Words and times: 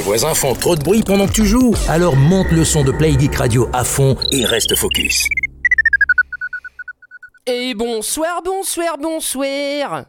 voisins 0.00 0.34
font 0.34 0.54
trop 0.54 0.76
de 0.76 0.82
bruit 0.82 1.02
pendant 1.02 1.26
que 1.26 1.32
tu 1.32 1.44
joues. 1.44 1.74
Alors 1.88 2.16
monte 2.16 2.50
le 2.50 2.64
son 2.64 2.84
de 2.84 2.92
Play 2.92 3.18
Geek 3.18 3.34
Radio 3.34 3.68
à 3.72 3.84
fond 3.84 4.16
et 4.32 4.44
reste 4.44 4.74
focus. 4.74 5.28
Et 7.46 7.74
bonsoir, 7.74 8.42
bonsoir, 8.42 8.96
bonsoir. 8.98 10.06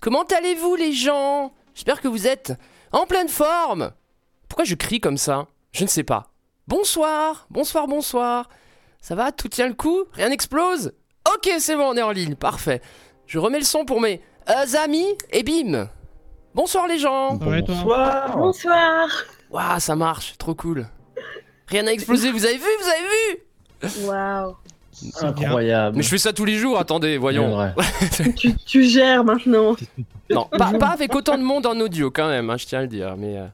Comment 0.00 0.22
allez-vous 0.24 0.76
les 0.76 0.92
gens? 0.92 1.52
J'espère 1.74 2.00
que 2.00 2.08
vous 2.08 2.26
êtes 2.26 2.52
en 2.92 3.06
pleine 3.06 3.28
forme. 3.28 3.90
Pourquoi 4.48 4.64
je 4.64 4.74
crie 4.74 5.00
comme 5.00 5.18
ça? 5.18 5.48
Je 5.72 5.82
ne 5.82 5.88
sais 5.88 6.04
pas. 6.04 6.32
Bonsoir, 6.68 7.46
bonsoir, 7.50 7.86
bonsoir. 7.88 8.48
Ça 9.00 9.14
va? 9.14 9.32
Tout 9.32 9.48
tient 9.48 9.68
le 9.68 9.74
coup? 9.74 10.04
Rien 10.12 10.28
n'explose? 10.28 10.92
Ok, 11.28 11.50
c'est 11.58 11.76
bon, 11.76 11.90
on 11.90 11.96
est 11.96 12.02
en 12.02 12.12
ligne, 12.12 12.36
parfait. 12.36 12.80
Je 13.26 13.38
remets 13.38 13.58
le 13.58 13.64
son 13.64 13.84
pour 13.84 14.00
mes 14.00 14.20
euh, 14.48 14.78
amis 14.78 15.06
et 15.32 15.42
bim 15.42 15.88
Bonsoir 16.56 16.86
les 16.88 16.98
gens 16.98 17.34
Bonsoir. 17.34 18.34
Bonsoir. 18.34 19.08
Waouh, 19.50 19.78
ça 19.78 19.94
marche, 19.94 20.36
trop 20.38 20.54
cool. 20.54 20.86
Rien 21.68 21.82
n'a 21.82 21.92
explosé, 21.92 22.32
vous 22.32 22.46
avez 22.46 22.56
vu, 22.56 22.64
vous 22.80 22.88
avez 22.88 24.00
vu 24.00 24.06
Waouh. 24.08 24.56
Incroyable. 25.20 25.98
Mais 25.98 26.02
je 26.02 26.08
fais 26.08 26.16
ça 26.16 26.32
tous 26.32 26.46
les 26.46 26.56
jours, 26.56 26.78
attendez, 26.78 27.18
voyons. 27.18 27.70
Tu, 28.38 28.54
tu 28.56 28.84
gères 28.84 29.22
maintenant. 29.22 29.76
Non, 30.30 30.46
pas, 30.46 30.72
pas 30.78 30.88
avec 30.88 31.14
autant 31.14 31.36
de 31.36 31.42
monde 31.42 31.66
en 31.66 31.78
audio 31.78 32.10
quand 32.10 32.28
même, 32.28 32.48
hein, 32.48 32.56
je 32.56 32.64
tiens 32.64 32.78
à 32.78 32.82
le 32.82 32.88
dire, 32.88 33.14
mais 33.18 33.36
euh, 33.36 33.44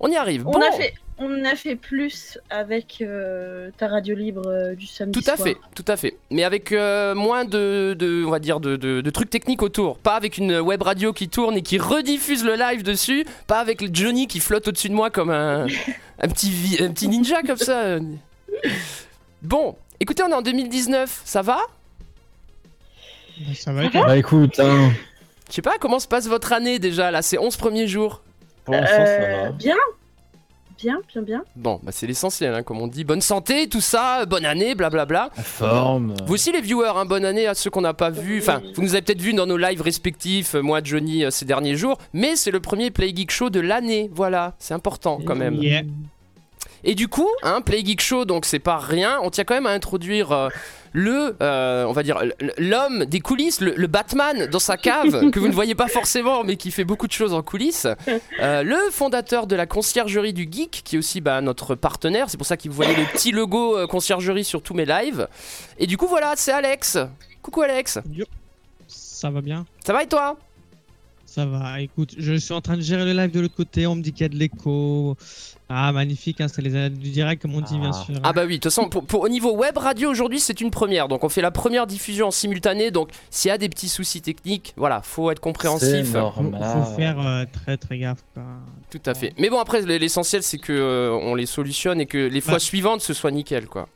on 0.00 0.08
y 0.10 0.16
arrive. 0.16 0.44
On 0.48 0.50
Bon, 0.50 0.60
a 0.60 0.72
fait, 0.72 0.92
on 1.22 1.44
a 1.44 1.54
fait 1.54 1.76
plus 1.76 2.38
avec 2.48 2.98
euh, 3.02 3.70
ta 3.76 3.88
radio 3.88 4.14
libre 4.14 4.42
euh, 4.46 4.74
du 4.74 4.86
samedi 4.86 5.20
tout 5.22 5.30
à 5.30 5.36
soir. 5.36 5.48
fait, 5.48 5.56
tout 5.74 5.84
à 5.86 5.96
fait. 5.96 6.16
Mais 6.30 6.44
avec 6.44 6.72
euh, 6.72 7.14
moins 7.14 7.44
de, 7.44 7.94
de- 7.98 8.24
on 8.26 8.30
va 8.30 8.38
dire, 8.38 8.58
de, 8.58 8.76
de- 8.76 9.00
de 9.02 9.10
trucs 9.10 9.28
techniques 9.30 9.62
autour. 9.62 9.98
Pas 9.98 10.14
avec 10.16 10.38
une 10.38 10.58
web 10.60 10.80
radio 10.82 11.12
qui 11.12 11.28
tourne 11.28 11.56
et 11.56 11.62
qui 11.62 11.78
rediffuse 11.78 12.44
le 12.44 12.54
live 12.56 12.82
dessus. 12.82 13.26
Pas 13.46 13.60
avec 13.60 13.82
le 13.82 13.88
Johnny 13.92 14.26
qui 14.26 14.40
flotte 14.40 14.68
au-dessus 14.68 14.88
de 14.88 14.94
moi 14.94 15.10
comme 15.10 15.30
un, 15.30 15.66
un, 16.20 16.28
petit, 16.28 16.50
vi- 16.50 16.82
un 16.82 16.90
petit 16.90 17.08
ninja 17.08 17.42
comme 17.42 17.56
ça. 17.58 17.98
Bon, 19.42 19.76
écoutez, 20.00 20.22
on 20.22 20.28
est 20.30 20.34
en 20.34 20.42
2019, 20.42 21.22
ça 21.24 21.42
va? 21.42 21.58
Ça 23.54 23.72
va 23.72 23.84
être 23.84 23.92
Bah 23.92 24.16
écoute, 24.18 24.58
hein, 24.60 24.90
Je 25.48 25.54
sais 25.54 25.62
pas, 25.62 25.76
comment 25.80 25.98
se 25.98 26.06
passe 26.08 26.26
votre 26.28 26.52
année 26.52 26.78
déjà? 26.78 27.10
Là, 27.10 27.22
ces 27.22 27.38
11 27.38 27.56
premiers 27.56 27.86
jours 27.86 28.22
pour 28.64 28.74
l'instant 28.74 29.06
ça 29.06 29.18
va. 29.44 29.50
bien. 29.52 29.76
Bien, 30.82 31.00
bien, 31.12 31.22
bien. 31.22 31.44
Bon, 31.56 31.78
bah 31.82 31.92
c'est 31.92 32.06
l'essentiel, 32.06 32.54
hein, 32.54 32.62
comme 32.62 32.80
on 32.80 32.86
dit. 32.86 33.04
Bonne 33.04 33.20
santé, 33.20 33.68
tout 33.68 33.82
ça, 33.82 34.24
bonne 34.24 34.46
année, 34.46 34.74
blablabla. 34.74 35.30
La 35.36 35.42
forme. 35.42 36.14
Vous 36.26 36.34
aussi 36.34 36.52
les 36.52 36.62
viewers, 36.62 36.92
hein, 36.96 37.04
bonne 37.04 37.26
année 37.26 37.46
à 37.46 37.54
ceux 37.54 37.68
qu'on 37.68 37.82
n'a 37.82 37.92
pas 37.92 38.08
vus. 38.08 38.40
Enfin, 38.40 38.62
vous 38.74 38.82
nous 38.82 38.94
avez 38.94 39.02
peut-être 39.02 39.20
vus 39.20 39.34
dans 39.34 39.46
nos 39.46 39.58
lives 39.58 39.82
respectifs, 39.82 40.54
euh, 40.54 40.62
moi, 40.62 40.80
Johnny, 40.82 41.24
euh, 41.24 41.30
ces 41.30 41.44
derniers 41.44 41.76
jours. 41.76 41.98
Mais 42.14 42.34
c'est 42.34 42.50
le 42.50 42.60
premier 42.60 42.90
Play 42.90 43.14
Geek 43.14 43.30
Show 43.30 43.50
de 43.50 43.60
l'année, 43.60 44.10
voilà, 44.12 44.54
c'est 44.58 44.72
important 44.72 45.20
quand 45.24 45.36
même. 45.36 45.56
Yeah. 45.56 45.82
Et 46.82 46.94
du 46.94 47.08
coup, 47.08 47.28
hein, 47.42 47.60
Play 47.60 47.84
Geek 47.84 48.00
Show, 48.00 48.24
donc 48.24 48.46
c'est 48.46 48.58
pas 48.58 48.78
rien. 48.78 49.18
On 49.22 49.28
tient 49.30 49.44
quand 49.44 49.54
même 49.54 49.66
à 49.66 49.72
introduire 49.72 50.32
euh, 50.32 50.48
le, 50.92 51.36
euh, 51.40 51.84
on 51.84 51.92
va 51.92 52.02
dire, 52.02 52.22
l'homme 52.58 53.04
des 53.04 53.20
coulisses, 53.20 53.60
le, 53.60 53.74
le 53.76 53.86
Batman 53.86 54.46
dans 54.46 54.58
sa 54.58 54.76
cave, 54.76 55.30
que 55.30 55.38
vous 55.38 55.48
ne 55.48 55.52
voyez 55.52 55.74
pas 55.74 55.88
forcément, 55.88 56.44
mais 56.44 56.56
qui 56.56 56.70
fait 56.70 56.84
beaucoup 56.84 57.06
de 57.06 57.12
choses 57.12 57.32
en 57.32 57.42
coulisses. 57.42 57.86
Euh, 58.40 58.62
le 58.62 58.76
fondateur 58.90 59.46
de 59.46 59.56
la 59.56 59.66
conciergerie 59.66 60.32
du 60.32 60.48
geek, 60.50 60.82
qui 60.84 60.96
est 60.96 60.98
aussi 60.98 61.20
bah, 61.20 61.40
notre 61.40 61.74
partenaire. 61.74 62.28
C'est 62.28 62.36
pour 62.36 62.46
ça 62.46 62.56
que 62.56 62.68
vous 62.68 62.74
voyez 62.74 62.94
le 62.94 63.04
petit 63.04 63.32
logo 63.32 63.76
euh, 63.76 63.86
conciergerie 63.86 64.44
sur 64.44 64.62
tous 64.62 64.74
mes 64.74 64.84
lives. 64.84 65.28
Et 65.78 65.86
du 65.86 65.96
coup, 65.96 66.06
voilà, 66.06 66.34
c'est 66.36 66.52
Alex. 66.52 66.98
Coucou 67.42 67.62
Alex. 67.62 67.98
Ça 68.88 69.30
va 69.30 69.40
bien 69.40 69.66
Ça 69.84 69.92
va 69.92 70.02
et 70.02 70.06
toi? 70.06 70.36
Ça 71.32 71.46
va. 71.46 71.80
Écoute, 71.80 72.16
je 72.18 72.34
suis 72.34 72.52
en 72.52 72.60
train 72.60 72.76
de 72.76 72.80
gérer 72.82 73.04
le 73.04 73.12
live 73.12 73.30
de 73.30 73.38
l'autre 73.38 73.54
côté. 73.54 73.86
On 73.86 73.94
me 73.94 74.02
dit 74.02 74.12
qu'il 74.12 74.22
y 74.22 74.24
a 74.24 74.28
de 74.28 74.34
l'écho. 74.34 75.16
Ah, 75.68 75.92
magnifique. 75.92 76.40
Hein, 76.40 76.48
c'est 76.48 76.60
les 76.60 76.74
aléas 76.74 76.88
du 76.88 77.10
direct, 77.10 77.40
comme 77.40 77.54
on 77.54 77.60
dit, 77.60 77.78
bien 77.78 77.92
Ah. 77.94 78.04
sûr. 78.04 78.14
Ah 78.24 78.32
bah 78.32 78.42
oui, 78.44 78.54
de 78.54 78.62
toute 78.62 78.64
façon, 78.64 78.88
pour, 78.88 79.04
pour- 79.04 79.20
au 79.20 79.28
niveau 79.28 79.54
web 79.54 79.78
radio 79.78 80.10
aujourd'hui, 80.10 80.40
c'est 80.40 80.60
une 80.60 80.72
première. 80.72 81.06
Donc 81.06 81.22
on 81.22 81.28
fait 81.28 81.40
la 81.40 81.52
première 81.52 81.86
diffusion 81.86 82.26
en 82.26 82.30
simultané. 82.32 82.90
Donc 82.90 83.10
s'il 83.30 83.48
y 83.48 83.52
a 83.52 83.58
des 83.58 83.68
petits 83.68 83.88
soucis 83.88 84.20
techniques, 84.22 84.74
voilà, 84.76 85.02
faut 85.02 85.30
être 85.30 85.38
compréhensif. 85.38 86.06
Faut, 86.10 86.18
normal. 86.18 86.60
faut 86.84 86.96
faire 86.96 87.20
euh, 87.24 87.44
très 87.52 87.76
très 87.76 87.98
gaffe. 87.98 88.24
quoi. 88.34 88.42
Tout 88.90 89.02
à 89.06 89.14
fait. 89.14 89.32
Mais 89.38 89.50
bon, 89.50 89.60
après, 89.60 89.82
l'essentiel, 89.82 90.42
c'est 90.42 90.58
que 90.58 90.72
euh, 90.72 91.12
on 91.12 91.36
les 91.36 91.46
solutionne 91.46 92.00
et 92.00 92.06
que 92.06 92.18
les 92.18 92.40
fois 92.40 92.58
suivantes, 92.58 93.02
ce 93.02 93.14
soit 93.14 93.30
nickel, 93.30 93.66
quoi. 93.66 93.88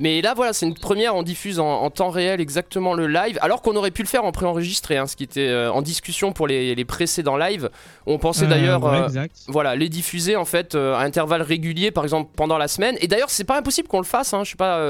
Mais 0.00 0.20
là, 0.22 0.34
voilà, 0.34 0.52
c'est 0.52 0.66
une 0.66 0.74
première. 0.74 1.14
On 1.14 1.22
diffuse 1.22 1.60
en, 1.60 1.66
en 1.82 1.90
temps 1.90 2.10
réel 2.10 2.40
exactement 2.40 2.94
le 2.94 3.06
live, 3.06 3.38
alors 3.42 3.62
qu'on 3.62 3.76
aurait 3.76 3.90
pu 3.90 4.02
le 4.02 4.08
faire 4.08 4.24
en 4.24 4.32
préenregistré, 4.32 4.96
hein, 4.96 5.06
ce 5.06 5.14
qui 5.16 5.22
était 5.24 5.48
euh, 5.48 5.72
en 5.72 5.82
discussion 5.82 6.32
pour 6.32 6.46
les, 6.46 6.74
les 6.74 6.84
précédents 6.84 7.36
lives. 7.36 7.70
On 8.06 8.18
pensait 8.18 8.46
Euh, 8.46 8.48
d'ailleurs. 8.48 8.82
ouais, 8.82 9.16
euh, 9.16 9.26
voilà, 9.48 9.76
les 9.76 9.88
diffuser 9.88 10.36
en 10.36 10.44
fait 10.44 10.74
à 10.74 10.98
intervalles 10.98 11.42
réguliers, 11.42 11.90
par 11.90 12.04
exemple 12.04 12.30
pendant 12.34 12.58
la 12.58 12.68
semaine. 12.68 12.96
Et 13.00 13.06
d'ailleurs, 13.08 13.30
c'est 13.30 13.44
pas 13.44 13.58
impossible 13.58 13.88
qu'on 13.88 13.98
le 14.00 14.04
fasse. 14.04 14.34
Hein, 14.34 14.42
je 14.44 14.50
sais 14.50 14.56
pas, 14.56 14.84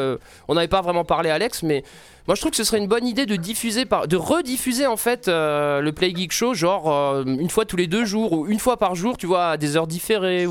on 0.48 0.54
n'avait 0.54 0.68
pas 0.68 0.80
vraiment 0.80 1.04
parlé 1.04 1.30
à 1.30 1.34
Alex, 1.34 1.62
mais 1.62 1.82
moi 2.26 2.34
je 2.34 2.40
trouve 2.40 2.50
que 2.52 2.56
ce 2.56 2.64
serait 2.64 2.78
une 2.78 2.86
bonne 2.88 3.06
idée 3.06 3.26
de 3.26 3.36
diffuser, 3.36 3.84
par, 3.84 4.08
de 4.08 4.16
rediffuser 4.16 4.86
en 4.86 4.96
fait 4.96 5.28
le 5.28 5.90
Play 5.90 6.12
Geek 6.14 6.32
Show, 6.32 6.54
genre 6.54 7.22
une 7.26 7.50
fois 7.50 7.64
tous 7.66 7.76
les 7.76 7.86
deux 7.86 8.04
jours 8.04 8.32
ou 8.32 8.46
une 8.46 8.58
fois 8.58 8.78
par 8.78 8.94
jour, 8.94 9.16
tu 9.18 9.26
vois, 9.26 9.50
à 9.50 9.56
des 9.56 9.76
heures 9.76 9.86
différées. 9.86 10.46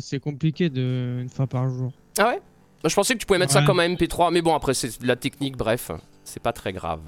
C'est 0.00 0.16
Ou, 0.18 0.20
compliqué 0.20 0.68
de 0.68 1.18
une 1.22 1.28
fois 1.30 1.46
par 1.46 1.68
jour. 1.68 1.92
Ah 2.18 2.28
ouais? 2.28 2.40
Je 2.88 2.94
pensais 2.94 3.14
que 3.14 3.18
tu 3.18 3.26
pouvais 3.26 3.38
mettre 3.38 3.52
ça 3.52 3.62
comme 3.62 3.80
un 3.80 3.88
MP3, 3.88 4.32
mais 4.32 4.42
bon, 4.42 4.54
après 4.54 4.74
c'est 4.74 5.00
de 5.00 5.06
la 5.06 5.16
technique, 5.16 5.56
bref, 5.56 5.90
c'est 6.24 6.42
pas 6.42 6.52
très 6.52 6.72
grave. 6.72 7.00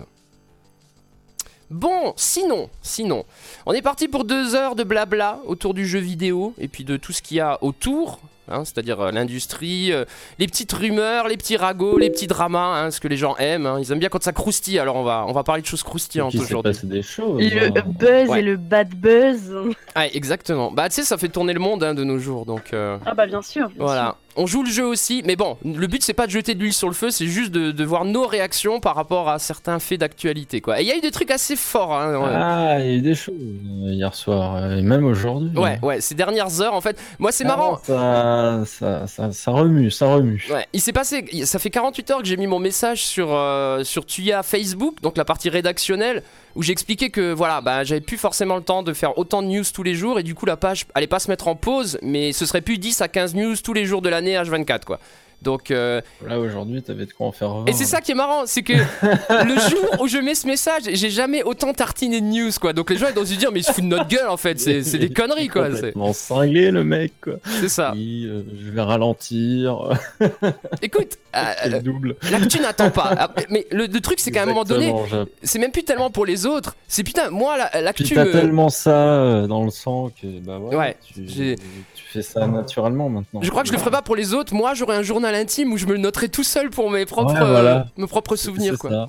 Bon, 1.71 2.15
sinon, 2.17 2.71
sinon, 2.81 3.25
on 3.67 3.75
est 3.75 3.83
parti 3.83 4.09
pour 4.09 4.25
deux 4.25 4.55
heures 4.55 4.75
de 4.75 4.85
blabla 4.85 5.41
autour 5.45 5.75
du 5.75 5.87
jeu 5.87 5.99
vidéo 5.99 6.55
et 6.59 6.67
puis 6.67 6.83
de 6.85 6.97
tout 6.97 7.13
ce 7.13 7.21
qu'il 7.21 7.37
y 7.37 7.41
a 7.41 7.63
autour, 7.63 8.21
hein, 8.51 8.65
c'est-à-dire 8.65 8.99
euh, 9.03 9.11
l'industrie, 9.13 9.93
euh, 9.93 10.07
les 10.39 10.47
petites 10.47 10.73
rumeurs, 10.73 11.29
les 11.29 11.37
petits 11.37 11.59
ragots, 11.59 11.99
les 11.99 12.09
petits 12.09 12.27
dramas, 12.27 12.81
hein, 12.85 12.91
ce 12.91 13.01
que 13.01 13.09
les 13.09 13.19
gens 13.19 13.37
aiment. 13.37 13.67
hein. 13.67 13.79
Ils 13.81 13.93
aiment 13.93 13.99
bien 13.99 14.09
quand 14.09 14.23
ça 14.23 14.33
croustille, 14.33 14.79
alors 14.79 14.97
on 14.97 15.03
va, 15.05 15.27
on 15.29 15.33
va 15.33 15.43
parler 15.45 15.61
de 15.61 15.67
choses 15.67 15.83
croustillantes 15.83 16.35
aujourd'hui. 16.37 16.73
passé 16.73 16.87
des 16.87 17.03
choses. 17.03 17.39
Le 17.39 17.67
hein. 17.67 17.83
buzz 17.87 18.29
Ouais. 18.31 18.39
et 18.39 18.43
le 18.43 18.57
bad 18.57 18.89
buzz. 18.95 19.55
Ah, 19.95 20.07
exactement. 20.07 20.73
Bah, 20.73 20.89
tu 20.89 20.95
sais, 20.95 21.03
ça 21.03 21.19
fait 21.19 21.29
tourner 21.29 21.53
le 21.53 21.61
monde 21.61 21.85
hein, 21.85 21.93
de 21.93 22.03
nos 22.03 22.19
jours, 22.19 22.47
donc. 22.47 22.73
euh, 22.73 22.97
Ah 23.05 23.13
bah 23.13 23.27
bien 23.27 23.43
sûr. 23.43 23.69
bien 23.69 23.77
Voilà. 23.79 24.17
On 24.40 24.46
joue 24.46 24.62
le 24.62 24.70
jeu 24.70 24.87
aussi, 24.87 25.23
mais 25.26 25.35
bon, 25.37 25.58
le 25.64 25.87
but 25.88 26.02
c'est 26.02 26.14
pas 26.14 26.26
de 26.26 26.31
jeter 26.31 26.55
de 26.55 26.61
l'huile 26.61 26.73
sur 26.73 26.87
le 26.88 26.94
feu, 26.94 27.11
c'est 27.11 27.26
juste 27.26 27.50
de, 27.50 27.73
de 27.73 27.85
voir 27.85 28.05
nos 28.05 28.25
réactions 28.26 28.79
par 28.79 28.94
rapport 28.94 29.29
à 29.29 29.38
certains 29.40 29.79
faits 29.81 29.99
d'actualité, 30.00 30.61
quoi. 30.61 30.81
Et 30.81 30.85
il 30.85 30.88
y 30.88 30.93
a 30.93 30.96
eu 30.96 31.00
des 31.00 31.11
trucs 31.11 31.31
assez 31.32 31.56
forts, 31.56 31.93
hein. 31.94 32.20
Ah, 32.35 32.76
il 32.81 32.87
y 32.87 32.90
a 32.90 32.94
eu 32.94 33.00
des 33.00 33.14
choses 33.17 33.35
euh, 33.35 33.90
hier 33.93 34.14
soir, 34.14 34.55
euh, 34.56 34.76
et 34.76 34.82
même 34.82 35.05
aujourd'hui. 35.05 35.50
Ouais, 35.58 35.79
ouais, 35.82 36.00
ces 36.00 36.14
dernières 36.14 36.61
heures, 36.61 36.75
en 36.75 36.81
fait. 36.81 36.96
Moi, 37.19 37.32
c'est 37.32 37.44
Ah, 37.44 37.49
marrant. 37.49 37.81
Ça, 37.82 38.62
ça, 38.64 39.06
ça, 39.08 39.32
ça 39.32 39.50
remue, 39.50 39.90
ça 39.90 40.06
remue. 40.06 40.46
Ouais, 40.52 40.67
il 40.73 40.81
s'est 40.81 40.93
passé, 40.93 41.25
ça 41.44 41.58
fait 41.58 41.70
48 41.70 42.11
heures 42.12 42.19
que 42.20 42.26
j'ai 42.26 42.37
mis 42.37 42.46
mon 42.46 42.61
message 42.61 43.05
sur, 43.05 43.35
euh, 43.35 43.82
sur 43.82 44.06
Tuya 44.06 44.43
Facebook, 44.44 45.00
donc 45.02 45.17
la 45.17 45.25
partie 45.25 45.50
rédactionnelle, 45.50 46.23
où 46.55 46.62
j'expliquais 46.62 47.11
que 47.11 47.33
voilà, 47.33 47.61
bah, 47.61 47.85
j'avais 47.85 48.00
plus 48.00 48.19
forcément 48.19 48.56
le 48.56 48.62
temps 48.62 48.83
de 48.83 48.93
faire 48.93 49.19
autant 49.19 49.43
de 49.43 49.49
news 49.49 49.65
tous 49.73 49.83
les 49.83 49.95
jours, 49.95 50.19
et 50.19 50.23
du 50.23 50.35
coup 50.35 50.47
la 50.47 50.56
page 50.56 50.87
allait 50.95 51.06
pas 51.06 51.19
se 51.19 51.31
mettre 51.31 51.49
en 51.49 51.55
pause, 51.55 51.99
mais 52.03 52.33
ce 52.33 52.47
serait 52.47 52.61
plus 52.61 52.79
10 52.79 53.00
à 53.00 53.09
15 53.09 53.35
news 53.35 53.56
tous 53.56 53.73
les 53.73 53.85
jours 53.85 54.03
de 54.03 54.09
l'année 54.09 54.35
H24, 54.35 54.85
quoi. 54.85 55.00
Donc, 55.40 55.71
euh, 55.71 56.00
Là 56.26 56.38
aujourd'hui, 56.40 56.83
t'avais 56.83 57.07
de 57.07 57.12
quoi 57.12 57.28
en 57.28 57.33
faire 57.33 57.50
20. 57.54 57.66
Et 57.66 57.73
c'est 57.73 57.85
ça 57.85 58.00
qui 58.00 58.11
est 58.11 58.14
marrant, 58.16 58.42
c'est 58.47 58.62
que 58.62 58.73
le 59.45 59.54
jour 59.71 60.00
où 60.00 60.09
je 60.09 60.18
mets 60.18 60.35
ce 60.35 60.47
message, 60.47 60.83
j'ai 60.92 61.11
jamais 61.11 61.42
autant 61.45 61.73
tartiné 61.73 62.21
de 62.21 62.26
news, 62.26 62.50
quoi. 62.61 62.73
Donc 62.73 62.90
les 62.90 62.97
gens 62.97 63.07
ils 63.14 63.18
ont 63.18 63.23
dû 63.25 63.35
se 63.35 63.38
dire, 63.38 63.52
mais 63.52 63.61
il 63.61 63.64
se 63.64 63.73
fout 63.73 63.85
de 63.85 63.88
notre 63.88 64.09
gueule 64.09 64.28
en 64.28 64.37
fait, 64.37 64.59
c'est 64.59 64.99
des 64.99 65.11
conneries, 65.11 65.49
quoi. 65.49 65.68
C'est 65.76 65.92
cinglé 66.12 66.71
le 66.71 66.83
mec, 66.85 67.12
quoi. 67.23 67.35
c'est 67.61 67.68
ça. 67.68 67.92
Oui, 67.95 68.26
euh, 68.26 68.42
je 68.64 68.71
vais 68.71 68.83
ralentir. 68.83 69.97
Écoute, 70.83 71.18
euh, 71.37 71.38
euh, 71.66 71.68
le 71.68 71.80
double. 71.80 72.16
l'actu 72.30 72.61
n'attend 72.61 72.90
pas. 72.90 73.14
Ah, 73.16 73.30
Mais 73.50 73.66
le, 73.71 73.87
le 73.87 74.00
truc, 74.00 74.21
c'est 74.21 74.30
qu'à 74.30 74.42
un 74.42 74.47
moment 74.47 74.64
donné, 74.64 74.92
je- 75.11 75.25
c'est 75.42 75.59
même 75.59 75.71
plus 75.71 75.85
tellement 75.85 76.11
pour 76.11 76.26
les 76.26 76.47
autres, 76.47 76.75
c'est 76.88 77.04
putain, 77.04 77.30
moi, 77.30 77.57
la- 77.57 77.80
l'actu. 77.80 78.04
t'as 78.14 78.25
me- 78.25 78.33
tellement 78.33 78.68
ça 78.71 78.90
euh, 78.90 79.47
dans 79.47 79.64
le 79.64 79.71
sang 79.71 80.11
que 80.21 80.26
bah 80.40 80.59
ouais, 80.59 80.76
Ouais, 80.76 80.97
tu, 81.14 81.25
tu 81.25 82.04
fais 82.12 82.23
ça 82.23 82.47
naturellement 82.47 83.09
maintenant. 83.09 83.40
Je 83.42 83.50
crois 83.50 83.62
que 83.62 83.68
je 83.68 83.73
le 83.73 83.78
ferai 83.78 83.90
pas 83.90 84.02
pour 84.02 84.16
les 84.16 84.35
autres. 84.35 84.54
Moi, 84.54 84.75
j'aurai 84.75 84.97
un 84.97 85.02
journal 85.02 85.27
intime 85.35 85.73
où 85.73 85.76
je 85.76 85.87
me 85.87 85.92
le 85.92 85.99
noterai 85.99 86.28
tout 86.28 86.44
seul 86.44 86.70
pour 86.70 86.90
mes 86.90 87.06
propres, 87.06 87.32
Ouais, 87.35 87.38
voilà. 87.38 87.76
euh, 87.76 87.82
mes 87.97 88.06
propres 88.06 88.37
souvenirs, 88.37 88.73
C'est 88.75 88.78
quoi. 88.78 88.90
ça. 88.90 89.08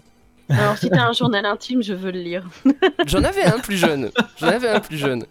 Alors 0.49 0.77
si 0.77 0.89
t'as 0.89 1.03
un 1.03 1.13
journal 1.13 1.45
intime, 1.45 1.83
je 1.83 1.93
veux 1.93 2.11
le 2.11 2.19
lire. 2.21 2.43
J'en 3.05 3.23
avais 3.23 3.43
un 3.43 3.59
plus 3.59 3.77
jeune. 3.77 4.09
J'en 4.39 4.47
avais 4.47 4.69
un 4.69 4.79
plus 4.79 4.97
jeune. 4.97 5.25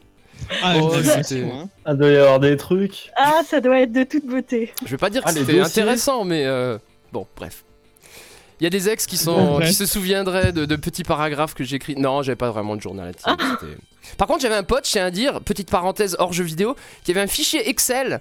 Ah, 0.63 0.75
Oh, 0.81 0.93
hein. 0.95 1.69
Ah, 1.85 1.95
doit 1.95 2.09
y 2.11 2.17
avoir 2.17 2.39
des 2.39 2.57
trucs. 2.57 3.11
Ah, 3.17 3.41
ça 3.45 3.61
doit 3.61 3.81
être 3.81 3.93
de 3.93 4.05
toute 4.05 4.25
beauté. 4.25 4.73
Je 4.85 4.91
vais 4.91 4.97
pas 4.97 5.11
dire 5.11 5.23
que 5.25 5.29
Ah, 5.29 5.33
c'était 5.33 5.59
intéressant, 5.61 6.25
mais 6.25 6.47
euh, 6.47 6.79
bon, 7.13 7.27
bref. 7.37 7.65
Il 8.61 8.65
y 8.65 8.67
a 8.67 8.71
des 8.71 8.89
ex 8.89 9.07
qui, 9.07 9.17
sont, 9.17 9.57
Ouais. 9.59 9.67
qui 9.67 9.75
se 9.75 9.87
souviendraient 9.87 10.53
de, 10.53 10.65
de 10.65 10.77
petits 10.77 11.03
paragraphes 11.05 11.55
que 11.55 11.65
j'écris. 11.65 11.97
Non, 11.97 12.23
j'avais 12.23 12.37
pas 12.37 12.51
vraiment 12.51 12.77
de 12.77 12.81
journal 12.81 13.09
intime. 13.09 13.37
c'était- 13.61 13.77
Par 14.17 14.27
contre, 14.29 14.41
j'avais 14.43 14.55
un 14.57 14.63
pote, 14.63 14.87
je 14.87 14.93
tiens 14.93 15.07
à 15.07 15.11
dire, 15.11 15.41
petite 15.41 15.71
parenthèse 15.71 16.15
hors 16.21 16.33
jeu 16.33 16.45
vidéo, 16.45 16.77
qui 17.05 17.11
avait 17.11 17.21
un 17.21 17.27
fichier 17.27 17.69
Excel 17.69 18.21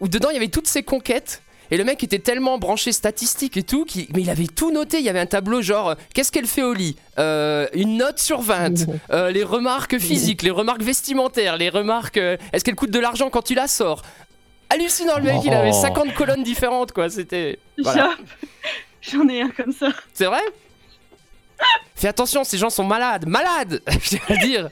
où 0.00 0.08
dedans 0.08 0.30
il 0.30 0.34
y 0.34 0.36
avait 0.38 0.48
toutes 0.48 0.66
ses 0.68 0.82
conquêtes. 0.82 1.42
Et 1.70 1.76
le 1.76 1.84
mec 1.84 2.02
était 2.02 2.18
tellement 2.18 2.58
branché 2.58 2.92
statistique 2.92 3.56
et 3.56 3.62
tout, 3.62 3.84
qu'il- 3.84 4.06
mais 4.14 4.22
il 4.22 4.30
avait 4.30 4.46
tout 4.48 4.70
noté. 4.72 4.98
Il 4.98 5.04
y 5.04 5.08
avait 5.08 5.20
un 5.20 5.26
tableau 5.26 5.62
genre, 5.62 5.90
euh, 5.90 5.94
qu'est-ce 6.14 6.32
qu'elle 6.32 6.46
fait 6.46 6.62
au 6.62 6.72
lit? 6.74 6.96
Euh, 7.18 7.66
Une 7.74 7.96
note 7.96 8.18
sur 8.18 8.40
20. 8.40 8.86
Euh, 9.10 9.30
les 9.30 9.44
remarques 9.44 9.98
physiques, 9.98 10.42
les 10.42 10.50
remarques 10.50 10.82
vestimentaires, 10.82 11.56
les 11.56 11.68
remarques. 11.68 12.16
euh, 12.16 12.36
Est-ce 12.52 12.64
qu'elle 12.64 12.74
coûte 12.76 12.90
de 12.90 12.98
l'argent 12.98 13.30
quand 13.30 13.42
tu 13.42 13.54
la 13.54 13.68
sors? 13.68 14.02
Hallucinant, 14.68 15.16
le 15.18 15.24
mec, 15.24 15.40
il 15.44 15.52
avait 15.52 15.70
Oh. 15.72 15.80
50 15.82 16.14
colonnes 16.14 16.42
différentes, 16.44 16.92
quoi. 16.92 17.08
C'était. 17.10 17.58
Voilà. 17.82 18.14
J'en- 19.02 19.28
ai 19.28 19.42
un 19.42 19.48
comme 19.50 19.72
ça. 19.72 19.88
C'est 20.14 20.26
vrai? 20.26 20.42
Fais 21.94 22.08
attention, 22.08 22.44
ces 22.44 22.56
gens 22.58 22.70
sont 22.70 22.84
malades, 22.84 23.26
malades 23.26 23.82
Je 24.02 24.16
à 24.28 24.34
le 24.34 24.46
dire. 24.46 24.68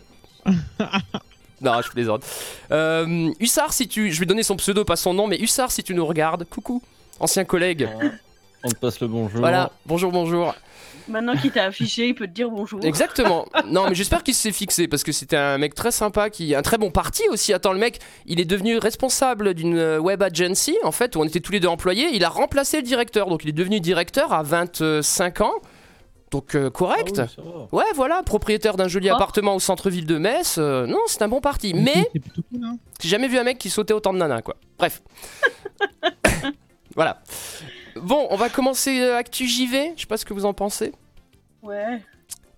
Non, 1.61 1.81
je 1.83 1.91
plaisante. 1.91 2.25
Euh, 2.71 3.31
Hussard, 3.41 3.73
si 3.73 3.89
tu. 3.89 4.13
Je 4.13 4.21
vais 4.21 4.27
donner 4.27 4.43
son 4.43 4.57
pseudo, 4.57 4.85
pas 4.85 4.97
son 4.97 5.15
nom, 5.15 5.27
mais 5.27 5.39
Hussard, 5.39 5.73
si 5.73 5.83
tu 5.83 5.95
nous 5.95 6.07
regardes, 6.07 6.45
coucou, 6.45 6.83
ancien 7.21 7.45
collègue. 7.45 7.89
On 8.65 8.71
te 8.71 8.77
passe 8.77 9.01
le 9.01 9.09
bonjour. 9.09 9.41
Voilà, 9.41 9.71
bonjour, 9.87 10.11
bonjour. 10.11 10.55
Maintenant 11.09 11.37
qu'il 11.37 11.51
t'a 11.51 11.65
affiché, 11.65 12.09
il 12.09 12.15
peut 12.15 12.27
te 12.27 12.33
dire 12.33 12.51
bonjour. 12.51 12.81
Exactement. 12.83 13.47
Non, 13.69 13.89
mais 13.89 13.95
j'espère 13.95 14.23
qu'il 14.23 14.35
s'est 14.35 14.53
fixé 14.53 14.89
parce 14.89 15.03
que 15.03 15.13
c'était 15.13 15.37
un 15.37 15.59
mec 15.59 15.75
très 15.75 15.91
sympa, 15.91 16.31
qui 16.31 16.55
un 16.55 16.63
très 16.63 16.79
bon 16.79 16.91
parti 16.91 17.23
aussi. 17.31 17.53
Attends, 17.53 17.73
le 17.73 17.79
mec, 17.79 17.99
il 18.27 18.41
est 18.41 18.45
devenu 18.47 18.79
responsable 18.79 19.53
d'une 19.53 19.77
euh, 19.77 19.99
web 19.99 20.23
agency 20.23 20.77
en 20.85 20.93
fait 20.93 21.15
où 21.17 21.21
on 21.21 21.25
était 21.25 21.41
tous 21.41 21.53
les 21.53 21.61
deux 21.61 21.69
employés. 21.69 22.09
Il 22.15 22.25
a 22.25 22.29
remplacé 22.29 22.79
le 22.79 22.83
directeur, 22.83 23.29
donc 23.29 23.45
il 23.45 23.51
est 23.51 23.53
devenu 23.53 23.81
directeur 23.81 24.33
à 24.33 24.43
25 24.43 25.41
ans. 25.43 25.55
Donc 26.31 26.55
euh, 26.55 26.67
Ah 26.67 26.71
correct. 26.71 27.21
oui, 27.39 27.45
va. 27.45 27.69
Ouais, 27.79 27.85
voilà, 27.95 28.23
propriétaire 28.23 28.77
d'un 28.77 28.89
joli 28.89 29.11
Oh. 29.11 29.15
appartement 29.15 29.55
au 29.55 29.61
centre-ville 29.61 30.07
de 30.07 30.19
Metz. 30.19 30.57
euh, 30.59 30.87
non, 30.87 31.01
c'est 31.07 31.23
un 31.23 31.29
bon 31.29 31.41
parti. 31.41 31.73
Mais 31.75 32.09
C'est 32.13 32.21
plutôt 32.21 32.43
cool, 32.51 32.65
hein. 32.65 32.77
j'ai 33.01 33.09
jamais 33.09 33.29
vu 33.29 33.39
un 33.39 33.45
mec 33.45 33.59
qui 33.59 33.71
sautait 33.71 33.95
autant 33.95 34.13
de 34.13 34.19
nanas, 34.19 34.43
quoi. 34.43 34.57
Bref. 34.79 35.03
voilà. 36.95 37.23
Bon, 37.97 38.27
on 38.31 38.37
va 38.37 38.49
commencer 38.49 39.01
euh, 39.01 39.17
Actu 39.17 39.47
JV. 39.47 39.93
Je 39.97 40.03
sais 40.03 40.07
pas 40.07 40.17
ce 40.17 40.25
que 40.25 40.35
vous 40.35 40.45
en 40.45 40.53
pensez. 40.55 40.93
Ouais. 41.63 42.01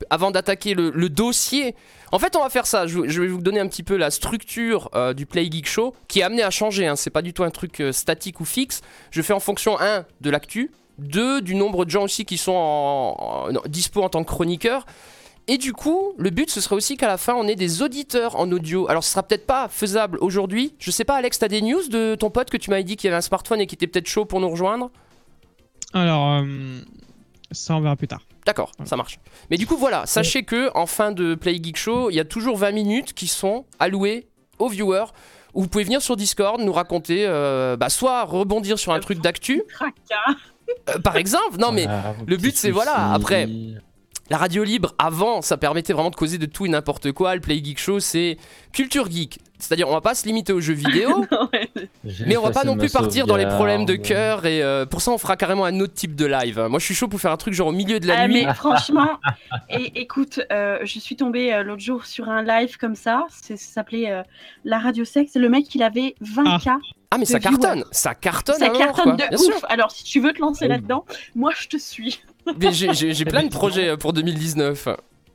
Avant 0.08 0.30
d'attaquer 0.30 0.74
le, 0.74 0.90
le 0.90 1.08
dossier. 1.08 1.74
En 2.12 2.18
fait, 2.18 2.34
on 2.36 2.42
va 2.42 2.50
faire 2.50 2.66
ça. 2.66 2.86
Je, 2.86 3.06
je 3.08 3.20
vais 3.22 3.28
vous 3.28 3.40
donner 3.40 3.60
un 3.60 3.68
petit 3.68 3.82
peu 3.82 3.96
la 3.96 4.10
structure 4.10 4.90
euh, 4.94 5.12
du 5.14 5.26
Play 5.26 5.48
Geek 5.50 5.68
Show 5.68 5.94
qui 6.08 6.20
est 6.20 6.22
amené 6.22 6.42
à 6.42 6.50
changer. 6.50 6.86
Hein. 6.86 6.96
C'est 6.96 7.10
pas 7.10 7.22
du 7.22 7.32
tout 7.32 7.44
un 7.44 7.50
truc 7.50 7.80
euh, 7.80 7.92
statique 7.92 8.40
ou 8.40 8.44
fixe. 8.44 8.80
Je 9.10 9.22
fais 9.22 9.32
en 9.32 9.40
fonction, 9.40 9.78
un, 9.80 10.04
de 10.20 10.30
l'actu. 10.30 10.70
Deux, 11.00 11.40
du 11.40 11.54
nombre 11.54 11.84
de 11.84 11.90
gens 11.90 12.02
aussi 12.04 12.24
qui 12.24 12.36
sont 12.38 12.52
en, 12.52 13.48
en- 13.56 13.68
dispo 13.68 14.02
en 14.02 14.08
tant 14.08 14.22
que 14.22 14.28
chroniqueurs. 14.28 14.86
Et 15.48 15.56
du 15.58 15.72
coup, 15.72 16.12
le 16.18 16.30
but, 16.30 16.48
ce 16.50 16.60
serait 16.60 16.76
aussi 16.76 16.96
qu'à 16.96 17.08
la 17.08 17.16
fin, 17.16 17.34
on 17.34 17.48
ait 17.48 17.56
des 17.56 17.82
auditeurs 17.82 18.36
en 18.36 18.52
audio. 18.52 18.88
Alors, 18.88 19.02
ce 19.02 19.10
sera 19.10 19.22
peut-être 19.24 19.46
pas 19.46 19.66
faisable 19.68 20.18
aujourd'hui. 20.20 20.74
Je 20.78 20.90
sais 20.92 21.04
pas, 21.04 21.16
Alex, 21.16 21.38
t'as 21.40 21.48
des 21.48 21.62
news 21.62 21.88
de 21.88 22.14
ton 22.14 22.30
pote 22.30 22.50
que 22.50 22.56
tu 22.56 22.70
m'avais 22.70 22.84
dit 22.84 22.96
qu'il 22.96 23.08
avait 23.08 23.16
un 23.16 23.20
smartphone 23.22 23.60
et 23.60 23.66
qui 23.66 23.74
était 23.74 23.86
peut-être 23.88 24.06
chaud 24.06 24.24
pour 24.26 24.38
nous 24.40 24.48
rejoindre? 24.50 24.90
Alors, 25.92 26.42
euh, 26.42 26.80
ça, 27.50 27.74
on 27.74 27.80
verra 27.80 27.96
plus 27.96 28.06
tard. 28.06 28.20
D'accord, 28.46 28.70
ça 28.84 28.96
marche. 28.96 29.18
Mais 29.50 29.56
du 29.56 29.66
coup, 29.66 29.76
voilà, 29.76 30.06
sachez 30.06 30.44
que 30.44 30.70
en 30.76 30.86
fin 30.86 31.10
de 31.12 31.34
Play 31.34 31.58
Geek 31.62 31.76
Show, 31.76 32.10
il 32.10 32.14
y 32.16 32.20
a 32.20 32.24
toujours 32.24 32.56
20 32.56 32.70
minutes 32.72 33.12
qui 33.12 33.26
sont 33.26 33.64
allouées 33.78 34.28
aux 34.58 34.68
viewers. 34.68 35.06
Où 35.52 35.62
vous 35.62 35.68
pouvez 35.68 35.82
venir 35.82 36.00
sur 36.00 36.14
Discord, 36.16 36.60
nous 36.60 36.72
raconter, 36.72 37.24
euh, 37.26 37.76
bah, 37.76 37.88
soit 37.88 38.22
rebondir 38.24 38.78
sur 38.78 38.92
un 38.92 39.00
truc 39.00 39.20
d'actu, 39.20 39.64
Tracas. 39.74 40.38
Euh, 40.88 40.98
par 40.98 41.16
exemple. 41.16 41.58
Non, 41.58 41.72
mais 41.72 41.86
le 42.26 42.36
but, 42.36 42.56
c'est 42.56 42.70
voilà, 42.70 43.12
après. 43.12 43.48
la 44.30 44.36
radio 44.38 44.62
libre, 44.64 44.94
avant, 44.98 45.42
ça 45.42 45.56
permettait 45.56 45.92
vraiment 45.92 46.10
de 46.10 46.16
causer 46.16 46.38
de 46.38 46.46
tout 46.46 46.66
et 46.66 46.68
n'importe 46.68 47.12
quoi. 47.12 47.34
Le 47.34 47.40
Play 47.40 47.60
Geek 47.62 47.78
Show, 47.78 48.00
c'est 48.00 48.36
culture 48.72 49.10
geek. 49.10 49.38
C'est-à-dire, 49.58 49.88
on 49.88 49.92
va 49.92 50.00
pas 50.00 50.14
se 50.14 50.24
limiter 50.26 50.54
aux 50.54 50.60
jeux 50.62 50.72
vidéo, 50.72 51.26
mais 52.26 52.36
on 52.38 52.42
va 52.42 52.50
pas 52.50 52.64
non 52.64 52.78
plus 52.78 52.90
partir 52.90 53.26
dans 53.26 53.36
les 53.36 53.44
problèmes 53.46 53.84
de 53.84 53.94
cœur. 53.96 54.46
Et 54.46 54.62
euh, 54.62 54.86
pour 54.86 55.02
ça, 55.02 55.10
on 55.10 55.18
fera 55.18 55.36
carrément 55.36 55.66
un 55.66 55.78
autre 55.80 55.92
type 55.92 56.14
de 56.16 56.24
live. 56.24 56.58
Moi, 56.70 56.78
je 56.78 56.84
suis 56.86 56.94
chaud 56.94 57.08
pour 57.08 57.20
faire 57.20 57.30
un 57.32 57.36
truc 57.36 57.52
genre 57.52 57.68
au 57.68 57.72
milieu 57.72 58.00
de 58.00 58.06
la 58.06 58.20
Ah, 58.20 58.28
nuit. 58.28 58.46
mais 58.46 58.54
franchement, 58.54 59.18
et, 59.68 60.00
écoute, 60.00 60.40
euh, 60.50 60.78
je 60.84 60.98
suis 60.98 61.14
tombée 61.16 61.52
euh, 61.52 61.62
l'autre 61.62 61.82
jour 61.82 62.06
sur 62.06 62.30
un 62.30 62.42
live 62.42 62.78
comme 62.78 62.94
ça. 62.94 63.26
c'est- 63.42 63.58
Ça 63.58 63.72
s'appelait 63.74 64.10
euh, 64.10 64.22
La 64.64 64.78
Radio 64.78 65.04
Sexe. 65.04 65.34
Le 65.34 65.48
mec, 65.50 65.74
il 65.74 65.82
avait 65.82 66.14
20K. 66.22 66.68
Ah, 66.68 66.78
mais 67.18 67.24
de 67.24 67.28
ça 67.28 67.40
cartonne, 67.40 67.84
ça 67.90 68.14
cartonne. 68.14 68.58
Ça 68.58 68.68
cartonne 68.70 69.02
quoi. 69.04 69.12
de 69.12 69.16
Bien 69.16 69.32
ouf. 69.32 69.40
sûr. 69.44 69.58
Alors, 69.68 69.90
si 69.90 70.04
tu 70.04 70.20
veux 70.20 70.32
te 70.32 70.40
lancer 70.40 70.66
Ah 70.66 70.68
là-dedans, 70.68 71.04
moi, 71.34 71.52
je 71.58 71.66
te 71.68 71.76
suis. 71.76 72.20
Mais 72.60 72.72
j'ai- 72.72 73.24
plein 73.24 73.42
de 73.42 73.48
projets 73.50 73.88
euh, 73.88 73.96
pour 73.96 74.12
2019. 74.12 74.88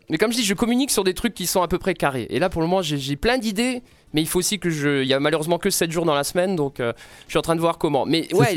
Mais 0.10 0.17
comme 0.17 0.32
je 0.32 0.38
dis, 0.38 0.44
je 0.46 0.53
communique 0.53 0.91
sur 0.91 1.03
des 1.03 1.13
trucs 1.13 1.34
qui 1.34 1.48
sont 1.48 1.62
à 1.63 1.67
peu 1.67 1.77
près 1.79 1.94
carrés. 1.96 2.27
Et 2.29 2.38
là, 2.39 2.48
pour 2.50 2.62
le 2.62 2.67
moment, 2.67 2.82
j'ai 2.82 3.15
plein 3.15 3.38
d'idées. 3.38 3.82
Mais 4.13 4.22
il 4.22 4.27
faut 4.27 4.39
aussi 4.39 4.60
que 4.60 4.70
je. 4.70 5.01
Il 5.01 5.08
y 5.08 5.13
a 5.13 5.20
malheureusement 5.20 5.58
que 5.58 5.70
7 5.70 5.91
jours 5.91 6.05
dans 6.05 6.13
la 6.15 6.24
semaine. 6.24 6.55
Donc, 6.55 6.79
euh, 6.79 6.94
je 7.25 7.32
suis 7.32 7.38
en 7.39 7.41
train 7.41 7.55
de 7.55 7.60
voir 7.60 7.77
comment. 7.77 8.05
Mais 8.05 8.34
ouais, 8.34 8.55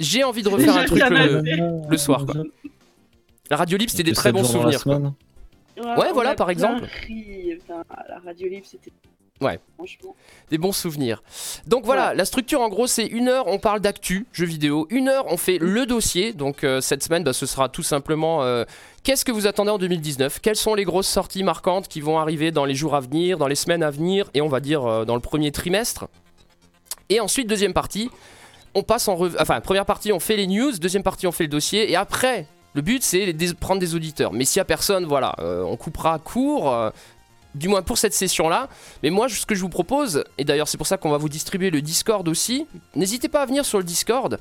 j'ai 0.00 0.24
envie 0.24 0.42
de 0.42 0.48
refaire 0.48 0.76
un 0.76 0.84
truc 0.84 0.98
savais. 0.98 1.26
le, 1.28 1.88
le 1.88 1.96
soir, 1.98 2.24
quoi. 2.26 2.42
La 3.50 3.56
radio 3.56 3.76
libre, 3.78 3.90
c'était 3.90 4.02
des 4.04 4.12
très 4.12 4.32
bons 4.32 4.44
souvenirs. 4.44 4.82
quoi. 4.82 4.96
Ouais, 5.96 6.12
voilà, 6.12 6.34
par 6.34 6.50
exemple. 6.50 6.84
ri. 7.06 7.58
La 7.68 8.18
radio 8.24 8.48
libre, 8.48 8.66
c'était. 8.68 8.90
Ouais. 9.40 9.58
Des 10.50 10.58
bons 10.58 10.72
souvenirs. 10.72 11.22
Donc 11.66 11.84
voilà, 11.86 12.12
la 12.12 12.24
structure 12.26 12.60
en 12.60 12.68
gros 12.68 12.86
c'est 12.86 13.06
une 13.06 13.28
heure 13.28 13.46
on 13.46 13.58
parle 13.58 13.80
d'actu, 13.80 14.26
jeux 14.32 14.44
vidéo, 14.46 14.86
une 14.90 15.08
heure 15.08 15.24
on 15.28 15.38
fait 15.38 15.56
le 15.58 15.86
dossier. 15.86 16.32
Donc 16.34 16.62
euh, 16.62 16.80
cette 16.82 17.02
semaine 17.02 17.24
bah, 17.24 17.32
ce 17.32 17.46
sera 17.46 17.70
tout 17.70 17.82
simplement 17.82 18.42
euh, 18.42 18.64
qu'est-ce 19.02 19.24
que 19.24 19.32
vous 19.32 19.46
attendez 19.46 19.70
en 19.70 19.78
2019 19.78 20.40
Quelles 20.40 20.56
sont 20.56 20.74
les 20.74 20.84
grosses 20.84 21.08
sorties 21.08 21.42
marquantes 21.42 21.88
qui 21.88 22.02
vont 22.02 22.18
arriver 22.18 22.50
dans 22.50 22.66
les 22.66 22.74
jours 22.74 22.94
à 22.94 23.00
venir, 23.00 23.38
dans 23.38 23.46
les 23.46 23.54
semaines 23.54 23.82
à 23.82 23.90
venir 23.90 24.28
et 24.34 24.42
on 24.42 24.48
va 24.48 24.60
dire 24.60 24.84
euh, 24.84 25.04
dans 25.06 25.14
le 25.14 25.22
premier 25.22 25.52
trimestre? 25.52 26.08
Et 27.08 27.20
ensuite 27.20 27.48
deuxième 27.48 27.72
partie, 27.72 28.10
on 28.74 28.82
passe 28.82 29.08
en 29.08 29.16
revue, 29.16 29.36
enfin 29.40 29.60
première 29.60 29.86
partie 29.86 30.12
on 30.12 30.20
fait 30.20 30.36
les 30.36 30.46
news, 30.46 30.72
deuxième 30.72 31.02
partie 31.02 31.26
on 31.26 31.32
fait 31.32 31.44
le 31.44 31.48
dossier 31.48 31.90
et 31.90 31.96
après 31.96 32.46
le 32.74 32.82
but 32.82 33.02
c'est 33.02 33.32
de 33.32 33.52
prendre 33.54 33.80
des 33.80 33.94
auditeurs. 33.94 34.34
Mais 34.34 34.44
s'il 34.44 34.58
y 34.58 34.60
a 34.60 34.66
personne, 34.66 35.06
voilà, 35.06 35.34
euh, 35.38 35.62
on 35.62 35.76
coupera 35.76 36.18
court. 36.18 36.72
euh, 36.72 36.90
du 37.54 37.68
moins 37.68 37.82
pour 37.82 37.98
cette 37.98 38.14
session-là. 38.14 38.68
Mais 39.02 39.10
moi, 39.10 39.28
ce 39.28 39.46
que 39.46 39.54
je 39.54 39.60
vous 39.60 39.68
propose, 39.68 40.24
et 40.38 40.44
d'ailleurs 40.44 40.68
c'est 40.68 40.78
pour 40.78 40.86
ça 40.86 40.96
qu'on 40.96 41.10
va 41.10 41.18
vous 41.18 41.28
distribuer 41.28 41.70
le 41.70 41.82
Discord 41.82 42.26
aussi, 42.28 42.66
n'hésitez 42.94 43.28
pas 43.28 43.42
à 43.42 43.46
venir 43.46 43.64
sur 43.64 43.78
le 43.78 43.84
Discord. 43.84 44.38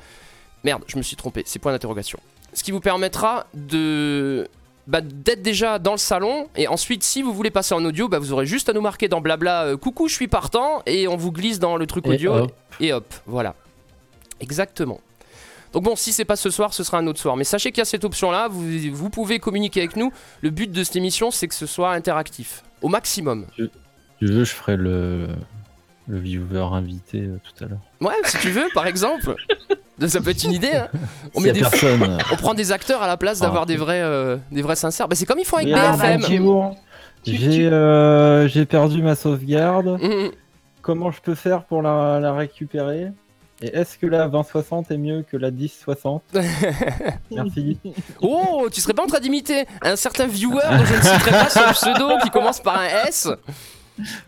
Merde, 0.63 0.83
je 0.87 0.97
me 0.97 1.01
suis 1.01 1.15
trompé, 1.15 1.43
c'est 1.45 1.59
point 1.59 1.71
d'interrogation. 1.71 2.19
Ce 2.53 2.63
qui 2.63 2.71
vous 2.71 2.79
permettra 2.81 3.45
de 3.53 4.47
bah, 4.87 5.01
d'être 5.01 5.43
déjà 5.43 5.77
dans 5.77 5.91
le 5.91 5.97
salon 5.99 6.49
et 6.55 6.67
ensuite 6.67 7.03
si 7.03 7.21
vous 7.21 7.31
voulez 7.31 7.51
passer 7.51 7.75
en 7.75 7.85
audio 7.85 8.07
bah, 8.07 8.17
vous 8.17 8.33
aurez 8.33 8.47
juste 8.47 8.69
à 8.69 8.73
nous 8.73 8.81
marquer 8.81 9.07
dans 9.07 9.21
blabla 9.21 9.65
euh, 9.65 9.77
coucou 9.77 10.07
je 10.07 10.15
suis 10.15 10.27
partant 10.27 10.81
et 10.87 11.07
on 11.07 11.15
vous 11.15 11.31
glisse 11.31 11.59
dans 11.59 11.77
le 11.77 11.85
truc 11.85 12.07
Et 12.07 12.09
audio 12.09 12.33
hop. 12.33 12.51
et 12.79 12.91
hop 12.91 13.13
voilà 13.27 13.53
exactement 14.39 14.99
donc 15.73 15.83
bon 15.83 15.95
si 15.95 16.11
c'est 16.13 16.25
pas 16.25 16.35
ce 16.35 16.49
soir 16.49 16.73
ce 16.73 16.83
sera 16.83 16.97
un 16.97 17.07
autre 17.07 17.19
soir 17.19 17.35
mais 17.35 17.43
sachez 17.43 17.71
qu'il 17.71 17.79
y 17.79 17.81
a 17.81 17.85
cette 17.85 18.03
option 18.05 18.31
là 18.31 18.47
vous, 18.49 18.63
vous 18.93 19.09
pouvez 19.09 19.39
communiquer 19.39 19.81
avec 19.81 19.95
nous 19.95 20.11
le 20.41 20.49
but 20.49 20.71
de 20.71 20.83
cette 20.83 20.95
émission 20.95 21.31
c'est 21.31 21.47
que 21.47 21.55
ce 21.55 21.65
soit 21.65 21.91
interactif 21.93 22.63
au 22.81 22.87
maximum 22.89 23.45
Tu 23.55 23.69
veux, 24.25 24.43
je 24.43 24.51
ferai 24.53 24.75
le, 24.77 25.27
le 26.07 26.17
viewer 26.19 26.67
invité 26.73 27.21
euh, 27.21 27.37
tout 27.43 27.63
à 27.63 27.67
l'heure. 27.67 27.79
Ouais, 28.01 28.15
si 28.25 28.37
tu 28.39 28.49
veux, 28.51 28.67
par 28.73 28.85
exemple. 28.87 29.35
Ça 30.07 30.19
peut 30.21 30.29
être 30.31 30.43
une 30.45 30.53
idée. 30.53 30.71
hein. 30.73 30.87
On, 31.35 31.41
met 31.41 31.51
des- 31.51 31.59
personne. 31.59 32.17
on 32.31 32.35
prend 32.37 32.53
des 32.53 32.71
acteurs 32.71 33.01
à 33.03 33.07
la 33.07 33.15
place 33.17 33.39
Ah. 33.41 33.45
d'avoir 33.45 33.65
des 33.65 33.75
vrais, 33.77 34.01
euh, 34.01 34.37
des 34.51 34.61
vrais 34.61 34.75
sincères. 34.77 35.07
Bah, 35.09 35.15
c'est 35.15 35.25
comme 35.25 35.39
ils 35.39 35.45
font 35.45 35.57
avec 35.57 35.67
oui, 35.67 35.73
Ah, 35.75 35.95
BFM. 35.97 36.21
Tu- 37.23 37.35
J'ai 37.35 37.37
tu- 37.49 37.65
euh, 37.67 38.47
j'ai 38.47 38.65
perdu 38.65 39.01
ma 39.03 39.15
sauvegarde. 39.15 39.97
Mhm. 40.01 40.31
Comment 40.81 41.11
je 41.11 41.21
peux 41.21 41.35
faire 41.35 41.63
pour 41.65 41.81
la, 41.81 42.19
la 42.21 42.33
récupérer? 42.33 43.07
Et 43.61 43.75
est-ce 43.75 43.97
que 43.97 44.07
la 44.07 44.27
2060 44.27 44.89
est 44.91 44.97
mieux 44.97 45.25
que 45.29 45.35
la 45.35 45.51
1060 45.51 46.23
Merci. 47.31 47.77
Oh, 48.21 48.67
tu 48.71 48.81
serais 48.81 48.93
pas 48.93 49.03
en 49.03 49.07
train 49.07 49.19
d'imiter 49.19 49.65
un 49.81 49.95
certain 49.95 50.27
viewer 50.27 50.61
dont 50.71 50.85
je 50.85 50.93
ne 50.95 51.01
citerai 51.01 51.31
pas 51.31 51.49
son 51.49 51.73
pseudo 51.73 52.17
qui 52.23 52.29
commence 52.29 52.61
par 52.61 52.79
un 52.79 52.87
S 53.07 53.27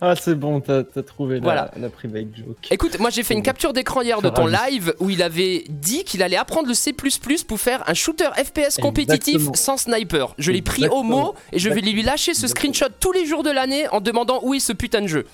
Ah, 0.01 0.15
c'est 0.17 0.35
bon, 0.35 0.59
t'as 0.59 0.83
trouvé 1.01 1.35
la, 1.35 1.41
Voilà. 1.41 1.71
la 1.79 1.89
private 1.89 2.27
joke. 2.35 2.57
Écoute, 2.71 2.99
moi 2.99 3.09
j'ai 3.09 3.23
fait 3.23 3.33
une 3.33 3.41
capture 3.41 3.71
d'écran 3.71 4.01
hier 4.01 4.21
de 4.21 4.27
ton 4.29 4.47
live 4.47 4.93
où 4.99 5.09
il 5.09 5.23
avait 5.23 5.63
dit 5.69 6.03
qu'il 6.03 6.21
allait 6.23 6.35
apprendre 6.35 6.67
le 6.67 6.73
C++ 6.73 6.93
pour 7.47 7.57
faire 7.59 7.83
un 7.89 7.93
shooter 7.93 8.27
FPS 8.35 8.77
compétitif 8.81 9.35
Exactement. 9.35 9.53
sans 9.55 9.77
sniper. 9.77 10.33
Je 10.39 10.51
l'ai 10.51 10.61
pris 10.61 10.89
au 10.89 11.03
mot 11.03 11.35
et 11.53 11.59
je 11.59 11.69
vais 11.69 11.79
lui 11.79 12.03
lâcher 12.03 12.33
ce 12.33 12.41
Exactement. 12.47 12.73
screenshot 12.73 12.93
tous 12.99 13.13
les 13.13 13.25
jours 13.25 13.43
de 13.43 13.49
l'année 13.51 13.87
en 13.93 14.01
demandant 14.01 14.41
où 14.43 14.53
est 14.53 14.59
ce 14.59 14.73
putain 14.73 14.99
de 15.01 15.07
jeu. 15.07 15.25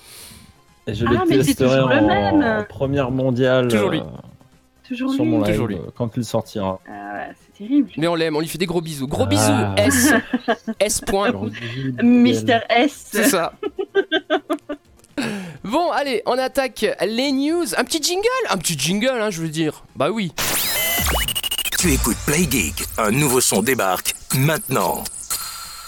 Et 0.88 0.94
je 0.94 1.04
Ah, 1.06 1.22
mais 1.28 1.36
l'ai 1.36 1.42
c'est 1.44 1.54
testé 1.54 1.64
toujours 1.66 1.88
le 1.88 1.96
en, 1.96 2.06
même. 2.06 2.42
en 2.60 2.64
première 2.64 3.10
mondiale 3.10 3.68
Toujours 3.68 3.90
lui. 3.90 4.00
euh, 4.00 4.04
Toujours 4.88 5.12
sur 5.12 5.22
lui. 5.24 5.30
mon 5.30 5.38
live 5.42 5.52
Toujours 5.52 5.66
lui. 5.68 5.76
euh, 5.76 5.90
quand 5.96 6.16
il 6.16 6.24
sortira. 6.24 6.80
Ah 6.88 7.14
ouais, 7.14 7.34
c'est 7.44 7.58
terrible. 7.64 7.90
Mais 7.98 8.08
on 8.08 8.14
l'aime, 8.14 8.34
on 8.36 8.40
lui 8.40 8.48
fait 8.48 8.58
des 8.58 8.66
gros 8.66 8.80
bisous. 8.80 9.06
Gros 9.06 9.24
Ah. 9.24 9.26
bisous 9.26 9.52
S. 9.76 10.12
S. 10.80 11.00
point. 11.02 11.30
Mister 12.02 12.60
S. 12.70 13.06
C'est 13.12 13.24
ça. 13.28 13.52
Bon, 15.64 15.90
allez, 15.90 16.22
on 16.26 16.38
attaque 16.38 16.86
les 17.04 17.32
news. 17.32 17.64
Un 17.76 17.84
petit 17.84 18.00
jingle 18.02 18.22
Un 18.48 18.56
petit 18.56 18.78
jingle, 18.78 19.08
hein, 19.20 19.30
je 19.30 19.42
veux 19.42 19.48
dire. 19.48 19.82
Bah 19.96 20.10
oui. 20.10 20.32
Tu 21.80 21.92
écoutes 21.92 22.16
Play 22.24 22.46
Geek, 22.48 22.84
un 22.96 23.10
nouveau 23.10 23.40
son 23.40 23.60
débarque 23.62 24.14
maintenant. 24.36 25.02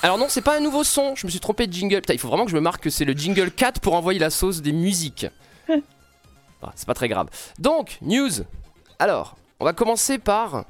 Alors 0.03 0.17
non, 0.19 0.27
c'est 0.29 0.41
pas 0.41 0.57
un 0.57 0.61
nouveau 0.61 0.83
son, 0.85 1.15
je 1.15 1.27
me 1.27 1.31
suis 1.31 1.41
trompé 1.41 1.67
de 1.67 1.73
jingle. 1.73 1.97
Putain, 2.01 2.15
il 2.15 2.19
faut 2.21 2.29
vraiment 2.29 2.45
que 2.45 2.51
je 2.51 2.57
me 2.57 2.61
marque 2.61 2.83
que 2.83 2.91
c'est 2.91 3.05
le 3.05 3.13
jingle 3.13 3.51
4 3.51 3.81
pour 3.81 3.95
envoyer 3.95 4.19
la 4.19 4.31
sauce 4.31 4.61
des 4.63 4.73
musiques. 4.73 5.27
Ah, 6.63 6.73
c'est 6.75 6.87
pas 6.87 6.93
très 6.93 7.09
grave. 7.09 7.29
Donc, 7.59 7.97
news. 8.03 8.29
Alors, 8.99 9.35
On 9.61 9.65
va 9.65 9.73
commencer 9.73 10.19
par 10.19 10.65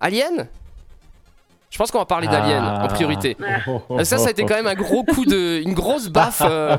Alien. 0.00 0.48
Je 1.70 1.78
pense 1.78 1.92
qu'on 1.92 1.98
va 1.98 2.04
parler 2.04 2.26
d'Alien 2.26 2.64
Ah. 2.64 2.84
en 2.84 2.88
priorité. 2.88 3.36
Oh, 3.68 3.80
Euh, 3.92 4.02
Ça, 4.04 4.18
ça 4.18 4.26
a 4.26 4.30
été 4.32 4.44
quand 4.44 4.56
même 4.56 4.66
un 4.66 4.74
gros 4.74 5.04
coup 5.04 5.24
de, 5.24 5.62
une 5.64 5.72
grosse 5.74 6.08
baffe. 6.08 6.42
euh, 6.44 6.76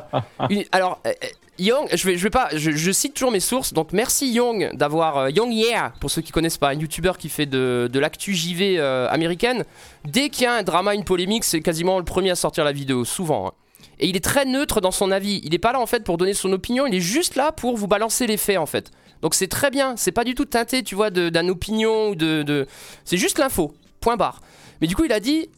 une- 0.49 0.65
alors, 0.73 0.99
euh, 1.07 1.13
euh, 1.23 1.27
Young, 1.57 1.87
je 1.93 2.91
cite 2.91 3.13
toujours 3.13 3.31
mes 3.31 3.39
sources. 3.39 3.73
Donc, 3.73 3.93
merci 3.93 4.31
Young 4.31 4.71
d'avoir 4.73 5.17
euh, 5.17 5.29
Young 5.29 5.53
Yeah 5.53 5.93
pour 6.01 6.11
ceux 6.11 6.21
qui 6.21 6.31
connaissent 6.31 6.57
pas, 6.57 6.69
un 6.69 6.73
youtubeur 6.73 7.17
qui 7.17 7.29
fait 7.29 7.45
de, 7.45 7.89
l'actu 7.93 8.33
JV 8.33 8.75
euh, 8.77 9.07
américaine. 9.09 9.63
Dès 10.05 10.29
qu'il 10.29 10.43
y 10.43 10.47
a 10.47 10.53
un 10.53 10.63
drama, 10.63 10.93
une 10.95 11.05
polémique, 11.05 11.43
c'est 11.45 11.61
quasiment 11.61 11.97
le 11.97 12.03
premier 12.05 12.31
à 12.31 12.35
sortir 12.35 12.63
la 12.65 12.71
vidéo, 12.73 13.05
souvent. 13.05 13.47
hein. 13.47 13.51
Et 13.99 14.07
il 14.07 14.17
est 14.17 14.23
très 14.23 14.43
neutre 14.43 14.81
dans 14.81 14.91
son 14.91 15.09
avis. 15.09 15.39
Il 15.45 15.53
est 15.53 15.59
pas 15.59 15.71
là 15.71 15.79
en 15.79 15.85
fait 15.85 16.03
pour 16.03 16.17
donner 16.17 16.33
son 16.33 16.51
opinion. 16.51 16.85
Il 16.85 16.93
est 16.95 16.99
juste 16.99 17.35
là 17.35 17.53
pour 17.53 17.77
vous 17.77 17.87
balancer 17.87 18.27
les 18.27 18.35
faits 18.35 18.57
en 18.57 18.65
fait. 18.65 18.91
Donc 19.21 19.35
c'est 19.35 19.47
très 19.47 19.71
bien. 19.71 19.95
C'est 19.95 20.11
pas 20.11 20.25
du 20.25 20.35
tout 20.35 20.43
teinté, 20.43 20.83
tu 20.83 20.95
vois, 20.95 21.09
d'un 21.11 21.47
opinion 21.47 22.09
ou 22.09 22.15
de, 22.15 22.43
de- 22.43 22.67
c'est 23.05 23.15
juste 23.15 23.39
l'info. 23.39 23.73
Point 24.01 24.17
barre. 24.17 24.41
Mais 24.81 24.87
du 24.87 24.97
coup, 24.97 25.05
il 25.05 25.13
a 25.13 25.21
dit 25.21 25.49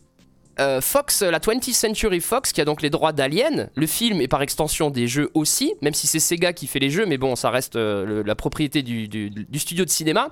euh, 0.60 0.82
Fox, 0.82 1.22
la 1.22 1.40
20th 1.40 1.74
Century 1.74 2.20
Fox, 2.20 2.52
qui 2.52 2.62
a 2.62 2.66
donc 2.66 2.82
les 2.82 2.90
droits 2.90 3.12
d'Alien, 3.14 3.70
le 3.76 3.88
film 3.88 4.22
et 4.22 4.28
par 4.28 4.42
extension 4.42 4.90
des 4.90 5.08
jeux 5.08 5.30
aussi, 5.34 5.74
même 5.82 5.94
si 5.94 6.08
c'est 6.08 6.20
Sega 6.20 6.54
qui 6.54 6.68
fait 6.68 6.80
les 6.80 6.90
jeux, 6.90 7.06
mais 7.06 7.18
bon, 7.18 7.36
ça 7.36 7.50
reste 7.50 7.76
euh, 7.76 8.06
le- 8.06 8.22
la 8.24 8.36
propriété 8.36 8.82
du, 8.84 9.08
du- 9.08 9.30
du 9.30 9.60
studio 9.60 9.86
de 9.86 9.90
cinéma. 9.90 10.30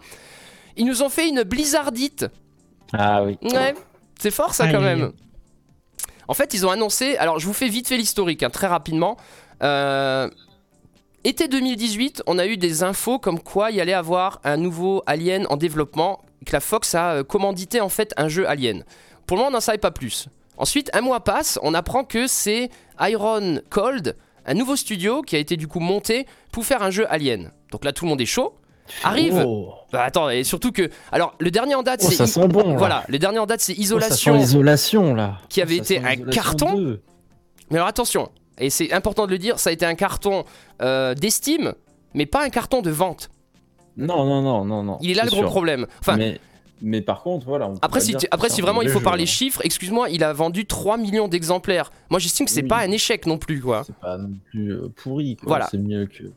Ils 0.77 0.86
nous 0.86 1.03
ont 1.03 1.10
fait 1.10 1.27
une 1.29 1.44
blizzardite. 1.44 2.25
Ah 2.94 3.24
oui. 3.24 3.38
Ouais, 3.44 3.74
c'est 4.20 4.32
fort 4.32 4.53
ça 4.53 4.72
quand 4.72 4.82
même. 4.82 5.12
En 6.27 6.34
fait, 6.34 6.53
ils 6.53 6.65
ont 6.65 6.72
annoncé. 6.72 7.17
Alors, 7.17 7.39
je 7.39 7.46
vous 7.46 7.53
fais 7.53 7.67
vite 7.70 7.88
fait 7.88 7.98
l'historique, 7.98 8.41
hein, 8.44 8.50
très 8.50 8.67
rapidement. 8.67 9.15
Euh, 9.63 10.27
été 11.24 11.48
2018, 11.48 12.24
on 12.27 12.38
a 12.39 12.46
eu 12.48 12.58
des 12.58 12.84
infos 12.84 13.20
comme 13.20 13.39
quoi 13.39 13.72
il 13.72 13.77
y 13.77 13.82
allait 13.82 13.94
avoir 13.94 14.41
un 14.44 14.58
nouveau 14.58 15.03
Alien 15.05 15.46
en 15.50 15.58
développement, 15.58 16.22
que 16.46 16.51
la 16.51 16.60
Fox 16.60 16.94
a 16.96 17.12
euh, 17.17 17.24
commandité 17.24 17.79
en 17.79 17.89
fait 17.89 18.13
un 18.17 18.27
jeu 18.27 18.48
Alien. 18.50 18.84
Pour 19.27 19.38
le 19.38 19.41
moment, 19.41 19.50
on 19.50 19.53
n'en 19.53 19.62
savait 19.62 19.77
pas 19.77 19.91
plus. 19.91 20.27
Ensuite, 20.58 20.89
un 20.94 21.01
mois 21.01 21.20
passe, 21.22 21.60
on 21.63 21.74
apprend 21.74 22.03
que 22.03 22.27
c'est 22.27 22.70
Iron 23.01 23.60
Cold, 23.70 24.15
un 24.46 24.53
nouveau 24.53 24.75
studio 24.75 25.22
qui 25.22 25.36
a 25.36 25.39
été 25.39 25.58
du 25.58 25.67
coup 25.67 25.79
monté 25.79 26.25
pour 26.51 26.65
faire 26.65 26.82
un 26.84 26.91
jeu 26.91 27.05
Alien. 27.12 27.51
Donc 27.72 27.84
là, 27.84 27.91
tout 27.91 28.05
le 28.05 28.10
monde 28.10 28.22
est 28.22 28.25
chaud. 28.25 28.55
Arrive. 29.03 29.44
Oh, 29.46 29.74
Bah, 29.91 30.03
attends, 30.03 30.29
et 30.29 30.44
surtout 30.44 30.72
que. 30.72 30.89
Alors, 31.12 31.34
le 31.39 31.50
dernier 31.50 31.74
en 31.75 31.82
date, 31.84 32.01
Oh, 32.03 32.08
c'est. 32.10 32.15
ça 32.15 32.27
sent 32.27 32.48
bon. 32.48 32.70
là. 32.74 32.77
Voilà, 32.77 33.03
le 33.08 33.17
dernier 33.17 33.39
en 33.39 33.48
date, 33.48 33.60
c'est 33.62 33.74
Oh, 33.74 33.75
ça 33.77 33.82
Isolation. 33.82 34.38
sent 34.38 34.44
isolation 34.44 35.15
là. 35.15 35.39
qui 35.50 35.62
avait 35.62 35.77
été 35.77 35.98
un 35.98 36.15
carton. 36.17 36.75
2. 36.77 37.01
Mais 37.72 37.77
alors 37.77 37.88
attention, 37.88 38.29
et 38.60 38.70
c'est 38.70 38.94
important 38.94 39.25
de 39.25 39.32
le 39.32 39.39
dire, 39.39 39.58
ça 39.60 39.72
a 39.72 39.74
été 39.74 39.88
un 39.88 39.96
carton 39.96 40.46
euh, 40.84 41.15
d'estime, 41.15 41.74
mais 42.13 42.27
pas 42.27 42.44
un 42.44 42.50
carton 42.50 42.84
de 42.84 42.91
vente. 42.91 43.29
Non, 43.98 44.24
non, 44.24 44.41
non, 44.44 44.63
non, 44.65 44.84
non. 44.84 44.98
Il 45.01 45.10
est 45.10 45.13
là 45.15 45.24
le 45.24 45.32
gros 45.32 45.39
sûr. 45.39 45.50
problème. 45.50 45.88
Enfin, 46.01 46.15
mais, 46.17 46.39
mais 46.82 47.01
par 47.01 47.24
contre, 47.24 47.46
voilà. 47.46 47.70
on 47.70 47.75
après, 47.82 48.00
si, 48.00 48.15
après, 48.32 48.50
vraiment 48.62 48.82
il 48.82 48.89
faut 48.89 49.00
jeu, 49.00 49.03
parler 49.03 49.24
hein. 49.24 49.27
chiffres, 49.27 49.62
excuse-moi, 49.63 50.10
il 50.10 50.24
a 50.24 50.34
vendu 50.34 50.65
3 50.65 50.98
millions 50.98 51.27
d'exemplaires. 51.27 51.91
Moi, 52.10 52.20
j'estime 52.20 52.46
que 52.46 52.51
c'est 52.51 52.62
Oui. 52.63 52.67
pas 52.67 52.79
un 52.79 52.91
échec 52.91 53.25
non 53.25 53.38
plus, 53.38 53.62
quoi. 53.62 53.84
C'est 53.86 53.96
pas 53.96 54.17
non 54.17 54.32
plus 54.50 54.72
euh, 54.74 54.91
pourri. 54.96 55.36
Quoi. 55.38 55.48
Voilà. 55.48 55.67
C'est 55.72 55.77
mieux 55.77 56.05
que. 56.08 56.24
euh, 56.24 56.29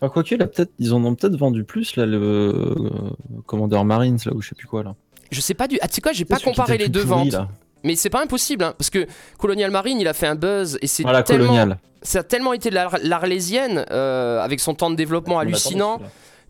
Enfin, 0.00 0.10
quoique, 0.12 0.34
là, 0.34 0.46
peut-être, 0.46 0.72
ils 0.78 0.92
en 0.92 1.02
ont 1.04 1.14
peut-être 1.14 1.36
vendu 1.36 1.64
plus, 1.64 1.96
là, 1.96 2.04
le 2.04 2.18
euh, 2.18 3.10
Commander 3.46 3.82
Marines, 3.84 4.18
là, 4.26 4.32
ou 4.34 4.42
je 4.42 4.50
sais 4.50 4.54
plus 4.54 4.66
quoi, 4.66 4.82
là. 4.82 4.94
Je 5.30 5.40
sais 5.40 5.54
pas 5.54 5.66
du. 5.68 5.78
Ah, 5.80 5.88
tu 5.88 5.94
sais 5.94 6.00
quoi, 6.02 6.12
j'ai 6.12 6.24
pas 6.26 6.38
comparé 6.38 6.76
les 6.76 6.88
deux 6.88 7.00
pourri, 7.04 7.30
ventes. 7.30 7.32
là. 7.32 7.48
Mais 7.82 7.96
c'est 7.96 8.10
pas 8.10 8.22
impossible, 8.22 8.62
hein, 8.64 8.74
parce 8.76 8.90
que 8.90 9.06
Colonial 9.38 9.70
Marine, 9.70 9.98
il 10.00 10.06
a 10.08 10.12
fait 10.12 10.26
un 10.26 10.34
buzz 10.34 10.78
et 10.82 10.86
c'est 10.86 11.02
Voilà, 11.02 11.22
tellement. 11.22 11.44
Colonial. 11.46 11.78
Ça 12.02 12.18
a 12.20 12.22
tellement 12.22 12.52
été 12.52 12.70
l'ar- 12.70 12.98
l'Arlésienne, 13.02 13.84
euh, 13.90 14.40
avec 14.40 14.60
son 14.60 14.74
temps 14.74 14.90
de 14.90 14.96
développement 14.96 15.36
On 15.36 15.38
hallucinant, 15.38 16.00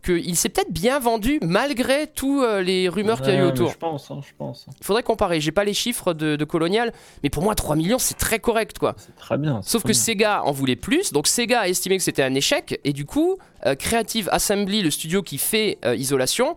qu'il 0.07 0.37
s'est 0.37 0.49
peut-être 0.49 0.73
bien 0.73 0.99
vendu 0.99 1.39
malgré 1.43 2.07
tous 2.07 2.43
euh, 2.43 2.63
les 2.63 2.89
rumeurs 2.89 3.21
qu'il 3.21 3.35
y 3.35 3.37
a 3.37 3.41
eu 3.41 3.45
autour. 3.45 3.71
Je 3.71 3.77
pense, 3.77 4.11
hein, 4.11 4.21
je 4.27 4.33
pense. 4.39 4.67
Il 4.81 4.85
faudrait 4.87 5.03
comparer. 5.03 5.41
J'ai 5.41 5.53
pas 5.53 5.65
les 5.65 5.75
chiffres 5.75 6.15
de, 6.15 6.37
de 6.37 6.45
Colonial, 6.45 6.93
mais 7.23 7.31
pour 7.31 7.43
moi 7.43 7.55
3 7.55 7.77
millions 7.77 7.99
c'est 7.99 8.17
très 8.17 8.39
correct 8.39 8.79
quoi. 8.79 8.95
C'est 8.99 9.17
très 9.17 9.37
bien. 9.37 9.61
Sauf 9.63 9.83
très 9.83 9.93
que 9.93 9.97
bien. 9.97 10.03
Sega 10.03 10.43
en 10.45 10.53
voulait 10.53 10.77
plus, 10.77 11.13
donc 11.13 11.27
Sega 11.27 11.61
a 11.61 11.69
estimé 11.69 11.97
que 11.97 12.03
c'était 12.03 12.23
un 12.23 12.35
échec 12.35 12.81
et 12.85 12.93
du 12.93 13.05
coup 13.05 13.37
euh, 13.67 13.75
Creative 13.75 14.29
Assembly, 14.33 14.83
le 14.83 14.91
studio 14.91 15.23
qui 15.23 15.39
fait 15.39 15.79
euh, 15.85 15.97
Isolation, 15.97 16.55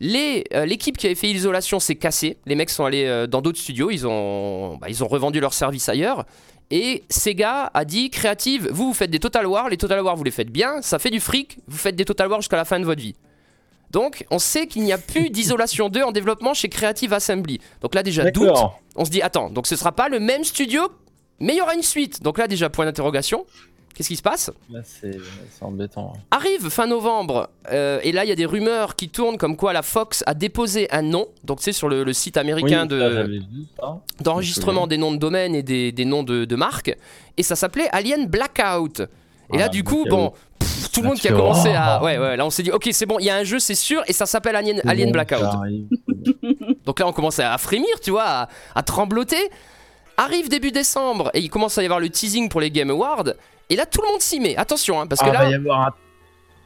l'équipe 0.00 0.96
qui 0.96 1.06
avait 1.06 1.14
fait 1.14 1.30
Isolation 1.30 1.80
s'est 1.80 1.96
cassée. 1.96 2.36
Les 2.46 2.54
mecs 2.54 2.70
sont 2.70 2.84
allés 2.84 3.26
dans 3.28 3.42
d'autres 3.42 3.58
studios, 3.58 3.90
ils 3.90 4.06
ont, 4.06 4.76
bah, 4.76 4.88
ils 4.88 5.02
ont 5.02 5.08
revendu 5.08 5.40
leur 5.40 5.54
service 5.54 5.88
ailleurs. 5.88 6.24
Et 6.70 7.04
Sega 7.08 7.70
a 7.72 7.84
dit 7.84 8.10
Creative, 8.10 8.68
vous 8.70 8.88
vous 8.88 8.94
faites 8.94 9.10
des 9.10 9.18
Total 9.18 9.46
War, 9.46 9.68
les 9.68 9.78
Total 9.78 10.00
War 10.02 10.16
vous 10.16 10.24
les 10.24 10.30
faites 10.30 10.50
bien, 10.50 10.82
ça 10.82 10.98
fait 10.98 11.10
du 11.10 11.20
fric, 11.20 11.58
vous 11.66 11.78
faites 11.78 11.96
des 11.96 12.04
Total 12.04 12.28
War 12.28 12.40
jusqu'à 12.40 12.56
la 12.56 12.66
fin 12.66 12.78
de 12.78 12.84
votre 12.84 13.00
vie. 13.00 13.14
Donc 13.90 14.26
on 14.30 14.38
sait 14.38 14.66
qu'il 14.66 14.82
n'y 14.82 14.92
a 14.92 14.98
plus 14.98 15.30
d'Isolation 15.30 15.88
2 15.88 16.02
en 16.02 16.12
développement 16.12 16.52
chez 16.52 16.68
Creative 16.68 17.12
Assembly. 17.12 17.58
Donc 17.80 17.94
là 17.94 18.02
déjà 18.02 18.30
doute, 18.30 18.50
on 18.96 19.04
se 19.04 19.10
dit 19.10 19.22
attends, 19.22 19.48
donc 19.48 19.66
ce 19.66 19.76
sera 19.76 19.92
pas 19.92 20.10
le 20.10 20.20
même 20.20 20.44
studio, 20.44 20.82
mais 21.40 21.54
il 21.54 21.58
y 21.58 21.62
aura 21.62 21.74
une 21.74 21.82
suite. 21.82 22.22
Donc 22.22 22.36
là 22.36 22.48
déjà 22.48 22.68
point 22.68 22.84
d'interrogation. 22.84 23.46
Qu'est-ce 23.98 24.08
qui 24.10 24.14
se 24.16 24.22
passe? 24.22 24.48
Là, 24.70 24.78
c'est 24.84 25.18
embêtant. 25.60 26.12
Arrive 26.30 26.70
fin 26.70 26.86
novembre, 26.86 27.50
euh, 27.72 27.98
et 28.04 28.12
là 28.12 28.24
il 28.24 28.28
y 28.28 28.32
a 28.32 28.36
des 28.36 28.46
rumeurs 28.46 28.94
qui 28.94 29.08
tournent 29.08 29.36
comme 29.36 29.56
quoi 29.56 29.72
la 29.72 29.82
Fox 29.82 30.22
a 30.24 30.34
déposé 30.34 30.86
un 30.92 31.02
nom, 31.02 31.26
donc 31.42 31.58
c'est 31.60 31.72
sur 31.72 31.88
le, 31.88 32.04
le 32.04 32.12
site 32.12 32.36
américain 32.36 32.82
Oui, 32.82 32.88
de, 32.96 33.42
d'enregistrement 34.22 34.86
des 34.86 34.98
noms 34.98 35.10
de 35.10 35.16
domaine 35.16 35.56
et 35.56 35.64
des, 35.64 35.90
des 35.90 36.04
noms 36.04 36.22
de, 36.22 36.44
de 36.44 36.54
marques, 36.54 36.96
et 37.36 37.42
ça 37.42 37.56
s'appelait 37.56 37.88
Alien 37.90 38.26
Blackout. 38.28 39.00
Et 39.52 39.58
là 39.58 39.64
Ah, 39.64 39.68
du 39.68 39.82
coup, 39.82 40.04
bon, 40.08 40.32
pff, 40.60 40.92
tout 40.92 41.00
le 41.00 41.04
Là, 41.04 41.08
monde 41.10 41.18
qui 41.18 41.26
a 41.26 41.32
commencé 41.32 41.70
à... 41.70 42.00
Ouais, 42.00 42.18
ouais, 42.18 42.36
là 42.36 42.46
on 42.46 42.50
s'est 42.50 42.62
dit, 42.62 42.70
ok 42.70 42.88
c'est 42.92 43.06
bon, 43.06 43.18
il 43.18 43.24
y 43.24 43.30
a 43.30 43.34
un 43.36 43.42
jeu 43.42 43.58
c'est 43.58 43.74
sûr, 43.74 44.00
et 44.06 44.12
ça 44.12 44.26
s'appelle 44.26 44.54
Alien, 44.54 44.80
Alien 44.86 45.10
Blackout. 45.10 45.42
Donc 46.86 47.00
là, 47.00 47.08
on 47.08 47.12
commence 47.12 47.40
à 47.40 47.58
frémir, 47.58 47.98
tu 48.00 48.12
vois, 48.12 48.24
à, 48.24 48.48
à 48.76 48.82
trembloter. 48.84 49.50
Arrive 50.16 50.48
début 50.48 50.70
décembre 50.72 51.30
et 51.34 51.40
il 51.40 51.50
commence 51.50 51.76
à 51.78 51.82
y 51.82 51.84
avoir 51.84 52.00
le 52.00 52.08
teasing 52.10 52.48
pour 52.48 52.60
les 52.60 52.70
Game 52.70 52.90
Awards. 52.90 53.34
Et 53.70 53.76
là, 53.76 53.86
tout 53.86 54.00
le 54.02 54.10
monde 54.10 54.20
s'y 54.20 54.40
met. 54.40 54.56
Attention, 54.56 55.00
hein, 55.00 55.06
parce 55.06 55.20
que 55.20 55.28
Ah, 55.28 55.32
là, 55.32 55.38
va 55.44 55.50
y 55.50 55.54
avoir 55.54 55.80
un 55.88 55.94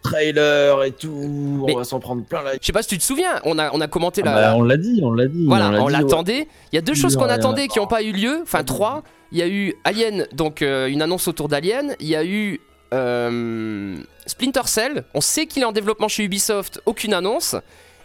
trailer 0.03 0.83
et 0.85 0.93
tout. 0.93 1.65
Mais- 1.67 1.75
On 1.75 1.79
va 1.79 1.85
s'en 1.85 2.01
prendre 2.01 2.25
plein 2.25 2.43
la. 2.43 2.55
je 2.55 2.59
sais 2.63 2.73
pas 2.73 2.83
si 2.83 2.89
tu 2.89 2.99
te 2.99 3.03
souviens, 3.05 3.41
on 3.45 3.59
a, 3.59 3.71
on 3.73 3.81
a 3.81 3.87
commenté 3.89 4.23
Ah 4.25 4.29
la. 4.29 4.35
bah, 4.35 4.55
on 4.57 4.63
l'a 4.63 4.77
dit, 4.77 5.01
on 5.03 5.13
l'a 5.13 5.27
dit. 5.27 5.47
voilà, 5.47 5.71
on 5.81 5.87
ouais. 5.87 5.93
l'attendait. 5.93 6.49
Il 6.73 6.77
y 6.77 6.79
a 6.79 6.83
deux 6.83 6.95
choses 6.95 7.17
qu'on 7.17 7.25
attendait 7.29 7.69
qui 7.69 7.79
n'ont 7.79 7.87
pas 7.87 8.03
eu 8.03 8.13
lieu. 8.13 8.41
Enfin, 8.43 8.65
trois. 8.65 9.03
Il 9.31 9.39
y 9.39 9.43
a 9.43 9.49
eu 9.49 9.75
Alien, 9.85 10.27
donc 10.33 10.61
euh, 10.63 10.89
une 10.89 11.01
annonce 11.03 11.27
autour 11.29 11.49
d'Alien. 11.49 11.95
Il 12.01 12.07
y 12.09 12.17
a 12.17 12.25
eu 12.25 12.61
euh, 12.93 13.97
Splinter 14.27 14.63
Cell. 14.67 15.05
On 15.15 15.21
sait 15.21 15.47
qu'il 15.47 15.63
est 15.63 15.67
en 15.67 15.73
développement 15.73 16.09
chez 16.09 16.25
Ubisoft, 16.25 16.81
aucune 16.87 17.15
annonce. 17.15 17.57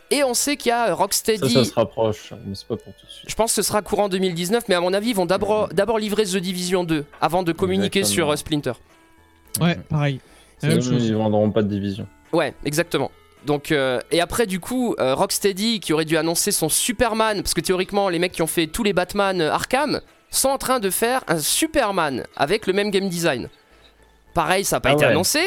Et 0.09 0.23
on 0.23 0.33
sait 0.33 0.55
qu'il 0.55 0.69
y 0.69 0.71
a 0.71 0.93
Rocksteady. 0.93 1.51
ça 1.53 1.63
se 1.65 1.73
rapproche, 1.73 2.33
mais 2.45 2.55
c'est 2.55 2.67
pas 2.67 2.77
pour 2.77 2.93
tout 2.93 3.05
de 3.05 3.11
suite. 3.11 3.29
Je 3.29 3.35
pense 3.35 3.51
que 3.51 3.61
ce 3.61 3.67
sera 3.67 3.81
courant 3.81 4.07
2019, 4.09 4.63
mais 4.69 4.75
à 4.75 4.81
mon 4.81 4.93
avis, 4.93 5.09
ils 5.09 5.15
vont 5.15 5.25
d'abord 5.25 5.67
d'abord 5.69 5.99
livrer 5.99 6.23
The 6.23 6.37
Division 6.37 6.83
2 6.83 7.05
avant 7.19 7.43
de 7.43 7.51
communiquer 7.51 7.99
Exactement. 7.99 8.25
sur 8.27 8.31
euh, 8.31 8.35
Splinter. 8.37 8.73
Ouais, 9.59 9.75
pareil. 9.89 10.19
La 10.61 10.69
même 10.69 10.81
chose. 10.81 11.03
Ils 11.05 11.15
vendront 11.15 11.51
pas 11.51 11.61
de 11.61 11.67
division. 11.67 12.07
Ouais, 12.31 12.53
exactement. 12.65 13.11
Donc, 13.45 13.71
euh, 13.71 13.99
et 14.11 14.19
après, 14.21 14.45
du 14.47 14.59
coup, 14.59 14.95
euh, 14.99 15.13
Rocksteady 15.15 15.79
qui 15.79 15.93
aurait 15.93 16.05
dû 16.05 16.17
annoncer 16.17 16.51
son 16.51 16.69
Superman, 16.69 17.41
parce 17.41 17.53
que 17.53 17.61
théoriquement, 17.61 18.09
les 18.09 18.19
mecs 18.19 18.31
qui 18.33 18.41
ont 18.41 18.47
fait 18.47 18.67
tous 18.67 18.83
les 18.83 18.93
Batman 18.93 19.39
euh, 19.41 19.51
Arkham 19.51 20.01
sont 20.29 20.49
en 20.49 20.57
train 20.57 20.79
de 20.79 20.89
faire 20.89 21.23
un 21.27 21.39
Superman 21.39 22.25
avec 22.35 22.67
le 22.67 22.73
même 22.73 22.91
game 22.91 23.07
design. 23.09 23.49
Pareil, 24.33 24.65
ça 24.65 24.77
n'a 24.77 24.79
pas 24.81 24.89
Ah 24.89 24.93
été 24.93 25.05
ouais. 25.05 25.11
annoncé. 25.11 25.39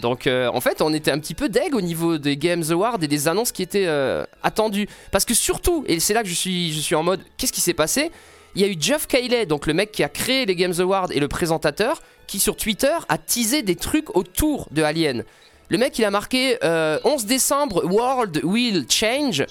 Donc, 0.00 0.26
euh, 0.26 0.48
en 0.52 0.60
fait, 0.60 0.82
on 0.82 0.92
était 0.92 1.10
un 1.10 1.18
petit 1.18 1.34
peu 1.34 1.48
deg 1.48 1.74
au 1.74 1.80
niveau 1.80 2.18
des 2.18 2.36
Games 2.36 2.64
Awards 2.70 2.98
et 3.02 3.08
des 3.08 3.28
annonces 3.28 3.52
qui 3.52 3.62
étaient 3.62 3.86
euh, 3.86 4.24
attendues. 4.42 4.88
Parce 5.12 5.24
que 5.24 5.34
surtout, 5.34 5.84
et 5.86 6.00
c'est 6.00 6.14
là 6.14 6.22
que 6.22 6.28
je 6.28 6.34
suis, 6.34 6.94
en 6.94 7.02
mode, 7.02 7.20
qu'est-ce 7.36 7.52
qui 7.52 7.60
s'est 7.60 7.74
passé? 7.74 8.10
Il 8.54 8.62
y 8.62 8.64
a 8.64 8.68
eu 8.68 8.76
Jeff 8.78 9.06
Cayley, 9.06 9.46
donc 9.46 9.66
le 9.66 9.74
mec 9.74 9.92
qui 9.92 10.02
a 10.02 10.08
créé 10.08 10.44
les 10.46 10.56
Games 10.56 10.74
Awards 10.80 11.12
et 11.12 11.20
le 11.20 11.28
présentateur, 11.28 12.02
qui 12.26 12.40
sur 12.40 12.56
Twitter 12.56 12.96
a 13.08 13.18
teasé 13.18 13.62
des 13.62 13.76
trucs 13.76 14.16
autour 14.16 14.66
de 14.72 14.82
Alien. 14.82 15.24
Le 15.68 15.78
mec, 15.78 15.96
il 15.98 16.04
a 16.04 16.10
marqué 16.10 16.58
euh, 16.64 16.98
11 17.04 17.26
décembre, 17.26 17.84
World 17.84 18.40
will 18.42 18.86
change 18.90 19.44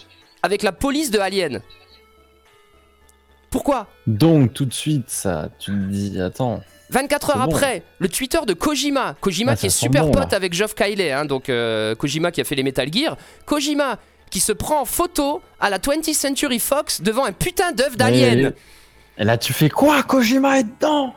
avec 0.43 0.63
la 0.63 0.73
police 0.73 1.11
de 1.11 1.19
Alien. 1.19 1.61
Pourquoi? 3.49 3.87
Donc, 4.05 4.53
tout 4.53 4.65
de 4.65 4.73
suite, 4.73 5.09
ça, 5.09 5.49
tu 5.59 5.71
te 5.71 5.85
dis, 5.87 6.21
attends. 6.21 6.61
24 6.91 7.29
heures 7.31 7.37
bon. 7.47 7.55
après, 7.55 7.83
le 7.99 8.09
Twitter 8.09 8.39
de 8.47 8.53
Kojima, 8.53 9.15
Kojima 9.21 9.51
Ah, 9.51 9.55
qui 9.55 9.67
est 9.67 9.69
super 9.69 10.05
bon, 10.05 10.11
pote 10.11 10.31
là. 10.31 10.37
avec 10.37 10.53
Geoff 10.53 10.73
Keighley, 10.75 11.11
hein, 11.11 11.25
donc 11.25 11.49
euh, 11.49 11.93
Kojima 11.95 12.31
qui 12.31 12.41
a 12.41 12.43
fait 12.43 12.55
les 12.55 12.63
Metal 12.63 12.91
Gear, 12.91 13.15
Kojima 13.45 13.97
qui 14.31 14.39
se 14.39 14.51
prend 14.51 14.81
en 14.81 14.85
photo 14.85 15.41
à 15.59 15.69
la 15.69 15.79
20th 15.79 16.13
Century 16.13 16.59
Fox 16.59 17.01
devant 17.01 17.25
un 17.25 17.31
putain 17.31 17.71
d'œuf 17.71 17.97
d'Alien. 17.97 18.53
Et 19.17 19.23
là, 19.23 19.37
tu 19.37 19.53
fais 19.53 19.69
quoi 19.69 20.03
Kojima 20.03 20.59
est 20.59 20.63
dedans? 20.63 21.13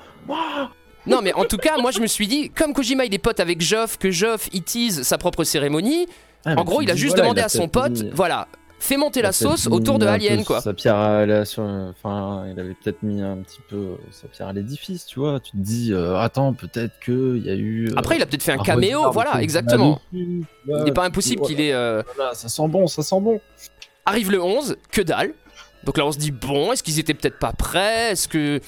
Non 1.07 1.21
mais 1.21 1.33
en 1.35 1.45
tout 1.45 1.57
cas, 1.57 1.79
moi 1.79 1.91
je 1.91 2.01
me 2.01 2.07
suis 2.07 2.27
dit, 2.29 2.51
comme 2.51 2.73
Kojima 2.73 3.05
il 3.05 3.13
est 3.15 3.19
pote 3.19 3.41
avec 3.41 3.61
Geoff, 3.61 3.99
que 3.99 4.11
Geoff 4.11 4.49
il 4.53 4.63
tease 4.63 5.03
sa 5.03 5.19
propre 5.19 5.43
cérémonie, 5.45 6.07
Ah, 6.45 6.55
en 6.57 6.65
gros 6.65 6.81
il 6.81 6.91
a 6.91 6.95
juste 6.95 7.15
voilà, 7.17 7.23
demandé 7.25 7.41
à 7.41 7.49
son 7.49 7.69
pote, 7.69 7.91
mis- 8.03 8.11
voilà, 8.15 8.47
fait 8.83 8.97
monter 8.97 9.23
la 9.23 9.33
sauce 9.33 9.67
autour 9.69 9.99
de 9.99 10.07
Alien, 10.07 10.45
quoi. 10.45 10.61
Sa 10.61 10.75
pierre 10.75 10.97
à 10.97 11.25
la- 11.27 11.43
enfin, 11.43 12.45
il 12.53 12.59
avait 12.59 12.75
peut-être 12.75 13.03
mis 13.03 13.23
un 13.23 13.37
petit 13.39 13.61
peu 13.69 13.97
sa 14.11 14.29
pierre 14.29 14.49
à 14.49 14.53
l'édifice, 14.53 15.07
tu 15.07 15.21
vois. 15.21 15.41
Tu 15.41 15.53
te 15.53 15.57
dis, 15.57 15.93
euh, 15.93 16.17
attends, 16.19 16.53
peut-être 16.53 16.99
que 17.01 17.37
il 17.37 17.47
y 17.47 17.51
a 17.51 17.55
eu. 17.55 17.89
euh, 17.89 17.95
Après, 17.97 18.17
il 18.17 18.23
a 18.23 18.27
peut-être 18.27 18.43
fait 18.43 18.53
un 18.53 18.59
un 18.59 18.63
caméo, 18.63 19.11
voilà, 19.13 19.41
exactement. 19.43 20.01
dessus, 20.13 20.45
Il 20.69 20.85
n'est 20.85 20.93
pas 20.93 21.05
impossible 21.05 21.43
qu'il 21.43 21.61
ait. 21.61 21.73
euh, 21.73 22.03
Voilà, 22.17 22.35
ça 22.35 22.49
sent 22.49 22.69
bon, 22.69 22.87
ça 22.87 23.03
sent 23.03 23.21
bon. 23.21 23.41
Arrive 24.05 24.31
le 24.31 24.43
11, 24.43 24.77
que 24.91 25.01
dalle. 25.01 25.33
Donc 25.85 25.99
là, 25.99 26.07
on 26.07 26.13
se 26.13 26.19
dit, 26.19 26.31
bon, 26.31 26.73
est-ce 26.73 26.83
qu'ils 26.83 26.99
étaient 26.99 27.15
peut-être 27.15 27.39
pas 27.39 27.53
prêts? 27.53 28.13
Est-ce 28.13 28.29
que. 28.29 28.61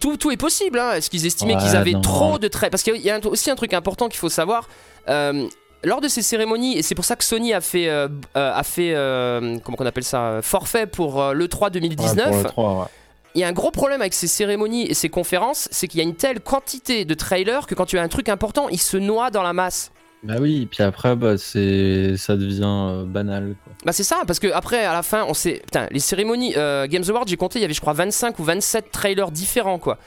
Tout, 0.00 0.16
tout 0.16 0.30
est 0.32 0.36
possible, 0.36 0.78
hein. 0.78 0.92
Est-ce 0.94 1.08
qu'ils 1.08 1.24
estimaient 1.26 1.54
Ouais, 1.54 1.62
qu'ils 1.62 1.76
avaient 1.76 1.92
non. 1.92 2.00
trop 2.00 2.38
de 2.38 2.48
traits? 2.48 2.70
Parce 2.70 2.82
qu'il 2.82 2.96
y 2.96 3.10
a 3.10 3.18
aussi 3.26 3.50
un 3.50 3.54
truc 3.56 3.72
important 3.74 4.08
qu'il 4.08 4.18
faut 4.18 4.28
savoir. 4.28 4.68
euh, 5.08 5.46
lors 5.84 6.00
de 6.00 6.08
ces 6.08 6.22
cérémonies, 6.22 6.76
et 6.76 6.82
c'est 6.82 6.94
pour 6.94 7.04
ça 7.04 7.16
que 7.16 7.24
Sony 7.24 7.52
a 7.52 7.60
fait, 7.60 7.88
euh, 7.88 8.08
euh, 8.36 8.52
a 8.52 8.62
fait 8.62 8.94
euh, 8.94 9.58
comment 9.64 9.76
qu'on 9.76 9.86
appelle 9.86 10.04
ça, 10.04 10.40
forfait 10.42 10.86
pour 10.86 11.22
euh, 11.22 11.32
l'E3 11.34 11.70
2019. 11.70 12.26
Ouais, 12.26 12.32
pour 12.32 12.42
le 12.42 12.48
3, 12.48 12.74
ouais. 12.80 12.86
Il 13.34 13.40
y 13.40 13.44
a 13.44 13.48
un 13.48 13.52
gros 13.52 13.70
problème 13.70 14.00
avec 14.00 14.14
ces 14.14 14.26
cérémonies 14.26 14.86
et 14.86 14.94
ces 14.94 15.08
conférences, 15.08 15.68
c'est 15.70 15.86
qu'il 15.86 15.98
y 15.98 16.00
a 16.00 16.04
une 16.04 16.16
telle 16.16 16.40
quantité 16.40 17.04
de 17.04 17.14
trailers 17.14 17.66
que 17.66 17.74
quand 17.74 17.86
tu 17.86 17.98
as 17.98 18.02
un 18.02 18.08
truc 18.08 18.28
important, 18.28 18.68
il 18.68 18.80
se 18.80 18.96
noie 18.96 19.30
dans 19.30 19.42
la 19.42 19.52
masse. 19.52 19.92
Bah 20.24 20.34
oui, 20.40 20.62
et 20.62 20.66
puis 20.66 20.82
après, 20.82 21.14
bah, 21.14 21.38
c'est, 21.38 22.16
ça 22.16 22.36
devient 22.36 22.62
euh, 22.64 23.04
banal. 23.04 23.54
Quoi. 23.62 23.72
Bah 23.84 23.92
c'est 23.92 24.02
ça, 24.02 24.22
parce 24.26 24.40
que 24.40 24.48
après 24.52 24.84
à 24.84 24.92
la 24.92 25.02
fin, 25.02 25.24
on 25.28 25.34
sait, 25.34 25.60
putain, 25.64 25.86
les 25.92 26.00
cérémonies 26.00 26.54
euh, 26.56 26.88
Games 26.88 27.04
Awards, 27.08 27.26
j'ai 27.28 27.36
compté, 27.36 27.60
il 27.60 27.62
y 27.62 27.64
avait 27.64 27.74
je 27.74 27.80
crois 27.80 27.92
25 27.92 28.38
ou 28.38 28.44
27 28.44 28.90
trailers 28.90 29.30
différents 29.30 29.78
quoi. 29.78 29.98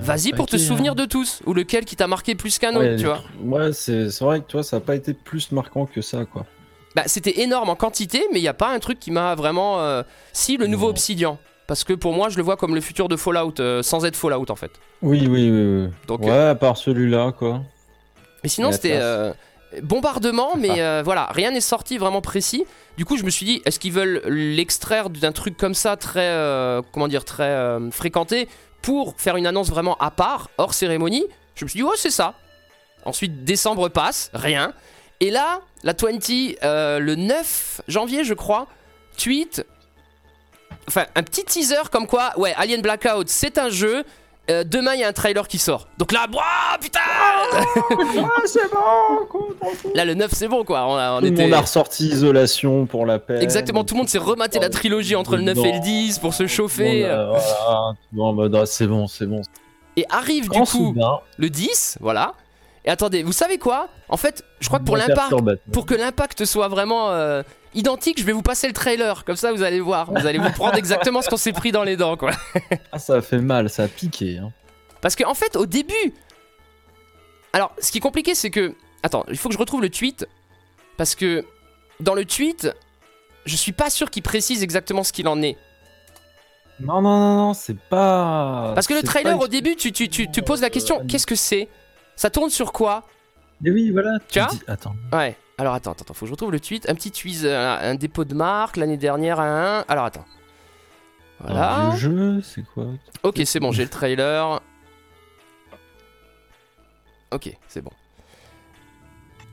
Vas-y 0.00 0.32
pour 0.32 0.46
te 0.46 0.56
souvenir 0.56 0.92
hein. 0.92 0.96
de 0.96 1.04
tous, 1.04 1.42
ou 1.46 1.54
lequel 1.54 1.84
qui 1.84 1.96
t'a 1.96 2.06
marqué 2.06 2.34
plus 2.34 2.58
qu'un 2.58 2.74
autre, 2.74 2.80
Ouais, 2.80 2.96
tu 2.96 3.04
vois. 3.04 3.22
Ouais, 3.40 3.72
c'est, 3.72 4.08
vrai 4.20 4.40
que 4.40 4.46
tu 4.46 4.56
vois, 4.56 4.64
ça 4.64 4.78
a 4.78 4.80
pas 4.80 4.96
été 4.96 5.12
plus 5.14 5.52
marquant 5.52 5.86
que 5.86 6.00
ça, 6.00 6.24
quoi. 6.24 6.46
Bah 6.94 7.04
c'était 7.06 7.40
énorme 7.40 7.70
en 7.70 7.74
quantité, 7.74 8.26
mais 8.32 8.38
il 8.38 8.42
y 8.42 8.48
a 8.48 8.54
pas 8.54 8.68
un 8.68 8.78
truc 8.78 8.98
qui 9.00 9.10
m'a 9.10 9.34
vraiment, 9.34 9.80
euh, 9.80 10.02
si 10.34 10.58
le 10.58 10.66
nouveau 10.66 10.86
Non. 10.86 10.90
Obsidian, 10.90 11.38
parce 11.66 11.84
que 11.84 11.94
pour 11.94 12.12
moi 12.12 12.28
je 12.28 12.36
le 12.36 12.42
vois 12.42 12.58
comme 12.58 12.74
le 12.74 12.82
futur 12.82 13.08
de 13.08 13.16
Fallout, 13.16 13.54
euh, 13.60 13.82
sans 13.82 14.04
être 14.04 14.14
Fallout 14.14 14.50
en 14.50 14.56
fait. 14.56 14.72
Oui, 15.00 15.26
oui, 15.26 15.50
oui. 15.50 15.84
oui. 15.84 15.90
Donc, 16.06 16.20
ouais, 16.20 16.30
à 16.30 16.54
part 16.54 16.76
celui-là, 16.76 17.32
quoi. 17.32 17.62
Mais 18.42 18.48
sinon, 18.48 18.72
c'était 18.72 18.98
euh, 19.00 19.32
bombardement, 19.82 20.56
mais 20.56 20.82
euh, 20.82 21.02
voilà, 21.04 21.26
rien 21.32 21.50
n'est 21.50 21.60
sorti 21.60 21.98
vraiment 21.98 22.20
précis. 22.20 22.64
Du 22.96 23.04
coup, 23.04 23.16
je 23.16 23.24
me 23.24 23.30
suis 23.30 23.46
dit, 23.46 23.62
est-ce 23.64 23.78
qu'ils 23.78 23.92
veulent 23.92 24.22
l'extraire 24.26 25.08
d'un 25.08 25.32
truc 25.32 25.56
comme 25.56 25.74
ça, 25.74 25.96
très, 25.96 26.28
euh, 26.28 26.82
comment 26.92 27.08
dire, 27.08 27.24
très 27.24 27.44
euh, 27.44 27.90
fréquenté, 27.90 28.48
pour 28.82 29.14
faire 29.16 29.36
une 29.36 29.46
annonce 29.46 29.70
vraiment 29.70 29.96
à 29.98 30.10
part, 30.10 30.50
hors 30.58 30.74
cérémonie? 30.74 31.24
Je 31.54 31.64
me 31.64 31.68
suis 31.68 31.78
dit, 31.78 31.84
ouais, 31.84 31.96
c'est 31.96 32.10
ça. 32.10 32.34
Ensuite, 33.04 33.44
décembre 33.44 33.88
passe, 33.88 34.30
rien. 34.34 34.72
Et 35.20 35.30
là, 35.30 35.60
la 35.82 35.94
20, 35.94 36.64
euh, 36.64 36.98
le 36.98 37.14
9 37.14 37.82
janvier, 37.88 38.24
je 38.24 38.34
crois, 38.34 38.66
tweet. 39.16 39.64
Enfin, 40.88 41.06
un 41.14 41.22
petit 41.22 41.44
teaser 41.44 41.88
comme 41.90 42.06
quoi, 42.06 42.32
ouais, 42.38 42.52
Alien 42.56 42.82
Blackout, 42.82 43.28
c'est 43.28 43.56
un 43.58 43.70
jeu. 43.70 44.04
Euh, 44.50 44.64
demain, 44.64 44.94
il 44.94 45.00
y 45.00 45.04
a 45.04 45.08
un 45.08 45.12
trailer 45.12 45.46
qui 45.46 45.58
sort. 45.58 45.86
Donc 45.98 46.10
là, 46.10 46.26
ouah, 46.34 46.76
putain 46.80 46.98
Ah, 47.04 48.26
c'est 48.44 48.68
bon, 48.72 49.38
Là, 49.94 50.04
le 50.04 50.14
9, 50.14 50.30
c'est 50.32 50.48
bon, 50.48 50.64
quoi. 50.64 50.84
On, 50.88 50.96
a- 50.96 51.12
on 51.12 51.18
Tout 51.18 51.26
le 51.26 51.30
était... 51.32 51.42
monde 51.44 51.54
a 51.54 51.60
ressorti 51.60 52.08
Isolation 52.08 52.86
pour 52.86 53.06
la 53.06 53.18
paix. 53.20 53.38
Exactement, 53.40 53.84
tout 53.84 53.94
le 53.94 53.98
monde 53.98 54.08
s'est 54.08 54.18
rematé 54.18 54.58
la 54.58 54.68
trilogie 54.68 55.14
entre 55.14 55.36
le 55.36 55.42
9 55.42 55.58
et 55.58 55.72
le 55.72 55.80
10 55.80 56.18
pour 56.18 56.34
se 56.34 56.46
chauffer. 56.48 57.02
Voilà, 57.02 57.34
tout 57.92 58.00
le 58.12 58.18
monde 58.18 58.28
en 58.28 58.32
mode, 58.32 58.54
ah, 58.56 58.66
c'est 58.66 58.86
bon, 58.88 59.06
c'est 59.06 59.26
bon. 59.26 59.42
Et 59.96 60.04
arrive 60.10 60.48
du 60.48 60.58
coup 60.58 60.64
soudain, 60.66 61.20
le 61.38 61.48
10, 61.50 61.98
voilà. 62.00 62.32
Et 62.84 62.90
attendez, 62.90 63.22
vous 63.22 63.32
savez 63.32 63.58
quoi? 63.58 63.88
En 64.08 64.16
fait, 64.16 64.44
je 64.60 64.66
crois 64.66 64.80
que 64.80 64.84
pour 64.84 64.96
l'impact, 64.96 65.34
pour 65.72 65.86
que 65.86 65.94
l'impact 65.94 66.44
soit 66.44 66.68
vraiment 66.68 67.10
euh, 67.10 67.42
identique, 67.74 68.18
je 68.20 68.24
vais 68.24 68.32
vous 68.32 68.42
passer 68.42 68.66
le 68.66 68.72
trailer. 68.72 69.24
Comme 69.24 69.36
ça, 69.36 69.52
vous 69.52 69.62
allez 69.62 69.80
voir. 69.80 70.12
Vous 70.12 70.26
allez 70.26 70.38
vous 70.38 70.50
prendre 70.50 70.74
exactement 70.74 71.22
ce 71.22 71.28
qu'on 71.28 71.36
s'est 71.36 71.52
pris 71.52 71.70
dans 71.70 71.84
les 71.84 71.96
dents, 71.96 72.16
quoi. 72.16 72.32
Ah, 72.90 72.98
ça 72.98 73.16
a 73.16 73.20
fait 73.20 73.38
mal, 73.38 73.70
ça 73.70 73.84
a 73.84 73.88
piqué. 73.88 74.38
Hein. 74.38 74.50
Parce 75.00 75.14
qu'en 75.14 75.30
en 75.30 75.34
fait, 75.34 75.56
au 75.56 75.66
début. 75.66 76.14
Alors, 77.52 77.72
ce 77.78 77.92
qui 77.92 77.98
est 77.98 78.02
compliqué, 78.02 78.34
c'est 78.34 78.50
que. 78.50 78.74
Attends, 79.02 79.24
il 79.28 79.36
faut 79.36 79.48
que 79.48 79.54
je 79.54 79.58
retrouve 79.58 79.82
le 79.82 79.90
tweet. 79.90 80.26
Parce 80.96 81.14
que 81.14 81.44
dans 82.00 82.14
le 82.14 82.24
tweet, 82.24 82.72
je 83.46 83.56
suis 83.56 83.72
pas 83.72 83.90
sûr 83.90 84.10
qu'il 84.10 84.22
précise 84.22 84.62
exactement 84.62 85.04
ce 85.04 85.12
qu'il 85.12 85.28
en 85.28 85.40
est. 85.40 85.56
Non, 86.80 87.00
non, 87.00 87.18
non, 87.18 87.36
non, 87.36 87.54
c'est 87.54 87.78
pas. 87.78 88.72
Parce 88.74 88.86
que 88.88 88.94
le 88.94 89.02
trailer, 89.02 89.38
pas 89.38 89.44
au 89.44 89.48
début, 89.48 89.76
tu, 89.76 89.92
tu, 89.92 90.08
tu, 90.08 90.30
tu 90.30 90.42
poses 90.42 90.60
la 90.60 90.70
question 90.70 91.00
Euh, 91.00 91.04
qu'est-ce 91.06 91.26
que 91.26 91.36
c'est? 91.36 91.68
Ça 92.16 92.30
tourne 92.30 92.50
sur 92.50 92.72
quoi 92.72 93.04
Mais 93.60 93.70
oui, 93.70 93.90
voilà. 93.90 94.18
Tu 94.28 94.38
vois 94.38 94.48
Attends. 94.66 94.94
Ouais. 95.12 95.36
Alors 95.58 95.74
attends, 95.74 95.92
attends, 95.92 96.14
faut 96.14 96.24
que 96.24 96.28
je 96.28 96.32
retrouve 96.32 96.50
le 96.52 96.60
tweet. 96.60 96.88
Un 96.88 96.94
petit 96.94 97.10
tweet, 97.10 97.44
un, 97.44 97.78
un 97.80 97.94
dépôt 97.94 98.24
de 98.24 98.34
marque 98.34 98.76
l'année 98.76 98.96
dernière, 98.96 99.38
un. 99.40 99.80
un. 99.80 99.84
Alors 99.88 100.04
attends. 100.06 100.24
Voilà. 101.40 101.90
Vieux 101.90 101.98
jeu, 102.10 102.40
c'est 102.42 102.64
quoi 102.64 102.86
Ok, 103.22 103.42
c'est 103.44 103.60
bon, 103.60 103.72
j'ai 103.72 103.82
le 103.84 103.88
trailer. 103.90 104.60
Ok, 107.32 107.56
c'est 107.68 107.80
bon. 107.82 107.90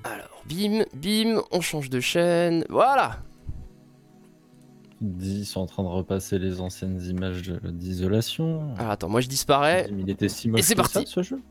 Alors, 0.03 0.43
bim, 0.47 0.83
bim, 0.93 1.41
on 1.51 1.61
change 1.61 1.89
de 1.89 1.99
chaîne. 1.99 2.65
Voilà. 2.69 3.17
Ils 5.01 5.45
sont 5.45 5.61
en 5.61 5.65
train 5.65 5.83
de 5.83 5.87
repasser 5.87 6.39
les 6.39 6.59
anciennes 6.59 7.01
images 7.01 7.41
d'isolation. 7.63 8.73
Alors 8.77 8.91
attends, 8.91 9.09
moi 9.09 9.21
je 9.21 9.29
disparais. 9.29 9.89
Il 9.97 10.09
était 10.09 10.27
si 10.27 10.49
moche 10.49 10.59
Et 10.59 10.63
c'est 10.63 10.75
parti. 10.75 10.93
ça, 10.99 11.05
ce 11.05 11.21
jeu. 11.23 11.41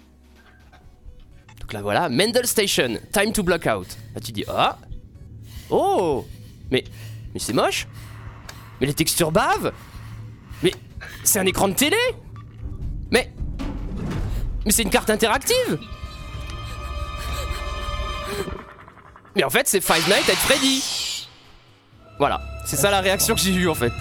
Donc 1.69 1.75
là 1.75 1.83
voilà, 1.83 2.09
Mendel 2.09 2.47
Station, 2.47 2.99
time 3.13 3.31
to 3.31 3.43
block 3.43 3.67
out. 3.67 3.89
Là 4.15 4.23
tu 4.25 4.33
dis 4.33 4.43
ah 4.49 4.79
oh 5.69 6.27
mais 6.71 6.83
mais 7.35 7.41
c'est 7.41 7.53
moche. 7.53 7.87
Mais 8.81 8.87
les 8.87 8.95
textures 8.95 9.31
bavent. 9.31 9.75
Mais 10.63 10.73
c'est 11.25 11.39
un 11.39 11.45
écran 11.45 11.69
de 11.69 11.75
télé. 11.75 11.99
Mais 13.11 13.31
mais 14.65 14.73
c'est 14.73 14.83
une 14.83 14.89
carte 14.89 15.11
interactive. 15.11 15.79
Mais 19.37 19.45
en 19.45 19.51
fait 19.51 19.69
c'est 19.69 19.83
Five 19.83 20.09
Nights 20.09 20.31
at 20.31 20.37
Freddy. 20.37 21.29
Voilà, 22.19 22.41
c'est 22.65 22.77
ça 22.77 22.91
la 22.91 23.03
réaction 23.03 23.35
que 23.35 23.43
j'ai 23.43 23.53
eue 23.53 23.69
en 23.69 23.75
fait. 23.75 23.93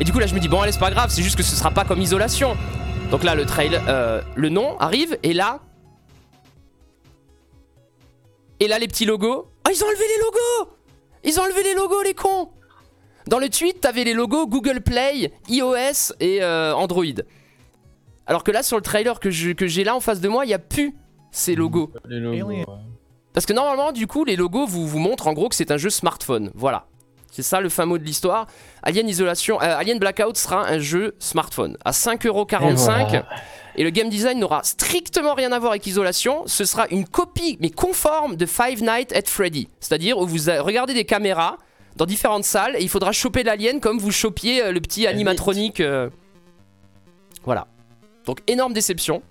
Et 0.00 0.02
du 0.02 0.12
coup 0.12 0.18
là 0.18 0.26
je 0.26 0.34
me 0.34 0.40
dis 0.40 0.48
bon 0.48 0.60
allez 0.60 0.72
c'est 0.72 0.80
pas 0.80 0.90
grave, 0.90 1.10
c'est 1.10 1.22
juste 1.22 1.36
que 1.36 1.44
ce 1.44 1.54
sera 1.54 1.70
pas 1.70 1.84
comme 1.84 2.00
isolation. 2.00 2.56
Donc 3.12 3.22
là 3.22 3.36
le 3.36 3.46
trail, 3.46 3.80
euh, 3.86 4.20
le 4.34 4.48
nom 4.48 4.76
arrive 4.80 5.16
et 5.22 5.34
là 5.34 5.60
et 8.60 8.68
là, 8.68 8.78
les 8.78 8.86
petits 8.88 9.04
logos. 9.04 9.48
Oh, 9.66 9.70
ils 9.72 9.82
ont 9.82 9.86
enlevé 9.86 10.04
les 10.16 10.22
logos 10.24 10.72
Ils 11.24 11.40
ont 11.40 11.42
enlevé 11.44 11.62
les 11.62 11.74
logos, 11.74 12.02
les 12.02 12.14
cons 12.14 12.48
Dans 13.26 13.38
le 13.38 13.48
tweet, 13.48 13.80
t'avais 13.80 14.04
les 14.04 14.12
logos 14.14 14.46
Google 14.46 14.80
Play, 14.80 15.32
iOS 15.48 16.12
et 16.20 16.42
euh, 16.42 16.74
Android. 16.74 17.04
Alors 18.26 18.44
que 18.44 18.50
là, 18.50 18.62
sur 18.62 18.76
le 18.76 18.82
trailer 18.82 19.20
que 19.20 19.30
je- 19.30 19.52
que 19.52 19.66
j'ai 19.66 19.84
là 19.84 19.94
en 19.94 20.00
face 20.00 20.20
de 20.20 20.28
moi, 20.28 20.44
il 20.44 20.48
n'y 20.48 20.54
a 20.54 20.58
plus 20.58 20.94
ces 21.30 21.54
logos. 21.54 21.90
Les 22.08 22.20
logos, 22.20 22.46
ouais. 22.48 22.64
Parce 23.32 23.46
que 23.46 23.52
normalement, 23.52 23.92
du 23.92 24.06
coup, 24.06 24.24
les 24.24 24.36
logos 24.36 24.66
vous, 24.66 24.86
vous 24.86 24.98
montrent 24.98 25.26
en 25.26 25.32
gros 25.32 25.48
que 25.48 25.56
c'est 25.56 25.70
un 25.70 25.76
jeu 25.76 25.90
smartphone. 25.90 26.50
Voilà. 26.54 26.86
C'est 27.32 27.42
ça 27.42 27.60
le 27.60 27.68
fin 27.68 27.84
mot 27.84 27.98
de 27.98 28.04
l'histoire. 28.04 28.46
Alien 28.84 29.08
Isolation, 29.08 29.60
euh, 29.60 29.76
Alien 29.76 29.98
Blackout 29.98 30.36
sera 30.36 30.68
un 30.68 30.78
jeu 30.78 31.16
smartphone 31.18 31.76
à 31.84 31.90
5,45€. 31.90 32.70
Et 32.70 32.74
voilà. 32.76 33.26
Et 33.76 33.82
le 33.84 33.90
game 33.90 34.08
design 34.08 34.38
n'aura 34.38 34.62
strictement 34.62 35.34
rien 35.34 35.50
à 35.52 35.58
voir 35.58 35.72
avec 35.72 35.86
Isolation. 35.86 36.44
Ce 36.46 36.64
sera 36.64 36.86
une 36.90 37.06
copie, 37.06 37.56
mais 37.60 37.70
conforme 37.70 38.36
de 38.36 38.46
Five 38.46 38.82
Nights 38.82 39.12
at 39.12 39.26
Freddy. 39.26 39.68
C'est-à-dire 39.80 40.16
où 40.18 40.26
vous 40.26 40.38
regardez 40.60 40.94
des 40.94 41.04
caméras 41.04 41.58
dans 41.96 42.06
différentes 42.06 42.44
salles 42.44 42.76
et 42.76 42.82
il 42.82 42.88
faudra 42.88 43.12
choper 43.12 43.42
l'alien 43.42 43.80
comme 43.80 43.98
vous 43.98 44.12
chopiez 44.12 44.62
euh, 44.62 44.72
le 44.72 44.80
petit 44.80 45.06
animatronique. 45.06 45.80
euh. 45.80 46.08
Voilà. 47.44 47.66
Donc 48.26 48.40
énorme 48.46 48.72
déception. 48.72 49.22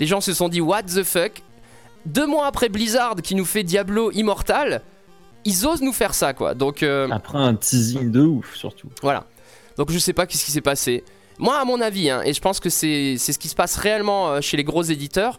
Les 0.00 0.06
gens 0.06 0.20
se 0.20 0.32
sont 0.34 0.48
dit 0.48 0.60
what 0.60 0.82
the 0.84 1.02
fuck? 1.02 1.42
Deux 2.06 2.26
mois 2.26 2.46
après 2.46 2.68
Blizzard 2.68 3.16
qui 3.22 3.34
nous 3.34 3.44
fait 3.46 3.62
Diablo 3.62 4.10
Immortal, 4.12 4.82
ils 5.44 5.66
osent 5.66 5.82
nous 5.82 5.92
faire 5.92 6.14
ça 6.14 6.32
quoi. 6.34 6.54
Donc 6.54 6.82
euh, 6.82 7.08
Après 7.10 7.38
un 7.38 7.54
teasing 7.54 8.10
de 8.10 8.20
ouf, 8.22 8.54
surtout. 8.56 8.88
voilà. 9.02 9.24
Donc 9.76 9.90
je 9.90 9.98
sais 9.98 10.12
pas 10.12 10.26
qu'est-ce 10.26 10.44
qui 10.44 10.50
s'est 10.50 10.60
passé. 10.60 11.04
Moi, 11.38 11.58
à 11.58 11.64
mon 11.64 11.80
avis, 11.80 12.10
hein, 12.10 12.22
et 12.24 12.32
je 12.32 12.40
pense 12.40 12.60
que 12.60 12.68
c'est 12.70 13.16
ce 13.18 13.38
qui 13.38 13.48
se 13.48 13.54
passe 13.54 13.76
réellement 13.76 14.28
euh, 14.30 14.40
chez 14.40 14.56
les 14.56 14.64
gros 14.64 14.82
éditeurs, 14.82 15.38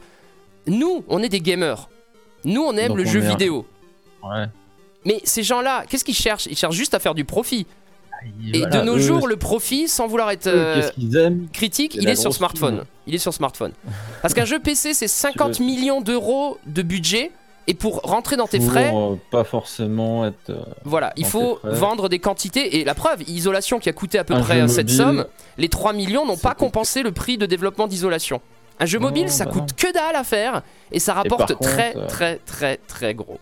nous, 0.68 1.04
on 1.08 1.22
est 1.24 1.30
des 1.30 1.40
gamers. 1.42 1.90
Nous, 2.44 2.62
on 2.62 2.76
aime 2.78 2.90
Donc 2.90 2.98
le 2.98 3.04
on 3.04 3.12
jeu 3.12 3.24
est 3.24 3.28
vidéo. 3.30 3.66
Ouais. 4.24 4.46
Mais 5.06 5.22
ces 5.24 5.44
gens-là, 5.44 5.86
qu'est-ce 5.88 6.04
qu'ils 6.04 6.16
cherchent? 6.16 6.48
Ils 6.48 6.58
cherchent 6.58 6.76
juste 6.76 6.94
à 6.94 7.00
faire 7.00 7.14
du 7.16 7.24
profit. 7.26 7.66
Et 8.54 8.60
voilà, 8.60 8.80
de 8.80 8.86
nos 8.86 8.96
eux, 8.96 9.00
jours, 9.00 9.28
le 9.28 9.36
profit, 9.36 9.88
sans 9.88 10.08
vouloir 10.08 10.32
être 10.32 10.48
euh, 10.48 10.90
aiment? 11.16 11.48
critique, 11.54 11.96
il 11.96 12.10
est 12.10 12.16
sur 12.16 12.34
smartphone. 12.34 12.84
Il 13.06 13.14
est 13.14 13.20
sur 13.20 13.34
smartphone. 13.34 13.72
Parce 14.22 14.34
qu'un 14.34 14.46
jeu 14.46 14.58
PC, 14.60 14.94
c'est 14.96 15.08
50 15.08 15.60
veux- 15.60 15.66
millions 15.66 16.02
d'euros 16.02 16.58
de 16.66 16.82
budget. 16.82 17.32
Et 17.68 17.74
pour 17.74 18.02
rentrer 18.02 18.36
dans 18.38 18.46
tes 18.48 18.60
pour, 18.60 18.70
frais, 18.70 18.92
euh, 18.94 19.16
pas 19.32 19.44
forcément 19.44 20.26
être. 20.26 20.52
euh, 20.52 20.58
Voilà, 20.84 21.14
il 21.18 21.26
faut 21.26 21.60
vendre 21.64 22.10
des 22.10 22.20
quantités. 22.20 22.78
Et 22.80 22.84
la 22.84 22.94
preuve, 22.94 23.24
Isolation 23.28 23.80
qui 23.80 23.90
a 23.90 23.94
coûté 23.94 24.20
à 24.20 24.24
peu 24.24 24.36
Un 24.36 24.42
près 24.42 24.68
cette 24.68 24.86
mobile. 24.88 24.96
somme, 24.96 25.26
les 25.58 25.68
3 25.70 25.94
millions 25.94 26.26
n'ont 26.28 26.38
pas 26.38 26.54
compensé 26.54 27.02
le 27.02 27.12
prix 27.12 27.38
de 27.38 27.46
développement 27.48 27.88
d'Isolation. 27.88 28.40
Un 28.80 28.86
jeu 28.86 29.00
Non, 29.00 29.08
mobile, 29.08 29.30
ça 29.30 29.46
bah 29.46 29.52
coûte 29.52 29.62
non. 29.62 29.76
que 29.78 29.94
dalle 29.94 30.16
à 30.16 30.24
faire 30.24 30.62
et 30.92 31.00
ça 31.00 31.14
rapporte 31.14 31.54
contre, 31.54 31.60
très, 31.62 31.96
euh, 31.96 32.06
très, 32.08 32.36
très, 32.46 32.78
très 32.88 33.14
gros. 33.16 33.40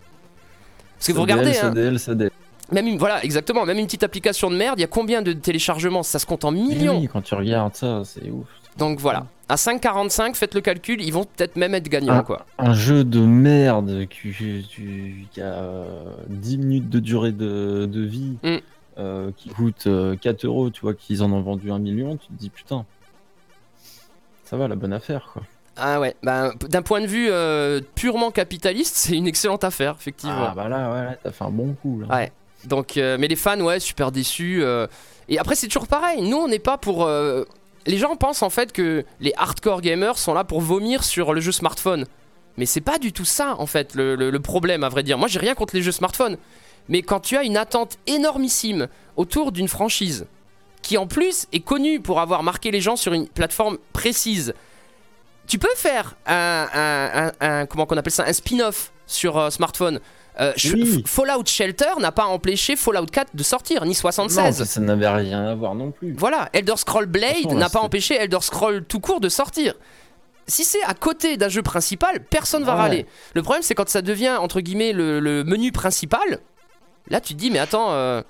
Parce 0.97 1.07
que 1.07 1.12
vous 1.13 1.21
regardez, 1.21 1.57
hein, 1.57 1.69
CDL, 1.73 1.99
CDL. 1.99 2.31
Même 2.71 2.88
une, 2.88 2.97
voilà, 2.97 3.23
exactement. 3.25 3.65
Même 3.65 3.77
une 3.79 3.86
petite 3.88 4.03
application 4.03 4.49
de 4.49 4.55
merde, 4.55 4.79
il 4.79 4.81
y 4.81 4.86
a 4.86 4.88
combien 4.88 5.21
de 5.21 5.33
téléchargements? 5.33 6.01
Ça 6.03 6.17
se 6.19 6.25
compte 6.25 6.45
en 6.45 6.51
millions. 6.51 6.99
Oui, 6.99 7.09
quand 7.12 7.21
tu 7.21 7.36
regardes 7.36 7.75
ça, 7.75 8.03
c'est 8.05 8.29
ouf. 8.29 8.47
Donc 8.77 8.99
voilà. 8.99 9.25
À 9.49 9.56
5,45, 9.56 10.36
faites 10.36 10.56
le 10.56 10.62
calcul, 10.62 11.01
ils 11.01 11.12
vont 11.12 11.25
peut-être 11.25 11.58
même 11.58 11.75
être 11.75 11.89
gagnants, 11.89 12.19
Ah. 12.19 12.23
quoi. 12.23 12.45
Un 12.58 12.73
jeu 12.73 13.03
de 13.03 13.19
merde 13.19 14.08
qui, 14.10 14.32
a 15.38 15.41
euh, 15.41 16.06
10 16.29 16.58
minutes 16.60 16.89
de 16.89 16.99
durée 16.99 17.32
de, 17.34 17.86
de 17.86 18.01
vie, 18.01 18.38
Mm. 18.43 18.58
euh, 18.99 19.32
qui 19.36 19.49
coûte 19.49 19.88
euh, 19.88 20.15
4 20.15 20.45
euros, 20.45 20.69
tu 20.69 20.82
vois, 20.82 20.93
qu'ils 20.93 21.21
en 21.23 21.32
ont 21.34 21.41
vendu 21.41 21.71
un 21.71 21.79
million, 21.79 22.15
tu 22.17 22.27
te 22.27 22.34
dis 22.34 22.49
putain, 22.49 22.86
ça 24.45 24.56
va, 24.58 24.67
la 24.67 24.75
bonne 24.75 24.93
affaire, 24.93 25.29
quoi. 25.34 25.43
Ah 25.75 25.99
ouais, 25.99 26.15
bah, 26.21 26.51
d'un 26.69 26.82
point 26.84 27.01
de 27.01 27.08
vue 27.08 27.27
euh, 27.32 27.82
purement 27.95 28.29
capitaliste, 28.32 28.95
c'est 28.95 29.17
une 29.17 29.27
excellente 29.27 29.63
affaire, 29.63 29.95
effectivement. 29.99 30.36
Ah 30.49 30.53
bah 30.56 30.69
là, 30.69 30.91
ouais, 30.91 31.03
là, 31.06 31.17
t'as 31.21 31.32
fait 31.32 31.43
un 31.43 31.49
bon 31.49 31.73
coup, 31.82 31.99
là. 32.01 32.15
Ouais. 32.15 32.32
Donc, 32.65 32.95
euh, 32.95 33.17
mais 33.19 33.27
les 33.27 33.36
fans, 33.36 33.60
ouais, 33.60 33.79
super 33.79 34.12
déçus. 34.12 34.63
euh. 34.63 34.88
Et 35.27 35.39
après, 35.39 35.56
c'est 35.56 35.67
toujours 35.67 35.88
pareil. 35.88 36.21
Nous, 36.21 36.38
on 36.38 36.47
n'est 36.47 36.60
pas 36.60 36.77
pour. 36.77 37.06
Les 37.86 37.98
gens 37.98 38.15
pensent 38.15 38.43
en 38.43 38.50
fait 38.50 38.72
que 38.72 39.06
les 39.19 39.34
hardcore 39.36 39.82
gamers 39.82 40.17
sont 40.17 40.34
là 40.34 40.43
pour 40.43 40.62
vomir 40.62 41.04
sur 41.04 41.34
le 41.34 41.41
jeu 41.41 41.52
smartphone. 41.52 42.06
Mais 42.58 42.65
c'est 42.65 42.82
pas 42.82 43.00
du 43.00 43.12
tout 43.12 43.26
ça, 43.26 43.56
en 43.58 43.65
fait, 43.65 43.96
le, 43.96 44.38
problème, 44.39 44.84
à 44.84 44.89
vrai 44.89 45.04
dire. 45.04 45.17
Moi, 45.17 45.28
j'ai 45.28 45.39
rien 45.39 45.56
contre 45.56 45.76
les 45.76 45.82
jeux 45.82 45.91
smartphone. 45.91 46.38
Mais 46.88 47.02
quand 47.02 47.19
tu 47.19 47.36
as 47.38 47.43
une 47.43 47.58
attente 47.58 47.98
énormissime 48.08 48.88
autour 49.15 49.52
d'une 49.52 49.67
franchise, 49.67 50.28
qui 50.82 50.98
en 50.98 51.08
plus 51.08 51.48
est 51.54 51.62
connue 51.62 52.00
pour 52.02 52.19
avoir 52.19 52.43
marqué 52.43 52.69
les 52.69 52.82
gens 52.82 52.96
sur 52.96 53.13
une 53.13 53.28
plateforme 53.28 53.78
précise, 53.93 54.54
tu 55.48 55.58
peux 55.58 55.74
faire 55.76 56.15
un- 56.26 57.65
comment 57.67 57.86
qu'on 57.86 57.98
appelle 57.98 58.13
ça, 58.13 58.26
un 58.28 58.34
spin-off 58.34 58.91
sur 59.08 59.38
euh, 59.38 59.50
smartphone. 59.50 60.00
Euh, 60.39 60.52
Oui. 60.74 61.04
Fallout 61.06 61.46
Shelter 61.46 61.91
n'a 62.00 62.12
pas 62.12 62.26
empêché 62.26 62.76
Fallout 62.76 63.06
4 63.06 63.36
de 63.36 63.43
sortir, 63.43 63.84
ni 63.84 63.89
Non, 63.89 63.93
76. 63.93 64.58
ça, 64.58 64.65
ça 64.65 64.80
n'avait 64.80 65.08
rien 65.08 65.46
à 65.46 65.56
voir 65.56 65.76
non 65.76 65.91
plus. 65.91 66.13
Voilà, 66.17 66.50
Elder 66.54 66.74
Scroll 66.78 67.06
Blade 67.06 67.52
n'a 67.54 67.69
pas 67.69 67.80
empêché 67.82 68.15
Elder 68.15 68.39
Scroll 68.41 68.84
tout 68.86 69.00
court 69.00 69.19
de 69.19 69.30
sortir. 69.30 69.76
Si 70.48 70.63
c'est 70.63 70.84
à 70.84 70.93
côté 70.93 71.38
d'un 71.38 71.50
jeu 71.50 71.62
principal, 71.62 72.19
personne 72.19 72.63
va 72.63 72.74
Ouais. 72.76 72.82
râler. 72.82 73.06
Le 73.36 73.41
problème, 73.43 73.63
c'est 73.63 73.76
quand 73.76 73.88
ça 73.88 74.02
devient, 74.02 74.36
entre 74.39 74.60
guillemets, 74.60 74.91
le, 74.91 75.19
le 75.19 75.43
menu 75.43 75.72
principal. 75.72 76.39
Là, 77.10 77.22
tu 77.22 77.34
te 77.34 77.39
dis, 77.39 77.50
mais 77.52 77.60
attends, 77.60 77.91
euh, 77.91 78.22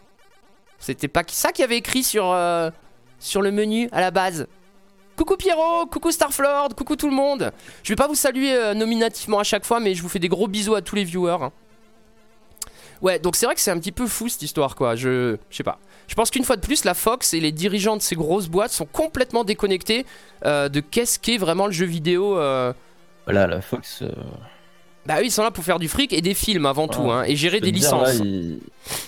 c'était 0.80 1.08
pas 1.08 1.24
ça 1.28 1.52
qui 1.52 1.64
avait 1.64 1.78
écrit 1.78 2.04
sur, 2.04 2.30
euh, 2.32 2.70
sur 3.20 3.42
le 3.42 3.52
menu 3.52 3.88
à 3.94 4.02
la 4.02 4.12
base. 4.12 4.46
Coucou 5.16 5.38
Pierrot, 5.38 5.86
coucou 5.86 6.12
Starflord, 6.12 6.70
coucou 6.76 6.96
tout 6.96 7.08
le 7.08 7.16
monde. 7.16 7.52
Je 7.84 7.90
vais 7.90 7.96
pas 7.96 8.08
vous 8.08 8.16
saluer 8.16 8.54
euh, 8.54 8.74
nominativement 8.74 9.40
à 9.40 9.44
chaque 9.44 9.64
fois, 9.66 9.80
mais 9.80 9.94
je 9.96 10.02
vous 10.02 10.10
fais 10.10 10.20
des 10.20 10.28
gros 10.30 10.48
bisous 10.48 10.76
à 10.76 10.82
tous 10.82 10.96
les 10.96 11.04
viewers. 11.04 11.38
hein. 11.42 11.52
Ouais, 13.04 13.20
donc 13.20 13.36
c'est 13.36 13.46
vrai 13.46 13.54
que 13.54 13.62
c'est 13.62 13.70
un 13.72 13.78
petit 13.78 13.92
peu 13.92 14.08
fou 14.08 14.30
cette 14.30 14.42
histoire, 14.42 14.76
quoi. 14.76 14.96
Je, 14.96 15.36
je 15.52 15.56
sais 15.56 15.64
pas. 15.64 15.78
Je 16.08 16.16
pense 16.16 16.32
qu'une 16.32 16.44
fois 16.46 16.56
de 16.56 16.62
plus, 16.62 16.86
la 16.86 16.94
Fox 16.96 17.34
et 17.34 17.40
les 17.40 17.52
dirigeants 17.52 17.98
de 17.98 18.02
ces 18.02 18.16
grosses 18.16 18.48
boîtes 18.48 18.72
sont 18.72 18.86
complètement 18.86 19.44
déconnectés 19.44 20.06
euh, 20.46 20.70
de 20.70 20.80
qu'est-ce 20.80 21.20
qu'est 21.20 21.38
vraiment 21.38 21.66
le 21.68 21.72
jeu 21.74 21.86
vidéo. 21.86 22.38
euh. 22.38 22.74
Voilà, 23.26 23.46
la 23.48 23.62
Fox. 23.62 24.02
euh, 24.02 24.10
Bah 25.06 25.16
oui, 25.20 25.26
ils 25.28 25.32
sont 25.32 25.44
là 25.44 25.52
pour 25.52 25.64
faire 25.66 25.80
du 25.80 25.88
fric 25.90 26.14
et 26.14 26.22
des 26.22 26.34
films 26.34 26.66
avant 26.66 26.88
tout, 26.88 27.12
hein, 27.12 27.24
et 27.26 27.36
gérer 27.36 27.58
je 27.60 27.64
des 27.64 27.72
dire, 27.74 27.82
licences. 27.84 28.20
Là, 28.20 28.26
ils 28.26 28.60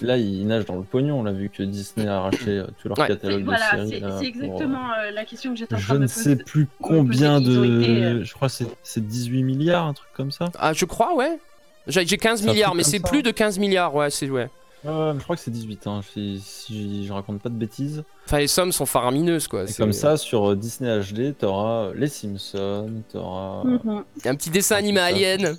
là, 0.02 0.18
ils 0.18 0.46
nagent 0.46 0.66
dans 0.66 0.76
le 0.76 0.84
pognon, 0.84 1.24
là, 1.24 1.32
vu 1.32 1.50
que 1.50 1.64
Disney 1.64 2.06
a 2.08 2.18
arraché 2.18 2.50
euh, 2.50 2.66
tout 2.82 2.90
leur 2.90 3.00
Ouais. 3.00 3.08
catalogue 3.08 3.42
de 3.42 3.46
Voilà, 3.46 3.72
séries. 3.72 3.92
c'est 3.92 4.00
pour, 4.02 4.22
exactement 4.22 4.88
euh, 4.92 5.12
la 5.12 5.24
question 5.26 5.52
que 5.54 5.58
j'étais 5.60 5.74
en 5.76 5.78
train 5.78 5.88
Je 5.88 5.94
de 5.94 5.98
ne 6.00 6.04
me 6.04 6.08
poser. 6.10 6.24
sais 6.24 6.36
plus 6.36 6.68
combien 6.82 7.40
poser, 7.42 7.50
de. 7.60 7.82
été, 7.82 8.24
Je 8.26 8.34
crois 8.34 8.50
que 8.50 8.54
c'est- 8.56 8.68
c'est 8.84 9.06
18 9.08 9.44
milliards, 9.44 9.86
un 9.86 9.94
truc 9.94 10.10
comme 10.18 10.32
ça. 10.32 10.50
Ah, 10.60 10.74
je 10.74 10.84
crois, 10.84 11.16
ouais. 11.16 11.38
J'ai 11.88 12.06
j'ai 12.06 12.18
15 12.18 12.42
C'est 12.42 12.50
un 12.50 12.52
milliards, 12.54 12.76
mais 12.76 12.84
c'est 12.84 13.00
plus 13.00 13.22
de 13.24 13.32
15 13.32 13.60
milliards, 13.60 13.94
ouais, 13.96 14.10
c'est 14.10 14.30
ouais. 14.30 14.50
Ouais, 14.84 15.14
mais 15.14 15.20
je 15.20 15.24
crois 15.24 15.36
que 15.36 15.42
c'est 15.42 15.50
18, 15.52 15.88
hein, 15.88 16.02
si, 16.14 16.40
si 16.46 17.08
je 17.08 17.12
raconte 17.14 17.42
pas 17.42 17.50
de 17.50 17.56
bêtises. 17.56 18.04
Enfin, 18.28 18.38
les 18.38 18.48
sommes 18.48 18.72
sont 18.72 18.86
faramineuses, 18.86 19.48
quoi. 19.48 19.64
Et 19.64 19.68
C'est- 19.68 19.82
comme 19.82 19.94
ça, 19.94 20.16
sur 20.16 20.52
euh, 20.52 20.56
Disney 20.56 21.00
HD, 21.00 21.36
t'auras 21.36 21.92
les 21.96 22.08
Simpsons, 22.08 23.02
t'auras. 23.12 23.64
Mhm. 23.64 24.04
Un 24.26 24.36
petit 24.36 24.52
dessin 24.52 24.76
animé. 24.76 25.00
Alien. 25.00 25.58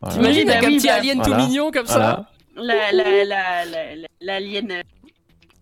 voilà. 0.00 0.14
T'imagines 0.16 0.44
Oui, 0.48 0.50
avec 0.50 0.62
bah 0.62 0.68
un 0.68 0.76
petit 0.78 0.86
bah, 0.86 0.94
alien 0.94 1.22
tout 1.22 1.34
mignon 1.34 1.70
comme 1.70 1.86
ça 1.86 2.26
Voilà. 2.56 2.74
La, 2.74 2.92
la, 2.92 3.24
la, 3.24 3.64
la, 3.66 3.94
la- 3.96 4.08
l'alien. 4.22 4.70
euh, 4.70 4.82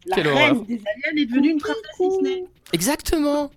La 0.06 0.16
Quelle 0.16 0.28
reine 0.28 0.50
horreur. 0.52 0.64
des 0.66 0.74
aliens 0.74 1.22
est 1.22 1.26
devenue 1.26 1.50
une 1.50 1.58
princesse 1.60 1.82
Disney. 2.00 2.44
Exactement. 2.72 3.50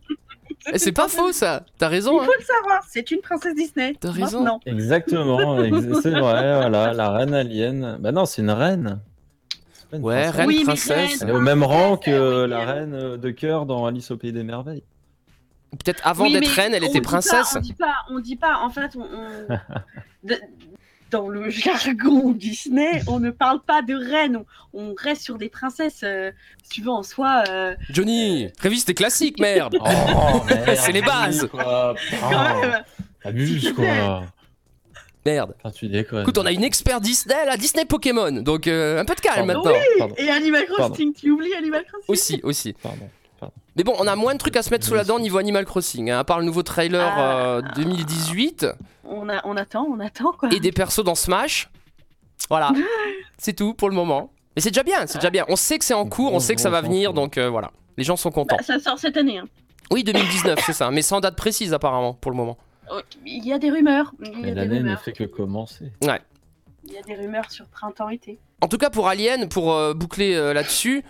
Et 0.73 0.80
c'est 0.80 0.91
pas 0.91 1.08
faux, 1.08 1.32
ça. 1.32 1.63
T'as 1.78 1.88
raison, 1.88 2.13
Il 2.19 2.23
hein. 2.23 2.25
faut 2.25 2.39
le 2.39 2.43
savoir, 2.45 2.84
c'est 2.89 3.12
une 3.12 3.21
princesse 3.21 3.54
Disney. 3.56 3.95
T'as 3.99 4.12
raison. 4.12 4.60
Exactement, 4.65 5.63
ex- 5.63 6.01
c'est 6.01 6.10
vrai, 6.12 6.19
voilà, 6.60 6.93
la 6.93 7.12
reine 7.12 7.34
alien. 7.34 7.97
Bah 7.99 8.12
non, 8.12 8.25
c'est 8.25 8.41
une 8.41 8.49
reine. 8.51 8.99
Une 9.93 10.01
Ouais, 10.01 10.23
princesse. 10.23 10.36
reine 10.36 10.47
Oui, 10.47 10.58
mais 10.60 10.63
princesse. 10.65 11.21
Elle 11.21 11.30
est 11.30 11.34
au 11.34 11.39
même 11.39 11.63
rang 11.63 11.97
que 11.97 12.12
princesse, 12.45 12.49
la 12.49 12.60
reine 12.65 12.93
euh, 12.93 13.17
de 13.17 13.30
cœur 13.32 13.65
dans 13.65 13.86
Alice 13.86 14.10
au 14.12 14.17
pays 14.17 14.34
des 14.34 14.43
merveilles. 14.43 14.84
Peut-être 15.71 16.01
avant 16.08 16.23
Oui, 16.25 16.34
d'être 16.34 16.47
reine, 16.47 16.73
elle 16.73 16.84
était 16.84 16.93
dit 16.93 17.01
pas- 17.01 17.10
princesse. 17.10 17.56
on 17.56 17.60
dit 17.60 17.73
pas, 17.73 17.93
on 18.10 18.19
dit 18.19 18.36
pas. 18.36 18.60
En 18.63 18.69
fait, 18.69 18.91
on, 18.95 19.01
on- 19.01 19.58
de- 20.23 20.36
dans 21.12 21.30
le 21.30 21.50
jargon 21.52 22.32
Disney, 22.32 23.02
on 23.08 23.20
ne 23.20 23.32
parle 23.32 23.62
pas 23.62 23.82
de 23.82 23.94
reine. 23.96 24.38
On, 24.38 24.46
on 24.74 24.94
reste 24.98 25.22
sur 25.24 25.38
des 25.38 25.50
princesses. 25.50 26.02
euh, 26.04 26.32
si 26.63 26.70
tu 26.70 26.82
veux, 26.82 26.89
en 26.89 27.04
soi. 27.04 27.44
euh, 27.50 27.76
Johnny, 27.89 28.48
révise 28.60 28.86
tes 28.86 28.94
classiques, 28.94 29.39
merde. 29.39 29.78
Oh, 29.80 30.41
merde, 30.48 30.76
C'est 30.78 30.91
les 30.91 31.02
bases. 31.02 31.48
quoi. 31.50 31.96
quand 32.20 32.62
même. 32.62 32.84
Oh, 32.88 33.28
abuse, 33.28 33.72
quoi. 33.74 34.24
Merde. 35.26 35.56
Enfin, 35.63 35.72
tu 35.76 35.88
déconnes. 35.88 36.22
Écoute, 36.22 36.38
on 36.38 36.46
a 36.46 36.52
une 36.52 36.63
expert 36.63 37.02
Disney, 37.02 37.46
là, 37.46 37.58
Disney 37.58 37.86
Pokémon. 37.86 38.32
Donc, 38.32 38.68
euh, 38.68 39.00
un 39.02 39.06
peu 39.06 39.15
de 39.15 39.22
calme 39.22 39.48
Pardon. 39.48 39.63
maintenant. 39.70 39.82
Pardon, 39.98 40.15
Et 40.20 40.30
Animal 40.30 40.65
Pardon. 40.68 40.89
Crossing, 40.89 41.13
tu 41.13 41.32
oublies 41.32 41.56
Animal 41.56 41.84
Crossing 41.86 42.06
Aussi, 42.08 42.39
aussi. 42.44 42.74
pardon. 42.74 43.10
Mais 43.76 43.84
bon, 43.84 43.94
on 44.00 44.08
a 44.08 44.16
moins 44.16 44.34
de 44.34 44.40
trucs 44.40 44.56
à 44.56 44.64
se 44.64 44.70
mettre 44.70 44.86
sous 44.86 44.94
la 44.94 45.04
dent 45.04 45.20
niveau 45.20 45.38
Animal 45.38 45.66
Crossing. 45.66 46.10
hein, 46.10 46.20
à 46.20 46.24
part 46.24 46.40
le 46.40 46.46
nouveau 46.46 46.64
trailer 46.64 47.14
Ah. 47.18 47.38
euh, 47.58 47.62
2018 47.76 48.68
on, 49.04 49.28
a, 49.30 49.42
on 49.46 49.56
attend, 49.58 49.86
on 49.90 50.00
attend 50.00 50.32
quoi. 50.32 50.50
et 50.54 50.60
des 50.60 50.72
persos 50.72 51.04
dans 51.04 51.16
Smash. 51.16 51.70
Voilà. 52.50 52.72
C'est 53.38 53.54
tout 53.54 53.74
pour 53.74 53.90
le 53.90 53.96
moment. 53.96 54.32
Mais 54.56 54.62
c'est 54.62 54.70
déjà 54.72 54.84
bien, 54.84 55.06
c'est 55.08 55.18
déjà 55.18 55.30
bien. 55.30 55.44
On 55.50 55.58
sait 55.58 55.78
que 55.78 55.84
c'est 55.84 55.94
en 55.94 56.06
cours, 56.06 56.34
on 56.34 56.40
sait 56.40 56.56
que 56.56 56.62
ça 56.62 56.70
va 56.70 56.80
venir, 56.80 57.12
donc 57.12 57.38
euh, 57.38 57.50
voilà. 57.50 57.72
Les 57.98 58.06
gens 58.06 58.16
sont 58.16 58.32
contents. 58.32 58.56
Bah, 58.56 58.64
ça 58.64 58.80
sort 58.80 58.98
cette 58.98 59.18
année. 59.18 59.38
hein. 59.40 59.48
Oui, 59.92 60.06
2019, 60.06 60.60
c'est 60.66 60.72
ça. 60.72 60.90
Mais 60.92 61.02
sans 61.02 61.20
date 61.20 61.36
précise 61.36 61.74
apparemment 61.74 62.14
pour 62.14 62.32
le 62.32 62.38
moment. 62.38 62.58
Oh, 62.90 63.00
Il 63.26 63.46
y 63.46 63.52
a 63.52 63.60
des 63.60 63.70
rumeurs. 63.70 64.14
Il 64.22 64.28
y 64.28 64.42
Mais 64.44 64.52
a 64.52 64.54
des 64.54 64.56
l'année 64.56 64.76
ne 64.76 64.84
rumeurs. 64.84 65.02
fait 65.02 65.12
que 65.12 65.26
commencer. 65.26 65.92
Il 66.02 66.94
y 66.94 66.98
a 66.98 67.02
des 67.02 67.16
rumeurs 67.16 67.52
sur 67.52 67.66
printemps-été. 67.66 68.40
En 68.62 68.70
tout 68.70 68.78
cas, 68.78 68.90
pour 68.90 69.10
Alien, 69.10 69.50
pour 69.50 69.74
euh, 69.74 69.94
boucler 69.94 70.34
euh, 70.36 70.54
là-dessus, 70.54 71.04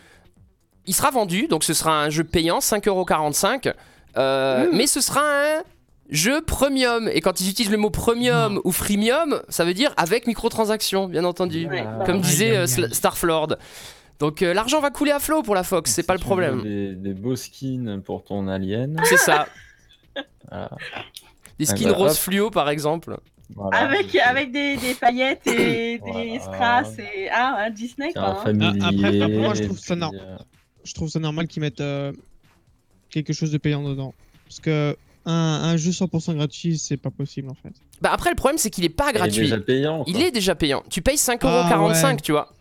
il 0.87 0.93
sera 0.95 1.11
vendu, 1.11 1.47
donc 1.47 1.63
ce 1.63 1.73
sera 1.73 2.03
un 2.03 2.09
jeu 2.09 2.23
payant, 2.23 2.59
5,45€. 2.59 3.73
Euh, 4.17 4.65
Mm. 4.71 4.75
Mais 4.77 4.87
ce 4.87 5.01
sera 5.01 5.21
un 5.21 5.61
jeu 6.09 6.41
premium. 6.41 7.09
Et 7.11 7.19
quand 7.21 7.41
ils 7.41 7.49
utilisent 7.49 7.71
le 7.71 7.77
mot 7.77 7.89
premium 7.89 8.61
ou 8.63 8.71
freemium, 8.71 9.41
ça 9.49 9.65
veut 9.65 9.73
dire 9.73 9.93
avec 9.97 10.25
microtransactions, 10.27 11.07
bien 11.07 11.25
entendu. 11.25 11.67
Ouais, 11.67 11.83
bah, 11.83 12.03
Comme 12.05 12.15
Aïe, 12.17 12.21
disait 12.21 12.55
euh, 12.57 12.67
Starflord. 12.67 13.57
Donc 14.19 14.41
euh, 14.41 14.53
l'argent 14.53 14.79
va 14.79 14.91
couler 14.91 15.11
à 15.11 15.19
flot 15.19 15.43
pour 15.43 15.55
la 15.55 15.63
Fox, 15.63 15.91
c'est 15.91 16.01
Si 16.03 16.07
pas 16.07 16.13
le 16.13 16.19
problème. 16.21 16.61
Des, 16.63 16.95
des 16.95 17.13
beaux 17.13 17.35
skins 17.35 18.01
pour 18.01 18.23
ton 18.23 18.47
alien. 18.47 19.01
C'est 19.03 19.17
ça. 19.17 19.47
Voilà. 20.49 20.69
Des 21.59 21.65
Ah 21.69 21.75
skins 21.75 21.89
bah, 21.89 21.95
rose 21.97 22.11
hop. 22.11 22.17
fluo 22.17 22.49
par 22.49 22.69
exemple. 22.69 23.17
Voilà. 23.53 23.77
avec, 23.77 24.15
avec 24.15 24.51
des, 24.51 24.75
des 24.77 24.93
paillettes 24.95 25.45
et 25.47 25.99
des 25.99 26.01
Voilà. 26.01 26.39
strass 26.39 26.97
et 26.99 27.29
ah, 27.31 27.65
un 27.65 27.69
Disney 27.69 28.11
quoi. 28.13 28.21
un 28.23 28.31
hein. 28.31 28.35
familier. 28.43 28.79
Ah, 28.81 28.87
après- 28.87 29.21
après, 29.21 29.37
moi, 29.37 29.53
je 29.53 29.63
trouve 29.63 29.77
ça 29.77 29.95
nor- 29.95 30.13
euh, 30.15 30.37
Je 30.85 30.93
trouve 30.93 31.09
ça 31.09 31.19
normal 31.19 31.47
qu'ils 31.47 31.61
mettent 31.61 31.81
euh, 31.81 32.13
quelque 33.09 33.33
chose 33.33 33.51
de 33.51 33.57
payant 33.57 33.83
dedans. 33.83 34.13
Parce 34.45 34.59
que 34.59 34.95
un, 35.25 35.33
un 35.33 35.77
jeu 35.77 35.91
100% 35.91 36.35
gratuit, 36.35 36.77
c'est 36.77 36.97
pas 36.97 37.09
possible 37.09 37.49
en 37.49 37.55
fait. 37.55 37.73
Bah 38.01 38.11
après 38.13 38.29
le 38.29 38.35
problème 38.35 38.57
c'est 38.57 38.69
qu'il 38.69 38.85
est 38.85 38.89
pas 38.89 39.05
il 39.07 39.09
est 39.09 39.13
gratuit. 39.19 39.41
déjà 39.41 39.57
payant. 39.57 40.03
Il 40.07 40.21
est 40.21 40.31
déjà 40.31 40.53
payant. 40.55 40.83
Tu 40.89 41.01
payes 41.01 41.15
5,45€, 41.15 41.39
Ah 41.43 41.87
ouais. 42.11 42.17
tu 42.21 42.31
vois. 42.31 42.53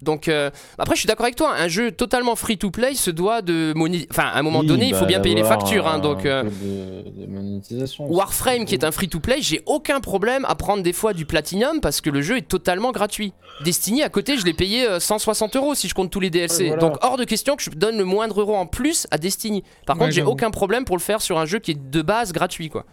Donc 0.00 0.28
euh, 0.28 0.50
après 0.78 0.94
je 0.94 1.00
suis 1.00 1.06
d'accord 1.08 1.24
avec 1.24 1.34
toi, 1.34 1.52
un 1.58 1.66
jeu 1.66 1.90
totalement 1.90 2.36
free 2.36 2.56
to 2.56 2.70
play 2.70 2.94
se 2.94 3.10
doit 3.10 3.42
de 3.42 3.72
monétiser. 3.74 4.06
Enfin 4.12 4.26
à 4.32 4.38
un 4.38 4.42
moment 4.42 4.60
Oui, 4.60 4.66
donné 4.66 4.86
il 4.86 4.92
bah, 4.92 4.98
faut 5.00 5.06
bien 5.06 5.18
payer 5.18 5.34
les 5.34 5.42
factures. 5.42 5.88
hein, 5.88 5.94
un 5.94 5.98
donc 5.98 6.24
euh, 6.24 6.44
peu 6.44 6.50
de, 6.50 7.22
de 7.22 7.26
monétisation. 7.26 8.06
Warframe 8.06 8.64
qui 8.64 8.74
est 8.74 8.84
un 8.84 8.92
free 8.92 9.08
to 9.08 9.18
play, 9.18 9.38
j'ai 9.40 9.60
aucun 9.66 9.98
problème 10.00 10.44
à 10.44 10.54
prendre 10.54 10.84
des 10.84 10.92
fois 10.92 11.14
du 11.14 11.26
platinum 11.26 11.80
parce 11.80 12.00
que 12.00 12.10
le 12.10 12.22
jeu 12.22 12.36
est 12.36 12.46
totalement 12.46 12.92
gratuit. 12.92 13.32
Destiny 13.64 14.04
à 14.04 14.08
côté 14.08 14.36
je 14.36 14.44
l'ai 14.44 14.54
payé 14.54 14.86
euh, 14.86 15.00
160 15.00 15.56
euros 15.56 15.74
si 15.74 15.88
je 15.88 15.94
compte 15.94 16.12
tous 16.12 16.20
les 16.20 16.30
DLC. 16.30 16.62
Ouais, 16.62 16.68
voilà. 16.68 16.80
Donc 16.82 16.98
hors 17.04 17.16
de 17.16 17.24
question 17.24 17.56
que 17.56 17.62
je 17.64 17.70
donne 17.70 17.98
le 17.98 18.04
moindre 18.04 18.40
euro 18.40 18.54
en 18.54 18.66
plus 18.66 19.08
à 19.10 19.18
Destiny. 19.18 19.64
Par 19.84 19.96
Ouais, 19.96 20.02
contre 20.04 20.12
j'ai 20.14 20.22
aucun 20.22 20.52
problème 20.52 20.84
pour 20.84 20.96
le 20.96 21.02
faire 21.02 21.20
sur 21.20 21.38
un 21.38 21.44
jeu 21.44 21.58
qui 21.58 21.72
est 21.72 21.90
de 21.90 22.02
base 22.02 22.32
gratuit 22.32 22.68
quoi. 22.68 22.84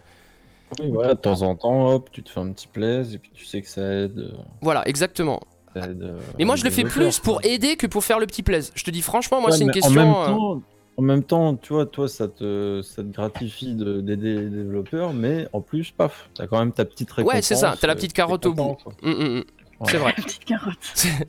Oui, 0.80 0.90
voilà, 0.90 1.14
de 1.14 1.20
temps 1.20 1.42
en 1.42 1.54
temps, 1.54 1.90
hop, 1.94 2.08
tu 2.10 2.24
te 2.24 2.30
fais 2.30 2.40
un 2.40 2.50
petit 2.50 2.66
plaise 2.66 3.14
et 3.14 3.18
puis 3.18 3.30
tu 3.32 3.44
sais 3.44 3.62
que 3.62 3.68
ça 3.68 3.82
aide. 3.82 4.18
euh, 4.18 4.32
Voilà 4.60 4.82
exactement. 4.88 5.40
Euh, 5.76 6.18
Mais 6.38 6.44
moi 6.44 6.56
je 6.56 6.64
le 6.64 6.70
fais 6.70 6.84
plus 6.84 7.18
pour 7.20 7.40
quoi. 7.40 7.50
aider 7.50 7.76
que 7.76 7.86
pour 7.86 8.04
faire 8.04 8.18
le 8.18 8.26
petit 8.26 8.42
plaise. 8.42 8.72
Je 8.74 8.84
te 8.84 8.90
dis 8.90 9.02
franchement 9.02 9.40
moi 9.40 9.50
Ouais, 9.50 9.56
c'est 9.56 9.64
une 9.64 9.70
question... 9.70 9.90
En 9.90 9.94
même, 10.04 10.14
euh, 10.14 10.26
temps, 10.26 10.62
en 10.98 11.02
même 11.02 11.22
temps, 11.22 11.56
tu 11.56 11.74
vois, 11.74 11.84
toi, 11.86 12.08
ça 12.08 12.26
te, 12.26 12.80
ça 12.82 13.02
te 13.02 13.08
gratifie 13.08 13.74
de- 13.74 14.00
d'aider 14.00 14.34
les 14.34 14.48
développeurs, 14.48 15.12
mais 15.12 15.46
en 15.52 15.60
plus, 15.60 15.90
paf, 15.90 16.30
t'as 16.34 16.46
quand 16.46 16.58
même 16.58 16.72
ta 16.72 16.84
petite 16.86 17.10
récompense. 17.12 17.34
Ouais, 17.36 17.42
c'est 17.42 17.54
ça, 17.54 17.74
t'as 17.78 17.86
la 17.86 17.92
euh, 17.92 17.96
petite 17.96 18.12
t'es 18.12 18.16
carotte 18.22 18.46
au 18.46 18.54
bout. 18.54 18.76
hum, 19.02 19.12
hum. 19.20 19.44
Voilà. 19.78 19.92
C'est 19.92 19.98
vrai. 19.98 20.12
Petite 20.16 20.44
carotte. 20.44 20.76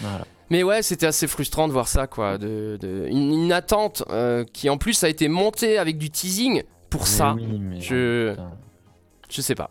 Voilà. 0.00 0.24
Mais 0.48 0.62
ouais, 0.62 0.82
c'était 0.82 1.06
assez 1.06 1.26
frustrant 1.26 1.66
de 1.68 1.72
voir 1.72 1.86
ça, 1.88 2.06
quoi. 2.06 2.38
De, 2.38 2.78
de- 2.80 3.06
une, 3.10 3.32
une 3.34 3.52
attente 3.52 4.02
euh, 4.10 4.44
qui 4.52 4.70
en 4.70 4.78
plus 4.78 5.04
a 5.04 5.08
été 5.08 5.28
montée 5.28 5.78
avec 5.78 5.98
du 5.98 6.10
teasing 6.10 6.62
pour 6.88 7.06
ça. 7.06 7.34
Mais 7.36 7.42
oui, 7.42 7.58
mais- 7.60 7.80
je- 7.80 8.30
putain. 8.30 8.50
Je 9.28 9.40
sais 9.42 9.54
pas. 9.54 9.70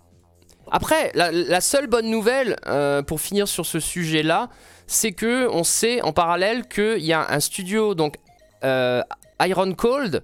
Après, 0.71 1.11
la, 1.15 1.31
la 1.31 1.61
seule 1.61 1.87
bonne 1.87 2.09
nouvelle, 2.09 2.55
euh, 2.67 3.01
pour 3.01 3.21
finir 3.21 3.47
sur 3.47 3.65
ce 3.65 3.79
sujet-là, 3.79 4.49
c'est 4.87 5.11
que 5.11 5.47
on 5.49 5.63
sait 5.63 6.01
en 6.01 6.13
parallèle 6.13 6.67
qu'il 6.67 7.03
y 7.05 7.13
a 7.13 7.27
un 7.29 7.39
studio, 7.39 7.95
donc 7.95 8.15
euh, 8.63 9.01
Iron 9.41 9.73
Cold, 9.73 10.23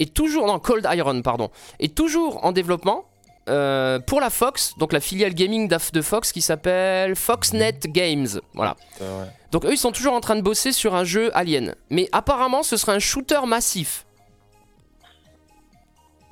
est 0.00 0.14
toujours, 0.14 0.46
non, 0.46 0.58
Cold 0.58 0.86
Iron, 0.92 1.22
pardon, 1.22 1.50
est 1.78 1.94
toujours 1.94 2.44
en 2.44 2.52
développement 2.52 3.04
euh, 3.48 3.98
pour 3.98 4.20
la 4.20 4.30
Fox, 4.30 4.74
donc 4.78 4.92
la 4.92 5.00
filiale 5.00 5.34
gaming 5.34 5.68
de 5.68 6.02
Fox 6.02 6.32
qui 6.32 6.40
s'appelle 6.40 7.14
Foxnet 7.14 7.78
Games. 7.86 8.40
Voilà. 8.54 8.76
Donc 9.52 9.64
eux, 9.66 9.72
ils 9.72 9.78
sont 9.78 9.92
toujours 9.92 10.14
en 10.14 10.20
train 10.20 10.36
de 10.36 10.40
bosser 10.40 10.72
sur 10.72 10.94
un 10.94 11.04
jeu 11.04 11.30
Alien. 11.36 11.74
Mais 11.90 12.08
apparemment, 12.12 12.62
ce 12.62 12.76
sera 12.76 12.92
un 12.92 12.98
shooter 12.98 13.40
massif. 13.46 14.06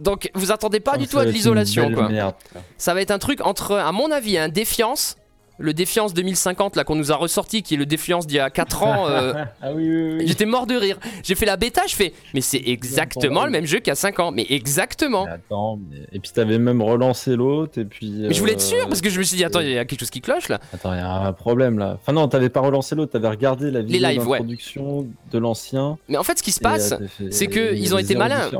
Donc 0.02 0.30
vous 0.34 0.52
attendez 0.52 0.80
pas 0.80 0.96
du 0.96 1.06
tout 1.06 1.18
à 1.18 1.24
de 1.24 1.30
l'isolation, 1.30 1.92
quoi. 1.92 2.08
ça. 2.08 2.34
Ça 2.76 2.94
va 2.94 3.00
être 3.00 3.10
un 3.10 3.18
truc 3.18 3.40
entre, 3.40 3.76
à 3.76 3.92
mon 3.92 4.10
avis, 4.10 4.36
un 4.36 4.48
Défiance, 4.48 5.16
le 5.62 5.72
Défiance 5.72 6.12
2050 6.12 6.76
là 6.76 6.84
qu'on 6.84 6.96
nous 6.96 7.12
a 7.12 7.16
ressorti, 7.16 7.62
qui 7.62 7.74
est 7.74 7.76
le 7.76 7.86
Défiance 7.86 8.26
d'il 8.26 8.36
y 8.36 8.40
a 8.40 8.50
4 8.50 8.82
ans. 8.82 9.08
euh, 9.08 9.32
Ah 9.62 9.72
oui, 9.72 9.88
oui, 9.88 10.16
oui. 10.18 10.26
J'étais 10.26 10.44
mort 10.44 10.66
de 10.66 10.74
rire. 10.74 10.98
J'ai 11.22 11.34
fait 11.36 11.46
la 11.46 11.56
bêta, 11.56 11.82
je 11.86 11.94
fais, 11.94 12.12
mais 12.34 12.40
c'est 12.40 12.62
exactement 12.66 13.44
le 13.44 13.50
même 13.50 13.64
jeu 13.64 13.78
qu'il 13.78 13.88
y 13.88 13.92
a 13.92 13.96
5 13.96 14.18
ans. 14.20 14.32
Mais 14.32 14.44
exactement. 14.50 15.24
Mais 15.26 15.32
attends, 15.32 15.78
mais- 15.90 16.06
et 16.12 16.18
puis 16.18 16.30
t'avais 16.32 16.58
même 16.58 16.82
relancé 16.82 17.36
l'autre, 17.36 17.78
et 17.78 17.84
puis. 17.84 18.10
Mais 18.10 18.34
je 18.34 18.40
voulais 18.40 18.52
être 18.54 18.60
euh, 18.60 18.78
sûr 18.78 18.88
parce 18.88 19.00
que 19.00 19.08
je 19.08 19.18
me 19.18 19.22
suis 19.24 19.36
dit, 19.36 19.44
attends, 19.44 19.60
il 19.60 19.70
y 19.70 19.78
a 19.78 19.84
quelque 19.84 20.00
chose 20.00 20.10
qui 20.10 20.20
cloche 20.20 20.48
là. 20.48 20.58
Attends, 20.74 20.92
il 20.92 20.98
y 20.98 21.00
a 21.00 21.08
un 21.10 21.32
problème 21.32 21.78
là. 21.78 21.98
Enfin, 22.00 22.12
non, 22.12 22.26
t'avais 22.28 22.48
pas 22.48 22.60
relancé 22.60 22.94
l'autre, 22.94 23.12
t'avais 23.12 23.28
regardé 23.28 23.70
la 23.70 23.82
vidéo 23.82 24.02
ouais. 24.24 24.38
d'introduction 24.38 25.06
de 25.30 25.38
l'ancien. 25.38 25.96
Mais 26.08 26.16
en 26.16 26.24
fait, 26.24 26.38
ce 26.38 26.42
qui 26.42 26.52
se 26.52 26.60
euh, 26.60 26.68
passe, 26.68 26.94
c'est 27.30 27.44
il 27.44 27.50
y 27.50 27.54
que 27.54 27.60
avait 27.68 27.78
ils 27.78 27.94
ont 27.94 27.98
été 27.98 28.16
malins. 28.16 28.50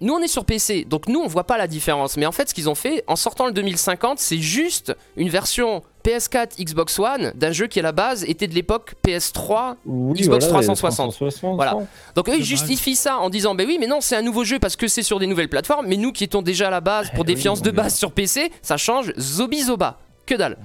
Nous, 0.00 0.14
on 0.14 0.20
est 0.20 0.28
sur 0.28 0.44
PC, 0.44 0.84
donc 0.84 1.08
nous, 1.08 1.20
on 1.20 1.26
voit 1.26 1.44
pas 1.44 1.58
la 1.58 1.66
différence. 1.66 2.16
Mais 2.16 2.26
en 2.26 2.32
fait, 2.32 2.48
ce 2.48 2.54
qu'ils 2.54 2.68
ont 2.68 2.74
fait, 2.74 3.02
en 3.06 3.16
sortant 3.16 3.46
le 3.46 3.52
2050, 3.52 4.18
c'est 4.18 4.38
juste 4.38 4.94
une 5.16 5.28
version 5.28 5.82
PS4, 6.06 6.62
Xbox 6.62 6.98
One 6.98 7.32
d'un 7.34 7.50
jeu 7.52 7.66
qui 7.66 7.80
à 7.80 7.82
la 7.82 7.92
base 7.92 8.22
était 8.24 8.46
de 8.46 8.54
l'époque 8.54 8.94
PS3. 9.04 9.74
Oui, 9.84 10.20
Xbox 10.20 10.44
voilà, 10.46 10.62
360. 10.62 11.10
360, 11.12 11.56
Voilà. 11.56 11.76
Donc 12.14 12.28
eux, 12.28 12.34
ils 12.38 12.44
justifient 12.44 12.94
ça 12.96 13.18
en 13.18 13.28
disant, 13.28 13.54
bah 13.54 13.64
oui, 13.66 13.76
mais 13.80 13.86
non, 13.88 14.00
c'est 14.00 14.14
un 14.16 14.22
nouveau 14.22 14.44
jeu 14.44 14.58
parce 14.60 14.76
que 14.76 14.86
c'est 14.88 15.02
sur 15.02 15.18
des 15.18 15.26
nouvelles 15.26 15.48
plateformes. 15.48 15.86
Mais 15.88 15.96
nous 15.96 16.12
qui 16.12 16.24
étions 16.24 16.42
déjà 16.42 16.68
à 16.68 16.70
la 16.70 16.80
base 16.80 17.10
pour 17.10 17.24
Eh 17.24 17.26
défiance 17.34 17.60
de 17.62 17.70
base 17.70 17.96
sur 17.96 18.12
PC, 18.12 18.52
ça 18.62 18.76
change 18.76 19.12
zobi 19.18 19.62
zoba. 19.62 19.98
Que 20.26 20.34
dalle. 20.34 20.56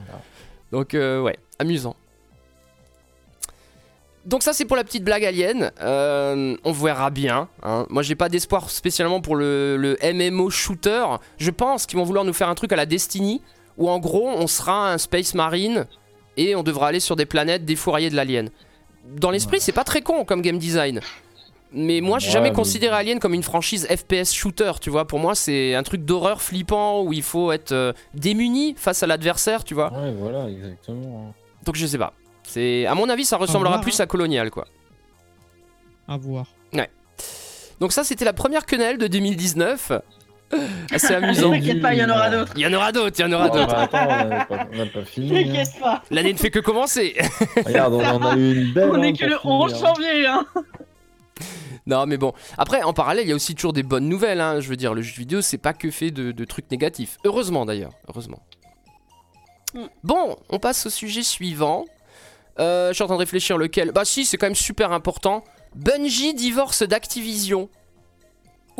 Donc 0.72 0.94
euh, 0.94 1.22
ouais, 1.22 1.38
amusant. 1.60 1.96
Donc 4.26 4.44
ça 4.44 4.54
c'est 4.54 4.66
pour 4.66 4.78
la 4.78 4.84
petite 4.84 5.04
blague 5.04 5.26
alien. 5.26 5.72
Euh, 5.82 6.56
on 6.64 6.72
verra 6.72 7.10
bien. 7.10 7.48
hein. 7.64 7.88
Moi 7.90 8.04
j'ai 8.04 8.14
pas 8.14 8.30
d'espoir 8.30 8.70
spécialement 8.70 9.20
pour 9.20 9.36
le, 9.36 9.78
le 9.78 9.98
MMO 10.14 10.52
shooter. 10.52 11.04
Je 11.40 11.50
pense 11.50 11.88
qu'ils 11.88 11.98
vont 11.98 12.04
vouloir 12.06 12.24
nous 12.24 12.34
faire 12.34 12.48
un 12.48 12.54
truc 12.56 12.72
à 12.72 12.76
la 12.76 12.86
Destiny 12.86 13.42
où 13.78 13.90
en 13.90 14.00
gros 14.00 14.28
on 14.28 14.48
sera 14.48 14.92
un 14.94 14.98
Space 14.98 15.34
Marine 15.34 15.86
et 16.38 16.56
on 16.56 16.64
devra 16.64 16.88
aller 16.88 17.00
sur 17.00 17.16
des 17.16 17.26
planètes 17.26 17.66
défouraillées 17.66 18.10
de 18.10 18.16
l'alien. 18.16 18.50
Dans 19.18 19.32
l'esprit 19.32 19.60
c'est 19.60 19.72
pas 19.72 19.84
très 19.84 20.02
con 20.02 20.26
comme 20.26 20.42
game 20.42 20.58
design. 20.58 21.00
Mais 21.74 22.02
moi 22.02 22.20
j'ai 22.20 22.28
Ouais, 22.28 22.34
jamais 22.34 22.50
mais- 22.50 22.56
considéré 22.56 22.94
Alien 22.96 23.20
comme 23.20 23.34
une 23.34 23.44
franchise 23.44 23.88
FPS 23.88 24.34
shooter, 24.34 24.74
tu 24.82 24.90
vois. 24.90 25.08
Pour 25.08 25.20
moi 25.20 25.36
c'est 25.36 25.74
un 25.74 25.84
truc 25.84 26.04
d'horreur 26.04 26.42
flippant 26.42 27.02
où 27.04 27.14
il 27.14 27.24
faut 27.24 27.52
être 27.54 27.72
euh, 27.72 27.94
démuni 28.14 28.76
face 28.78 29.04
à 29.04 29.08
l'adversaire, 29.08 29.64
tu 29.64 29.74
vois. 29.74 29.92
Ouais, 29.94 30.12
voilà, 30.12 30.50
exactement. 30.50 31.34
Donc 31.64 31.76
je 31.78 31.86
sais 31.88 31.98
pas. 31.98 32.14
C'est 32.44 32.86
à 32.88 32.94
mon 32.96 33.08
avis 33.08 33.24
ça 33.24 33.38
ressemblera 33.38 33.74
voir, 33.76 33.82
plus 33.84 34.00
hein. 34.00 34.04
à 34.04 34.08
Colonial 34.08 34.52
quoi. 34.52 34.68
À 36.08 36.18
voir. 36.18 36.48
Donc 37.80 37.94
ça 37.94 38.04
c'était 38.04 38.26
la 38.26 38.34
première 38.34 38.66
quenelle 38.68 38.98
de 39.00 39.08
2019. 39.08 39.94
Assez 40.92 41.14
amusant. 41.14 41.52
T'inquiète 41.52 41.82
pas, 41.82 41.94
il 41.94 42.00
y 42.00 42.04
en 42.04 42.10
aura 42.10 42.30
d'autres. 42.30 42.54
Il 42.56 42.62
y 42.62 42.66
en 42.68 42.74
aura 42.74 42.92
d'autres, 42.92 43.16
il 43.20 43.22
y 43.22 43.26
en 43.26 43.32
aura 43.32 43.50
Oh, 43.52 43.56
d'autres. 43.58 43.68
bah, 43.74 43.82
attends, 43.84 44.68
on 44.74 44.78
n'a 44.78 44.86
pas, 44.86 45.06
fini. 45.06 45.30
hein. 45.32 45.44
T'inquiète 45.46 45.80
pas. 45.80 46.04
L'année 46.12 46.34
ne 46.34 46.38
fait 46.38 46.50
que 46.52 46.60
commencer. 46.60 47.16
Regarde, 47.66 47.94
on 47.94 48.04
en 48.04 48.26
a 48.26 48.36
eu 48.36 48.56
une 48.66 48.74
belle. 48.74 48.90
On 48.92 48.96
hein, 48.96 49.04
est 49.04 49.14
que 49.14 49.26
le 49.26 49.38
pour 49.38 49.52
11 49.52 49.74
finir. 49.74 49.86
janvier, 49.88 50.28
hein. 50.28 50.46
non 51.88 52.06
mais 52.06 52.18
bon. 52.18 52.34
Après 52.58 52.84
en 52.84 52.94
parallèle 52.94 53.26
il 53.26 53.30
y 53.30 53.32
a 53.32 53.36
aussi 53.36 53.56
toujours 53.56 53.74
des 53.74 53.84
bonnes 53.84 54.08
nouvelles. 54.08 54.42
hein. 54.42 54.60
Je 54.60 54.68
veux 54.70 54.76
dire 54.76 54.94
le 54.94 55.02
jeu 55.02 55.14
vidéo 55.18 55.42
c'est 55.42 55.58
pas 55.58 55.74
que 55.74 55.90
fait 55.90 56.12
de, 56.12 56.32
de 56.32 56.46
trucs 56.46 56.70
négatifs. 56.72 57.18
Heureusement 57.26 57.66
d'ailleurs. 57.66 57.92
Heureusement. 58.10 58.40
Mm. 59.74 59.80
Bon 60.04 60.36
on 60.50 60.60
passe 60.60 60.86
au 60.86 60.90
sujet 60.90 61.24
suivant. 61.24 61.86
Euh, 62.60 62.90
je 62.90 62.94
suis 62.96 63.04
en 63.04 63.08
train 63.08 63.16
de 63.16 63.20
réfléchir 63.22 63.58
lequel. 63.58 63.92
Bah 63.92 64.06
si 64.06 64.26
c'est 64.26 64.38
quand 64.38 64.46
même 64.48 64.56
super 64.56 64.92
important. 64.92 65.44
Bungie 65.76 66.34
divorce 66.34 66.84
d'Activision. 66.84 67.70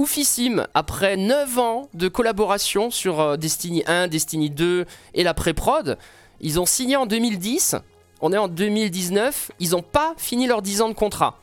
Oufissime, 0.02 0.66
après 0.74 1.16
9 1.16 1.60
ans 1.60 1.88
de 1.94 2.08
collaboration 2.08 2.90
sur 2.90 3.20
euh, 3.20 3.38
Destiny 3.38 3.84
1, 3.86 4.08
Destiny 4.08 4.50
2 4.50 4.86
et 5.14 5.22
la 5.24 5.36
pré-prod, 5.36 5.96
ils 6.40 6.60
ont 6.60 6.66
signé 6.66 6.96
en 6.96 7.06
2010, 7.06 7.76
on 8.20 8.34
est 8.34 8.38
en 8.38 8.48
2019, 8.48 9.52
ils 9.60 9.70
n'ont 9.72 9.84
pas 9.84 10.16
fini 10.18 10.48
leurs 10.48 10.64
10 10.64 10.82
ans 10.82 10.90
de 10.90 10.96
contrat. 10.96 11.38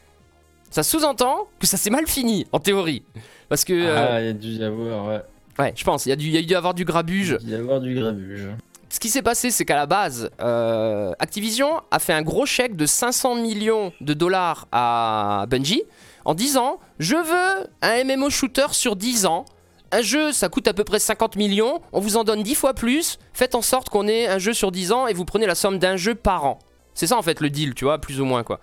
Ça 0.70 0.82
sous-entend 0.82 1.46
que 1.60 1.68
ça 1.68 1.76
s'est 1.76 1.88
mal 1.90 2.08
fini, 2.08 2.48
en 2.50 2.58
théorie. 2.58 3.04
Parce 3.48 3.64
que, 3.64 3.72
euh, 3.74 3.96
Ah, 4.16 4.20
il 4.22 4.26
y 4.26 4.30
a 4.30 4.32
dû 4.32 4.48
y 4.48 4.64
avoir, 4.64 5.06
ouais. 5.06 5.20
ouais, 5.60 5.72
je 5.76 5.84
pense, 5.84 6.06
il 6.06 6.08
y, 6.08 6.12
a 6.12 6.16
dû- 6.16 6.26
il 6.26 6.34
y 6.34 6.38
a 6.38 6.42
dû 6.42 6.56
avoir 6.56 6.74
du 6.74 6.84
grabuge. 6.84 7.38
Il 7.42 7.50
y 7.50 7.54
a 7.54 7.58
dû 7.58 7.62
y 7.62 7.64
avoir 7.64 7.80
du 7.80 7.94
grabuge. 7.94 8.48
Ce 8.90 8.98
qui 8.98 9.08
s'est 9.08 9.22
passé, 9.22 9.52
c'est 9.52 9.64
qu'à 9.64 9.76
la 9.76 9.86
base, 9.86 10.30
euh, 10.40 11.12
Activision 11.20 11.80
a 11.92 12.00
fait 12.00 12.12
un 12.12 12.22
gros 12.22 12.44
chèque 12.44 12.74
de 12.74 12.86
500 12.86 13.36
millions 13.36 13.92
de 14.00 14.14
dollars 14.14 14.66
à 14.72 15.44
Bungie 15.48 15.84
en 16.28 16.34
disant 16.34 16.78
Je 16.98 17.16
veux 17.16 17.66
un 17.80 18.04
MMO 18.04 18.28
shooter 18.28 18.66
sur 18.72 18.94
10 18.96 19.24
ans. 19.26 19.46
Un 19.90 20.02
jeu, 20.02 20.32
ça 20.32 20.50
coûte 20.50 20.68
à 20.68 20.74
peu 20.74 20.84
près 20.84 20.98
50 20.98 21.36
millions. 21.36 21.80
On 21.92 22.00
vous 22.00 22.18
en 22.18 22.24
donne 22.24 22.42
10 22.42 22.54
fois 22.54 22.74
plus. 22.74 23.18
Faites 23.32 23.54
en 23.54 23.62
sorte 23.62 23.88
qu'on 23.88 24.06
ait 24.06 24.26
un 24.28 24.38
jeu 24.38 24.52
sur 24.52 24.70
10 24.70 24.92
ans 24.92 25.06
et 25.06 25.14
vous 25.14 25.24
prenez 25.24 25.46
la 25.46 25.54
somme 25.54 25.78
d'un 25.78 25.96
jeu 25.96 26.14
par 26.14 26.44
an. 26.44 26.58
C'est 26.92 27.06
ça 27.06 27.16
en 27.16 27.22
fait 27.22 27.40
le 27.40 27.48
deal, 27.48 27.74
tu 27.74 27.84
vois, 27.86 27.98
plus 27.98 28.20
ou 28.20 28.26
moins 28.26 28.42
quoi. 28.42 28.60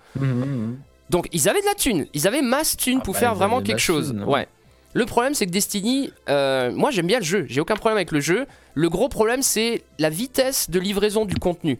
Donc 1.10 1.28
ils 1.32 1.48
avaient 1.48 1.60
de 1.60 1.66
la 1.66 1.74
thune, 1.74 2.06
ils 2.14 2.26
avaient 2.28 2.42
masse 2.42 2.76
thune 2.76 2.98
Ah 3.00 3.04
pour 3.04 3.14
bah, 3.14 3.20
faire 3.20 3.34
vraiment 3.34 3.60
quelque 3.62 3.78
chose. 3.80 4.10
thune, 4.10 4.20
hein. 4.22 4.26
Ouais. 4.26 4.46
Le 4.92 5.04
problème 5.04 5.34
c'est 5.34 5.46
que 5.46 5.50
Destiny, 5.50 6.10
euh, 6.28 6.70
moi 6.72 6.90
j'aime 6.90 7.06
bien 7.06 7.18
le 7.18 7.24
jeu, 7.24 7.46
j'ai 7.48 7.60
aucun 7.60 7.76
problème 7.76 7.96
avec 7.98 8.12
le 8.12 8.20
jeu. 8.20 8.46
Le 8.74 8.88
gros 8.88 9.08
problème 9.08 9.42
c'est 9.42 9.82
la 9.98 10.10
vitesse 10.10 10.70
de 10.70 10.78
livraison 10.78 11.24
du 11.24 11.36
contenu. 11.36 11.78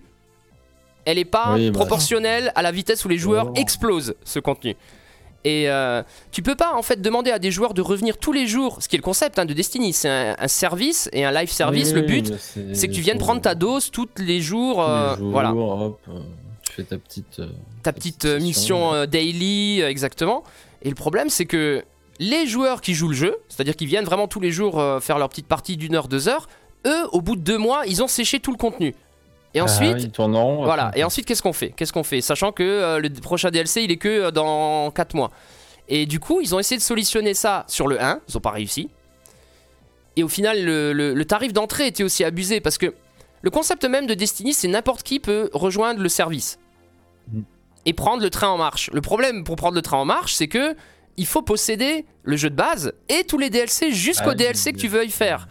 Elle 1.05 1.19
est 1.19 1.25
pas 1.25 1.55
Oui, 1.55 1.71
bah. 1.71 1.79
proportionnelle 1.79 2.51
à 2.57 2.63
la 2.63 2.73
vitesse 2.73 3.05
où 3.05 3.09
les 3.09 3.19
joueurs 3.19 3.49
Oh. 3.51 3.55
explosent 3.57 4.15
ce 4.25 4.39
contenu. 4.41 4.77
Et 5.47 5.71
euh, 5.71 6.03
tu 6.33 6.43
peux 6.43 6.57
pas 6.57 6.75
en 6.75 6.83
fait 6.83 7.01
demander 7.01 7.31
à 7.31 7.39
des 7.39 7.53
joueurs 7.53 7.73
de 7.73 7.81
revenir 7.81 8.19
tous 8.19 8.33
les 8.33 8.49
jours, 8.49 8.79
ce 8.81 8.89
qui 8.89 8.97
est 8.97 8.99
le 8.99 9.05
concept 9.05 9.39
hein, 9.39 9.45
de 9.45 9.53
Destiny, 9.53 9.93
c'est 9.93 10.09
un, 10.09 10.35
un 10.37 10.49
service 10.49 11.09
et 11.13 11.25
un 11.25 11.31
live 11.31 11.53
service. 11.53 11.91
Oui, 11.91 12.01
le 12.01 12.03
but 12.03 12.35
c'est 12.73 12.89
que 12.89 12.93
tu 12.93 13.01
viennes 13.01 13.19
prendre 13.19 13.41
ta 13.41 13.55
dose 13.55 13.93
tous 13.93 14.09
les 14.19 14.41
jours, 14.41 14.79
tous 14.79 14.81
les 14.81 14.89
euh, 14.89 15.17
jours, 15.17 15.31
voilà 15.31 15.55
hop, 15.55 16.01
euh, 16.09 16.19
tu 16.65 16.73
fais 16.73 16.83
ta 16.83 16.99
petite. 16.99 17.39
euh, 17.39 17.47
ta 17.85 17.93
petite 17.93 18.25
mission 18.25 19.07
daily, 19.07 19.83
exactement. 19.83 20.43
Et 20.83 20.89
le 20.89 20.97
problème, 20.97 21.31
c'est 21.31 21.47
que 21.47 21.85
les 22.19 22.49
joueurs 22.49 22.81
qui 22.81 22.95
jouent 22.95 23.11
le 23.11 23.15
jeu, 23.15 23.37
c'est-à-dire 23.49 23.77
qui 23.77 23.87
viennent 23.87 24.05
vraiment 24.05 24.27
tous 24.27 24.41
les 24.41 24.51
jours 24.51 24.83
faire 25.01 25.19
leur 25.21 25.29
petite 25.29 25.47
partie 25.47 25.77
d'une 25.77 25.95
heure, 25.95 26.09
deux 26.09 26.27
heures, 26.29 26.49
eux, 26.89 27.05
au 27.13 27.21
bout 27.21 27.37
de 27.37 27.43
deux 27.43 27.59
mois, 27.59 27.87
ils 27.87 28.03
ont 28.03 28.09
séché 28.09 28.41
tout 28.41 28.51
le 28.51 28.59
contenu. 28.59 28.97
Et 29.57 29.61
ah 29.61 29.65
ensuite, 29.65 29.95
oui, 29.95 30.03
ils 30.03 30.11
tournent 30.11 30.37
en 30.37 30.45
rond, 30.45 30.65
voilà. 30.65 30.93
Et 30.95 31.03
ensuite, 31.03 31.25
qu'est-ce 31.27 31.43
qu'on 31.43 31.53
fait? 31.55 31.71
Qu'est-ce 31.71 31.93
qu'on 31.93 32.03
fait? 32.05 32.21
Sachant 32.21 32.53
que 32.53 32.63
euh, 32.63 32.99
le 33.01 33.09
prochain 33.11 33.51
DLC, 33.51 33.83
il 33.83 33.91
est 33.91 33.97
que 33.97 34.09
euh, 34.09 34.31
dans 34.31 34.91
4 34.91 35.15
mois. 35.15 35.31
Et 35.89 36.05
du 36.07 36.21
coup, 36.21 36.41
ils 36.43 36.55
ont 36.55 36.59
essayé 36.59 36.77
de 36.79 36.83
solutionner 36.83 37.33
ça 37.33 37.65
sur 37.67 37.89
le 37.89 38.01
1, 38.03 38.21
ils 38.29 38.35
n'ont 38.35 38.41
pas 38.41 38.51
réussi. 38.51 38.91
Et 40.17 40.23
au 40.23 40.29
final, 40.29 40.63
le, 40.65 40.93
le- 40.93 41.15
le 41.15 41.25
tarif 41.25 41.53
d'entrée 41.53 41.87
était 41.87 42.03
aussi 42.03 42.23
abusé 42.25 42.61
parce 42.61 42.79
que 42.79 42.95
le 43.43 43.51
concept 43.51 43.85
même 43.85 44.07
de 44.07 44.15
Destiny, 44.15 44.53
c'est 44.55 44.69
n'importe 44.69 45.03
qui 45.03 45.21
peut 45.21 45.51
rejoindre 45.53 46.01
le 46.03 46.09
service 46.09 46.59
Mm. 47.33 47.41
et 47.87 47.93
prendre 47.93 48.23
le 48.23 48.31
train 48.31 48.49
en 48.49 48.57
marche. 48.59 48.89
Le 48.93 49.01
problème 49.01 49.43
pour 49.43 49.57
prendre 49.57 49.75
le 49.75 49.83
train 49.83 49.97
en 49.99 50.05
marche, 50.05 50.35
c'est 50.35 50.49
que 50.49 50.77
il 51.17 51.27
faut 51.27 51.43
posséder 51.43 52.05
le 52.25 52.37
jeu 52.37 52.51
de 52.51 52.55
base 52.55 52.93
et 53.09 53.25
tous 53.25 53.39
les 53.39 53.49
DLC 53.51 53.91
jusqu'au 53.91 54.31
Ah, 54.31 54.35
DLC 54.35 54.73
que 54.73 54.79
tu 54.79 54.87
veuilles 54.89 55.11
faire. 55.11 55.49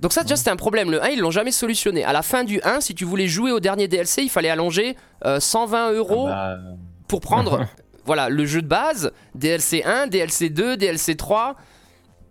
Donc 0.00 0.12
ça 0.12 0.22
déjà 0.22 0.36
c'était 0.36 0.50
un 0.50 0.56
problème. 0.56 0.90
Le 0.90 1.02
1 1.02 1.08
ils 1.08 1.20
l'ont 1.20 1.30
jamais 1.30 1.52
solutionné. 1.52 2.04
À 2.04 2.12
la 2.12 2.22
fin 2.22 2.44
du 2.44 2.60
1, 2.62 2.80
si 2.80 2.94
tu 2.94 3.04
voulais 3.04 3.28
jouer 3.28 3.52
au 3.52 3.60
dernier 3.60 3.88
DLC, 3.88 4.22
il 4.22 4.30
fallait 4.30 4.50
allonger 4.50 4.96
euh, 5.24 5.40
120 5.40 5.92
euros 5.92 6.26
Ah 6.28 6.56
bah, 6.56 6.76
pour 7.08 7.20
prendre 7.20 7.66
voilà, 8.04 8.28
le 8.28 8.46
jeu 8.46 8.62
de 8.62 8.68
base, 8.68 9.12
DLC 9.34 9.82
1, 9.84 10.06
DLC 10.06 10.50
2, 10.50 10.76
DLC 10.76 11.16
3, 11.16 11.56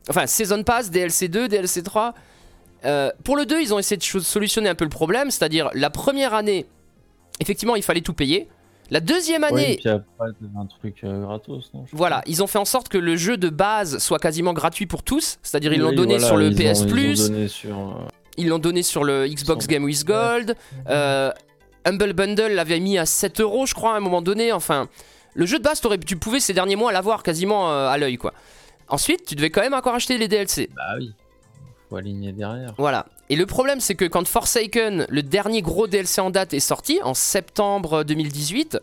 enfin 0.10 0.26
Season 0.26 0.64
Pass, 0.64 0.90
DLC 0.90 1.28
2, 1.28 1.48
DLC 1.48 1.84
3. 1.84 2.14
Euh, 2.86 3.12
pour 3.24 3.36
le 3.36 3.46
2, 3.46 3.62
ils 3.62 3.74
ont 3.74 3.80
essayé 3.80 3.98
de 3.98 4.04
solutionner 4.04 4.70
un 4.70 4.76
peu 4.76 4.86
le 4.86 4.90
problème, 4.90 5.32
c'est-à-dire 5.32 5.70
la 5.74 5.90
première 5.90 6.34
année, 6.34 6.66
effectivement, 7.40 7.76
il 7.76 7.84
fallait 7.84 8.02
tout 8.02 8.14
payer. 8.14 8.48
La 8.92 9.00
deuxième 9.00 9.44
année, 9.44 9.80
après, 9.86 10.30
un 10.58 10.66
truc 10.68 10.98
euh, 11.04 11.22
gratos, 11.22 11.72
non 11.74 11.86
voilà, 11.92 12.22
ils 12.28 12.44
ont 12.44 12.48
fait 12.48 12.60
en 12.60 12.66
sorte 12.66 12.88
que 12.90 12.98
le 13.00 13.16
jeu 13.16 13.36
de 13.38 13.50
base 13.50 13.98
soit 13.98 14.20
quasiment 14.20 14.54
gratuit 14.54 14.86
pour 14.86 15.02
tous, 15.04 15.38
c'est-à-dire 15.42 15.74
ils 15.74 15.82
l'ont 15.82 15.92
donné 15.94 16.14
voilà, 16.18 16.28
sur 16.28 16.38
le 16.38 16.48
ils 16.52 16.54
ont- 16.54 16.72
PS 16.74 16.82
ils 16.82 16.88
Plus, 16.88 17.30
donné 17.30 17.48
sur, 17.48 17.78
euh, 17.78 18.08
ils 18.38 18.48
l'ont 18.48 18.60
donné 18.60 18.84
sur 18.84 19.04
le 19.04 19.28
Xbox 19.28 19.66
Game 19.68 19.84
with 19.84 20.06
Gold. 20.06 20.56
euh, 20.90 21.32
Humble 21.86 22.14
Bundle 22.14 22.54
l'avait 22.54 22.80
mis 22.80 22.98
à 22.98 23.06
7 23.06 23.42
euros, 23.42 23.66
je 23.66 23.74
crois, 23.76 23.94
à 23.94 23.98
un 23.98 24.00
moment 24.00 24.22
donné. 24.22 24.52
Enfin, 24.52 24.88
le 25.36 25.46
jeu 25.46 25.60
de 25.60 25.64
base, 25.64 25.82
tu 26.06 26.16
pouvais 26.16 26.40
ces 26.40 26.54
derniers 26.54 26.76
mois 26.76 26.92
l'avoir 26.92 27.22
quasiment 27.22 27.72
à 27.72 27.96
l'œil, 27.98 28.18
quoi. 28.18 28.34
Ensuite, 28.88 29.26
tu 29.26 29.36
devais 29.36 29.50
quand 29.50 29.62
même 29.62 29.74
encore 29.74 29.94
acheter 29.96 30.18
les 30.18 30.28
DLC. 30.28 30.70
Bah 30.76 30.82
oui. 30.98 31.14
Faut 31.90 31.98
aligner 31.98 32.32
derrière. 32.32 32.74
Voilà. 32.78 33.06
Et 33.30 33.36
le 33.36 33.46
problème, 33.46 33.80
c'est 33.80 33.96
que 33.96 34.06
quand 34.06 34.28
Forsaken, 34.28 35.06
le 35.10 35.24
dernier 35.24 35.62
gros 35.62 35.88
DLC 35.88 36.22
en 36.22 36.30
date, 36.30 36.54
est 36.54 36.60
sorti, 36.60 37.00
en 37.04 37.14
septembre 37.14 38.04
2018, 38.04 38.80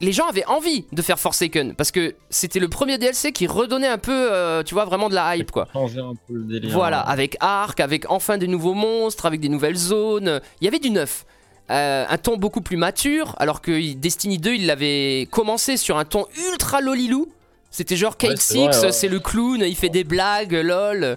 les 0.00 0.12
gens 0.12 0.26
avaient 0.26 0.46
envie 0.46 0.86
de 0.92 1.02
faire 1.02 1.18
Forsaken. 1.18 1.74
Parce 1.74 1.90
que 1.90 2.14
c'était 2.30 2.58
le 2.58 2.68
premier 2.68 2.98
DLC 2.98 3.32
qui 3.32 3.46
redonnait 3.46 3.86
un 3.86 3.98
peu, 3.98 4.32
euh, 4.32 4.62
tu 4.62 4.74
vois, 4.74 4.84
vraiment 4.84 5.08
de 5.08 5.14
la 5.14 5.36
hype, 5.36 5.50
quoi. 5.50 5.68
Changer 5.72 6.00
un 6.00 6.14
peu 6.26 6.34
le 6.34 6.44
délire. 6.44 6.72
Voilà, 6.72 7.00
avec 7.00 7.36
Arc, 7.40 7.80
avec 7.80 8.10
enfin 8.10 8.38
des 8.38 8.48
nouveaux 8.48 8.74
monstres, 8.74 9.26
avec 9.26 9.40
des 9.40 9.48
nouvelles 9.48 9.76
zones. 9.76 10.40
Il 10.60 10.64
y 10.64 10.68
avait 10.68 10.78
du 10.78 10.90
neuf. 10.90 11.26
Euh, 11.70 12.04
un 12.08 12.18
ton 12.18 12.36
beaucoup 12.36 12.62
plus 12.62 12.76
mature, 12.76 13.36
alors 13.38 13.60
que 13.60 13.94
Destiny 13.94 14.38
2, 14.38 14.54
il 14.54 14.66
l'avait 14.66 15.28
commencé 15.30 15.76
sur 15.76 15.98
un 15.98 16.04
ton 16.04 16.26
ultra 16.50 16.80
lolilou. 16.80 17.28
C'était 17.70 17.94
genre 17.94 18.16
Cake 18.16 18.40
c'est 18.40 18.54
6, 18.54 18.58
vrai, 18.58 18.80
ouais. 18.86 18.92
c'est 18.92 19.06
le 19.06 19.20
clown, 19.20 19.62
il 19.64 19.76
fait 19.76 19.88
des 19.88 20.02
blagues, 20.02 20.52
lol. 20.52 21.16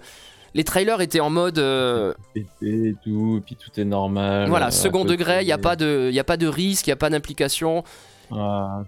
Les 0.55 0.63
trailers 0.63 1.01
étaient 1.01 1.19
en 1.19 1.29
mode. 1.29 1.57
euh, 1.59 2.13
et 2.35 2.95
tout, 3.03 3.37
et 3.37 3.41
puis 3.41 3.55
tout 3.55 3.79
est 3.79 3.85
normal. 3.85 4.47
voilà, 4.49 4.67
euh, 4.67 4.71
second 4.71 5.03
degré, 5.05 5.41
il 5.41 5.45
n'y 5.45 5.51
a, 5.51 5.57
pas 5.57 5.75
de- 5.75 6.09
y 6.11 6.19
a 6.19 6.23
pas 6.23 6.37
de 6.37 6.47
risque, 6.47 6.85
il 6.87 6.89
n'y 6.89 6.93
a 6.93 6.97
pas 6.97 7.09
d'implication. 7.09 7.83
Ah. 8.31 8.81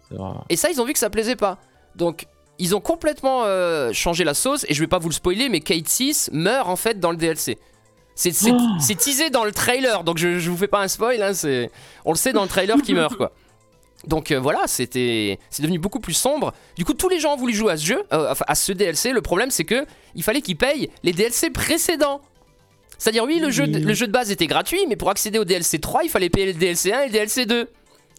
Et 0.49 0.55
ça, 0.55 0.69
ils 0.71 0.79
ont 0.81 0.85
vu 0.85 0.93
que 0.93 0.99
ça 0.99 1.09
plaisait 1.09 1.35
pas. 1.35 1.57
Donc, 1.95 2.27
ils 2.59 2.75
ont 2.75 2.81
complètement 2.81 3.43
euh, 3.45 3.91
changé 3.93 4.23
la 4.23 4.33
sauce. 4.33 4.65
Et 4.69 4.73
je 4.73 4.79
vais 4.79 4.87
pas 4.87 4.99
vous 4.99 5.09
le 5.09 5.13
spoiler, 5.13 5.49
mais 5.49 5.59
Kate 5.59 5.87
6 5.87 6.29
meurt 6.33 6.67
en 6.69 6.75
fait 6.75 6.99
dans 6.99 7.11
le 7.11 7.17
DLC. 7.17 7.57
C'est 8.17 8.31
Oh 8.49 8.57
teasé 8.97 9.29
dans 9.29 9.43
le 9.43 9.51
trailer, 9.51 10.05
donc 10.05 10.17
je, 10.17 10.39
je 10.39 10.49
vous 10.49 10.55
fais 10.55 10.69
pas 10.69 10.81
un 10.81 10.87
spoil. 10.87 11.21
hein, 11.21 11.33
on 12.05 12.11
le 12.11 12.17
sait 12.17 12.31
dans 12.31 12.43
le 12.43 12.47
trailer 12.47 12.77
qu'il 12.81 12.95
meurt, 12.95 13.15
quoi. 13.17 13.33
Donc 14.07 14.31
euh, 14.31 14.39
voilà, 14.39 14.63
c'était, 14.67 15.39
c'est 15.49 15.63
devenu 15.63 15.79
beaucoup 15.79 15.99
plus 15.99 16.13
sombre. 16.13 16.53
Du 16.75 16.85
coup, 16.85 16.93
tous 16.93 17.09
les 17.09 17.19
gens 17.19 17.33
ont 17.33 17.37
voulu 17.37 17.53
jouer 17.53 17.73
à 17.73 17.77
ce 17.77 17.85
jeu, 17.85 18.03
euh, 18.13 18.33
à 18.47 18.55
ce 18.55 18.71
DLC. 18.71 19.11
Le 19.11 19.21
problème, 19.21 19.51
c'est 19.51 19.65
que 19.65 19.85
il 20.13 20.23
fallait 20.23 20.41
qu'ils 20.41 20.57
payent 20.57 20.89
les 21.03 21.13
DLC 21.13 21.49
précédents. 21.49 22.21
C'est-à-dire, 22.97 23.25
oui, 23.25 23.39
le, 23.39 23.49
Jeu 23.49 23.67
de, 23.67 23.77
le 23.79 23.93
jeu 23.93 24.07
de 24.07 24.11
base 24.11 24.31
était 24.31 24.47
gratuit, 24.47 24.85
mais 24.87 24.95
pour 24.95 25.09
accéder 25.09 25.37
au 25.37 25.43
DLC 25.43 25.79
3, 25.79 26.03
il 26.03 26.09
fallait 26.09 26.29
payer 26.29 26.45
le 26.45 26.53
DLC 26.53 26.93
1 26.93 27.01
et 27.01 27.05
le 27.07 27.11
DLC 27.11 27.45
2. 27.45 27.67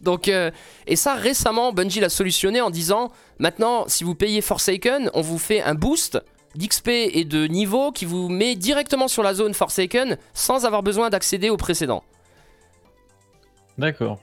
Donc, 0.02 0.28
euh, 0.28 0.50
et 0.86 0.96
ça, 0.96 1.14
récemment, 1.14 1.72
Bungie 1.72 2.00
l'a 2.00 2.10
solutionné 2.10 2.60
en 2.60 2.68
disant 2.68 3.10
maintenant, 3.38 3.84
si 3.88 4.04
vous 4.04 4.14
payez 4.14 4.42
Forsaken, 4.42 5.10
on 5.14 5.22
vous 5.22 5.38
fait 5.38 5.62
un 5.62 5.74
boost 5.74 6.18
d'XP 6.56 6.88
et 6.88 7.24
de 7.24 7.46
niveau 7.46 7.92
qui 7.92 8.04
vous 8.04 8.28
met 8.28 8.54
directement 8.54 9.08
sur 9.08 9.22
la 9.22 9.34
zone 9.34 9.54
Forsaken 9.54 10.18
sans 10.34 10.66
avoir 10.66 10.82
besoin 10.82 11.08
d'accéder 11.10 11.48
au 11.48 11.56
précédent. 11.56 12.02
D'accord. 13.78 14.20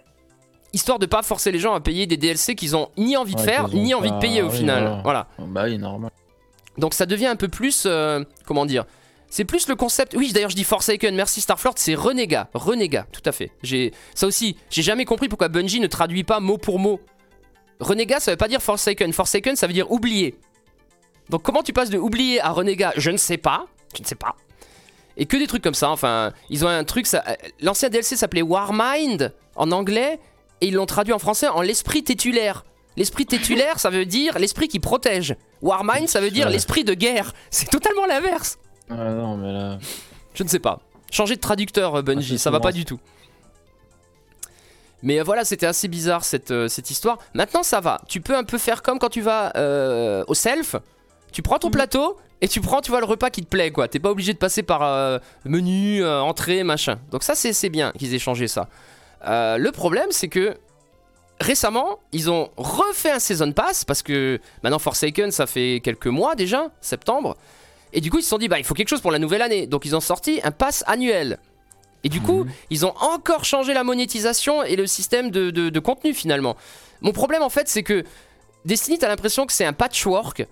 Histoire 0.74 0.98
de 1.00 1.06
pas 1.06 1.22
forcer 1.22 1.52
les 1.52 1.60
gens 1.60 1.74
à 1.76 1.80
payer 1.82 2.08
des 2.08 2.18
DLC 2.18 2.56
qu'ils 2.56 2.76
ont 2.76 2.90
ni 2.98 3.16
envie 3.16 3.36
de 3.36 3.40
Ouais, 3.40 3.46
faire, 3.46 3.68
ni 3.70 3.94
envie 3.94 4.12
de 4.12 4.18
payer 4.20 4.42
au 4.42 4.50
oui, 4.50 4.58
final. 4.58 4.84
voilà. 5.04 5.28
voilà. 5.38 5.48
Bah 5.52 5.64
oui, 5.66 5.78
normal. 5.78 6.10
Donc 6.80 6.94
ça 6.96 7.06
devient 7.06 7.28
un 7.28 7.36
peu 7.36 7.48
plus. 7.48 7.84
euh, 7.86 8.24
comment 8.46 8.66
dire 8.66 8.86
C'est 9.30 9.46
plus 9.46 9.68
le 9.68 9.76
concept. 9.76 10.16
Oui, 10.18 10.32
d'ailleurs, 10.34 10.50
je 10.50 10.56
dis 10.56 10.64
Forsaken, 10.64 11.14
merci 11.16 11.42
Starflord, 11.42 11.76
c'est 11.78 11.94
Renégat. 11.94 12.50
Renégat, 12.56 13.06
tout 13.12 13.22
à 13.26 13.32
fait. 13.32 13.52
J'ai 13.62 13.94
Ça 14.16 14.26
aussi, 14.26 14.58
j'ai 14.72 14.82
jamais 14.82 15.06
compris 15.06 15.30
pourquoi 15.30 15.48
Bungie 15.48 15.80
ne 15.80 15.86
traduit 15.88 16.24
pas 16.24 16.40
mot 16.40 16.58
pour 16.58 16.80
mot. 16.80 17.00
Renégat, 17.80 18.20
ça 18.20 18.32
veut 18.32 18.38
pas 18.38 18.48
dire 18.48 18.62
Forsaken. 18.62 19.14
Forsaken, 19.14 19.56
ça 19.56 19.68
veut 19.68 19.74
dire 19.74 19.92
oublier. 19.92 20.36
Donc 21.30 21.44
comment 21.44 21.62
tu 21.62 21.74
passes 21.74 21.90
de 21.92 21.98
oublier 22.00 22.42
à 22.42 22.50
Renégat 22.50 22.94
Je 22.98 23.12
ne 23.12 23.18
sais 23.18 23.38
pas. 23.38 23.68
Je 23.96 24.02
ne 24.02 24.08
sais 24.08 24.16
pas. 24.16 24.36
Et 25.18 25.28
que 25.28 25.38
des 25.38 25.46
trucs 25.46 25.64
comme 25.64 25.76
ça. 25.76 25.92
Enfin, 25.92 26.34
ils 26.50 26.66
ont 26.66 26.68
un 26.68 26.84
truc. 26.84 27.06
ça- 27.06 27.24
euh, 27.28 27.36
L'ancien 27.62 27.90
DLC 27.90 28.16
s'appelait 28.16 28.42
Warmind 28.42 29.32
en 29.56 29.72
anglais 29.72 30.20
et 30.64 30.68
ils 30.68 30.74
l'ont 30.74 30.86
traduit 30.86 31.14
en 31.14 31.20
français 31.20 31.49
en 31.49 31.61
l'esprit 31.61 32.05
tétulaire. 32.05 32.64
L'esprit 32.95 33.26
tétulaire, 33.26 33.80
ça 33.80 33.89
veut 33.89 34.05
dire 34.05 34.39
l'esprit 34.39 34.70
qui 34.70 34.80
protège. 34.80 35.36
Warmind, 35.61 36.07
ça 36.07 36.22
veut 36.22 36.32
dire 36.32 36.49
l'esprit 36.49 36.86
de 36.86 36.93
guerre. 36.93 37.34
C'est 37.49 37.70
totalement 37.70 38.05
l'inverse. 38.05 38.59
Ah 38.89 38.95
non, 38.95 39.36
mais 39.36 39.51
là. 39.51 39.78
Je 40.34 40.43
ne 40.43 40.47
sais 40.47 40.59
pas. 40.59 40.80
Changer 41.11 41.36
de 41.36 41.41
traducteur, 41.41 41.95
euh, 41.95 42.01
Bungie, 42.01 42.36
Ah, 42.36 42.38
ça 42.38 42.49
va 42.49 42.61
pas 42.61 42.72
du 42.72 42.86
tout. 42.86 42.97
Mais 45.01 45.20
euh, 45.20 45.24
voilà, 45.24 45.43
c'était 45.43 45.66
assez 45.66 45.89
bizarre 45.89 46.24
cette, 46.24 46.51
euh, 46.51 46.70
cette 46.70 46.89
histoire. 46.89 47.18
Maintenant, 47.34 47.64
ça 47.64 47.82
va. 47.82 47.99
Tu 48.07 48.22
peux 48.22 48.36
un 48.36 48.45
peu 48.45 48.57
faire 48.57 48.84
comme 48.84 48.99
quand 48.99 49.09
tu 49.09 49.22
vas 49.22 49.51
euh, 49.57 50.24
au 50.28 50.34
self. 50.34 50.78
Tu 51.34 51.41
prends 51.41 51.59
ton 51.59 51.72
plateau 51.72 52.18
et 52.39 52.47
tu 52.47 52.61
prends, 52.61 52.80
tu 52.80 52.91
vois, 52.91 52.99
le 52.99 53.05
repas 53.05 53.30
qui 53.30 53.41
te 53.41 53.47
plaît, 53.47 53.72
quoi. 53.72 53.88
T'es 53.89 53.99
pas 53.99 54.11
obligé 54.11 54.34
de 54.34 54.38
passer 54.38 54.64
par 54.64 54.84
euh, 54.84 55.18
menu, 55.45 56.03
euh, 56.03 56.22
entrée, 56.22 56.64
machin. 56.64 56.99
Donc 57.11 57.24
ça, 57.24 57.36
c'est 57.36 57.70
bien 57.70 57.91
qu'ils 57.97 58.14
aient 58.14 58.20
changé 58.20 58.47
ça. 58.47 58.70
Euh, 59.26 59.58
le 59.58 59.72
problème, 59.72 60.08
c'est 60.12 60.28
que 60.28 60.56
récemment, 61.40 62.00
ils 62.12 62.30
ont 62.30 62.50
refait 62.58 63.12
un 63.12 63.20
Season 63.20 63.52
Pass 63.52 63.84
parce 63.86 64.02
que 64.04 64.40
maintenant 64.64 64.80
Forsaken, 64.80 65.32
ça 65.32 65.46
fait 65.48 65.82
quelques 65.84 66.08
mois 66.08 66.36
déjà, 66.36 66.68
septembre. 66.82 67.36
Et 67.92 68.02
du 68.02 68.10
coup, 68.10 68.20
ils 68.20 68.24
se 68.24 68.30
sont 68.30 68.38
dit, 68.38 68.48
bah, 68.48 68.58
il 68.60 68.66
faut 68.66 68.74
quelque 68.74 68.90
chose 68.90 69.02
pour 69.02 69.12
la 69.12 69.20
nouvelle 69.20 69.42
année. 69.42 69.68
Donc, 69.68 69.86
ils 69.86 69.96
ont 69.96 70.00
sorti 70.00 70.40
un 70.44 70.52
pass 70.52 70.84
annuel. 70.88 71.38
Et 72.04 72.10
du 72.10 72.20
coup, 72.22 72.46
ils 72.70 72.86
ont 72.86 72.94
encore 73.00 73.46
changé 73.46 73.74
la 73.74 73.84
monétisation 73.84 74.64
et 74.64 74.76
le 74.76 74.88
système 74.88 75.32
de, 75.32 75.52
de- 75.52 75.70
de 75.70 75.80
contenu 75.80 76.14
finalement. 76.14 76.58
Mon 77.02 77.12
problème, 77.14 77.42
en 77.44 77.50
fait, 77.50 77.70
c'est 77.70 77.84
que 77.84 78.04
Destiny, 78.66 78.98
t'as 78.98 79.08
l'impression 79.08 79.46
que 79.46 79.54
c'est 79.54 79.64
un 79.66 79.74
patchwork 79.74 80.46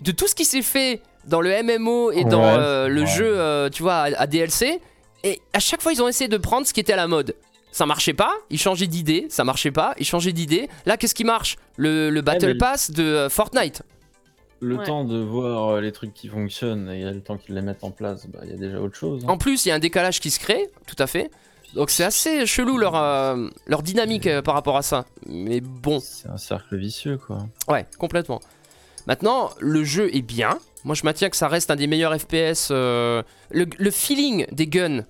de 0.00 0.12
tout 0.12 0.26
ce 0.26 0.34
qui 0.34 0.44
s'est 0.44 0.62
fait 0.62 1.00
dans 1.24 1.40
le 1.40 1.50
MMO 1.62 2.10
et 2.12 2.24
dans 2.24 2.42
euh, 2.44 2.88
le 2.88 3.02
ouais. 3.02 3.06
jeu, 3.06 3.38
euh, 3.38 3.68
tu 3.68 3.82
vois, 3.82 3.94
à, 3.96 4.22
à 4.22 4.26
DLC. 4.26 4.80
Et 5.24 5.40
à 5.52 5.58
chaque 5.60 5.82
fois, 5.82 5.92
ils 5.92 6.02
ont 6.02 6.08
essayé 6.08 6.26
de 6.28 6.36
prendre 6.36 6.66
ce 6.66 6.72
qui 6.72 6.80
était 6.80 6.92
à 6.94 6.96
la 6.96 7.06
mode. 7.06 7.34
Ça 7.70 7.86
marchait 7.86 8.14
pas, 8.14 8.32
ils 8.50 8.58
changeaient 8.58 8.86
d'idée, 8.86 9.26
ça 9.28 9.44
marchait 9.44 9.70
pas, 9.70 9.94
ils 9.98 10.06
changeaient 10.06 10.32
d'idée. 10.32 10.68
Là, 10.86 10.96
qu'est-ce 10.96 11.14
qui 11.14 11.24
marche? 11.24 11.56
Le, 11.76 12.10
le 12.10 12.20
Battle 12.22 12.46
mais- 12.48 12.54
Pass 12.58 12.90
de 12.90 13.02
euh, 13.04 13.28
Fortnite. 13.28 13.82
Le 14.60 14.76
Ouais. 14.76 14.84
temps 14.86 15.04
de 15.04 15.18
voir 15.18 15.74
euh, 15.76 15.80
les 15.80 15.92
trucs 15.92 16.12
qui 16.14 16.26
fonctionnent 16.28 16.88
et 16.90 17.04
le 17.04 17.20
temps 17.20 17.36
qu'ils 17.36 17.54
les 17.54 17.62
mettent 17.62 17.84
en 17.84 17.92
place, 17.92 18.26
bah 18.26 18.40
il 18.42 18.50
y 18.50 18.54
a 18.54 18.56
déjà 18.56 18.80
autre 18.80 18.96
chose. 18.96 19.22
hein. 19.24 19.28
En 19.28 19.38
plus, 19.38 19.64
il 19.64 19.68
y 19.68 19.72
a 19.72 19.76
un 19.76 19.78
décalage 19.78 20.18
qui 20.18 20.30
se 20.32 20.40
crée, 20.40 20.68
tout 20.86 20.96
à 20.98 21.06
fait. 21.06 21.30
Donc 21.74 21.90
c'est 21.90 22.02
assez 22.02 22.44
chelou 22.46 22.78
leur, 22.78 22.96
euh, 22.96 23.48
leur 23.66 23.82
dynamique 23.82 24.26
euh, 24.26 24.42
par 24.42 24.54
rapport 24.54 24.76
à 24.76 24.82
ça. 24.82 25.04
Mais 25.26 25.60
bon, 25.60 26.00
C'est 26.00 26.28
un 26.28 26.38
cercle 26.38 26.76
vicieux 26.76 27.18
quoi. 27.18 27.46
ouais, 27.68 27.86
complètement. 27.98 28.40
Maintenant, 29.06 29.50
le 29.60 29.84
jeu 29.84 30.14
est 30.14 30.22
bien. 30.22 30.58
Moi, 30.84 30.94
je 30.94 31.04
maintiens 31.04 31.28
que 31.30 31.36
ça 31.36 31.46
reste 31.48 31.70
un 31.70 31.76
des 31.76 31.86
meilleurs 31.86 32.18
FPS. 32.18 32.68
euh, 32.70 33.22
Le, 33.50 33.66
le 33.78 33.90
feeling 33.90 34.46
des 34.50 34.66
guns, 34.66 35.04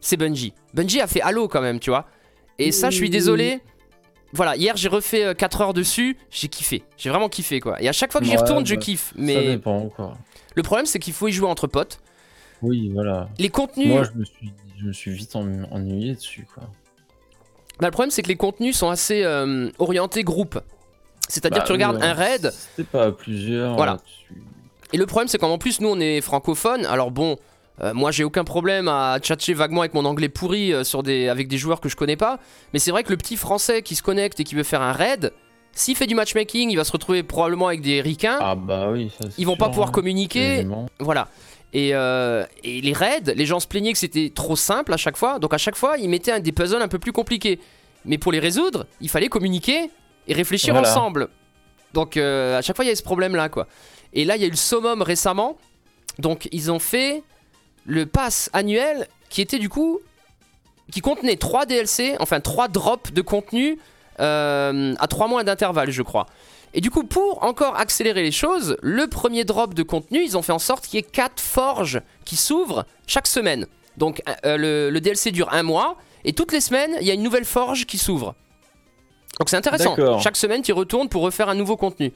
c'est 0.00 0.16
Bungie. 0.16 0.52
Bungie 0.74 1.00
a 1.00 1.06
fait 1.06 1.20
Halo 1.20 1.48
quand 1.48 1.60
même, 1.62 1.80
tu 1.80 1.90
vois. 1.90 2.06
Et 2.58 2.72
ça, 2.72 2.90
je 2.90 2.96
suis 2.96 3.10
désolé. 3.10 3.60
Voilà, 4.32 4.56
hier 4.56 4.76
j'ai 4.76 4.88
refait 4.88 5.34
4 5.36 5.60
heures 5.60 5.74
dessus, 5.74 6.16
j'ai 6.30 6.48
kiffé. 6.48 6.82
J'ai 6.96 7.10
vraiment 7.10 7.28
kiffé 7.28 7.60
quoi. 7.60 7.80
Et 7.82 7.88
à 7.88 7.92
chaque 7.92 8.10
fois 8.12 8.20
que 8.20 8.26
j'y 8.26 8.32
Ouais, 8.32 8.38
retourne, 8.42 8.66
je 8.66 8.74
bah, 8.74 8.80
kiffe. 8.80 9.08
Ça 9.08 9.14
Mais 9.16 9.46
dépend 9.56 9.88
quoi. 9.88 10.14
le 10.54 10.62
problème, 10.62 10.84
c'est 10.86 10.98
qu'il 10.98 11.12
faut 11.12 11.28
y 11.28 11.32
jouer 11.32 11.48
entre 11.48 11.66
potes. 11.68 12.00
Oui, 12.60 12.90
voilà. 12.92 13.28
Les 13.38 13.48
contenus. 13.50 13.88
Moi 13.88 14.02
je 14.02 14.18
me 14.18 14.24
suis, 14.24 14.52
je 14.80 14.84
me 14.86 14.92
suis 14.92 15.12
vite 15.12 15.36
en- 15.36 15.46
ennuyé 15.70 16.14
dessus 16.14 16.46
quoi. 16.52 16.64
Bah, 17.78 17.86
le 17.86 17.92
problème, 17.92 18.10
c'est 18.10 18.22
que 18.22 18.28
les 18.28 18.36
contenus 18.36 18.76
sont 18.76 18.88
assez 18.88 19.22
euh, 19.22 19.70
orientés 19.78 20.24
groupe. 20.24 20.58
C'est-à-dire 21.28 21.58
Bah, 21.58 21.62
que 21.62 21.66
tu 21.66 21.72
regardes 21.72 22.02
un 22.02 22.12
raid, 22.14 22.50
C'était 22.52 22.88
pas 22.88 23.06
à 23.06 23.12
plusieurs. 23.12 23.76
Voilà. 23.76 23.98
tu- 24.04 24.34
et 24.92 24.96
le 24.96 25.06
problème, 25.06 25.28
c'est 25.28 25.38
qu'en 25.38 25.58
plus, 25.58 25.80
nous, 25.80 25.88
on 25.88 26.00
est 26.00 26.20
francophone. 26.20 26.84
Alors 26.86 27.10
bon, 27.10 27.36
euh, 27.82 27.92
moi, 27.92 28.10
j'ai 28.10 28.24
aucun 28.24 28.44
problème 28.44 28.88
à 28.88 29.18
tchatcher 29.20 29.52
vaguement 29.54 29.80
avec 29.82 29.92
mon 29.94 30.04
anglais 30.04 30.28
pourri 30.28 30.72
euh, 30.72 30.82
sur 30.84 31.02
des, 31.02 31.28
avec 31.28 31.46
des 31.48 31.58
joueurs 31.58 31.80
que 31.80 31.88
je 31.88 31.96
connais 31.96 32.16
pas. 32.16 32.38
Mais 32.72 32.78
c'est 32.78 32.90
vrai 32.90 33.02
que 33.04 33.10
le 33.10 33.16
petit 33.16 33.36
français 33.36 33.82
qui 33.82 33.94
se 33.94 34.02
connecte 34.02 34.40
et 34.40 34.44
qui 34.44 34.54
veut 34.54 34.62
faire 34.62 34.80
un 34.80 34.92
raid, 34.92 35.32
s'il 35.72 35.94
fait 35.96 36.06
du 36.06 36.14
matchmaking, 36.14 36.70
il 36.70 36.76
va 36.76 36.84
se 36.84 36.92
retrouver 36.92 37.22
probablement 37.22 37.68
avec 37.68 37.82
des 37.82 38.00
ricains. 38.00 38.38
Ah 38.40 38.54
bah 38.54 38.88
oui, 38.90 39.10
ça 39.10 39.28
c'est 39.28 39.38
Ils 39.38 39.44
vont 39.44 39.56
pas 39.58 39.68
pouvoir 39.68 39.88
hein. 39.88 39.92
communiquer. 39.92 40.54
Évidemment. 40.54 40.86
Voilà. 41.00 41.28
Et, 41.74 41.90
euh, 41.94 42.46
et 42.64 42.80
les 42.80 42.92
raids, 42.94 43.34
les 43.34 43.44
gens 43.44 43.60
se 43.60 43.66
plaignaient 43.66 43.92
que 43.92 43.98
c'était 43.98 44.32
trop 44.34 44.56
simple 44.56 44.94
à 44.94 44.96
chaque 44.96 45.18
fois. 45.18 45.38
Donc 45.38 45.52
à 45.52 45.58
chaque 45.58 45.76
fois, 45.76 45.98
ils 45.98 46.08
mettaient 46.08 46.32
un, 46.32 46.40
des 46.40 46.52
puzzles 46.52 46.80
un 46.80 46.88
peu 46.88 46.98
plus 46.98 47.12
compliqués. 47.12 47.58
Mais 48.06 48.16
pour 48.16 48.32
les 48.32 48.38
résoudre, 48.38 48.86
il 49.02 49.10
fallait 49.10 49.28
communiquer 49.28 49.90
et 50.28 50.32
réfléchir 50.32 50.72
Voilà. 50.72 50.88
ensemble. 50.90 51.28
Donc 51.92 52.16
à 52.16 52.62
chaque 52.62 52.76
fois, 52.76 52.84
il 52.84 52.88
y 52.88 52.90
avait 52.90 52.96
ce 52.96 53.02
problème-là, 53.02 53.50
quoi. 53.50 53.66
Et 54.14 54.24
là, 54.24 54.36
il 54.36 54.40
y 54.40 54.44
a 54.44 54.48
eu 54.48 54.50
le 54.50 54.56
summum 54.56 55.02
récemment. 55.02 55.58
Donc 56.18 56.48
ils 56.52 56.70
ont 56.70 56.78
fait 56.78 57.22
le 57.86 58.06
pass 58.06 58.50
annuel 58.52 59.08
qui 59.28 59.40
était 59.40 59.58
du 59.58 59.68
coup 59.68 60.00
qui 60.92 61.00
contenait 61.00 61.36
3 61.36 61.66
DLC, 61.66 62.16
enfin 62.20 62.40
3 62.40 62.68
drops 62.68 63.12
de 63.12 63.20
contenu 63.20 63.78
euh, 64.20 64.94
à 64.98 65.06
3 65.08 65.28
mois 65.28 65.42
d'intervalle, 65.42 65.90
je 65.90 66.02
crois. 66.02 66.26
Et 66.74 66.80
du 66.80 66.90
coup, 66.90 67.04
pour 67.04 67.42
encore 67.42 67.76
accélérer 67.76 68.22
les 68.22 68.30
choses, 68.30 68.76
le 68.82 69.06
premier 69.06 69.44
drop 69.44 69.74
de 69.74 69.82
contenu, 69.82 70.22
ils 70.22 70.36
ont 70.36 70.42
fait 70.42 70.52
en 70.52 70.58
sorte 70.58 70.86
qu'il 70.86 70.96
y 70.96 71.00
ait 71.00 71.02
4 71.10 71.40
forges 71.40 72.00
qui 72.24 72.36
s'ouvrent 72.36 72.84
chaque 73.06 73.26
semaine. 73.26 73.66
Donc 73.96 74.22
euh, 74.44 74.56
le, 74.56 74.90
le 74.90 75.00
DLC 75.00 75.32
dure 75.32 75.52
un 75.52 75.62
mois, 75.62 75.96
et 76.24 76.32
toutes 76.32 76.52
les 76.52 76.60
semaines, 76.60 76.96
il 77.00 77.06
y 77.06 77.10
a 77.10 77.14
une 77.14 77.22
nouvelle 77.22 77.44
forge 77.44 77.86
qui 77.86 77.98
s'ouvre. 77.98 78.34
Donc 79.38 79.48
c'est 79.48 79.56
intéressant. 79.56 79.96
Chaque 80.18 80.36
semaine, 80.36 80.62
tu 80.62 80.72
retournes 80.72 81.08
pour 81.08 81.22
refaire 81.22 81.48
un 81.48 81.54
nouveau 81.54 81.76
contenu. 81.76 82.12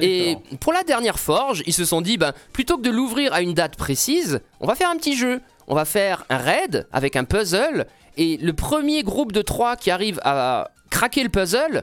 Et 0.00 0.36
pour 0.60 0.72
la 0.72 0.82
dernière 0.84 1.18
forge, 1.18 1.62
ils 1.66 1.72
se 1.72 1.84
sont 1.84 2.00
dit, 2.00 2.16
ben, 2.18 2.32
plutôt 2.52 2.76
que 2.76 2.82
de 2.82 2.90
l'ouvrir 2.90 3.32
à 3.32 3.40
une 3.42 3.54
date 3.54 3.76
précise, 3.76 4.40
on 4.60 4.66
va 4.66 4.74
faire 4.74 4.90
un 4.90 4.96
petit 4.96 5.16
jeu. 5.16 5.40
On 5.66 5.74
va 5.74 5.84
faire 5.84 6.24
un 6.30 6.38
raid 6.38 6.86
avec 6.92 7.14
un 7.16 7.24
puzzle 7.24 7.86
Et 8.16 8.36
le 8.38 8.52
premier 8.52 9.02
groupe 9.04 9.30
de 9.32 9.40
3 9.42 9.76
qui 9.76 9.90
arrive 9.90 10.20
à 10.24 10.70
craquer 10.90 11.22
le 11.22 11.28
puzzle, 11.28 11.82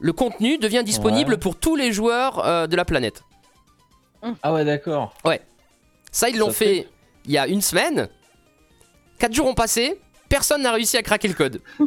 le 0.00 0.12
contenu 0.12 0.56
devient 0.58 0.82
disponible 0.84 1.32
Ouais. 1.32 1.38
pour 1.38 1.56
tous 1.56 1.74
les 1.76 1.92
joueurs 1.92 2.44
euh, 2.46 2.66
de 2.66 2.76
la 2.76 2.84
planète. 2.84 3.22
Ah 4.42 4.52
ouais, 4.52 4.64
d'accord. 4.64 5.14
Ça, 6.12 6.28
ils 6.28 6.38
l'ont 6.38 6.46
Ça 6.48 6.52
fait 6.54 6.88
il 7.26 7.32
y 7.32 7.38
a 7.38 7.46
une 7.48 7.60
semaine. 7.60 8.08
4 9.18 9.32
jours 9.34 9.46
ont 9.46 9.54
passé, 9.54 10.00
personne 10.28 10.62
n'a 10.62 10.72
réussi 10.72 10.96
à 10.96 11.02
craquer 11.02 11.28
le 11.28 11.34
code. 11.34 11.60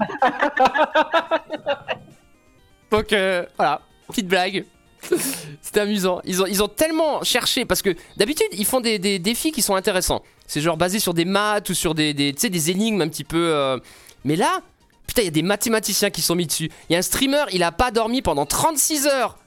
Donc 2.92 3.12
euh, 3.14 3.46
voilà, 3.58 3.82
petite 4.08 4.28
blague. 4.28 4.66
C'était 5.62 5.80
amusant. 5.82 6.22
Ils 6.26 6.42
ont, 6.42 6.46
ils 6.46 6.64
ont 6.64 6.68
tellement 6.68 7.24
cherché 7.24 7.66
parce 7.66 7.82
que 7.82 7.96
d'habitude 8.18 8.48
ils 8.52 8.66
font 8.66 8.80
des, 8.80 9.00
des 9.00 9.20
défis 9.20 9.52
qui 9.52 9.62
sont 9.62 9.76
intéressants. 9.76 10.24
C'est 10.46 10.62
genre 10.62 10.78
basé 10.78 11.00
sur 11.00 11.14
des 11.14 11.26
maths 11.26 11.70
ou 11.70 11.74
sur 11.74 11.94
des, 11.94 12.14
des, 12.14 12.32
des 12.32 12.72
énigmes 12.72 13.02
un 13.02 13.08
petit 13.08 13.24
peu. 13.24 13.52
euh, 13.54 13.78
Mais 14.24 14.36
là, 14.36 14.62
putain, 15.08 15.24
il 15.24 15.26
y 15.26 15.30
a 15.30 15.32
des 15.32 15.42
mathématiciens 15.42 16.10
qui 16.10 16.22
sont 16.22 16.36
mis 16.36 16.48
dessus. 16.48 16.70
Il 16.90 16.94
y 16.94 16.96
a 16.96 17.00
un 17.00 17.02
streamer, 17.04 17.44
il 17.52 17.64
a 17.64 17.72
pas 17.72 17.92
dormi 17.92 18.22
pendant 18.22 18.46
36 18.46 19.08
heures. 19.08 19.38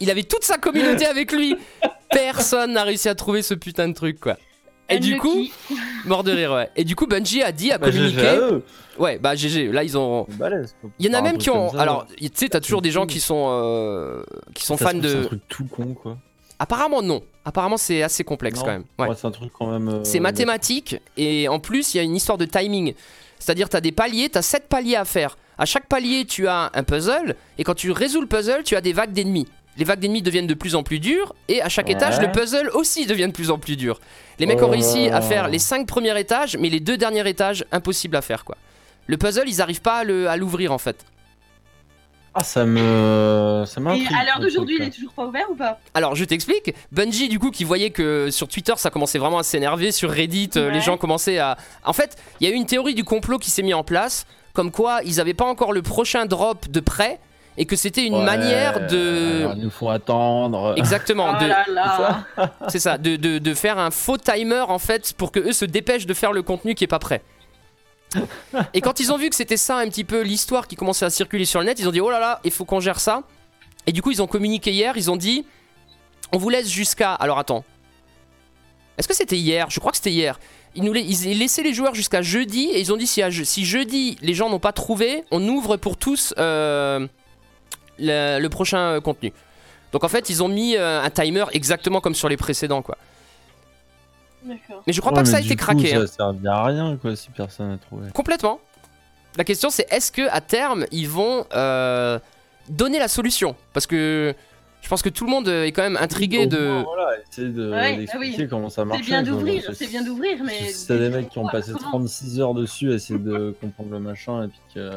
Il 0.00 0.10
avait 0.10 0.22
toute 0.22 0.44
sa 0.44 0.58
communauté 0.58 1.06
avec 1.06 1.32
lui. 1.32 1.56
Personne 2.10 2.72
n'a 2.72 2.84
réussi 2.84 3.08
à 3.08 3.14
trouver 3.14 3.42
ce 3.42 3.52
putain 3.54 3.88
de 3.88 3.94
truc 3.94 4.18
quoi. 4.20 4.36
Et 4.90 4.98
du 5.00 5.18
coup, 5.18 5.46
mort 6.06 6.24
de 6.24 6.32
rire, 6.32 6.52
ouais. 6.52 6.70
Et 6.76 6.84
du 6.84 6.96
coup, 6.96 7.06
Bungie 7.06 7.42
a 7.42 7.52
dit, 7.52 7.70
a 7.72 7.78
Bah, 7.78 7.90
communiqué. 7.90 8.26
à 8.26 8.36
eux. 8.36 8.64
Ouais, 8.98 9.18
bah 9.18 9.34
GG. 9.34 9.70
Là, 9.70 9.84
ils 9.84 9.96
ont. 9.98 10.26
Il 10.98 11.06
y 11.06 11.10
en 11.10 11.14
a 11.18 11.22
même 11.22 11.38
qui 11.38 11.50
ont. 11.50 11.68
Alors, 11.78 12.06
tu 12.18 12.28
sais, 12.34 12.48
t'as 12.48 12.60
toujours 12.60 12.82
des 12.82 12.90
gens 12.90 13.06
qui 13.06 13.20
sont 13.20 13.46
euh, 13.50 14.22
qui 14.54 14.64
sont 14.64 14.76
fans 14.76 14.88
trouve, 14.90 15.02
C'est 15.02 15.16
un 15.16 15.20
de. 15.20 15.24
truc 15.26 15.40
tout 15.48 15.64
con, 15.66 15.94
quoi. 15.94 16.16
Apparemment 16.58 17.02
non. 17.02 17.22
Apparemment 17.44 17.76
c'est 17.76 18.02
assez 18.02 18.24
complexe 18.24 18.58
Non. 18.58 18.64
quand 18.64 18.72
même. 18.72 18.84
Ouais. 18.98 19.08
Ouais, 19.08 19.14
c'est 19.16 19.26
un 19.28 19.30
truc 19.30 19.52
quand 19.56 19.68
même. 19.70 19.88
euh, 19.88 20.00
C'est 20.04 20.18
mathématique 20.18 20.96
et 21.16 21.46
en 21.46 21.60
plus 21.60 21.94
il 21.94 21.98
y 21.98 22.00
a 22.00 22.02
une 22.02 22.16
histoire 22.16 22.36
de 22.36 22.46
timing. 22.46 22.94
C'est-à-dire 23.38 23.68
t'as 23.68 23.80
des 23.80 23.92
paliers, 23.92 24.28
t'as 24.28 24.42
7 24.42 24.64
paliers 24.68 24.96
à 24.96 25.04
faire. 25.04 25.38
À 25.56 25.64
chaque 25.66 25.86
palier 25.86 26.24
tu 26.24 26.48
as 26.48 26.72
un 26.74 26.82
puzzle 26.82 27.36
et 27.58 27.62
quand 27.64 27.74
tu 27.74 27.92
résous 27.92 28.20
le 28.20 28.26
puzzle 28.26 28.64
tu 28.64 28.74
as 28.74 28.80
des 28.80 28.92
vagues 28.92 29.12
d'ennemis. 29.12 29.46
Les 29.78 29.84
vagues 29.84 30.00
d'ennemis 30.00 30.22
deviennent 30.22 30.46
de 30.48 30.54
plus 30.54 30.74
en 30.74 30.82
plus 30.82 30.98
dures 30.98 31.34
et 31.48 31.62
à 31.62 31.68
chaque 31.68 31.86
Ouais. 31.86 31.92
étage 31.92 32.20
le 32.20 32.30
puzzle 32.32 32.68
aussi 32.74 33.06
devient 33.06 33.28
de 33.28 33.32
plus 33.32 33.50
en 33.50 33.58
plus 33.58 33.76
dur. 33.76 34.00
Les 34.38 34.46
mecs 34.46 34.60
ont 34.62 34.66
Oh. 34.66 34.72
réussi 34.72 35.08
à 35.08 35.20
faire 35.20 35.48
les 35.48 35.58
5 35.60 35.86
premiers 35.86 36.18
étages 36.18 36.56
mais 36.58 36.68
les 36.68 36.80
deux 36.80 36.96
derniers 36.96 37.26
étages 37.28 37.64
impossible 37.72 38.16
à 38.16 38.22
faire 38.22 38.44
quoi. 38.44 38.56
Le 39.06 39.16
puzzle 39.16 39.48
ils 39.48 39.62
arrivent 39.62 39.80
pas 39.80 39.98
à 39.98 40.04
le- 40.04 40.28
à 40.28 40.36
l'ouvrir 40.36 40.72
en 40.72 40.78
fait. 40.78 41.04
Ah, 42.34 42.44
ça 42.44 42.64
me. 42.64 43.64
Ça 43.66 43.80
Et 43.80 44.06
à 44.14 44.24
l'heure 44.24 44.38
d'aujourd'hui, 44.40 44.76
il 44.78 44.84
est 44.84 44.90
toujours 44.90 45.12
pas 45.12 45.26
ouvert 45.26 45.46
ou 45.50 45.54
pas? 45.56 45.80
Alors 45.94 46.14
je 46.14 46.24
t'explique, 46.24 46.72
Bungie 46.92 47.28
du 47.28 47.38
coup 47.38 47.50
qui 47.50 47.64
voyait 47.64 47.90
que 47.90 48.30
sur 48.30 48.46
Twitter 48.48 48.74
ça 48.76 48.90
commençait 48.90 49.18
vraiment 49.18 49.38
à 49.38 49.42
s'énerver, 49.42 49.90
sur 49.92 50.10
Reddit 50.10 50.50
euh, 50.56 50.68
Ouais. 50.68 50.74
les 50.74 50.80
gens 50.80 50.96
commençaient 50.98 51.38
à... 51.38 51.56
En 51.84 51.92
fait 51.92 52.16
il 52.40 52.46
y 52.46 52.50
a 52.50 52.52
eu 52.52 52.56
une 52.56 52.66
théorie 52.66 52.94
du 52.94 53.02
complot 53.02 53.38
qui 53.38 53.50
s'est 53.50 53.62
mise 53.62 53.74
en 53.74 53.82
place, 53.82 54.24
comme 54.52 54.70
quoi 54.70 55.00
ils 55.04 55.20
avaient 55.20 55.34
pas 55.34 55.46
encore 55.46 55.72
le 55.72 55.82
prochain 55.82 56.26
drop 56.26 56.68
de 56.68 56.80
prêt 56.80 57.18
et 57.58 57.66
que 57.66 57.76
c'était 57.76 58.06
une 58.06 58.14
Ouais, 58.14 58.24
manière 58.24 58.86
de... 58.86 59.40
alors, 59.40 59.54
il 59.56 59.62
nous 59.64 59.70
faut 59.70 59.90
attendre. 59.90 60.74
Exactement, 60.78 61.34
Oh 61.38 61.42
de... 61.42 61.48
là 61.48 61.64
là 61.68 62.24
c'est 62.68 62.78
ça, 62.78 62.96
de, 62.96 63.16
de- 63.16 63.38
de 63.38 63.54
faire 63.54 63.78
un 63.78 63.90
faux 63.90 64.16
timer 64.16 64.60
en 64.68 64.78
fait 64.78 65.12
pour 65.18 65.32
que 65.32 65.40
eux 65.40 65.52
se 65.52 65.64
dépêchent 65.66 66.06
de 66.06 66.14
faire 66.14 66.32
le 66.32 66.42
contenu 66.42 66.74
qui 66.74 66.84
est 66.84 66.88
pas 66.88 66.98
prêt. 67.00 67.22
Et 68.74 68.80
quand 68.80 69.00
ils 69.00 69.12
ont 69.12 69.18
vu 69.18 69.28
que 69.28 69.36
c'était 69.36 69.56
ça 69.58 69.76
un 69.76 69.88
petit 69.88 70.04
peu 70.04 70.22
l'histoire 70.22 70.66
qui 70.66 70.76
commençait 70.76 71.04
à 71.04 71.10
circuler 71.10 71.44
sur 71.44 71.60
le 71.60 71.66
net, 71.66 71.78
ils 71.78 71.86
ont 71.88 71.92
dit 71.92 72.00
oh 72.00 72.10
là 72.10 72.20
là, 72.20 72.40
il 72.44 72.50
faut 72.50 72.64
qu'on 72.64 72.80
gère 72.80 73.00
ça. 73.00 73.22
Et 73.86 73.92
du 73.92 74.00
coup, 74.02 74.10
ils 74.10 74.22
ont 74.22 74.26
communiqué 74.26 74.70
hier, 74.72 74.94
ils 74.96 75.10
ont 75.10 75.16
dit 75.16 75.44
on 76.32 76.38
vous 76.38 76.48
laisse 76.48 76.70
jusqu'à. 76.70 77.12
Alors 77.14 77.38
attends. 77.38 77.64
Est-ce 78.96 79.08
que 79.08 79.14
c'était 79.14 79.36
hier? 79.36 79.68
Je 79.70 79.78
crois 79.80 79.90
que 79.92 79.96
c'était 79.96 80.10
hier. 80.12 80.38
Ils, 80.74 80.82
nous 80.84 80.92
la- 80.92 81.00
ils 81.00 81.38
laissaient 81.38 81.62
les 81.62 81.72
joueurs 81.74 81.94
jusqu'à 81.94 82.20
jeudi 82.22 82.64
et 82.72 82.80
ils 82.80 82.92
ont 82.92 82.96
dit 82.96 83.06
si, 83.06 83.22
à 83.22 83.30
je- 83.30 83.44
si 83.44 83.64
jeudi 83.64 84.16
les 84.22 84.34
gens 84.34 84.48
n'ont 84.50 84.58
pas 84.58 84.72
trouvé, 84.72 85.24
on 85.30 85.46
ouvre 85.48 85.76
pour 85.76 85.96
tous 85.96 86.34
euh, 86.38 87.06
le, 87.98 88.38
le 88.40 88.48
prochain 88.48 88.78
euh, 88.78 89.00
contenu. 89.00 89.32
Donc 89.92 90.04
en 90.04 90.08
fait, 90.08 90.28
ils 90.30 90.42
ont 90.42 90.48
mis 90.48 90.76
euh, 90.76 91.02
un 91.02 91.10
timer 91.10 91.44
exactement 91.52 92.00
comme 92.00 92.14
sur 92.14 92.28
les 92.28 92.36
précédents 92.36 92.82
quoi. 92.82 92.96
D'accord. 94.44 94.82
Mais 94.86 94.92
je 94.92 95.00
crois 95.00 95.12
Ouais, 95.12 95.16
pas 95.18 95.22
que 95.24 95.28
ça 95.28 95.38
a 95.38 95.40
été 95.40 95.56
coup, 95.56 95.64
craqué. 95.64 95.94
hein. 95.94 96.06
Ça 96.06 96.14
servira 96.16 96.60
à 96.60 96.66
rien, 96.66 96.96
quoi, 97.00 97.16
si 97.16 97.28
personne 97.30 97.70
n'a 97.70 97.78
trouvé. 97.78 98.10
Complètement. 98.14 98.60
La 99.36 99.44
question 99.44 99.70
c'est 99.70 99.86
est-ce 99.92 100.10
que 100.12 100.28
à 100.30 100.40
terme 100.40 100.84
ils 100.90 101.08
vont 101.08 101.44
euh, 101.54 102.18
donner 102.68 102.98
la 102.98 103.08
solution? 103.08 103.54
Parce 103.72 103.86
que 103.86 104.34
je 104.80 104.88
pense 104.88 105.02
que 105.02 105.08
tout 105.08 105.24
le 105.24 105.30
monde 105.30 105.48
est 105.48 105.72
quand 105.72 105.82
même 105.82 105.96
intrigué 105.96 106.46
de. 106.46 106.58
moins, 106.68 106.82
Voilà, 106.84 107.10
essayer 107.30 107.48
de- 107.48 107.70
Ouais, 107.70 108.06
ah 108.12 108.16
oui. 108.18 108.46
comment 108.48 108.70
ça 108.70 108.84
marche. 108.84 109.00
C'est 109.00 109.06
bien 109.06 109.22
d'ouvrir, 109.22 109.62
c'est 109.74 109.86
bien 109.88 110.02
d'ouvrir, 110.04 110.38
mais. 110.44 110.70
Si 110.70 110.86
t'as 110.86 110.96
des 110.96 111.08
mecs 111.10 111.28
qui 111.30 111.38
ont 111.38 111.48
passé 111.48 111.72
comment 111.72 111.90
36 111.90 112.40
heures 112.40 112.54
dessus 112.54 112.92
à 112.92 112.94
essayer 112.94 113.18
de 113.18 113.54
comprendre 113.60 113.90
le 113.90 113.98
machin 114.00 114.44
et 114.44 114.48
puis 114.48 114.60
que. 114.74 114.92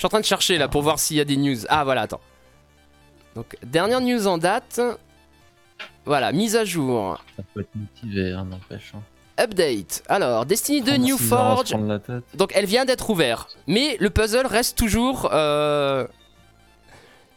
Je 0.00 0.02
suis 0.02 0.06
en 0.06 0.16
train 0.16 0.20
de 0.20 0.24
chercher 0.24 0.56
là 0.56 0.66
pour 0.66 0.80
voir 0.80 0.98
s'il 0.98 1.18
y 1.18 1.20
a 1.20 1.26
des 1.26 1.36
news. 1.36 1.58
Ah 1.68 1.84
voilà, 1.84 2.00
attends. 2.00 2.22
Donc 3.34 3.58
dernière 3.62 4.00
news 4.00 4.26
en 4.26 4.38
date. 4.38 4.80
Voilà, 6.06 6.32
mise 6.32 6.56
à 6.56 6.64
jour. 6.64 7.22
Ça 7.36 7.42
peut 7.52 7.60
être 7.60 7.68
motivé, 7.74 8.32
hein, 8.32 8.46
n'empêche. 8.46 8.92
hein. 8.96 9.02
Update. 9.38 10.02
Alors, 10.08 10.46
Destiny 10.46 10.80
2 10.80 10.96
New 10.96 11.16
36 11.18 11.32
heures 11.34 11.40
à 11.40 11.64
se 11.66 11.72
Forge. 11.74 12.22
Donc 12.32 12.50
elle 12.54 12.64
vient 12.64 12.86
d'être 12.86 13.10
ouverte. 13.10 13.58
Mais 13.66 13.98
le 14.00 14.08
puzzle 14.08 14.46
reste 14.46 14.78
toujours. 14.78 15.28
euh, 15.34 16.06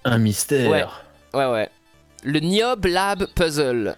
Un 0.05 0.17
mystère. 0.17 1.03
Ouais, 1.33 1.45
ouais. 1.45 1.69
Le 2.23 2.39
Niob 2.39 2.85
Lab 2.85 3.25
Puzzle. 3.35 3.97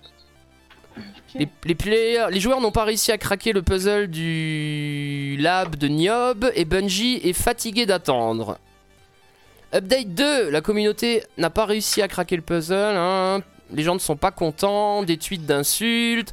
Les, 1.36 1.48
les 1.66 1.76
players- 1.76 2.28
les 2.32 2.40
joueurs 2.40 2.62
n'ont 2.62 2.72
pas 2.72 2.86
réussi 2.86 3.12
à 3.12 3.18
craquer 3.18 3.52
le 3.52 3.62
puzzle 3.62 4.08
du 4.08 5.36
lab 5.40 5.76
de 5.76 5.88
Niob 5.88 6.50
et 6.56 6.64
Bungie 6.66 7.20
est 7.24 7.34
fatigué 7.34 7.86
d'attendre. 7.86 8.58
Update 9.74 10.14
2, 10.14 10.50
la 10.50 10.62
communauté 10.62 11.24
n'a 11.38 11.50
pas 11.50 11.66
réussi 11.66 12.02
à 12.02 12.08
craquer 12.08 12.38
le 12.38 12.42
puzzle. 12.42 12.74
hein. 12.96 13.42
Les 13.74 13.84
gens 13.84 13.96
ne 13.96 14.00
sont 14.00 14.16
pas 14.16 14.32
contents, 14.32 15.04
des 15.04 15.18
tweets 15.18 15.46
d'insultes. 15.46 16.32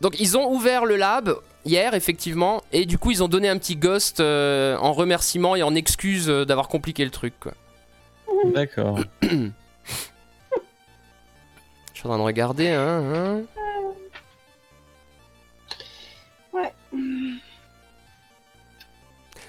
Donc 0.00 0.18
ils 0.20 0.36
ont 0.38 0.50
ouvert 0.52 0.84
le 0.84 0.96
lab 0.96 1.34
hier 1.64 1.94
effectivement 1.94 2.62
et 2.72 2.86
du 2.86 2.98
coup 2.98 3.10
ils 3.10 3.22
ont 3.22 3.28
donné 3.28 3.48
un 3.48 3.58
petit 3.58 3.76
ghost 3.76 4.20
euh, 4.20 4.76
en 4.78 4.92
remerciement 4.92 5.56
et 5.56 5.62
en 5.62 5.74
excuse 5.74 6.30
euh, 6.30 6.44
d'avoir 6.46 6.68
compliqué 6.68 7.04
le 7.04 7.10
truc. 7.10 7.34
D'accord. 8.54 9.00
Je 11.98 12.02
suis 12.02 12.06
en 12.06 12.10
train 12.12 12.18
de 12.18 12.22
regarder. 12.22 12.68
Hein, 12.68 13.02
hein. 13.12 13.40
Ouais. 16.52 16.72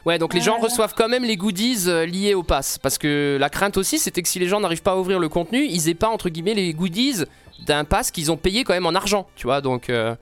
Ouais, 0.04 0.18
donc 0.18 0.34
les 0.34 0.42
gens 0.42 0.58
Euh. 0.58 0.64
reçoivent 0.64 0.96
quand 0.98 1.08
même 1.10 1.24
les 1.24 1.38
goodies 1.38 1.84
euh, 1.88 2.08
liés 2.08 2.34
au 2.34 2.42
pass. 2.42 2.80
Parce 2.80 2.98
que 2.98 3.38
la 3.40 3.52
crainte 3.52 3.78
aussi, 3.78 4.00
c'était 4.00 4.24
que 4.24 4.28
si 4.28 4.40
les 4.40 4.48
gens 4.48 4.60
n'arrivent 4.62 4.82
pas 4.82 4.94
à 4.94 4.98
ouvrir 4.98 5.20
le 5.20 5.30
contenu, 5.30 5.64
ils 5.64 5.90
aient 5.90 5.94
pas, 5.94 6.08
entre 6.10 6.30
guillemets, 6.30 6.56
les 6.56 6.74
goodies 6.74 7.24
d'un 7.68 7.84
pass 7.84 8.10
qu'ils 8.10 8.32
ont 8.32 8.38
payé 8.38 8.64
quand 8.64 8.74
même 8.74 8.88
en 8.88 8.96
argent. 8.96 9.28
Tu 9.36 9.46
vois, 9.46 9.62
donc. 9.62 9.92
euh, 9.92 10.16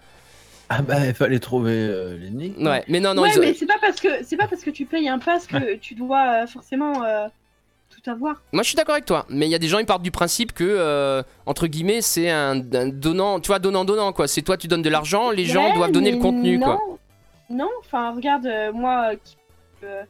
Ah 0.67 0.81
bah, 0.81 1.07
il 1.07 1.13
fallait 1.13 1.39
trouver 1.39 1.75
euh, 1.77 2.17
l'énigme. 2.17 2.67
Ouais, 2.67 2.83
mais 2.89 2.99
non, 2.99 3.13
non, 3.13 3.21
ouais, 3.21 3.31
ils 3.35 3.39
mais 3.39 3.53
c'est 3.53 3.65
pas 3.67 3.77
parce 3.79 4.01
que 4.01 4.09
c'est 4.25 4.35
pas 4.35 4.47
parce 4.49 4.63
que 4.63 4.69
tu 4.69 4.85
payes 4.85 5.07
un 5.07 5.19
pass 5.19 5.47
que 5.47 5.75
tu 5.75 5.95
dois 5.95 6.43
euh, 6.43 6.47
forcément 6.47 7.03
Moi, 8.15 8.35
je 8.63 8.63
suis 8.63 8.75
d'accord 8.75 8.93
avec 8.95 9.05
toi. 9.05 9.25
Mais 9.29 9.47
il 9.47 9.49
y 9.49 9.55
a 9.55 9.59
des 9.59 9.67
gens, 9.67 9.79
ils 9.79 9.85
partent 9.85 10.01
du 10.03 10.11
principe 10.11 10.53
que, 10.53 10.63
euh, 10.63 11.23
entre 11.45 11.67
guillemets, 11.67 12.01
c'est 12.01 12.29
un, 12.29 12.61
un 12.73 12.87
donnant. 12.87 13.39
Tu 13.39 13.47
vois, 13.47 13.59
donnant-donnant, 13.59 14.13
quoi. 14.13 14.27
C'est 14.27 14.41
toi, 14.41 14.57
tu 14.57 14.67
donnes 14.67 14.81
de 14.81 14.89
l'argent, 14.89 15.29
les 15.31 15.45
gens 15.45 15.69
Ouais, 15.69 15.75
doivent 15.75 15.91
donner 15.91 16.11
le 16.11 16.19
contenu, 16.19 16.57
non. 16.57 16.65
quoi. 16.65 16.79
Non, 17.49 17.69
enfin 17.79 18.11
regarde 18.13 18.45
euh, 18.45 18.73
moi 18.73 19.11
euh, 19.13 19.15
qui 19.23 19.37
euh, 19.85 20.03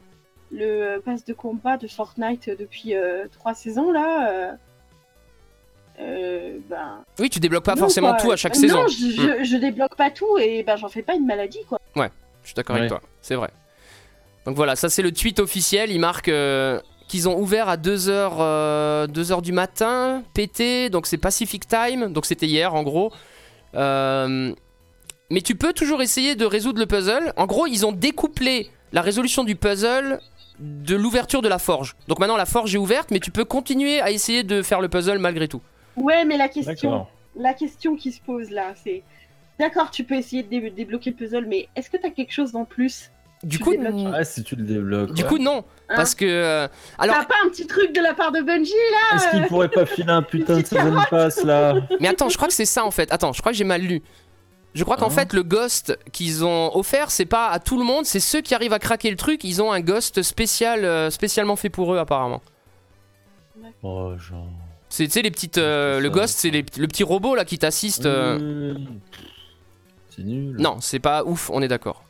le 0.50 0.98
pass 0.98 1.24
de 1.24 1.32
combat 1.32 1.76
de 1.76 1.86
Fortnite 1.86 2.50
depuis 2.58 2.96
euh, 2.96 3.26
trois 3.38 3.54
saisons 3.54 3.92
là. 3.92 4.28
euh, 4.32 4.52
euh, 6.00 6.58
ben, 6.68 7.04
Oui, 7.18 7.28
tu 7.30 7.38
débloques 7.40 7.64
pas 7.64 7.74
non, 7.74 7.82
forcément 7.82 8.10
quoi. 8.14 8.20
tout 8.20 8.32
à 8.32 8.36
chaque 8.36 8.54
Non, 8.56 8.60
saison. 8.60 8.88
je, 8.88 9.38
je, 9.40 9.44
je 9.44 9.56
débloque 9.56 9.94
pas 9.96 10.10
tout 10.10 10.38
et 10.38 10.62
ben 10.62 10.76
j'en 10.76 10.88
fais 10.88 11.02
pas 11.02 11.14
une 11.14 11.26
maladie 11.26 11.64
quoi. 11.68 11.78
Je 11.96 12.02
suis 12.48 12.54
d'accord 12.54 12.76
avec 12.76 12.90
Ouais. 12.90 12.98
toi, 12.98 13.06
c'est 13.20 13.34
vrai. 13.34 13.50
Donc 14.46 14.56
voilà, 14.56 14.74
ça 14.74 14.88
c'est 14.88 15.02
le 15.02 15.12
tweet 15.12 15.38
officiel. 15.38 15.90
Ils 15.92 16.00
marquent 16.00 16.28
euh, 16.30 16.80
qu'ils 17.08 17.28
ont 17.28 17.38
ouvert 17.38 17.68
à 17.68 17.76
2h, 17.76 19.08
2h 19.10 19.42
du 19.42 19.52
matin, 19.52 20.22
PT, 20.34 20.90
donc 20.90 21.06
c'est 21.06 21.16
Pacific 21.18 21.66
Time, 21.66 22.12
donc 22.12 22.26
c'était 22.26 22.46
hier 22.46 22.74
en 22.74 22.82
gros. 22.82 23.12
Euh, 23.74 24.52
mais 25.30 25.40
tu 25.40 25.54
peux 25.54 25.72
toujours 25.72 26.00
essayer 26.02 26.34
de 26.36 26.44
résoudre 26.46 26.78
le 26.78 26.86
puzzle. 26.86 27.32
En 27.36 27.46
gros, 27.46 27.66
ils 27.66 27.84
ont 27.84 27.92
découplé 27.92 28.70
la 28.92 29.02
résolution 29.02 29.44
du 29.44 29.56
puzzle 29.56 30.20
de 30.58 30.96
l'ouverture 30.96 31.42
de 31.42 31.48
la 31.48 31.58
forge. 31.58 31.94
Donc 32.08 32.18
maintenant 32.18 32.36
la 32.36 32.46
forge 32.46 32.74
est 32.74 32.78
ouverte, 32.78 33.10
mais 33.10 33.20
tu 33.20 33.30
peux 33.30 33.44
continuer 33.44 34.00
à 34.00 34.10
essayer 34.10 34.42
de 34.42 34.62
faire 34.62 34.80
le 34.80 34.88
puzzle 34.88 35.18
malgré 35.18 35.46
tout. 35.48 35.60
Ouais, 35.96 36.24
mais 36.24 36.36
la 36.36 36.48
question, 36.48 37.06
la 37.36 37.54
question 37.54 37.94
qui 37.96 38.10
se 38.12 38.20
pose 38.20 38.50
là, 38.50 38.72
c'est 38.82 39.02
d'accord, 39.58 39.90
tu 39.90 40.04
peux 40.04 40.14
essayer 40.14 40.42
de 40.42 40.48
dé- 40.48 40.70
débloquer 40.70 41.10
le 41.10 41.16
puzzle, 41.16 41.46
mais 41.46 41.68
est-ce 41.76 41.90
que 41.90 41.96
t'as 41.96 42.10
quelque 42.10 42.32
chose 42.32 42.56
en 42.56 42.64
plus? 42.64 43.10
Du 43.44 43.58
Tu 43.58 43.62
coup, 43.64 43.70
débloques. 43.70 44.12
Ouais, 44.14 44.24
si 44.24 44.42
tu 44.42 44.56
le 44.56 44.64
débloques. 44.64 45.12
du 45.12 45.22
ouais. 45.22 45.28
coup 45.28 45.38
non, 45.38 45.64
Hein 45.90 45.94
parce 45.96 46.14
que 46.14 46.24
euh, 46.26 46.66
alors 46.98 47.16
T'as 47.16 47.24
pas 47.24 47.34
un 47.46 47.48
petit 47.48 47.66
truc 47.66 47.94
de 47.94 48.00
la 48.00 48.12
part 48.12 48.32
de 48.32 48.40
Bungie 48.40 48.72
là 48.90 49.16
Est-ce 49.16 49.30
qu'il 49.30 49.46
pourrait 49.46 49.68
pas 49.68 49.86
filer 49.86 50.10
un 50.10 50.22
putain 50.24 50.58
de 50.58 50.66
season 50.66 50.96
pass 51.08 51.44
là? 51.44 51.74
Mais 52.00 52.08
attends, 52.08 52.28
je 52.28 52.36
crois 52.36 52.48
que 52.48 52.54
c'est 52.54 52.64
ça 52.64 52.84
en 52.84 52.90
fait. 52.90 53.12
Attends, 53.12 53.32
je 53.32 53.40
crois 53.40 53.52
que 53.52 53.58
j'ai 53.58 53.64
mal 53.64 53.80
lu. 53.82 54.02
Je 54.74 54.84
crois 54.84 54.96
qu'en 54.96 55.06
Ah. 55.06 55.10
fait, 55.10 55.32
le 55.32 55.42
ghost 55.44 55.96
qu'ils 56.12 56.44
ont 56.44 56.76
offert, 56.76 57.10
c'est 57.10 57.24
pas 57.26 57.48
à 57.48 57.58
tout 57.58 57.78
le 57.78 57.84
monde, 57.84 58.04
c'est 58.04 58.20
ceux 58.20 58.40
qui 58.42 58.54
arrivent 58.54 58.72
à 58.74 58.78
craquer 58.78 59.10
le 59.10 59.16
truc. 59.16 59.42
Ils 59.44 59.62
ont 59.62 59.72
un 59.72 59.80
ghost 59.80 60.20
spécial, 60.22 60.84
euh, 60.84 61.08
spécialement 61.10 61.56
fait 61.56 61.70
pour 61.70 61.94
eux, 61.94 61.98
apparemment. 61.98 62.42
Oh, 63.82 64.12
genre. 64.18 64.46
C'est, 64.88 65.04
tu 65.06 65.10
sais, 65.12 65.22
les 65.22 65.30
petites. 65.30 65.58
euh, 65.58 66.00
le 66.00 66.10
ghost, 66.10 66.38
c'est 66.38 66.50
les- 66.50 66.64
le 66.76 66.86
petit 66.86 67.02
robot 67.04 67.34
là 67.34 67.44
qui 67.44 67.58
t'assiste. 67.58 68.04
euh. 68.06 68.74
C'est 70.10 70.22
nul. 70.22 70.56
Non, 70.58 70.78
c'est 70.80 70.98
pas 70.98 71.24
ouf, 71.24 71.50
on 71.52 71.62
est 71.62 71.68
d'accord. 71.68 72.04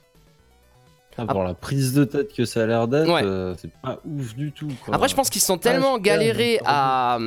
Ah, 1.27 1.33
pour 1.33 1.43
la 1.43 1.55
prise 1.55 1.93
de 1.95 2.05
tête 2.05 2.33
que 2.33 2.45
ça 2.45 2.63
a 2.63 2.67
l'air 2.67 2.87
d'être, 2.89 3.11
Ouais. 3.13 3.23
euh, 3.25 3.55
c'est 3.61 3.71
pas 3.83 4.01
ouf 4.05 4.35
du 4.37 4.53
tout. 4.53 4.71
quoi. 4.85 4.95
Après, 4.95 5.09
je 5.09 5.15
pense 5.15 5.31
qu'ils 5.31 5.43
sont 5.43 5.59
tellement 5.59 5.99
galérés 5.99 6.61
à, 6.65 7.19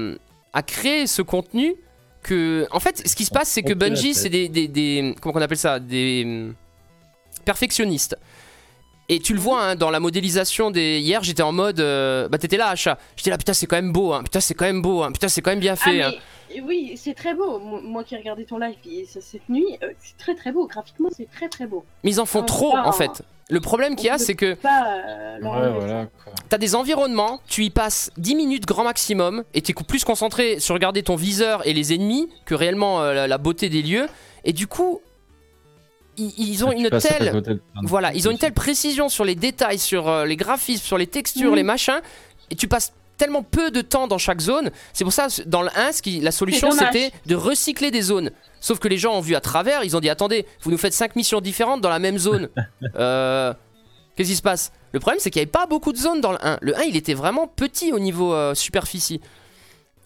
à 0.54 0.64
créer 0.64 1.08
ce 1.08 1.22
contenu 1.22 1.76
que. 2.24 2.68
En 2.72 2.80
fait, 2.80 3.06
ce 3.08 3.16
qui 3.16 3.26
se 3.26 3.32
passe, 3.32 3.50
c'est 3.50 3.64
que 3.64 3.74
Bungie, 3.74 4.14
c'est 4.14 4.30
des, 4.30 4.48
des, 4.48 4.68
des- 4.68 5.16
Comment 5.22 5.36
on 5.38 5.42
appelle 5.42 5.58
ça 5.58 5.80
Des. 5.80 6.24
hum, 6.26 6.54
perfectionnistes. 7.46 8.16
Et 9.14 9.20
tu 9.20 9.34
le 9.34 9.39
vois 9.41 9.62
hein, 9.62 9.76
dans 9.76 9.89
la 9.91 9.99
modélisation 9.99 10.72
des. 10.72 10.99
Hier, 10.99 11.22
j'étais 11.22 11.43
en 11.43 11.51
mode. 11.51 11.82
euh, 11.82 12.30
Bah, 12.30 12.38
t'étais 12.38 12.55
là, 12.55 12.70
achat. 12.70 12.97
J'étais 13.18 13.30
là, 13.30 13.38
putain, 13.38 13.51
c'est 13.53 13.66
quand 13.68 13.76
même 13.76 13.91
beau, 13.91 14.14
hein. 14.14 14.24
Putain, 14.24 14.39
c'est 14.39 14.53
quand 14.53 14.64
même 14.66 14.82
beau, 14.82 15.03
hein. 15.03 15.12
Putain, 15.12 15.28
c'est 15.28 15.41
quand 15.41 15.51
même 15.51 15.59
bien 15.59 15.74
Ah, 15.74 15.76
fait. 15.76 16.01
hein. 16.01 16.12
mais 16.49 16.62
oui, 16.62 16.93
c'est 16.95 17.14
très 17.14 17.34
beau. 17.34 17.59
Moi, 17.59 18.05
qui 18.05 18.16
ai 18.16 18.18
regardé 18.20 18.45
ton 18.45 18.57
live 18.57 18.76
cette 19.05 19.49
nuit, 19.49 19.66
euh, 19.84 19.88
c'est 20.01 20.18
très 20.18 20.34
très 20.34 20.53
beau. 20.53 20.66
Graphiquement, 20.66 21.09
c'est 21.16 21.30
très 21.30 21.49
très 21.49 21.68
beau. 21.68 21.84
Mais 22.05 22.12
ils 22.12 22.22
en 22.22 22.26
font 22.26 22.39
Ah, 22.43 22.45
trop, 22.45 22.78
en 22.78 22.91
fait. 22.93 23.22
Le 23.49 23.59
problème 23.59 23.97
qu'il 23.97 24.07
y 24.07 24.09
a, 24.09 24.18
c'est 24.18 24.36
que. 24.36 24.53
Pas 24.53 24.86
euh, 25.05 25.39
Ouais, 25.41 25.70
voilà. 25.78 26.07
T'as 26.47 26.57
des 26.57 26.74
environnements, 26.74 27.41
tu 27.49 27.66
y 27.66 27.70
passes 27.70 28.12
10 28.16 28.36
minutes 28.36 28.66
grand 28.66 28.86
maximum 28.86 29.43
et 29.53 29.62
t'es 29.62 29.74
plus 29.74 30.05
concentré 30.05 30.62
sur 30.62 30.74
regarder 30.74 31.03
ton 31.03 31.18
viseur 31.18 31.68
et 31.68 31.74
les 31.74 31.93
ennemis 31.93 32.30
que 32.45 32.55
réellement 32.55 33.01
euh, 33.01 33.14
la, 33.14 33.28
la 33.28 33.38
beauté 33.38 33.68
des 33.68 33.82
lieux. 33.82 34.07
Et 34.45 34.53
du 34.53 34.68
coup, 34.68 35.01
ils, 36.38 36.49
ils 36.49 36.65
ont 36.65 36.72
une 36.72 36.89
telle, 36.89 37.41
voilà, 37.84 38.13
ils 38.13 38.28
ont 38.28 38.32
une 38.32 38.38
telle 38.38 38.53
précision 38.53 39.09
sur 39.09 39.26
les 39.26 39.36
détails, 39.36 39.80
sur 39.80 40.07
euh, 40.07 40.26
les 40.26 40.36
graphismes, 40.36 40.84
sur 40.84 40.97
les 40.97 41.07
textures, 41.07 41.49
Mhm. 41.51 41.55
les 41.55 41.63
machins, 41.63 42.01
et 42.49 42.55
tu 42.55 42.67
passes 42.67 42.93
tellement 43.17 43.43
peu 43.43 43.69
de 43.72 43.82
temps 43.82 44.07
dans 44.07 44.17
chaque 44.17 44.39
zone. 44.41 44.72
C'est 44.93 45.03
pour 45.03 45.13
ça, 45.13 45.28
dans 45.45 45.61
le 45.61 45.69
1, 45.76 45.91
ce 45.91 46.01
qui, 46.01 46.19
la 46.22 46.32
solution 46.32 46.72
c'était 46.72 47.11
de 47.28 47.36
recycler 47.36 47.91
des 47.91 48.01
zones. 48.01 48.32
Sauf 48.59 48.80
que 48.80 48.88
les 48.88 48.97
gens 48.97 49.13
ont 49.15 49.22
vu 49.22 49.36
à 49.36 49.41
travers, 49.41 49.84
ils 49.84 49.95
ont 49.95 49.99
dit 49.99 50.09
attendez, 50.09 50.45
vous 50.61 50.72
nous 50.72 50.78
faites 50.78 50.93
5 50.93 51.15
missions 51.15 51.39
différentes 51.41 51.82
dans 51.82 51.89
la 51.89 51.99
même 51.99 52.17
zone. 52.17 52.49
Euh, 52.95 53.53
Qu'est-ce 54.15 54.30
qui 54.30 54.36
se 54.36 54.41
passe? 54.41 54.72
Le 54.91 54.99
problème, 54.99 55.19
c'est 55.22 55.30
qu'il 55.32 55.39
n'y 55.39 55.43
avait 55.43 55.51
pas 55.51 55.65
beaucoup 55.67 55.93
de 55.93 55.97
zones 55.97 56.19
dans 56.19 56.34
le 56.34 56.38
1. 56.45 56.57
Le 56.61 56.78
1, 56.78 56.82
il 56.84 56.97
était 56.97 57.13
vraiment 57.13 57.47
petit 57.47 57.93
au 57.93 57.99
niveau 57.99 58.34
euh, 58.34 58.53
superficie. 58.53 59.22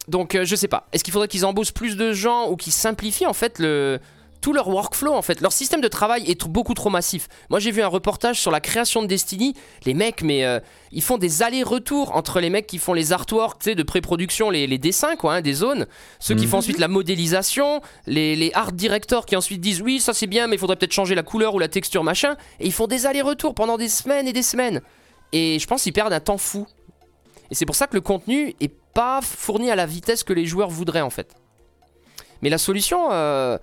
Donc, 0.08 0.36
euh, 0.36 0.46
je 0.46 0.56
sais 0.56 0.68
pas. 0.68 0.88
Est-ce 0.94 1.04
qu'il 1.04 1.12
faudrait 1.12 1.28
qu'ils 1.28 1.44
embauchent 1.46 1.74
plus 1.74 1.98
de 1.98 2.14
gens 2.14 2.50
ou 2.52 2.56
qu'ils 2.56 2.72
simplifient 2.72 3.26
en 3.26 3.34
fait 3.34 3.58
le 3.58 4.00
tout 4.46 4.54
leur 4.54 4.68
workflow 4.68 5.12
en 5.12 5.24
fait. 5.24 5.42
Leur 5.42 5.52
système 5.52 5.82
de 5.82 5.88
travail 5.88 6.30
est 6.30 6.46
beaucoup 6.46 6.76
trop 6.76 6.92
massif. 6.92 7.28
Moi, 7.50 7.60
j'ai 7.60 7.72
vu 7.72 7.82
un 7.82 7.88
reportage 7.88 8.40
sur 8.40 8.52
la 8.52 8.60
création 8.60 9.02
de 9.02 9.08
Destiny. 9.08 9.56
Les 9.86 9.96
mecs, 9.96 10.22
mais 10.22 10.46
euh, 10.46 10.60
ils 10.92 11.02
font 11.02 11.18
des 11.18 11.42
allers-retours 11.42 12.16
entre 12.16 12.40
les 12.40 12.52
mecs 12.52 12.68
qui 12.68 12.78
font 12.78 12.94
les 12.94 13.12
artworks, 13.12 13.66
de 13.68 13.82
pré-production, 13.82 14.52
les, 14.52 14.68
les 14.68 14.78
dessins 14.78 15.16
quoi, 15.16 15.34
hein, 15.34 15.42
des 15.42 15.54
zones. 15.54 15.88
Ceux 16.20 16.36
qui 16.36 16.44
Mhm. 16.46 16.50
font 16.52 16.58
ensuite 16.60 16.78
la 16.78 16.88
modélisation, 16.88 17.82
les, 18.06 18.36
les 18.36 18.52
art 18.54 18.72
directors 18.72 19.26
qui 19.26 19.36
ensuite 19.36 19.62
disent 19.62 19.82
oui, 19.82 20.00
ça 20.00 20.14
c'est 20.14 20.28
bien, 20.28 20.46
mais 20.46 20.58
il 20.58 20.60
faudrait 20.60 20.76
peut-être 20.76 20.94
changer 20.94 21.16
la 21.16 21.24
couleur 21.24 21.56
ou 21.56 21.58
la 21.60 21.68
texture 21.68 22.04
machin. 22.04 22.36
Et 22.60 22.68
ils 22.68 22.72
font 22.72 22.86
des 22.86 23.08
allers-retours 23.08 23.56
pendant 23.56 23.78
des 23.80 23.90
semaines 23.90 24.28
et 24.28 24.34
des 24.34 24.44
semaines. 24.44 24.82
Et 25.32 25.58
je 25.58 25.66
pense 25.66 25.82
qu'ils 25.82 25.94
perdent 25.94 26.14
un 26.14 26.20
temps 26.20 26.38
fou. 26.38 26.68
Et 27.50 27.56
c'est 27.56 27.66
pour 27.66 27.76
ça 27.76 27.88
que 27.88 27.96
le 27.96 28.02
contenu 28.02 28.54
est 28.62 28.72
pas 28.94 29.22
fourni 29.24 29.72
à 29.72 29.76
la 29.76 29.88
vitesse 29.88 30.24
que 30.24 30.34
les 30.34 30.46
joueurs 30.46 30.70
voudraient 30.70 31.02
en 31.02 31.10
fait. 31.10 31.34
Mais 32.44 32.50
la 32.52 32.60
solution, 32.60 33.12
euh, 33.12 33.58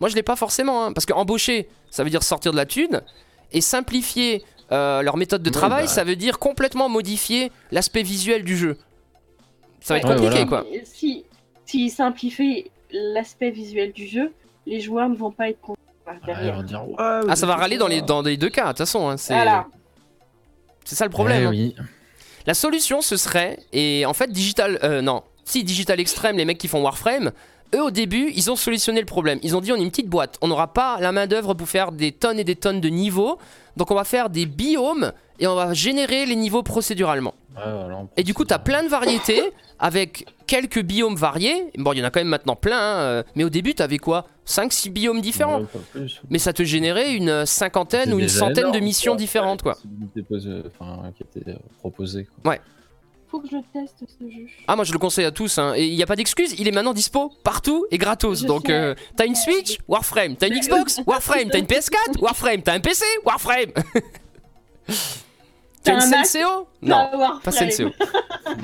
moi 0.00 0.08
je 0.08 0.14
l'ai 0.14 0.22
pas 0.22 0.36
forcément, 0.36 0.84
hein, 0.86 0.92
parce 0.92 1.06
qu'embaucher, 1.06 1.68
ça 1.90 2.04
veut 2.04 2.10
dire 2.10 2.22
sortir 2.22 2.52
de 2.52 2.56
la 2.56 2.66
thune, 2.66 3.00
et 3.52 3.60
simplifier 3.60 4.44
euh, 4.72 5.02
leur 5.02 5.16
méthode 5.16 5.42
de 5.42 5.48
Ouais, 5.50 5.52
travail, 5.52 5.84
bah. 5.84 5.88
ça 5.90 6.04
veut 6.04 6.16
dire 6.16 6.38
complètement 6.38 6.88
modifier 6.88 7.52
l'aspect 7.70 8.02
visuel 8.02 8.44
du 8.44 8.56
jeu. 8.56 8.76
Ça 9.80 9.94
va 9.94 9.98
être 9.98 10.08
Ouais, 10.08 10.14
compliqué 10.16 10.44
voilà. 10.44 10.64
quoi. 10.64 10.64
Si, 11.66 11.90
simplifient 11.90 12.70
l'aspect 12.90 13.50
visuel 13.50 13.92
du 13.92 14.06
jeu, 14.06 14.32
les 14.66 14.80
joueurs 14.80 15.08
ne 15.08 15.16
vont 15.16 15.30
pas 15.30 15.50
être 15.50 15.60
contents 15.60 15.80
derrière. 16.26 16.62
dire, 16.62 16.86
ouais, 16.88 16.94
Ah, 16.98 17.36
ça 17.36 17.46
va 17.46 17.54
c'est 17.54 17.60
râler 17.60 17.76
dans 17.76 17.88
les, 17.88 18.00
dans 18.02 18.22
les 18.22 18.36
deux 18.36 18.48
cas, 18.48 18.64
de 18.64 18.68
toute 18.68 18.78
façon. 18.78 19.08
hein, 19.08 19.16
c'est 19.16 19.34
Voilà. 19.34 19.66
c'est 20.84 20.94
ça 20.94 21.04
le 21.04 21.10
problème. 21.10 21.46
Hein. 21.46 21.50
oui. 21.50 21.74
La 22.46 22.54
solution, 22.54 23.00
ce 23.00 23.16
serait, 23.16 23.58
et 23.72 24.04
en 24.06 24.12
fait, 24.12 24.30
Digital, 24.30 24.78
euh, 24.82 25.00
non, 25.02 25.22
si 25.44 25.64
Digital 25.64 25.98
Extreme, 26.00 26.36
les 26.36 26.44
mecs 26.44 26.58
qui 26.58 26.68
font 26.68 26.82
Warframe, 26.82 27.32
eux 27.74 27.82
au 27.82 27.90
début, 27.90 28.30
ils 28.34 28.50
ont 28.50 28.56
solutionné 28.56 29.00
le 29.00 29.06
problème. 29.06 29.38
Ils 29.42 29.56
ont 29.56 29.60
dit, 29.60 29.72
on 29.72 29.76
est 29.76 29.82
une 29.82 29.90
petite 29.90 30.08
boîte, 30.08 30.38
on 30.42 30.48
n'aura 30.48 30.72
pas 30.72 30.98
la 31.00 31.12
main 31.12 31.26
d'œuvre 31.26 31.54
pour 31.54 31.68
faire 31.68 31.92
des 31.92 32.12
tonnes 32.12 32.38
et 32.38 32.44
des 32.44 32.56
tonnes 32.56 32.80
de 32.80 32.88
niveaux, 32.88 33.38
donc 33.76 33.90
on 33.90 33.94
va 33.94 34.04
faire 34.04 34.30
des 34.30 34.46
biomes 34.46 35.12
et 35.40 35.46
on 35.46 35.54
va 35.54 35.74
générer 35.74 36.26
les 36.26 36.36
niveaux 36.36 36.62
procéduralement. 36.62 37.34
Ouais, 37.56 37.62
voilà, 37.64 38.04
Et 38.16 38.22
du 38.24 38.34
coup, 38.34 38.44
t'as 38.44 38.58
plein 38.58 38.82
de 38.82 38.88
variétés 38.88 39.42
avec 39.78 40.26
quelques 40.46 40.82
biomes 40.82 41.16
variés. 41.16 41.70
Bon, 41.78 41.92
il 41.92 41.98
y 41.98 42.02
en 42.02 42.04
a 42.04 42.10
quand 42.10 42.20
même 42.20 42.28
maintenant 42.28 42.56
plein, 42.56 42.78
hein, 42.78 42.98
euh, 43.00 43.22
mais 43.36 43.44
au 43.44 43.50
début, 43.50 43.74
t'avais 43.74 43.98
quoi? 43.98 44.26
5-6 44.46 44.90
biomes 44.90 45.20
différents. 45.20 45.60
Ouais. 45.94 46.06
Mais 46.30 46.38
ça 46.38 46.52
te 46.52 46.62
générait 46.64 47.14
une 47.14 47.46
cinquantaine 47.46 48.08
C'est 48.08 48.12
ou 48.12 48.18
une 48.18 48.28
centaine 48.28 48.72
de 48.72 48.78
missions 48.78 49.12
quoi. 49.12 49.18
différentes, 49.18 49.62
quoi. 49.62 49.76
Enfin, 49.76 51.12
qui 51.16 51.22
étaient 51.22 51.50
euh, 51.50 51.56
proposées. 51.78 52.24
Quoi. 52.42 52.56
Faut 53.34 53.40
que 53.40 53.48
je 53.48 53.56
teste 53.72 53.96
ce 54.06 54.30
jeu. 54.30 54.46
Ah, 54.68 54.76
moi 54.76 54.84
je 54.84 54.92
le 54.92 54.98
conseille 54.98 55.24
à 55.24 55.32
tous, 55.32 55.58
hein. 55.58 55.74
et 55.76 55.86
il 55.86 55.96
n'y 55.96 56.02
a 56.04 56.06
pas 56.06 56.14
d'excuse, 56.14 56.54
il 56.56 56.68
est 56.68 56.70
maintenant 56.70 56.92
dispo 56.92 57.32
partout 57.42 57.84
et 57.90 57.98
gratos. 57.98 58.42
Je 58.42 58.46
Donc, 58.46 58.70
euh, 58.70 58.94
t'as 59.16 59.26
une 59.26 59.34
Switch 59.34 59.78
Warframe, 59.88 60.36
t'as 60.36 60.46
une 60.46 60.54
Xbox 60.60 61.00
Warframe, 61.04 61.50
t'as 61.50 61.58
une 61.58 61.64
PS4 61.66 62.20
Warframe, 62.20 62.62
t'as 62.62 62.74
un 62.74 62.80
PC 62.80 63.04
Warframe 63.24 63.72
T'as 65.82 65.92
une 66.04 66.10
Mac 66.10 66.26
Senseo 66.26 66.68
Non, 66.80 67.08
Pas 67.10 67.16
Warframe. 67.18 67.40
pas 67.42 67.50
Senseo. 67.50 67.90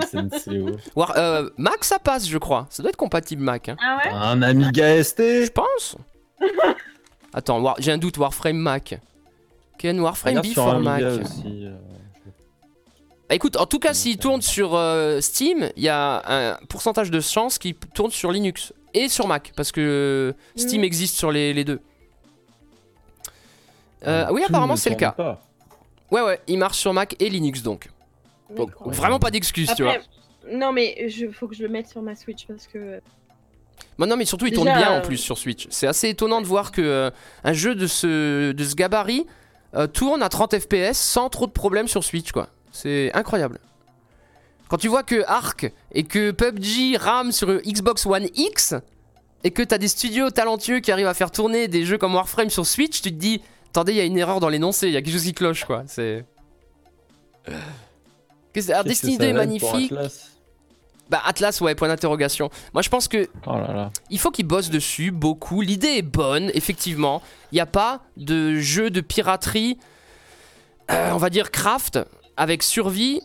SNCO. 0.09 0.77
War, 0.97 1.13
euh, 1.17 1.51
Mac, 1.59 1.85
ça 1.85 1.99
passe, 1.99 2.27
je 2.29 2.39
crois. 2.39 2.67
Ça 2.71 2.83
doit 2.83 2.91
être 2.91 2.97
compatible 2.97 3.43
Mac. 3.43 3.69
hein. 3.71 3.77
Ah 3.83 3.99
ouais 4.05 4.11
Un 4.13 4.41
Amiga 4.43 5.03
ST 5.03 5.19
Je 5.47 5.51
pense. 5.51 5.97
Attends, 7.35 7.61
War- 7.61 7.77
j'ai 7.79 7.93
un 7.93 7.99
doute, 7.99 8.17
Warframe 8.19 8.57
Mac. 8.57 8.99
Ken 9.79 9.99
Warframe 10.01 10.39
Regarde 10.39 10.47
sur 10.47 10.65
before 10.65 10.81
Mac. 10.81 11.03
Aussi. 11.03 11.67
euh, 11.67 11.77
Bah, 13.31 13.37
écoute, 13.37 13.57
en 13.57 13.65
tout 13.67 13.79
cas, 13.79 13.95
s'il 13.95 14.19
tourne 14.19 14.43
sur 14.43 14.75
euh, 14.75 15.21
Steam, 15.21 15.71
il 15.77 15.85
y 15.85 15.89
a 15.89 16.21
un 16.27 16.59
pourcentage 16.69 17.13
de 17.13 17.21
chance 17.21 17.59
qu'il 17.59 17.77
tourne 17.77 18.11
sur 18.11 18.33
Linux 18.33 18.73
et 18.93 19.09
sur 19.09 19.29
Mac, 19.29 19.53
parce 19.55 19.71
que 19.71 20.35
Steam 20.57 20.81
Mm. 20.81 20.85
existe 20.85 21.17
sur 21.17 21.31
les, 21.31 21.55
les 21.55 21.63
deux. 21.63 21.79
Euh, 24.07 24.27
tout 24.27 24.35
oui, 24.35 24.43
apparemment, 24.45 24.75
c'est 24.75 24.91
le 24.91 24.97
cas. 24.97 25.13
pas. 25.13 25.41
Ouais, 26.11 26.23
ouais, 26.23 26.41
il 26.49 26.59
marche 26.59 26.79
sur 26.79 26.93
Mac 26.93 27.15
et 27.21 27.31
Linux 27.31 27.63
donc. 27.63 27.89
Donc, 28.57 28.71
vraiment 28.87 29.21
pas 29.21 29.31
d'excuses, 29.31 29.73
tu 29.77 29.85
vois. 29.85 29.99
Non 30.51 30.73
mais 30.73 31.09
je, 31.09 31.31
faut 31.31 31.47
que 31.47 31.55
je 31.55 31.63
le 31.63 31.69
mette 31.69 31.87
sur 31.87 32.03
ma 32.03 32.17
Switch 32.17 32.47
parce 32.49 32.67
que 32.67 33.01
Bah 33.97 34.07
non, 34.07 34.17
mais 34.17 34.25
surtout, 34.25 34.47
il 34.47 34.51
Déjà, 34.51 34.65
tourne 34.65 34.77
bien 34.77 34.91
en 34.91 34.97
euh, 34.97 35.01
plus 35.03 35.19
sur 35.19 35.39
Switch. 35.39 35.69
C'est 35.71 35.87
assez 35.87 36.09
étonnant 36.09 36.41
de 36.41 36.47
voir 36.47 36.73
que 36.73 36.81
euh, 36.83 37.11
un 37.45 37.53
jeu 37.53 37.77
de 37.77 37.87
ce, 37.87 38.51
de 38.51 38.65
ce 38.65 38.75
gabarit 38.75 39.25
euh, 39.77 39.87
tourne 39.87 40.21
à 40.21 40.29
30 40.29 40.59
FPS 40.59 40.95
sans 40.99 41.29
trop 41.29 41.47
de 41.47 41.53
problèmes 41.53 41.87
sur 41.87 42.03
Switch, 42.03 42.33
quoi. 42.33 42.49
C'est 42.73 43.11
incroyable. 43.15 43.59
Quand 44.69 44.77
tu 44.77 44.89
vois 44.89 45.03
que 45.03 45.25
Ark 45.27 45.73
et 45.93 46.05
que 46.05 46.31
PUBG 46.31 46.97
rame 46.97 47.33
sur 47.33 47.49
Xbox 47.63 48.07
One 48.07 48.29
X 48.35 48.75
et 49.43 49.51
que 49.51 49.63
t'as 49.63 49.79
des 49.79 49.89
studios 49.89 50.31
talentueux 50.31 50.79
qui 50.81 50.93
arrivent 50.93 51.09
à 51.09 51.15
faire 51.15 51.31
tourner 51.33 51.67
des 51.67 51.85
jeux 51.85 51.99
comme 51.99 52.15
Warframe 52.15 52.51
sur 52.51 52.67
Switch, 52.67 53.03
tu 53.03 53.11
te 53.11 53.17
dis, 53.17 53.43
attendez, 53.71 53.93
il 53.93 53.99
y 53.99 54.01
a 54.01 54.05
une 54.05 54.17
erreur 54.19 54.39
dans 54.39 54.49
l'énoncé, 54.49 54.87
il 54.87 54.93
y 54.93 54.97
a 54.97 55.03
quelque 55.03 55.15
chose 55.15 55.25
qui 55.25 55.35
cloche, 55.35 55.65
quoi. 55.65 55.83
C'est. 55.87 56.25
Alors, 58.69 58.85
Destiny 58.85 59.15
ça 59.15 59.19
2 59.21 59.29
est 59.29 59.33
magnifique. 59.33 59.93
Atlas 59.93 60.31
Bah, 61.09 61.23
Atlas, 61.25 61.61
ouais, 61.61 61.75
point 61.75 61.89
d'interrogation. 61.89 62.51
Moi, 62.75 62.83
je 62.83 62.89
pense 62.89 63.09
que 63.09 63.29
Oh 63.47 63.53
là 63.59 63.73
là. 63.73 63.91
il 64.11 64.19
faut 64.19 64.31
qu'ils 64.31 64.47
bossent 64.47 64.71
dessus 64.71 65.11
beaucoup. 65.11 65.61
L'idée 65.63 65.97
est 65.99 66.03
bonne, 66.03 66.51
effectivement. 66.55 67.23
Il 67.53 67.57
n'y 67.57 67.61
a 67.61 67.67
pas 67.67 68.03
de 68.17 68.59
jeu 68.59 68.91
de 68.91 69.01
piraterie, 69.01 69.79
euh, 70.91 71.11
on 71.13 71.17
va 71.17 71.31
dire 71.31 71.51
craft, 71.51 72.01
avec 72.41 72.63
survie. 72.63 73.21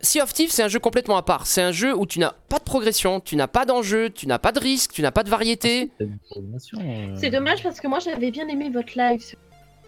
Sea 0.00 0.22
of 0.22 0.32
Thieves, 0.32 0.50
c'est 0.50 0.62
un 0.62 0.68
jeu 0.68 0.78
complètement 0.78 1.16
à 1.18 1.22
part. 1.22 1.46
C'est 1.46 1.60
un 1.60 1.72
jeu 1.72 1.94
où 1.94 2.06
tu 2.06 2.18
n'as 2.18 2.32
pas 2.48 2.58
de 2.58 2.64
progression, 2.64 3.20
tu 3.20 3.36
n'as 3.36 3.46
pas 3.48 3.66
d'enjeu, 3.66 4.08
tu 4.08 4.26
n'as 4.26 4.38
pas 4.38 4.50
de 4.50 4.58
risque, 4.58 4.92
tu 4.92 5.02
n'as 5.02 5.10
pas 5.10 5.22
de 5.24 5.28
variété. 5.30 5.90
Programmation, 6.30 6.78
euh. 6.80 7.14
c'est 7.20 7.30
dommage 7.30 7.62
parce 7.62 7.80
que 7.80 7.86
moi 7.86 7.98
j'avais 7.98 8.30
bien 8.30 8.48
aimé 8.48 8.70
votre 8.72 8.96
live 8.96 9.20
sur 9.20 9.36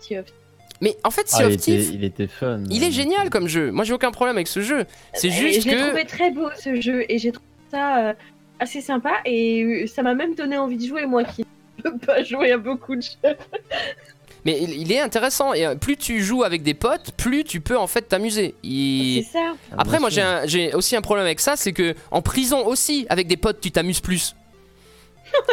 Sea 0.01 0.19
of 0.19 0.27
Thieves. 0.27 0.35
Mais 0.83 0.97
en 1.03 1.11
fait, 1.11 1.29
Sea 1.29 1.37
Ah, 1.39 1.43
il, 1.45 1.47
of 1.47 1.53
était, 1.55 1.62
Thieves, 1.62 1.95
il 1.95 2.05
était 2.05 2.27
fun. 2.27 2.62
il 2.71 2.85
est 2.85 2.91
génial 2.93 3.31
comme 3.31 3.49
jeu. 3.49 3.71
Moi, 3.73 3.85
j'ai 3.85 3.95
aucun 3.95 4.11
problème 4.11 4.37
avec 4.37 4.49
ce 4.49 4.61
jeu. 4.61 4.85
C'est 5.14 5.31
juste 5.31 5.62
J'ai 5.62 5.71
que. 5.71 5.87
trouvé 5.89 6.05
très 6.05 6.31
beau 6.31 6.51
ce 6.62 6.79
jeu 6.81 7.05
et 7.09 7.19
j'ai 7.19 7.33
trouvé 7.33 7.49
ça 7.71 8.09
euh, 8.11 8.14
assez 8.61 8.81
sympa 8.83 9.12
et 9.25 9.87
ça 9.87 10.03
m'a 10.03 10.14
même 10.14 10.35
donné 10.35 10.59
envie 10.59 10.77
de 10.77 10.87
jouer 10.87 11.07
moi 11.07 11.25
qui 11.25 11.45
ne 11.85 11.91
peux 11.91 11.99
pas 11.99 12.23
jouer 12.23 12.53
à 12.53 12.59
beaucoup 12.59 12.97
de 12.97 13.03
jeux. 13.03 13.35
Mais 14.51 14.59
il 14.62 14.80
il 14.82 14.92
est 14.92 15.01
intéressant. 15.01 15.53
Et 15.55 15.66
euh, 15.66 15.74
plus 15.74 15.96
tu 15.96 16.22
joues 16.22 16.42
avec 16.44 16.62
des 16.62 16.74
potes, 16.74 17.12
plus 17.16 17.44
tu 17.44 17.61
peux 17.61 17.76
en 17.78 17.86
fait 17.86 18.03
t'amuser. 18.03 18.55
Il- 18.62 19.24
C'est 19.24 19.32
ça. 19.38 19.53
Ah, 19.72 19.76
Après, 19.78 19.99
moi, 20.01 20.09
j'ai 20.46 20.72
aussi 20.74 20.96
un 20.96 21.01
problème 21.03 21.26
avec 21.26 21.40
ça, 21.40 21.55
c'est 21.57 21.72
que 21.72 21.94
en 22.11 22.22
prison 22.22 22.66
aussi, 22.66 23.07
avec 23.11 23.26
des 23.26 23.36
potes, 23.36 23.61
tu 23.61 23.70
t'amuses 23.70 24.01
plus. 24.01 24.34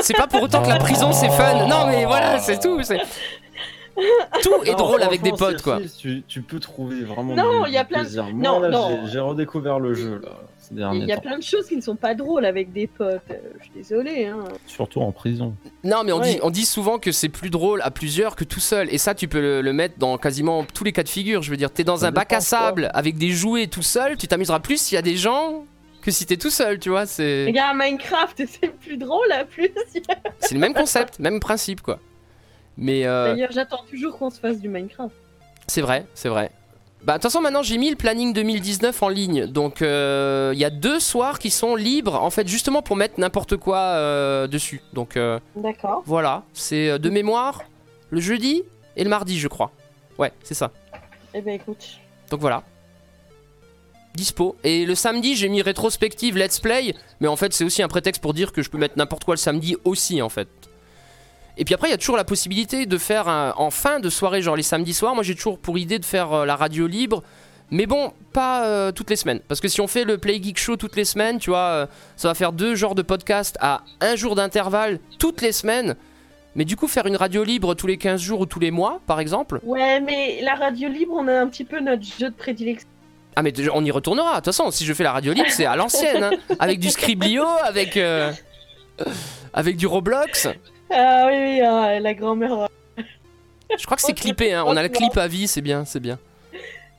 C'est 0.01 0.15
pas 0.15 0.27
pour 0.27 0.41
autant 0.41 0.61
que 0.63 0.69
la 0.69 0.77
prison 0.77 1.11
c'est 1.11 1.29
fun. 1.29 1.67
Non 1.67 1.87
mais 1.87 2.05
voilà, 2.05 2.39
c'est 2.39 2.59
tout. 2.61 2.79
Tout 4.43 4.63
est 4.65 4.71
Non, 4.71 4.77
drôle 4.77 5.03
avec 5.03 5.21
des 5.21 5.31
potes 5.31 5.61
quoi. 5.61 5.79
Tu, 5.97 6.23
tu 6.27 6.41
peux 6.41 6.59
trouver 6.59 7.01
vraiment 7.03 7.33
Non, 7.35 7.63
du- 7.63 7.69
il 7.69 7.73
y 7.73 7.77
a 7.77 7.83
du 7.83 7.89
plein 7.89 8.03
de-. 8.03 8.31
Non, 8.33 8.59
Moi, 8.59 8.69
là, 8.69 8.77
non. 8.77 9.07
j'ai- 9.07 9.19
redécouvert 9.19 9.79
le 9.79 9.93
jeu 9.93 10.19
là, 10.23 10.31
ces 10.57 10.73
Il 10.75 11.05
y 11.07 11.11
a 11.11 11.15
temps. 11.15 11.21
plein 11.21 11.37
de 11.37 11.43
choses 11.43 11.67
qui 11.67 11.75
ne 11.77 11.81
sont 11.81 11.95
pas 11.95 12.13
drôles 12.15 12.45
avec 12.45 12.73
des 12.73 12.87
potes. 12.87 13.21
euh, 13.31 13.35
Je 13.59 13.63
suis 13.63 13.71
désolée. 13.75 14.25
Hein. 14.25 14.43
Surtout 14.67 14.99
en 15.01 15.11
prison. 15.11 15.55
Non 15.83 16.03
mais 16.03 16.11
on, 16.11 16.19
Ouais. 16.19 16.33
dit, 16.35 16.39
on 16.43 16.49
dit 16.49 16.65
souvent 16.65 16.99
que 16.99 17.11
c'est 17.11 17.29
plus 17.29 17.49
drôle 17.49 17.81
à 17.83 17.91
plusieurs 17.91 18.35
que 18.35 18.43
tout 18.43 18.59
seul. 18.59 18.93
Et 18.93 18.97
ça 18.97 19.15
tu 19.15 19.27
peux 19.27 19.39
le, 19.41 19.61
le 19.61 19.73
mettre 19.73 19.97
dans 19.97 20.17
quasiment 20.17 20.65
tous 20.65 20.83
les 20.83 20.91
cas 20.91 21.03
de 21.03 21.09
figure. 21.09 21.41
Je 21.41 21.49
veux 21.51 21.57
dire, 21.57 21.71
t'es 21.71 21.83
dans 21.83 21.97
Ça 21.97 22.07
un 22.07 22.11
bac 22.11 22.33
à 22.33 22.37
quoi. 22.37 22.41
sable 22.45 22.91
avec 22.93 23.17
des 23.17 23.29
jouets 23.29 23.67
tout 23.67 23.81
seul, 23.83 24.17
tu 24.17 24.27
t'amuseras 24.27 24.59
plus 24.59 24.81
s'il 24.81 24.95
y 24.95 24.99
a 24.99 25.01
des 25.01 25.15
gens 25.15 25.63
que 26.01 26.11
si 26.11 26.25
t'es 26.27 26.37
tout 26.37 26.51
seul, 26.51 26.77
tu 26.79 26.89
vois. 26.89 27.05
C'est 27.07 27.45
Regarde 27.47 27.77
Minecraft, 27.77 28.43
c'est 28.47 28.67
plus 28.79 28.97
drôle 28.97 29.31
à 29.31 29.43
plus. 29.45 29.71
c'est 30.39 30.53
le 30.53 30.59
même 30.59 30.73
concept, 30.73 31.17
même 31.19 31.39
principe 31.39 31.81
quoi. 31.81 31.99
Mais 32.77 33.05
euh, 33.05 33.33
D'ailleurs, 33.33 33.51
j'attends 33.51 33.83
toujours 33.89 34.17
qu'on 34.17 34.29
se 34.29 34.39
fasse 34.39 34.59
du 34.59 34.67
Minecraft. 34.69 35.13
C'est 35.67 35.81
vrai, 35.81 36.05
c'est 36.13 36.29
vrai. 36.29 36.51
Bah, 37.05 37.13
de 37.13 37.17
toute 37.17 37.23
façon, 37.31 37.41
maintenant 37.41 37.61
j'ai 37.61 37.77
mis 37.77 37.91
le 37.91 37.95
planning 37.95 38.33
2019 38.33 39.03
en 39.03 39.09
ligne. 39.09 39.45
Donc, 39.45 39.83
euh, 39.83 40.51
il 40.55 40.59
y 40.59 40.65
a 40.65 40.71
deux 40.71 40.99
soirs 40.99 41.37
qui 41.37 41.51
sont 41.51 41.75
libres, 41.75 42.15
en 42.15 42.31
fait, 42.31 42.47
justement 42.47 42.81
pour 42.81 42.95
mettre 42.95 43.19
n'importe 43.19 43.57
quoi 43.57 43.77
euh, 43.77 44.47
dessus. 44.47 44.81
Donc, 44.93 45.15
euh, 45.15 45.39
D'accord. 45.55 46.01
voilà. 46.07 46.43
C'est 46.53 46.89
euh, 46.89 46.97
de 46.97 47.11
mémoire 47.11 47.61
le 48.09 48.19
jeudi 48.19 48.63
et 48.95 49.03
le 49.03 49.09
mardi, 49.11 49.39
je 49.39 49.47
crois. 49.47 49.71
Ouais, 50.17 50.31
c'est 50.43 50.55
ça. 50.55 50.71
Eh 51.35 51.41
ben 51.41 51.53
écoute. 51.53 51.85
Donc, 52.31 52.39
voilà. 52.39 52.63
Dispo. 54.15 54.55
Et 54.63 54.85
le 54.85 54.95
samedi, 54.95 55.35
j'ai 55.35 55.49
mis 55.49 55.61
rétrospective 55.61 56.35
Let's 56.37 56.59
Play. 56.59 56.95
Mais 57.19 57.27
en 57.27 57.35
fait, 57.35 57.53
c'est 57.53 57.65
aussi 57.65 57.83
un 57.83 57.87
prétexte 57.87 58.21
pour 58.21 58.33
dire 58.33 58.51
que 58.51 58.63
je 58.63 58.69
peux 58.71 58.79
mettre 58.79 58.97
n'importe 58.97 59.25
quoi 59.25 59.35
le 59.35 59.39
samedi 59.39 59.75
aussi, 59.83 60.23
en 60.23 60.29
fait. 60.29 60.47
Et 61.57 61.65
puis 61.65 61.73
après, 61.73 61.87
il 61.87 61.91
y 61.91 61.93
a 61.93 61.97
toujours 61.97 62.17
la 62.17 62.23
possibilité 62.25 62.85
de 62.85 62.97
faire 62.97 63.27
un- 63.27 63.53
en 63.57 63.69
fin 63.71 63.99
de 63.99 64.09
soirée, 64.09 64.41
genre 64.41 64.55
les 64.55 64.63
samedis 64.63 64.93
soirs. 64.93 65.15
Moi, 65.15 65.23
j'ai 65.23 65.35
toujours 65.35 65.57
pour 65.57 65.77
idée 65.77 65.99
de 65.99 66.05
faire 66.05 66.33
euh, 66.33 66.45
la 66.45 66.55
radio 66.55 66.85
libre. 66.87 67.23
Mais 67.71 67.85
bon, 67.87 68.13
pas 68.33 68.65
euh, 68.65 68.91
toutes 68.91 69.09
les 69.09 69.15
semaines. 69.15 69.39
Parce 69.47 69.59
que 69.59 69.67
si 69.67 69.81
on 69.81 69.87
fait 69.87 70.03
le 70.03 70.17
Play 70.17 70.39
Geek 70.41 70.59
Show 70.59 70.75
toutes 70.75 70.95
les 70.95 71.05
semaines, 71.05 71.39
tu 71.39 71.49
vois, 71.49 71.59
euh, 71.59 71.85
ça 72.15 72.27
va 72.27 72.33
faire 72.35 72.51
deux 72.51 72.75
genres 72.75 72.93
de 72.93 73.01
podcast 73.01 73.57
à 73.59 73.81
un 74.01 74.15
jour 74.15 74.35
d'intervalle 74.35 74.99
toutes 75.17 75.41
les 75.41 75.51
semaines. 75.51 75.95
Mais 76.55 76.63
du 76.63 76.75
coup, 76.77 76.87
faire 76.87 77.05
une 77.07 77.15
radio 77.17 77.43
libre 77.43 77.73
tous 77.73 77.87
les 77.87 77.97
15 77.97 78.21
jours 78.21 78.41
ou 78.41 78.45
tous 78.45 78.59
les 78.59 78.71
mois, 78.71 79.01
par 79.07 79.19
exemple. 79.19 79.59
Ouais, 79.63 79.99
mais 79.99 80.41
la 80.41 80.55
radio 80.55 80.87
libre, 80.89 81.13
on 81.17 81.27
a 81.27 81.33
un 81.41 81.47
petit 81.47 81.65
peu 81.65 81.79
notre 81.79 82.03
jeu 82.03 82.29
de 82.29 82.35
prédilection. 82.35 82.87
Ah, 83.35 83.41
mais 83.41 83.51
on 83.73 83.83
y 83.83 83.91
retournera. 83.91 84.31
De 84.31 84.35
toute 84.37 84.45
façon, 84.45 84.69
si 84.71 84.85
je 84.85 84.93
fais 84.93 85.03
la 85.03 85.11
radio 85.11 85.33
libre, 85.33 85.49
c'est 85.49 85.65
à 85.65 85.75
l'ancienne. 85.75 86.23
hein. 86.23 86.31
Avec 86.59 86.79
du 86.79 86.89
Scriblio, 86.89 87.43
avec, 87.63 87.97
euh, 87.97 88.31
avec 89.53 89.75
du 89.75 89.87
Roblox. 89.87 90.47
Ah 90.89 91.25
oui, 91.27 91.33
oui, 91.37 91.61
ah, 91.61 91.99
la 91.99 92.13
grand-mère, 92.13 92.67
Je 93.77 93.85
crois 93.85 93.97
que 93.97 94.03
c'est 94.03 94.13
clippé, 94.13 94.53
hein. 94.53 94.63
on 94.67 94.75
a 94.77 94.83
le 94.83 94.89
clip 94.89 95.17
à 95.17 95.27
vie, 95.27 95.47
c'est 95.47 95.61
bien, 95.61 95.85
c'est 95.85 95.99
bien. 95.99 96.19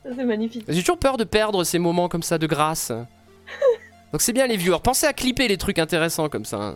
ça, 0.04 0.10
c'est 0.16 0.24
magnifique. 0.24 0.64
J'ai 0.68 0.80
toujours 0.80 0.98
peur 0.98 1.16
de 1.16 1.24
perdre 1.24 1.62
ces 1.64 1.78
moments 1.78 2.08
comme 2.08 2.22
ça 2.22 2.38
de 2.38 2.46
grâce. 2.46 2.90
Donc 4.12 4.22
c'est 4.22 4.32
bien 4.32 4.46
les 4.46 4.56
viewers, 4.56 4.78
pensez 4.82 5.06
à 5.06 5.12
clipper 5.12 5.46
les 5.48 5.56
trucs 5.56 5.78
intéressants 5.78 6.28
comme 6.28 6.44
ça. 6.44 6.56
hein. 6.58 6.74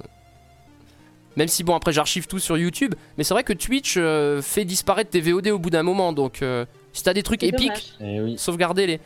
Même 1.36 1.48
si 1.48 1.62
bon 1.62 1.74
après 1.76 1.92
j'archive 1.92 2.26
tout 2.26 2.38
sur 2.40 2.58
YouTube, 2.58 2.94
mais 3.16 3.24
c'est 3.24 3.34
vrai 3.34 3.44
que 3.44 3.52
Twitch 3.52 3.94
euh, 3.96 4.42
fait 4.42 4.64
disparaître 4.64 5.10
tes 5.10 5.20
VOD 5.20 5.48
au 5.48 5.58
bout 5.58 5.70
d'un 5.70 5.84
moment, 5.84 6.12
donc 6.12 6.42
euh, 6.42 6.64
si 6.92 7.02
t'as 7.04 7.12
des 7.14 7.22
trucs 7.22 7.42
épiques, 7.44 7.94
oui. 8.00 8.36
sauvegardez-les. 8.36 9.00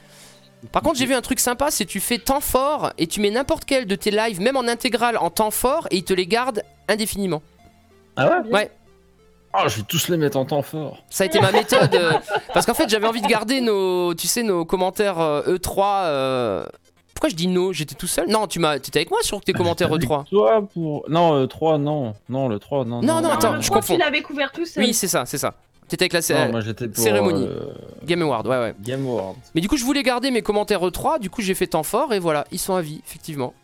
Par 0.72 0.80
contre 0.82 0.98
j'ai 0.98 1.05
vu 1.05 1.14
un 1.14 1.20
truc 1.20 1.38
sympa, 1.38 1.70
c'est 1.70 1.84
tu 1.84 2.00
fais 2.00 2.16
temps 2.18 2.40
fort 2.40 2.92
et 2.96 3.07
tu 3.07 3.20
mets 3.20 3.30
n'importe 3.30 3.66
quel 3.66 3.86
de 3.86 3.94
tes 3.94 4.11
lives, 4.11 4.40
même 4.40 4.57
en 4.57 4.66
intégrale, 4.66 5.18
en 5.18 5.28
temps 5.28 5.50
fort, 5.50 5.86
et 5.90 5.96
il 5.98 6.05
te 6.05 6.14
les 6.14 6.26
garde 6.26 6.62
indéfiniment. 6.88 7.42
Ah 8.16 8.28
ouais 8.42 8.50
Ouais. 8.52 8.70
Ah, 9.52 9.68
je 9.68 9.76
vais 9.76 9.82
tous 9.84 10.08
les 10.08 10.16
mettre 10.16 10.36
en 10.36 10.44
temps 10.44 10.62
fort. 10.62 10.98
Ça 11.10 11.22
a 11.24 11.26
été 11.28 11.40
ma 11.40 11.52
méthode. 11.52 11.94
euh, 11.94 12.12
parce 12.52 12.66
qu'en 12.66 12.74
fait, 12.74 12.88
j'avais 12.88 13.06
envie 13.06 13.22
de 13.22 13.26
garder 13.28 13.60
nos, 13.60 14.12
tu 14.14 14.26
sais, 14.26 14.42
nos 14.42 14.64
commentaires 14.64 15.20
euh, 15.20 15.42
E3. 15.56 16.04
euh, 16.06 16.66
Pourquoi 17.14 17.28
je 17.30 17.36
dis 17.36 17.46
no? 17.46 17.72
J'étais 17.72 17.94
tout 17.94 18.08
seul? 18.08 18.28
Non, 18.28 18.48
tu 18.48 18.58
m'as, 18.58 18.80
t'étais 18.80 18.98
avec 18.98 19.10
moi 19.12 19.20
sur 19.22 19.40
tes 19.40 19.52
commentaires 19.52 19.94
E 19.94 19.98
E3. 19.98 20.24
Toi 20.28 20.66
pour. 20.74 21.04
Non, 21.08 21.38
le 21.40 21.46
3, 21.46 21.78
non. 21.78 22.14
Non, 22.28 22.48
le 22.48 22.58
3, 22.58 22.84
non. 22.84 23.00
Non, 23.00 23.20
non, 23.20 23.28
attends, 23.30 23.52
le 23.54 23.60
je 23.60 23.66
trois, 23.66 23.76
confonds. 23.80 23.94
Tu 23.94 24.00
l'avais 24.00 24.22
couvert 24.22 24.50
tout 24.50 24.66
seul. 24.66 24.82
Oui, 24.82 24.92
c'est 24.92 25.06
ça, 25.08 25.24
c'est 25.24 25.38
ça. 25.38 25.54
T'étais 25.86 26.04
avec 26.04 26.14
la 26.14 26.18
Non, 26.18 26.46
cé- 26.46 26.50
moi 26.50 26.60
j'étais 26.60 26.88
pour. 26.88 27.00
cérémonie. 27.04 27.46
euh, 27.46 27.66
Game 28.04 28.22
Award, 28.22 28.48
ouais, 28.48 28.58
ouais. 28.58 28.74
Game 28.80 29.06
World. 29.06 29.36
Mais 29.54 29.60
du 29.60 29.68
coup, 29.68 29.76
je 29.76 29.84
voulais 29.84 30.02
garder 30.02 30.32
mes 30.32 30.42
commentaires 30.42 30.84
E3. 30.84 31.20
Du 31.20 31.30
coup, 31.30 31.42
j'ai 31.42 31.54
fait 31.54 31.68
temps 31.68 31.82
fort 31.84 32.12
et 32.12 32.18
voilà, 32.18 32.44
ils 32.50 32.58
sont 32.58 32.74
à 32.74 32.80
vie, 32.80 33.00
effectivement. 33.06 33.54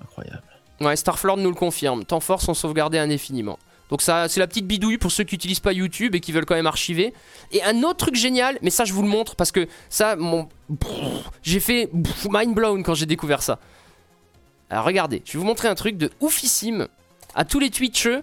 Incroyable. 0.00 0.42
Ouais, 0.80 0.94
Starflord 0.94 1.38
nous 1.38 1.48
le 1.48 1.54
confirme. 1.56 2.04
Temps 2.04 2.20
fort 2.20 2.40
sont 2.42 2.54
sauvegardés 2.54 2.98
indéfiniment. 2.98 3.58
Donc 3.90 4.02
ça, 4.02 4.28
c'est 4.28 4.40
la 4.40 4.46
petite 4.46 4.66
bidouille 4.66 4.98
pour 4.98 5.12
ceux 5.12 5.24
qui 5.24 5.34
n'utilisent 5.34 5.60
pas 5.60 5.72
YouTube 5.72 6.14
et 6.14 6.20
qui 6.20 6.32
veulent 6.32 6.46
quand 6.46 6.54
même 6.54 6.66
archiver. 6.66 7.12
Et 7.52 7.62
un 7.62 7.82
autre 7.82 7.98
truc 7.98 8.14
génial, 8.14 8.58
mais 8.62 8.70
ça 8.70 8.84
je 8.84 8.92
vous 8.92 9.02
le 9.02 9.08
montre 9.08 9.36
parce 9.36 9.52
que 9.52 9.68
ça, 9.88 10.16
mon, 10.16 10.48
j'ai 11.42 11.60
fait 11.60 11.90
mind 12.28 12.54
blown 12.54 12.82
quand 12.82 12.94
j'ai 12.94 13.06
découvert 13.06 13.42
ça. 13.42 13.58
Alors 14.70 14.84
regardez, 14.84 15.22
je 15.24 15.32
vais 15.32 15.38
vous 15.38 15.44
montrer 15.44 15.68
un 15.68 15.74
truc 15.74 15.96
de 15.96 16.10
oufissime 16.20 16.88
à 17.34 17.44
tous 17.44 17.58
les 17.58 17.70
Twitcheux 17.70 18.22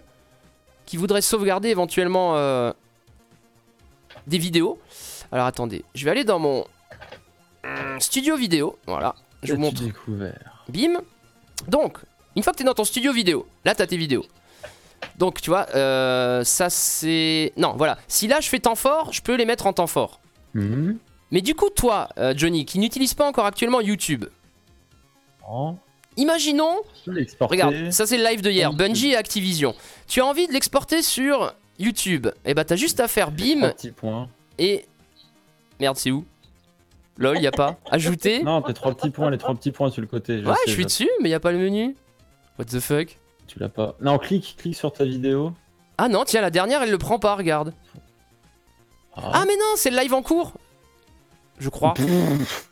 qui 0.86 0.98
voudraient 0.98 1.22
sauvegarder 1.22 1.70
éventuellement 1.70 2.36
euh, 2.36 2.74
des 4.28 4.38
vidéos. 4.38 4.80
Alors 5.32 5.46
attendez, 5.46 5.86
je 5.96 6.04
vais 6.04 6.12
aller 6.12 6.24
dans 6.24 6.40
mon 6.40 6.66
hum, 7.64 8.00
studio 8.00 8.36
vidéo. 8.36 8.78
Voilà, 8.88 9.16
je 9.44 9.54
vous 9.54 9.60
montre. 9.60 9.82
découvert? 9.84 10.64
Bim. 10.68 11.02
Donc, 11.68 12.00
une 12.36 12.44
fois 12.44 12.52
que 12.52 12.58
tu 12.58 12.64
es 12.64 12.66
dans 12.66 12.74
ton 12.74 12.84
studio 12.84 13.14
vidéo, 13.14 13.48
là 13.64 13.76
tu 13.76 13.82
as 13.84 13.88
tes 13.88 13.98
vidéos. 13.98 14.26
Donc 15.18 15.42
tu 15.42 15.50
vois, 15.50 15.68
euh, 15.76 16.44
ça 16.44 16.70
c'est... 16.70 17.54
Non, 17.58 17.74
voilà. 17.78 17.98
Si 18.08 18.28
là 18.28 18.40
je 18.40 18.50
fais 18.50 18.60
temps 18.60 18.76
fort, 18.76 19.14
je 19.14 19.22
peux 19.22 19.36
les 19.36 19.46
mettre 19.46 19.68
en 19.68 19.74
temps 19.74 19.88
fort. 19.88 20.20
Mhm. 20.54 20.98
Mais 21.32 21.42
du 21.42 21.56
coup, 21.56 21.70
toi, 21.70 22.10
euh, 22.18 22.34
Johnny, 22.36 22.66
qui 22.66 22.78
n'utilise 22.78 23.14
pas 23.14 23.26
encore 23.26 23.46
actuellement 23.46 23.80
YouTube, 23.82 24.26
Oh, 25.50 25.76
imaginons... 26.18 26.82
je. 27.06 27.12
Regarde, 27.40 27.92
ça 27.92 28.06
c'est 28.06 28.18
le 28.18 28.24
live 28.24 28.42
de 28.42 28.52
hier. 28.52 28.74
Bungie 28.74 29.12
et 29.12 29.16
Activision. 29.16 29.76
Tu 30.08 30.22
as 30.22 30.26
envie 30.26 30.48
de 30.48 30.54
l'exporter 30.54 31.02
sur 31.02 31.54
YouTube. 31.80 32.28
Et 32.46 32.54
bah 32.54 32.64
t'as 32.64 32.76
juste 32.76 33.00
à 33.00 33.08
faire 33.08 33.32
bim 33.32 33.74
et... 34.60 34.86
Merde, 35.80 35.98
c'est 35.98 36.12
où? 36.12 36.24
Lol, 37.18 37.40
y 37.42 37.48
a 37.48 37.52
pas. 37.52 37.78
Ajouter 37.92 38.44
Non, 38.44 38.62
tes 38.62 38.74
trois 38.74 38.94
petits 38.94 39.10
points, 39.10 39.30
les 39.32 39.38
trois 39.38 39.56
petits 39.56 39.72
points 39.72 39.90
sur 39.90 40.02
le 40.02 40.08
côté. 40.08 40.38
Ouais, 40.44 40.54
sais, 40.54 40.60
je 40.68 40.72
suis 40.72 40.86
dessus, 40.86 41.10
mais 41.22 41.30
y 41.30 41.34
a 41.34 41.40
pas 41.40 41.52
le 41.52 41.58
menu. 41.58 41.96
What 42.60 42.66
the 42.66 42.80
fuck? 42.80 43.18
Tu 43.52 43.60
l'as 43.60 43.68
pas. 43.70 43.96
Non, 44.00 44.18
clique, 44.18 44.56
clique 44.58 44.76
sur 44.78 44.94
ta 44.94 45.04
vidéo. 45.04 45.52
Ah 45.98 46.08
non, 46.08 46.24
tiens, 46.26 46.40
la 46.42 46.50
dernière, 46.52 46.82
elle 46.84 46.92
le 46.92 46.98
prend 46.98 47.20
pas, 47.20 47.36
regarde. 47.36 47.74
Ah 49.18 49.44
mais 49.46 49.58
non, 49.58 49.74
c'est 49.76 49.90
le 49.90 49.98
live 49.98 50.14
en 50.14 50.22
cours 50.22 50.54
Je 51.60 51.68
crois. 51.68 51.94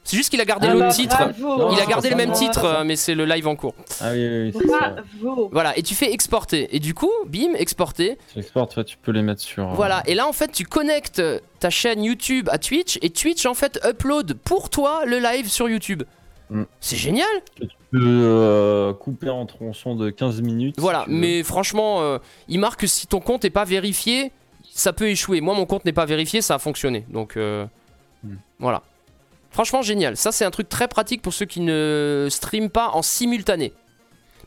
C'est 0.06 0.16
juste 0.16 0.30
qu'il 0.30 0.40
a 0.40 0.46
gardé 0.46 0.68
Ah 0.70 0.74
l'autre 0.74 0.86
bah, 0.88 0.94
titre. 0.94 1.18
bravo. 1.18 1.74
Il 1.74 1.82
a 1.82 1.86
gardé 1.86 2.10
le 2.10 2.16
même 2.16 2.32
titre, 2.32 2.62
ça. 2.62 2.80
euh, 2.80 2.84
mais 2.86 2.96
c'est 2.96 3.14
le 3.14 3.26
live 3.26 3.46
en 3.46 3.58
cours. 3.58 3.76
Ah 4.00 4.12
oui, 4.14 4.26
oui, 4.26 4.52
oui 4.56 4.60
c'est 4.62 4.70
ça. 4.70 4.96
Bravo. 5.22 5.50
Voilà, 5.52 5.78
et 5.78 5.84
tu 5.84 5.96
fais 5.96 6.14
exporter. 6.14 6.74
Et 6.74 6.80
du 6.80 6.94
coup, 6.94 7.12
bim, 7.28 7.54
exporter. 7.56 8.18
Tu 8.32 8.40
exportes, 8.40 8.74
toi, 8.74 8.86
tu 8.86 8.96
peux 8.98 9.12
les 9.12 9.22
mettre 9.22 9.42
sur. 9.42 9.68
euh, 9.70 9.74
Voilà, 9.74 10.02
et 10.08 10.16
là 10.16 10.28
en 10.28 10.34
fait, 10.34 10.52
tu 10.54 10.64
connectes 10.64 11.22
ta 11.60 11.70
chaîne 11.70 12.02
YouTube 12.06 12.48
à 12.52 12.58
Twitch, 12.58 12.98
et 13.02 13.10
Twitch 13.10 13.46
en 13.46 13.54
fait 13.54 13.80
upload 13.86 14.34
pour 14.46 14.70
toi 14.70 15.04
le 15.06 15.20
live 15.20 15.50
sur 15.50 15.68
YouTube. 15.68 16.04
Mm. 16.50 16.64
C'est 16.80 16.96
génial 16.98 17.28
euh, 17.94 18.94
couper 18.94 19.30
en 19.30 19.46
tronçons 19.46 19.96
de 19.96 20.10
15 20.10 20.42
minutes. 20.42 20.76
Voilà, 20.78 21.04
tu 21.06 21.12
mais 21.12 21.44
franchement, 21.44 22.02
euh, 22.02 22.18
il 22.48 22.60
marque 22.60 22.82
que 22.82 22.88
si 22.88 23.08
ton 23.08 23.20
compte 23.20 23.44
n'est 23.44 23.50
pas 23.50 23.66
vérifié, 23.66 24.32
ça 24.72 24.94
peut 24.94 25.08
échouer. 25.10 25.42
Moi, 25.42 25.56
mon 25.56 25.66
compte 25.66 25.86
n'est 25.86 25.94
pas 25.94 26.06
vérifié, 26.06 26.42
ça 26.42 26.56
a 26.56 26.60
fonctionné. 26.60 27.06
Donc 27.10 27.38
euh, 27.38 27.66
Hmm. 28.24 28.36
voilà. 28.60 28.82
Franchement, 29.50 29.82
génial. 29.82 30.18
Ça, 30.18 30.32
c'est 30.34 30.44
un 30.44 30.52
truc 30.52 30.68
très 30.68 30.90
pratique 30.90 31.22
pour 31.22 31.34
ceux 31.34 31.46
qui 31.46 31.62
ne 31.62 32.28
streament 32.30 32.70
pas 32.70 32.90
en 32.90 33.02
simultané. 33.02 33.72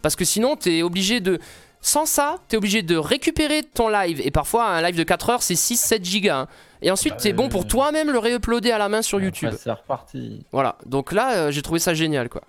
Parce 0.03 0.15
que 0.15 0.25
sinon, 0.27 0.57
t'es 0.57 0.83
obligé 0.83 1.21
de. 1.21 1.39
Sans 1.81 2.05
ça, 2.07 2.37
t'es 2.49 2.57
obligé 2.59 2.83
de 2.83 2.97
récupérer 2.97 3.63
ton 3.63 3.89
live. 3.89 4.21
Et 4.25 4.31
parfois, 4.31 4.67
un 4.69 4.83
live 4.83 4.95
de 4.97 5.03
4 5.03 5.31
heures, 5.31 5.43
c'est 5.43 5.55
6-7 5.55 6.05
gigas. 6.05 6.41
hein. 6.43 6.49
Et 6.83 6.91
ensuite, 6.91 7.17
t'es 7.17 7.33
bon 7.33 7.49
pour 7.49 7.63
Ouais. 7.63 7.67
toi-même 7.69 8.11
le 8.11 8.19
réuploader 8.19 8.71
à 8.73 8.79
la 8.79 8.89
main 8.89 9.01
sur 9.03 9.21
YouTube. 9.21 9.51
c'est 9.59 9.71
reparti. 9.73 10.45
Voilà, 10.53 10.77
donc 10.87 11.13
là 11.13 11.33
euh, 11.35 11.51
j'ai 11.51 11.63
trouvé 11.63 11.79
ça 11.81 11.95
génial 11.95 12.29
quoi. 12.29 12.43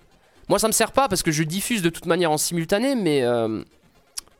Moi 0.48 0.58
ça 0.58 0.68
me 0.68 0.72
sert 0.72 0.92
pas 0.92 1.08
parce 1.08 1.22
que 1.22 1.30
je 1.30 1.42
diffuse 1.42 1.82
de 1.82 1.90
toute 1.90 2.06
manière 2.06 2.30
en 2.30 2.38
simultané, 2.38 2.94
mais 2.94 3.22
euh, 3.22 3.62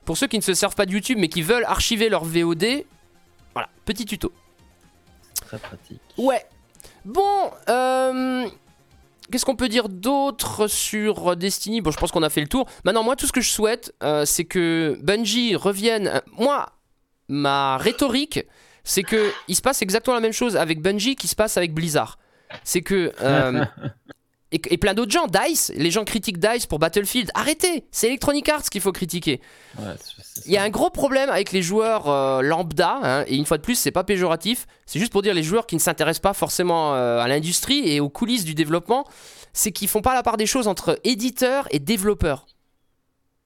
pour 0.05 0.17
ceux 0.17 0.27
qui 0.27 0.37
ne 0.37 0.43
se 0.43 0.55
servent 0.55 0.75
pas 0.75 0.87
de 0.87 0.93
YouTube 0.93 1.19
mais 1.19 1.29
qui 1.29 1.43
veulent 1.43 1.65
archiver 1.65 2.09
leur 2.09 2.25
VOD, 2.25 2.85
voilà, 3.55 3.69
petit 3.85 4.05
tuto. 4.05 4.33
Très 5.47 5.59
pratique. 5.59 6.01
Ouais. 6.17 6.45
Bon, 7.05 7.51
euh, 7.69 8.49
qu'est-ce 9.31 9.45
qu'on 9.45 9.57
peut 9.57 9.69
dire 9.69 9.89
d'autre 9.89 10.67
sur 10.67 11.37
Destiny? 11.37 11.81
Bon, 11.81 11.91
je 11.91 11.99
pense 11.99 12.13
qu'on 12.13 12.23
a 12.23 12.31
fait 12.31 12.41
le 12.41 12.49
tour. 12.49 12.67
Maintenant, 12.85 13.03
moi, 13.03 13.17
tout 13.17 13.27
ce 13.27 13.33
que 13.33 13.41
je 13.41 13.51
souhaite, 13.51 13.95
euh, 14.03 14.25
c'est 14.25 14.45
que 14.45 14.99
Bungie 15.03 15.55
revienne. 15.55 16.23
Moi, 16.39 16.71
ma 17.29 17.77
rhétorique, 17.77 18.41
c'est 18.85 19.03
que 19.03 19.31
il 19.49 19.57
se 19.57 19.63
passe 19.63 19.83
exactement 19.83 20.15
la 20.15 20.21
même 20.21 20.33
chose 20.33 20.57
avec 20.57 20.81
Bungie 20.81 21.17
qui 21.17 21.29
se 21.29 21.37
passe 21.37 21.57
avec 21.57 21.75
Blizzard. 21.75 22.19
C'est 22.63 22.83
que 22.83 23.13
euh, 23.21 23.65
et, 24.55 24.61
et 24.71 24.79
plein 24.79 24.95
d'autres 24.95 25.13
gens. 25.13 25.27
Dice, 25.27 25.73
les 25.77 25.91
gens 25.91 26.05
critiquent 26.05 26.39
Dice 26.39 26.67
pour 26.67 26.79
Battlefield. 26.79 27.31
Arrêtez, 27.35 27.85
c'est 27.91 28.07
Electronic 28.07 28.49
Arts 28.49 28.63
qu'il 28.71 28.81
faut 28.81 28.93
critiquer. 28.93 29.41
Ouais, 29.79 29.95
Il 30.47 30.53
y 30.53 30.57
a 30.57 30.63
un 30.63 30.71
gros 30.71 30.91
problème 30.91 31.29
avec 31.29 31.53
les 31.53 31.63
joueurs 31.63 32.09
euh, 32.09 32.41
lambda, 32.41 32.99
hein, 33.03 33.25
et 33.27 33.37
une 33.37 33.45
fois 33.45 33.59
de 33.59 33.63
plus, 33.63 33.75
c'est 33.75 33.91
pas 33.91 34.05
péjoratif, 34.05 34.67
c'est 34.87 34.99
juste 34.99 35.13
pour 35.13 35.23
dire 35.23 35.35
les 35.35 35.43
joueurs 35.43 35.67
qui 35.67 35.75
ne 35.75 35.81
s'intéressent 35.81 36.23
pas 36.23 36.35
forcément 36.35 36.95
euh, 36.95 37.19
à 37.19 37.29
l'industrie 37.29 37.91
et 37.91 38.01
aux 38.01 38.09
coulisses 38.09 38.45
du 38.45 38.55
développement, 38.55 39.05
c'est 39.53 39.73
qu'ils 39.73 39.89
font 39.89 40.03
pas 40.03 40.15
la 40.15 40.23
part 40.23 40.37
des 40.37 40.47
choses 40.47 40.69
entre 40.69 40.99
éditeurs 41.05 41.69
et 41.71 41.79
développeurs. 41.79 42.47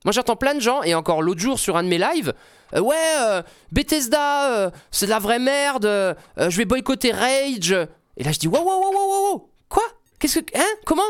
Moi 0.05 0.13
j'entends 0.13 0.37
plein 0.37 0.55
de 0.55 0.61
gens, 0.61 0.83
et 0.85 0.95
encore 0.95 1.23
l'autre 1.23 1.41
jour 1.41 1.59
sur 1.59 1.77
un 1.77 1.83
de 1.83 1.89
mes 1.89 1.99
lives, 1.99 2.33
euh, 2.75 2.81
ouais, 2.81 2.97
euh, 3.21 3.43
Bethesda, 3.73 4.53
euh, 4.53 4.71
c'est 4.91 5.07
de 5.07 5.11
la 5.11 5.19
vraie 5.19 5.39
merde, 5.39 6.17
je 6.37 6.57
vais 6.57 6.65
boycotter 6.65 7.13
Rage. 7.13 7.73
Et 8.17 8.25
là 8.25 8.33
je 8.33 8.39
dis, 8.39 8.49
wow, 8.49 8.59
wow, 8.59 8.81
wow, 8.81 8.93
wow, 8.93 9.09
wow, 9.09 9.33
wow, 9.33 9.51
quoi? 9.69 9.83
Qu'est-ce 10.19 10.41
que. 10.41 10.59
Hein 10.59 10.67
Comment? 10.85 11.03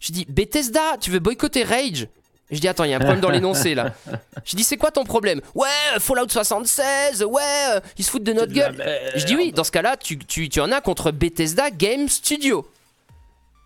Je 0.00 0.12
dis, 0.12 0.26
Bethesda, 0.28 0.96
tu 1.00 1.10
veux 1.10 1.18
boycotter 1.18 1.62
Rage? 1.64 2.08
Je 2.50 2.58
dis 2.60 2.68
attends, 2.68 2.84
il 2.84 2.90
y 2.90 2.92
a 2.92 2.96
un 2.96 3.00
problème 3.00 3.20
dans 3.20 3.30
l'énoncé 3.30 3.74
là. 3.74 3.94
Je 4.44 4.54
dis 4.54 4.64
c'est 4.64 4.76
quoi 4.76 4.90
ton 4.90 5.04
problème? 5.04 5.40
Ouais, 5.54 5.66
Fallout 5.98 6.28
76, 6.28 7.24
ouais, 7.24 7.42
euh, 7.70 7.80
ils 7.96 8.04
se 8.04 8.10
foutent 8.10 8.22
de 8.22 8.34
notre 8.34 8.52
gueule. 8.52 8.76
Je 9.16 9.24
dis 9.24 9.34
oui, 9.34 9.50
dans 9.50 9.64
ce 9.64 9.70
cas-là, 9.72 9.96
tu, 9.96 10.18
tu, 10.18 10.50
tu 10.50 10.60
en 10.60 10.70
as 10.70 10.82
contre 10.82 11.10
Bethesda 11.10 11.70
Game 11.70 12.06
Studio. 12.10 12.68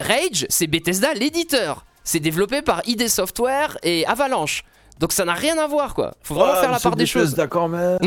Rage, 0.01 0.47
c'est 0.49 0.69
Bethesda 0.69 1.13
l'éditeur. 1.15 1.85
C'est 2.05 2.21
développé 2.21 2.63
par 2.63 2.81
ID 2.87 3.09
Software 3.09 3.77
et 3.83 4.07
Avalanche. 4.07 4.63
Donc 5.01 5.13
ça 5.13 5.25
n'a 5.25 5.35
rien 5.35 5.59
à 5.59 5.67
voir 5.67 5.95
quoi. 5.95 6.15
Faut 6.23 6.35
vraiment 6.35 6.55
Ouais, 6.55 6.61
faire 6.61 6.71
la 6.71 6.79
part 6.81 6.95
des 6.97 7.05
choses. 7.07 7.31
Bethesda 7.35 7.47
quand 7.49 7.67
même. 7.69 7.99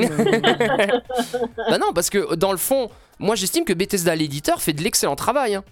Bah 1.70 1.78
non, 1.78 1.92
parce 1.94 2.10
que 2.10 2.36
dans 2.36 2.52
le 2.52 2.58
fond, 2.58 2.90
moi 3.20 3.36
j'estime 3.36 3.66
que 3.66 3.74
Bethesda 3.74 4.16
l'éditeur 4.16 4.62
fait 4.62 4.74
de 4.74 4.82
l'excellent 4.82 5.16
travail. 5.18 5.56
hein. 5.56 5.64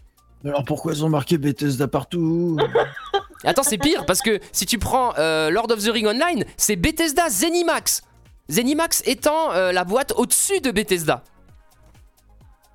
Alors 0.46 0.64
pourquoi 0.64 0.94
ils 0.94 1.04
ont 1.04 1.10
marqué 1.10 1.38
Bethesda 1.38 1.88
partout 1.88 2.58
Attends, 3.44 3.64
c'est 3.64 3.78
pire 3.78 4.06
parce 4.06 4.22
que 4.22 4.40
si 4.52 4.66
tu 4.66 4.78
prends 4.80 5.14
euh, 5.18 5.50
Lord 5.50 5.72
of 5.72 5.84
the 5.84 5.90
Ring 5.92 6.08
Online, 6.08 6.44
c'est 6.58 6.76
Bethesda 6.76 7.30
Zenimax. 7.30 8.02
Zenimax 8.50 9.02
étant 9.06 9.52
euh, 9.54 9.72
la 9.72 9.84
boîte 9.86 10.14
au-dessus 10.18 10.60
de 10.60 10.72
Bethesda. 10.72 11.24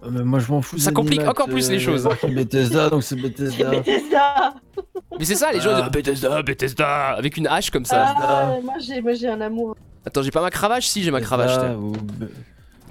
Euh, 0.03 0.09
mais 0.11 0.25
Moi 0.25 0.39
je 0.39 0.51
m'en 0.51 0.63
fous. 0.63 0.79
Ça 0.79 0.93
complique 0.93 1.27
encore 1.27 1.49
plus 1.49 1.69
les 1.71 1.77
euh, 1.77 1.81
choses. 1.81 2.05
marqué 2.05 2.29
Bethesda 2.29 2.89
donc 2.91 3.03
c'est 3.03 3.17
Bethesda. 3.17 3.71
Bethesda. 3.71 4.55
Mais 5.19 5.25
c'est 5.25 5.35
ça, 5.35 5.53
les 5.53 5.61
gens 5.61 5.71
Ah. 5.75 5.83
disent 5.83 5.91
Bethesda, 5.91 6.43
Bethesda, 6.43 7.09
avec 7.15 7.37
une 7.37 7.47
hache 7.47 7.71
comme 7.71 7.85
ça. 7.85 8.15
Ah, 8.17 8.57
moi 8.63 8.75
j'ai 8.81 9.01
moi 9.03 9.13
j'ai 9.15 9.29
un 9.29 9.41
amour. 9.41 9.77
Attends, 10.07 10.23
j'ai 10.23 10.31
pas 10.31 10.43
ma 10.43 10.51
cravache? 10.51 10.87
Si, 10.87 11.03
j'ai 11.03 11.11
ma 11.11 11.21
cravache. 11.21 11.57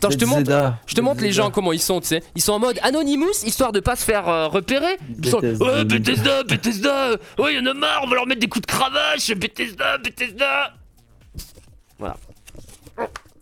Attends, 0.05 0.11
je 0.11 0.17
te 0.17 0.25
montre. 0.25 0.73
Je 0.85 0.93
te 0.93 1.01
montre 1.01 1.21
les 1.21 1.31
gens 1.31 1.51
comment 1.51 1.71
ils 1.71 1.81
sont, 1.81 2.01
tu 2.01 2.07
sais. 2.07 2.23
Ils 2.35 2.41
sont 2.41 2.53
en 2.53 2.59
mode 2.59 2.79
Anonymous, 2.83 3.43
histoire 3.45 3.71
de 3.71 3.79
pas 3.79 3.95
se 3.95 4.03
faire 4.03 4.27
euh, 4.27 4.47
repérer. 4.47 4.97
Ils 5.23 5.29
sont 5.29 5.39
Bethesda. 5.39 5.65
Ouais, 5.65 5.85
Bethesda, 5.85 6.43
Bethesda 6.43 7.09
Ouais, 7.39 7.55
y'en 7.55 7.65
a 7.65 7.73
marre, 7.73 8.01
on 8.03 8.07
va 8.07 8.15
leur 8.15 8.27
mettre 8.27 8.41
des 8.41 8.47
coups 8.47 8.65
de 8.65 8.71
cravache 8.71 9.31
Bethesda, 9.35 9.97
Bethesda 9.97 10.73
Voilà. 11.97 12.17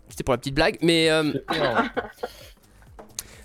C'était 0.09 0.23
pour 0.23 0.33
la 0.33 0.37
petite 0.37 0.55
blague, 0.55 0.77
mais 0.81 1.09
euh, 1.09 1.33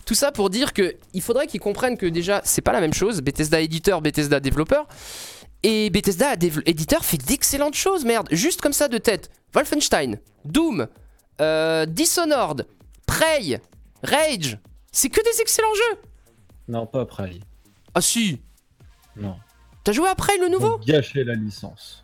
tout 0.04 0.14
ça 0.14 0.32
pour 0.32 0.50
dire 0.50 0.72
que 0.72 0.96
il 1.14 1.22
faudrait 1.22 1.46
qu'ils 1.46 1.60
comprennent 1.60 1.96
que 1.96 2.06
déjà, 2.06 2.40
c'est 2.44 2.62
pas 2.62 2.72
la 2.72 2.80
même 2.80 2.94
chose. 2.94 3.22
Bethesda 3.22 3.60
éditeur, 3.60 4.02
Bethesda 4.02 4.40
développeur. 4.40 4.86
Et 5.62 5.90
Bethesda 5.90 6.34
éditeur 6.66 7.04
fait 7.04 7.16
d'excellentes 7.16 7.74
choses, 7.74 8.04
merde. 8.04 8.28
Juste 8.30 8.60
comme 8.60 8.72
ça 8.72 8.88
de 8.88 8.98
tête. 8.98 9.30
Wolfenstein, 9.54 10.18
Doom, 10.44 10.86
euh, 11.40 11.86
Dishonored, 11.86 12.66
Prey, 13.06 13.60
Rage. 14.02 14.58
C'est 14.92 15.08
que 15.08 15.20
des 15.22 15.40
excellents 15.40 15.74
jeux. 15.74 16.00
Non 16.68 16.86
pas 16.86 17.06
Prey. 17.06 17.40
Ah 17.94 18.00
si. 18.00 18.40
Non. 19.16 19.36
T'as 19.84 19.92
joué 19.92 20.08
à 20.08 20.14
Prey 20.14 20.36
le 20.38 20.48
nouveau? 20.48 20.78
Gâché 20.78 21.24
la 21.24 21.34
licence. 21.34 22.02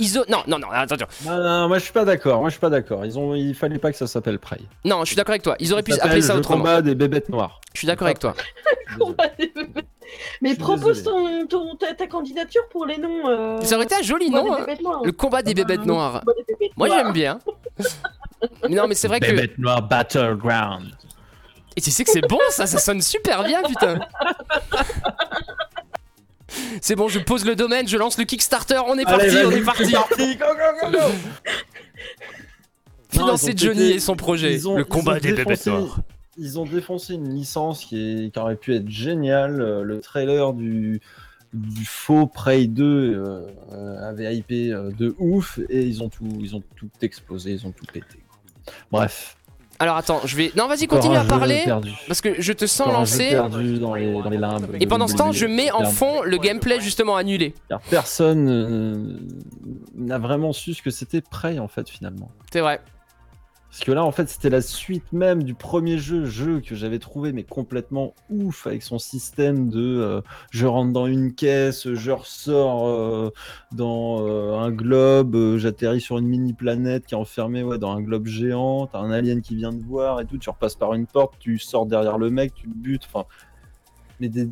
Iso... 0.00 0.24
Non, 0.28 0.42
non, 0.48 0.58
non, 0.58 0.68
attends, 0.72 0.96
attends. 0.96 1.06
Non, 1.24 1.36
non, 1.42 1.68
moi 1.68 1.78
je 1.78 1.84
suis 1.84 1.92
pas 1.92 2.04
d'accord. 2.04 2.40
Moi 2.40 2.48
je 2.48 2.54
suis 2.54 2.60
pas 2.60 2.70
d'accord. 2.70 3.04
Ils 3.06 3.16
ont, 3.18 3.34
il 3.36 3.54
fallait 3.54 3.78
pas 3.78 3.92
que 3.92 3.98
ça 3.98 4.06
s'appelle 4.08 4.38
Prey. 4.40 4.58
Non, 4.84 5.00
je 5.02 5.06
suis 5.06 5.16
d'accord 5.16 5.32
avec 5.34 5.42
toi. 5.42 5.54
Ils 5.60 5.72
auraient 5.72 5.82
pu 5.84 5.92
appeler 5.92 6.22
ça 6.22 6.34
autrement. 6.36 6.58
combat 6.64 6.82
des 6.82 6.94
bébêtes 6.94 7.28
noires. 7.28 7.60
Je 7.74 7.78
suis 7.80 7.86
d'accord 7.86 8.06
avec 8.06 8.18
toi. 8.18 8.34
Mais 10.42 10.56
propose 10.56 11.04
ton, 11.04 11.46
ton- 11.46 11.76
ta, 11.76 11.94
ta 11.94 12.06
candidature 12.08 12.62
pour 12.70 12.84
les 12.86 12.96
noms. 12.98 13.28
euh, 13.28 13.60
Ça 13.60 13.76
aurait 13.76 13.84
été 13.84 13.94
un 13.94 14.02
joli 14.02 14.28
nom. 14.30 14.52
hein. 14.52 14.66
Le 15.04 15.12
combat 15.12 15.42
des 15.42 15.52
Ah 15.52 15.54
bah, 15.54 15.62
bébêtes 15.64 15.86
noires. 15.86 16.22
bébêtes 16.26 16.72
Moi 16.76 16.88
j'aime 16.88 17.12
bien. 17.12 17.38
Mais 18.68 18.74
non, 18.74 18.88
mais 18.88 18.94
c'est 18.94 19.06
vrai 19.06 19.20
que. 19.20 19.26
Bébêtes 19.26 19.58
noires 19.58 19.82
Battleground. 19.82 20.92
Et 21.76 21.80
tu 21.82 21.90
sais 21.90 22.04
que 22.04 22.10
c'est 22.10 22.26
bon 22.26 22.38
ça, 22.48 22.66
ça 22.66 22.78
sonne 22.78 23.00
super 23.02 23.44
bien, 23.44 23.62
putain. 23.62 24.00
C'est 26.80 26.96
bon, 26.96 27.08
je 27.08 27.18
pose 27.18 27.44
le 27.44 27.54
domaine, 27.56 27.86
je 27.88 27.96
lance 27.96 28.18
le 28.18 28.24
Kickstarter, 28.24 28.80
on 28.86 28.96
est 28.98 29.04
parti, 29.04 29.26
Allez, 29.26 29.44
on 29.46 29.50
est 29.50 29.62
parti. 29.62 29.90
parti. 29.92 30.36
Go, 30.36 30.44
go, 30.46 30.90
go, 30.90 30.98
go. 30.98 31.14
Financer 33.10 33.52
Johnny 33.56 33.90
et 33.92 34.00
son 34.00 34.14
projet. 34.16 34.54
ils 34.54 34.68
ont- 34.68 34.76
le 34.76 34.84
combat 34.84 35.18
des 35.20 35.32
défoncé- 35.32 35.70
noires. 35.70 36.00
Ils 36.38 36.58
ont 36.58 36.64
défoncé 36.64 37.14
une 37.14 37.34
licence 37.34 37.84
qui, 37.84 37.98
est- 38.00 38.30
qui 38.32 38.38
aurait 38.38 38.56
pu 38.56 38.74
être 38.74 38.88
géniale. 38.88 39.60
Euh, 39.60 39.82
Le 39.82 40.00
trailer 40.00 40.52
du, 40.52 41.00
du 41.52 41.84
faux 41.84 42.26
Prey 42.26 42.66
2 42.66 42.84
euh, 43.16 44.08
avait 44.08 44.34
hypé 44.36 44.72
euh, 44.72 44.90
de 44.96 45.14
ouf 45.18 45.58
et 45.68 45.82
ils 45.82 46.02
ont 46.02 46.08
tout, 46.08 46.28
ils 46.40 46.54
ont 46.54 46.62
tout 46.76 46.88
explosé, 47.02 47.50
ils 47.52 47.66
ont 47.66 47.72
tout 47.72 47.84
pété. 47.92 48.06
Bref. 48.92 49.36
Alors 49.80 49.96
attends, 49.96 50.20
je 50.26 50.36
vais. 50.36 50.52
Non, 50.56 50.68
vas-y, 50.68 50.86
continue 50.86 51.16
à 51.16 51.24
parler. 51.24 51.64
Parce 52.06 52.20
que 52.20 52.40
je 52.40 52.52
te 52.52 52.66
sens 52.66 52.86
Encore 52.88 53.00
lancé. 53.00 53.30
perdu 53.30 53.78
dans 53.78 53.94
les, 53.94 54.12
dans 54.12 54.28
les 54.28 54.36
limbes. 54.36 54.76
Et 54.78 54.86
pendant 54.86 55.08
ce 55.08 55.16
temps, 55.16 55.32
je 55.32 55.46
mets 55.46 55.70
en 55.72 55.84
fond 55.86 56.22
le 56.22 56.36
gameplay 56.36 56.80
justement 56.80 57.16
annulé. 57.16 57.54
Car 57.68 57.80
personne 57.80 58.48
euh, 58.48 59.16
n'a 59.96 60.18
vraiment 60.18 60.52
su 60.52 60.74
ce 60.74 60.82
que 60.82 60.90
c'était 60.90 61.22
Prey 61.22 61.58
en 61.58 61.68
fait 61.68 61.88
finalement. 61.88 62.30
C'est 62.52 62.60
vrai. 62.60 62.80
Parce 63.70 63.84
que 63.84 63.92
là, 63.92 64.04
en 64.04 64.10
fait, 64.10 64.28
c'était 64.28 64.50
la 64.50 64.62
suite 64.62 65.12
même 65.12 65.44
du 65.44 65.54
premier 65.54 65.96
jeu, 65.96 66.24
jeu 66.24 66.60
que 66.60 66.74
j'avais 66.74 66.98
trouvé 66.98 67.32
mais 67.32 67.44
complètement 67.44 68.14
ouf 68.28 68.66
avec 68.66 68.82
son 68.82 68.98
système 68.98 69.68
de 69.68 69.80
euh, 69.80 70.20
je 70.50 70.66
rentre 70.66 70.92
dans 70.92 71.06
une 71.06 71.32
caisse, 71.34 71.92
je 71.94 72.10
ressors 72.10 72.88
euh, 72.88 73.30
dans 73.70 74.26
euh, 74.26 74.58
un 74.58 74.72
globe, 74.72 75.56
j'atterris 75.56 76.00
sur 76.00 76.18
une 76.18 76.26
mini 76.26 76.52
planète 76.52 77.06
qui 77.06 77.14
est 77.14 77.18
enfermée 77.18 77.62
dans 77.78 77.92
un 77.92 78.00
globe 78.00 78.26
géant, 78.26 78.88
t'as 78.88 78.98
un 78.98 79.12
alien 79.12 79.40
qui 79.40 79.54
vient 79.54 79.72
te 79.72 79.84
voir 79.84 80.20
et 80.20 80.26
tout, 80.26 80.36
tu 80.38 80.50
repasses 80.50 80.74
par 80.74 80.94
une 80.94 81.06
porte, 81.06 81.34
tu 81.38 81.58
sors 81.60 81.86
derrière 81.86 82.18
le 82.18 82.28
mec, 82.30 82.52
tu 82.54 82.66
le 82.66 82.74
butes, 82.74 83.04
enfin, 83.06 83.24
mais 84.20 84.28
des- 84.28 84.48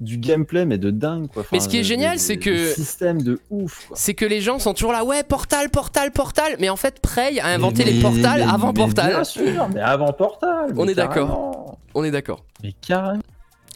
du 0.00 0.18
gameplay 0.18 0.66
mais 0.66 0.76
de 0.78 0.90
dingue 0.90 1.28
quoi. 1.28 1.44
Mais 1.52 1.60
ce 1.60 1.68
qui 1.68 1.78
est 1.78 1.84
génial, 1.84 2.18
c'est 2.18 2.36
que- 2.36 2.72
systèmes 2.72 3.22
de 3.22 3.40
ouf. 3.50 3.86
Quoi. 3.88 3.96
C'est 3.98 4.14
que 4.14 4.24
les 4.26 4.40
gens 4.40 4.58
sont 4.58 4.74
toujours 4.74 4.92
là, 4.92 5.04
ouais, 5.04 5.22
Portal, 5.22 5.70
Portal, 5.70 6.10
Portal. 6.12 6.56
Mais 6.58 6.68
en 6.68 6.76
fait, 6.76 7.00
Prey 7.00 7.38
a 7.40 7.46
inventé 7.48 7.84
Mais- 7.84 7.92
les 7.92 8.00
portals 8.00 8.40
mais- 8.44 8.52
avant 8.52 8.68
mais 8.68 8.74
Portal. 8.74 9.10
Bien 9.10 9.24
sûr, 9.24 9.68
mais 9.74 9.80
avant 9.80 10.12
Portal. 10.12 10.72
On 10.76 10.86
est 10.86 10.94
d'accord. 10.94 11.78
On 11.94 12.04
est 12.04 12.10
d'accord. 12.10 12.44
Mais 12.62 12.72
carrément. 12.86 13.22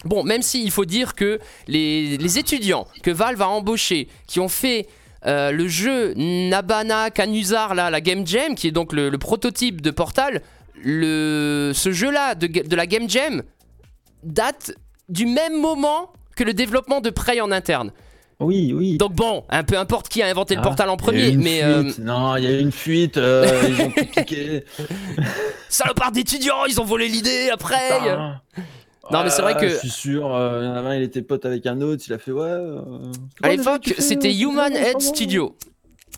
Bon, 0.04 0.22
même 0.24 0.42
s'il 0.42 0.70
faut 0.70 0.84
dire 0.86 1.14
que 1.14 1.38
les, 1.68 2.16
les 2.16 2.38
étudiants 2.38 2.86
que 3.02 3.10
Valve 3.10 3.40
a 3.42 3.48
embauchés, 3.48 4.08
qui 4.26 4.40
ont 4.40 4.48
fait 4.48 4.88
euh, 5.26 5.50
le 5.52 5.68
jeu 5.68 6.14
Nabana 6.16 7.10
Kanuzar, 7.10 7.74
là, 7.74 7.90
la 7.90 8.00
Game 8.00 8.26
Jam, 8.26 8.54
qui 8.54 8.68
est 8.68 8.72
donc 8.72 8.92
le, 8.94 9.10
le 9.10 9.18
prototype 9.18 9.82
de 9.82 9.90
Portal, 9.90 10.40
le, 10.82 11.72
ce 11.74 11.92
jeu-là 11.92 12.34
de, 12.34 12.46
de 12.46 12.76
la 12.76 12.86
Game 12.86 13.08
Jam 13.08 13.42
date 14.22 14.72
du 15.10 15.26
même 15.26 15.60
moment 15.60 16.12
que 16.36 16.44
le 16.44 16.54
développement 16.54 17.00
de 17.00 17.10
Prey 17.10 17.40
en 17.40 17.50
interne. 17.52 17.92
Oui, 18.38 18.72
oui. 18.74 18.96
Donc 18.96 19.12
bon, 19.12 19.44
un 19.50 19.62
peu 19.64 19.76
importe 19.78 20.08
qui 20.08 20.22
a 20.22 20.26
inventé 20.26 20.54
le 20.54 20.60
Ah, 20.60 20.64
Portal 20.64 20.88
en 20.88 20.96
premier, 20.96 21.32
mais 21.36 21.62
euh. 21.62 21.90
Non, 21.98 22.36
il 22.36 22.44
y 22.44 22.46
a 22.46 22.52
eu 22.52 22.60
une 22.60 22.72
fuite. 22.72 23.18
euh, 23.18 23.46
ils 23.68 23.82
ont 23.82 23.90
tout 23.90 24.04
piqué. 24.16 24.64
salopard 25.68 26.12
d'étudiants, 26.12 26.64
ils 26.66 26.80
ont 26.80 26.84
volé 26.84 27.08
l'idée 27.08 27.50
après. 27.52 27.76
Putain. 27.98 28.40
Non, 29.12 29.24
mais 29.24 29.30
c'est 29.30 29.42
vrai 29.42 29.54
Ah, 29.56 29.60
que- 29.60 29.68
Je 29.68 29.76
suis 29.76 29.90
sûr, 29.90 30.34
euh, 30.34 30.60
il 30.62 30.66
y 30.66 30.68
en 30.68 30.74
a 30.86 30.88
un, 30.90 30.94
il 30.96 31.02
était 31.02 31.20
pote 31.22 31.44
avec 31.44 31.66
un 31.66 31.80
autre, 31.80 32.02
il 32.06 32.12
a 32.14 32.18
fait 32.18 32.30
ouais. 32.32 32.48
euh, 32.48 32.80
À 33.42 33.48
l'époque, 33.50 33.92
c'était 33.98 34.32
Human 34.34 34.72
Head 34.72 35.00
Studio. 35.02 35.56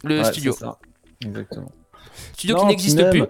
Le 0.04 0.18
Ouais, 0.18 0.24
studio. 0.24 0.52
c'est 0.52 0.64
ça. 0.64 0.78
Exactement. 1.24 1.72
Studio 2.34 2.54
Non, 2.56 2.60
qui 2.62 2.66
n'existe 2.68 3.10
plus. 3.10 3.22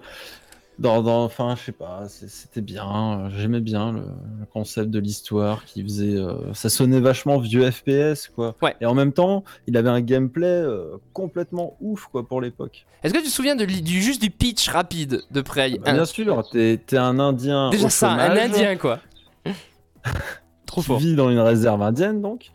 Dans, 0.79 1.03
dans, 1.03 1.23
enfin, 1.23 1.55
je 1.55 1.65
sais 1.65 1.71
pas, 1.71 2.05
c'était 2.07 2.61
bien. 2.61 3.29
J'aimais 3.37 3.59
bien 3.59 3.91
le, 3.91 3.99
le 4.39 4.45
concept 4.51 4.89
de 4.89 4.99
l'histoire 4.99 5.65
qui 5.65 5.83
faisait. 5.83 6.15
euh, 6.15 6.53
ça 6.53 6.69
sonnait 6.69 6.99
vachement 6.99 7.37
vieux 7.37 7.69
FPS, 7.69 8.27
quoi. 8.35 8.55
Ouais. 8.61 8.75
Et 8.81 8.85
en 8.87 8.95
même 8.95 9.13
temps, 9.13 9.43
il 9.67 9.77
avait 9.77 9.89
un 9.89 10.01
gameplay 10.01 10.47
euh, 10.47 10.97
complètement 11.13 11.77
ouf, 11.79 12.07
quoi, 12.11 12.27
pour 12.27 12.41
l'époque. 12.41 12.85
Est-ce 13.03 13.13
que 13.13 13.19
tu 13.19 13.25
te 13.25 13.29
souviens 13.29 13.55
de, 13.55 13.65
du, 13.65 14.01
juste 14.01 14.21
du 14.21 14.31
pitch 14.31 14.67
rapide 14.69 15.21
de 15.29 15.41
Prey? 15.41 15.77
Bah, 15.83 15.93
bien 15.93 16.05
sûr, 16.05 16.43
t'es 16.51 16.79
un 16.93 17.19
Indien. 17.19 17.69
Déjà 17.69 17.85
au 17.87 17.89
ça, 17.89 18.11
un 18.11 18.35
indien 18.37 18.75
quoi. 18.75 18.99
Trop 20.65 20.81
Tu 20.81 20.87
fort. 20.87 20.99
vis 20.99 21.15
dans 21.15 21.29
une 21.29 21.39
réserve 21.39 21.81
indienne, 21.81 22.21
donc. 22.21 22.51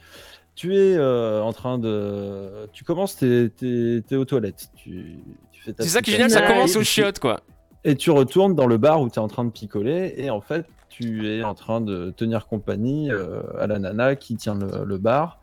Tu 0.57 0.75
es 0.75 0.97
euh, 0.97 1.41
en 1.41 1.53
train 1.53 1.79
de. 1.79 2.67
Tu 2.73 2.83
commences, 2.83 3.15
t'es 3.17 3.53
aux 4.13 4.25
toilettes. 4.25 4.71
Tu, 4.75 5.21
tu 5.53 5.63
fais 5.63 5.73
ta 5.73 5.85
C'est 5.85 5.89
ça 5.91 6.03
qui 6.03 6.11
est 6.11 6.15
génial, 6.15 6.31
ça 6.31 6.43
commence 6.43 6.75
aux 6.75 6.83
chiottes 6.83 7.21
quoi. 7.21 7.43
Et 7.85 7.97
tu 7.97 8.11
retournes 8.11 8.55
dans 8.55 8.67
le 8.67 8.77
bar 8.77 9.01
où 9.01 9.09
tu 9.09 9.17
es 9.17 9.23
en 9.23 9.29
train 9.29 9.45
de 9.45 9.51
picoler, 9.51 10.15
et 10.17 10.31
en 10.31 10.41
fait, 10.41 10.67
tu 10.89 11.29
es 11.29 11.45
en 11.45 11.55
train 11.55 11.81
de 11.81 12.11
tenir 12.11 12.47
compagnie 12.47 13.11
euh, 13.11 13.41
à 13.59 13.67
la 13.67 13.79
nana 13.79 14.17
qui 14.17 14.37
tient 14.37 14.57
le, 14.57 14.99
bar, 14.99 15.41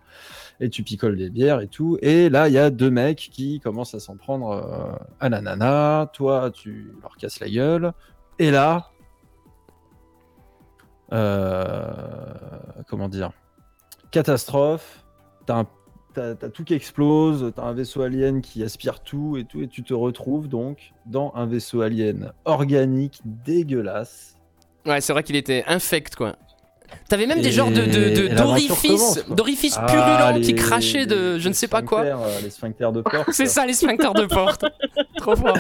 et 0.59 0.69
tu 0.69 0.83
picoles 0.83 1.17
des 1.17 1.29
bières 1.29 1.61
et 1.61 1.67
tout. 1.67 1.97
Et 2.01 2.29
là, 2.29 2.47
il 2.49 2.53
y 2.53 2.57
a 2.57 2.69
deux 2.69 2.91
mecs 2.91 3.29
qui 3.31 3.59
commencent 3.59 3.95
à 3.95 3.99
s'en 3.99 4.17
prendre 4.17 4.51
euh, 4.51 5.05
à 5.19 5.29
la 5.29 5.41
nana. 5.41 6.09
Toi, 6.13 6.51
tu 6.51 6.93
leur 7.01 7.15
casses 7.17 7.39
la 7.39 7.49
gueule. 7.49 7.93
Et 8.38 8.51
là, 8.51 8.91
euh, 11.13 11.93
comment 12.88 13.07
dire, 13.07 13.31
catastrophe. 14.11 15.05
T'as 15.45 15.59
un- 15.59 15.67
t'as- 16.16 16.49
tout 16.49 16.63
qui 16.63 16.74
explose, 16.74 17.51
t'as 17.55 17.63
un 17.63 17.74
vaisseau 17.74 18.01
alien 18.01 18.41
qui 18.41 18.63
aspire 18.63 18.99
tout 19.01 19.38
et 19.38 19.43
tout, 19.45 19.61
et 19.61 19.68
tu 19.68 19.84
te 19.84 19.93
retrouves 19.93 20.47
donc 20.47 20.93
dans 21.05 21.32
un 21.36 21.45
vaisseau 21.45 21.82
alien 21.82 22.32
organique 22.45 23.22
dégueulasse. 23.26 24.36
Ouais, 24.86 25.01
c'est 25.01 25.13
vrai 25.13 25.24
qu'il 25.24 25.36
était 25.36 25.63
infect 25.68 26.16
quoi. 26.16 26.36
T'avais 27.09 27.26
même 27.26 27.41
des 27.41 27.51
genres 27.51 27.72
de, 27.72 28.36
d'orifices, 28.36 29.26
d'orifices 29.28 29.78
Ah, 29.80 29.86
purulents 29.88 30.39
qui 30.41 30.53
crachaient 30.53 31.07
de 31.07 31.34
les- 31.34 31.39
je 31.39 31.49
ne 31.49 31.53
sais 31.53 31.68
pas 31.68 31.82
quoi. 31.82 32.01
euh, 32.01 32.16
Les 32.43 32.51
sphincters 32.51 32.91
de 32.91 33.01
porte. 33.01 33.28
C'est 33.32 33.47
ça 33.47 33.66
les 33.66 33.74
sphincters 33.74 34.13
de 34.13 34.26
porte. 34.26 34.63
Trop 35.18 35.36
fort. 35.36 35.57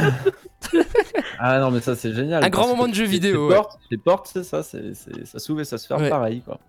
Ah 1.39 1.59
non, 1.59 1.71
mais 1.71 1.81
ça 1.81 1.95
c'est 1.95 2.13
génial. 2.13 2.43
Un 2.43 2.49
grand 2.49 2.67
moment 2.67 2.87
de 2.87 2.93
jeu 2.93 3.05
vidéo, 3.05 3.49
Les 3.49 3.97
ouais. 3.97 4.03
portes, 4.03 4.29
c'est 4.31 4.43
ça, 4.43 4.61
ça 4.63 5.39
s'ouvre 5.39 5.61
et 5.61 5.65
ça 5.65 5.77
se 5.77 5.87
ferme 5.87 6.03
Ouais. 6.03 6.09
pareil, 6.09 6.41
quoi. 6.41 6.59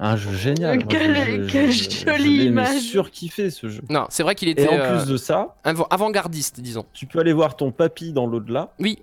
Un 0.00 0.16
jeu 0.16 0.32
génial. 0.32 0.76
Moi, 0.78 0.86
Quelle- 0.88 1.14
je- 1.14 1.42
je- 1.44 1.50
quelle 1.52 1.70
je- 1.70 1.90
je 1.90 2.06
jolie 2.06 2.38
mais 2.38 2.44
image. 2.46 2.80
surkiffé 2.80 3.50
ce 3.50 3.68
jeu. 3.68 3.82
Non, 3.90 4.06
c'est 4.10 4.22
vrai 4.22 4.34
qu'il 4.34 4.48
Et 4.48 4.52
était 4.52 4.68
en 4.68 4.72
euh, 4.78 4.96
plus 4.98 5.10
de 5.10 5.16
ça, 5.16 5.56
avant- 5.62 5.86
avant-gardiste, 5.90 6.60
disons. 6.60 6.84
tu 6.92 7.06
peux 7.06 7.20
aller 7.20 7.32
voir 7.32 7.56
ton 7.56 7.70
papy 7.70 8.12
dans 8.12 8.26
l'au-delà 8.26 8.72
Oui, 8.80 8.98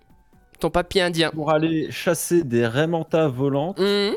ton 0.59 0.69
papier 0.69 1.01
indien. 1.01 1.29
pour 1.31 1.51
aller 1.51 1.89
chasser 1.91 2.43
des 2.43 2.67
Raymanta 2.67 3.27
volantes, 3.29 3.79
Hum, 3.79 4.15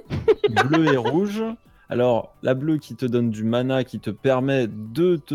bleues 0.69 0.93
et 0.93 0.97
rouges. 0.97 1.45
Alors, 1.89 2.35
la 2.43 2.55
bleue 2.55 2.79
qui 2.79 2.97
te 2.97 3.07
donne 3.07 3.31
du 3.31 3.45
mana, 3.45 3.85
qui 3.85 4.01
te 4.01 4.11
permet 4.11 4.67
de 4.67 5.17
te, 5.17 5.35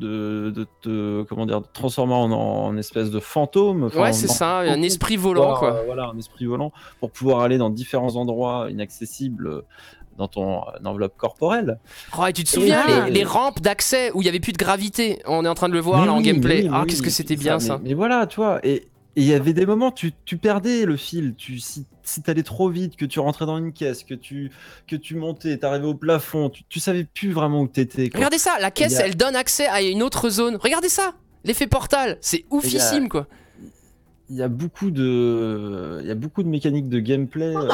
de, 0.00 0.50
de 0.50 0.66
te 0.80 1.22
comment 1.24 1.44
dire, 1.44 1.60
de 1.60 1.66
transformer 1.72 2.14
en, 2.14 2.32
en 2.32 2.76
espèce 2.78 3.10
de 3.10 3.20
fantôme. 3.20 3.84
enfin, 3.84 4.00
Ouais, 4.00 4.12
c'est 4.14 4.26
ça, 4.28 4.60
un 4.60 4.80
esprit 4.82 5.16
pour 5.16 5.24
volant 5.28 5.42
pouvoir, 5.42 5.58
quoi. 5.60 5.74
euh, 5.76 5.82
voilà, 5.84 6.06
un 6.08 6.18
esprit 6.18 6.46
volant 6.46 6.72
pour 7.00 7.10
pouvoir 7.12 7.40
aller 7.42 7.58
dans 7.58 7.68
différents 7.70 8.16
endroits 8.16 8.68
inaccessibles 8.70 9.46
euh, 9.46 9.60
dans 10.18 10.28
ton 10.28 10.58
euh, 10.60 10.84
enveloppe 10.84 11.16
corporelle. 11.16 11.78
Oh, 12.18 12.26
et 12.26 12.32
tu 12.32 12.44
te 12.44 12.48
souviens 12.50 13.06
les, 13.06 13.10
les 13.12 13.24
rampes 13.24 13.60
d'accès 13.60 14.10
où 14.14 14.22
il 14.22 14.26
y 14.26 14.28
avait 14.28 14.40
plus 14.40 14.52
de 14.52 14.58
gravité? 14.58 15.20
On 15.26 15.44
est 15.44 15.48
en 15.48 15.54
train 15.54 15.68
de 15.68 15.74
le 15.74 15.80
voir 15.80 16.04
là 16.06 16.12
en 16.12 16.20
gameplay. 16.20 16.62
oui, 16.64 16.70
ah, 16.72 16.84
qu'est-ce 16.86 17.02
que 17.02 17.10
c'était 17.10 17.36
bien 17.36 17.58
ça. 17.58 17.80
Mais, 17.82 17.94
voilà, 17.94 18.26
tu 18.26 18.36
vois, 18.36 18.60
et 18.66 18.86
il 19.16 19.24
y 19.24 19.34
avait 19.34 19.52
des 19.52 19.66
moments, 19.66 19.90
tu, 19.90 20.12
tu 20.24 20.36
perdais 20.36 20.84
le 20.84 20.96
fil. 20.96 21.34
Tu, 21.36 21.58
si 21.58 21.84
si 22.02 22.22
t'allais 22.22 22.42
trop 22.42 22.68
vite, 22.68 22.96
que 22.96 23.04
tu 23.04 23.20
rentrais 23.20 23.46
dans 23.46 23.56
une 23.58 23.72
caisse, 23.72 24.02
que 24.02 24.14
tu, 24.14 24.50
que 24.88 24.96
tu 24.96 25.14
montais, 25.14 25.56
t'arrivais 25.58 25.86
au 25.86 25.94
plafond, 25.94 26.50
tu, 26.50 26.64
tu 26.68 26.80
savais 26.80 27.04
plus 27.04 27.30
vraiment 27.32 27.60
où 27.60 27.68
t'étais. 27.68 28.08
quoi. 28.08 28.18
Regardez 28.18 28.38
ça, 28.38 28.56
la 28.60 28.72
caisse 28.72 28.98
a- 28.98 29.06
elle 29.06 29.16
donne 29.16 29.36
accès 29.36 29.66
à 29.68 29.80
une 29.80 30.02
autre 30.02 30.28
zone. 30.28 30.56
Regardez 30.60 30.88
ça, 30.88 31.12
l'effet 31.44 31.68
portal, 31.68 32.18
c'est 32.20 32.44
oufissime 32.50 33.08
quoi. 33.08 33.26
Il 34.32 34.36
y 34.36 34.42
a 34.42 34.48
beaucoup 34.48 34.92
de, 34.92 35.98
il 36.02 36.06
y 36.06 36.10
a 36.10 36.14
beaucoup 36.14 36.44
de 36.44 36.48
mécaniques 36.48 36.88
de 36.88 37.00
gameplay 37.00 37.52
euh, 37.56 37.68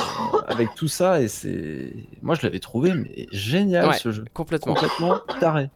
avec 0.48 0.74
tout 0.74 0.88
ça, 0.88 1.20
et 1.20 1.28
c'est, 1.28 1.92
moi 2.22 2.34
je 2.34 2.42
l'avais 2.46 2.60
trouvé 2.60 2.94
mais 2.94 3.26
génial 3.30 3.88
Ouais. 3.88 3.98
ce 3.98 4.10
jeu, 4.10 4.24
Complètement. 4.32 4.72
complètement 4.74 5.18
taré. 5.38 5.68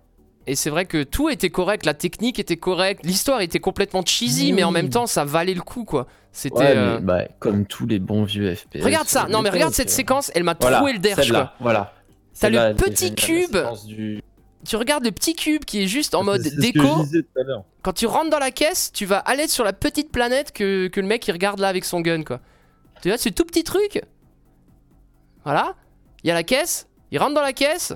Et 0.46 0.54
c'est 0.54 0.70
vrai 0.70 0.86
que 0.86 1.02
tout 1.02 1.28
était 1.28 1.50
correct, 1.50 1.84
la 1.84 1.92
technique 1.92 2.38
était 2.38 2.56
correcte, 2.56 3.04
l'histoire 3.04 3.42
était 3.42 3.60
complètement 3.60 4.02
cheesy, 4.04 4.54
mais 4.54 4.64
en 4.64 4.70
même 4.70 4.88
temps 4.88 5.06
ça 5.06 5.24
valait 5.26 5.52
le 5.52 5.60
coup 5.60 5.84
quoi. 5.84 6.06
C'était. 6.32 6.56
Ouais, 6.56 6.72
euh, 6.76 6.98
bah, 6.98 7.24
comme 7.40 7.66
tous 7.66 7.86
les 7.86 7.98
bons 7.98 8.24
vieux 8.24 8.54
FPS. 8.54 8.82
Regarde 8.82 9.06
ça, 9.06 9.26
non 9.28 9.42
mais 9.42 9.50
regarde 9.50 9.74
cette 9.74 9.90
séquence, 9.90 10.32
elle 10.34 10.44
m'a 10.44 10.56
Voilà, 10.58 10.78
troué 10.78 10.94
le 10.94 10.98
derche 10.98 11.30
quoi. 11.30 11.52
Voilà. 11.60 11.92
T'as 12.38 12.48
le 12.48 12.74
petit 12.74 13.14
cube. 13.14 13.54
du- 13.86 14.22
Tu 14.64 14.76
regardes 14.76 15.04
le 15.04 15.10
petit 15.12 15.34
cube 15.34 15.64
qui 15.64 15.82
est 15.82 15.86
juste 15.86 16.14
en 16.14 16.22
mode 16.22 16.42
déco. 16.42 16.82
Quand 17.82 17.92
tu 17.94 18.06
rentres 18.06 18.30
dans 18.30 18.38
la 18.38 18.50
caisse, 18.50 18.92
tu 18.92 19.06
vas 19.06 19.18
aller 19.18 19.48
sur 19.48 19.64
la 19.64 19.72
petite 19.72 20.12
planète 20.12 20.52
que, 20.52 20.88
que 20.88 21.00
le 21.00 21.06
mec 21.06 21.26
il 21.26 21.32
regarde 21.32 21.60
là 21.60 21.68
avec 21.68 21.84
son 21.84 22.00
gun 22.02 22.22
quoi. 22.24 22.40
Tu 23.00 23.08
vois, 23.08 23.16
ce 23.16 23.30
tout 23.30 23.44
petit 23.44 23.64
truc. 23.64 24.02
Voilà. 25.44 25.74
Il 26.22 26.28
y 26.28 26.30
a 26.30 26.34
la 26.34 26.42
caisse, 26.42 26.86
il 27.10 27.18
rentre 27.18 27.34
dans 27.34 27.40
la 27.40 27.54
caisse, 27.54 27.94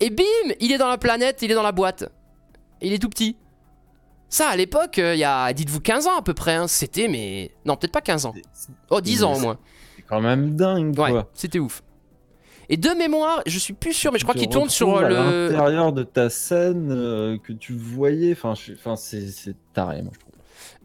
et 0.00 0.08
bim, 0.08 0.24
il 0.60 0.72
est 0.72 0.78
dans 0.78 0.88
la 0.88 0.96
planète, 0.96 1.42
il 1.42 1.50
est 1.50 1.54
dans 1.54 1.62
la 1.62 1.72
boîte. 1.72 2.10
Il 2.80 2.94
est 2.94 2.98
tout 2.98 3.10
petit. 3.10 3.36
Ça, 4.30 4.48
à 4.48 4.56
l'époque, 4.56 4.98
euh, 4.98 5.14
il 5.14 5.18
y 5.18 5.24
a, 5.24 5.52
dites-vous, 5.52 5.80
15 5.80 6.06
ans 6.06 6.16
à 6.16 6.22
peu 6.22 6.32
près, 6.32 6.54
hein, 6.54 6.68
c'était, 6.68 7.08
mais. 7.08 7.50
Non, 7.66 7.76
peut-être 7.76 7.92
pas 7.92 8.00
15 8.00 8.24
ans. 8.26 8.34
Oh, 8.88 9.02
10 9.02 9.24
ans 9.24 9.34
au 9.34 9.38
moins. 9.40 9.58
C'est 9.96 10.02
quand 10.02 10.20
même 10.22 10.54
dingue, 10.56 10.98
Ouais, 10.98 11.10
quoi. 11.10 11.28
c'était 11.34 11.58
ouf. 11.58 11.82
Et 12.72 12.76
de 12.76 12.88
mémoire, 12.90 13.42
je 13.46 13.58
suis 13.58 13.72
plus 13.74 13.92
sûr, 13.92 14.12
mais 14.12 14.18
je 14.20 14.24
crois 14.24 14.34
qu'il 14.34 14.48
tourne 14.48 14.68
sur 14.70 14.96
à 14.98 15.08
le. 15.08 15.48
l'intérieur 15.48 15.92
de 15.92 16.04
ta 16.04 16.30
scène 16.30 16.90
euh, 16.92 17.36
que 17.36 17.52
tu 17.52 17.72
voyais. 17.74 18.32
Enfin, 18.32 18.54
je- 18.54 18.72
enfin, 18.74 18.94
c'est 18.96 19.26
taré, 19.74 20.02
moi 20.02 20.12
je 20.14 20.20
trouve. 20.20 20.30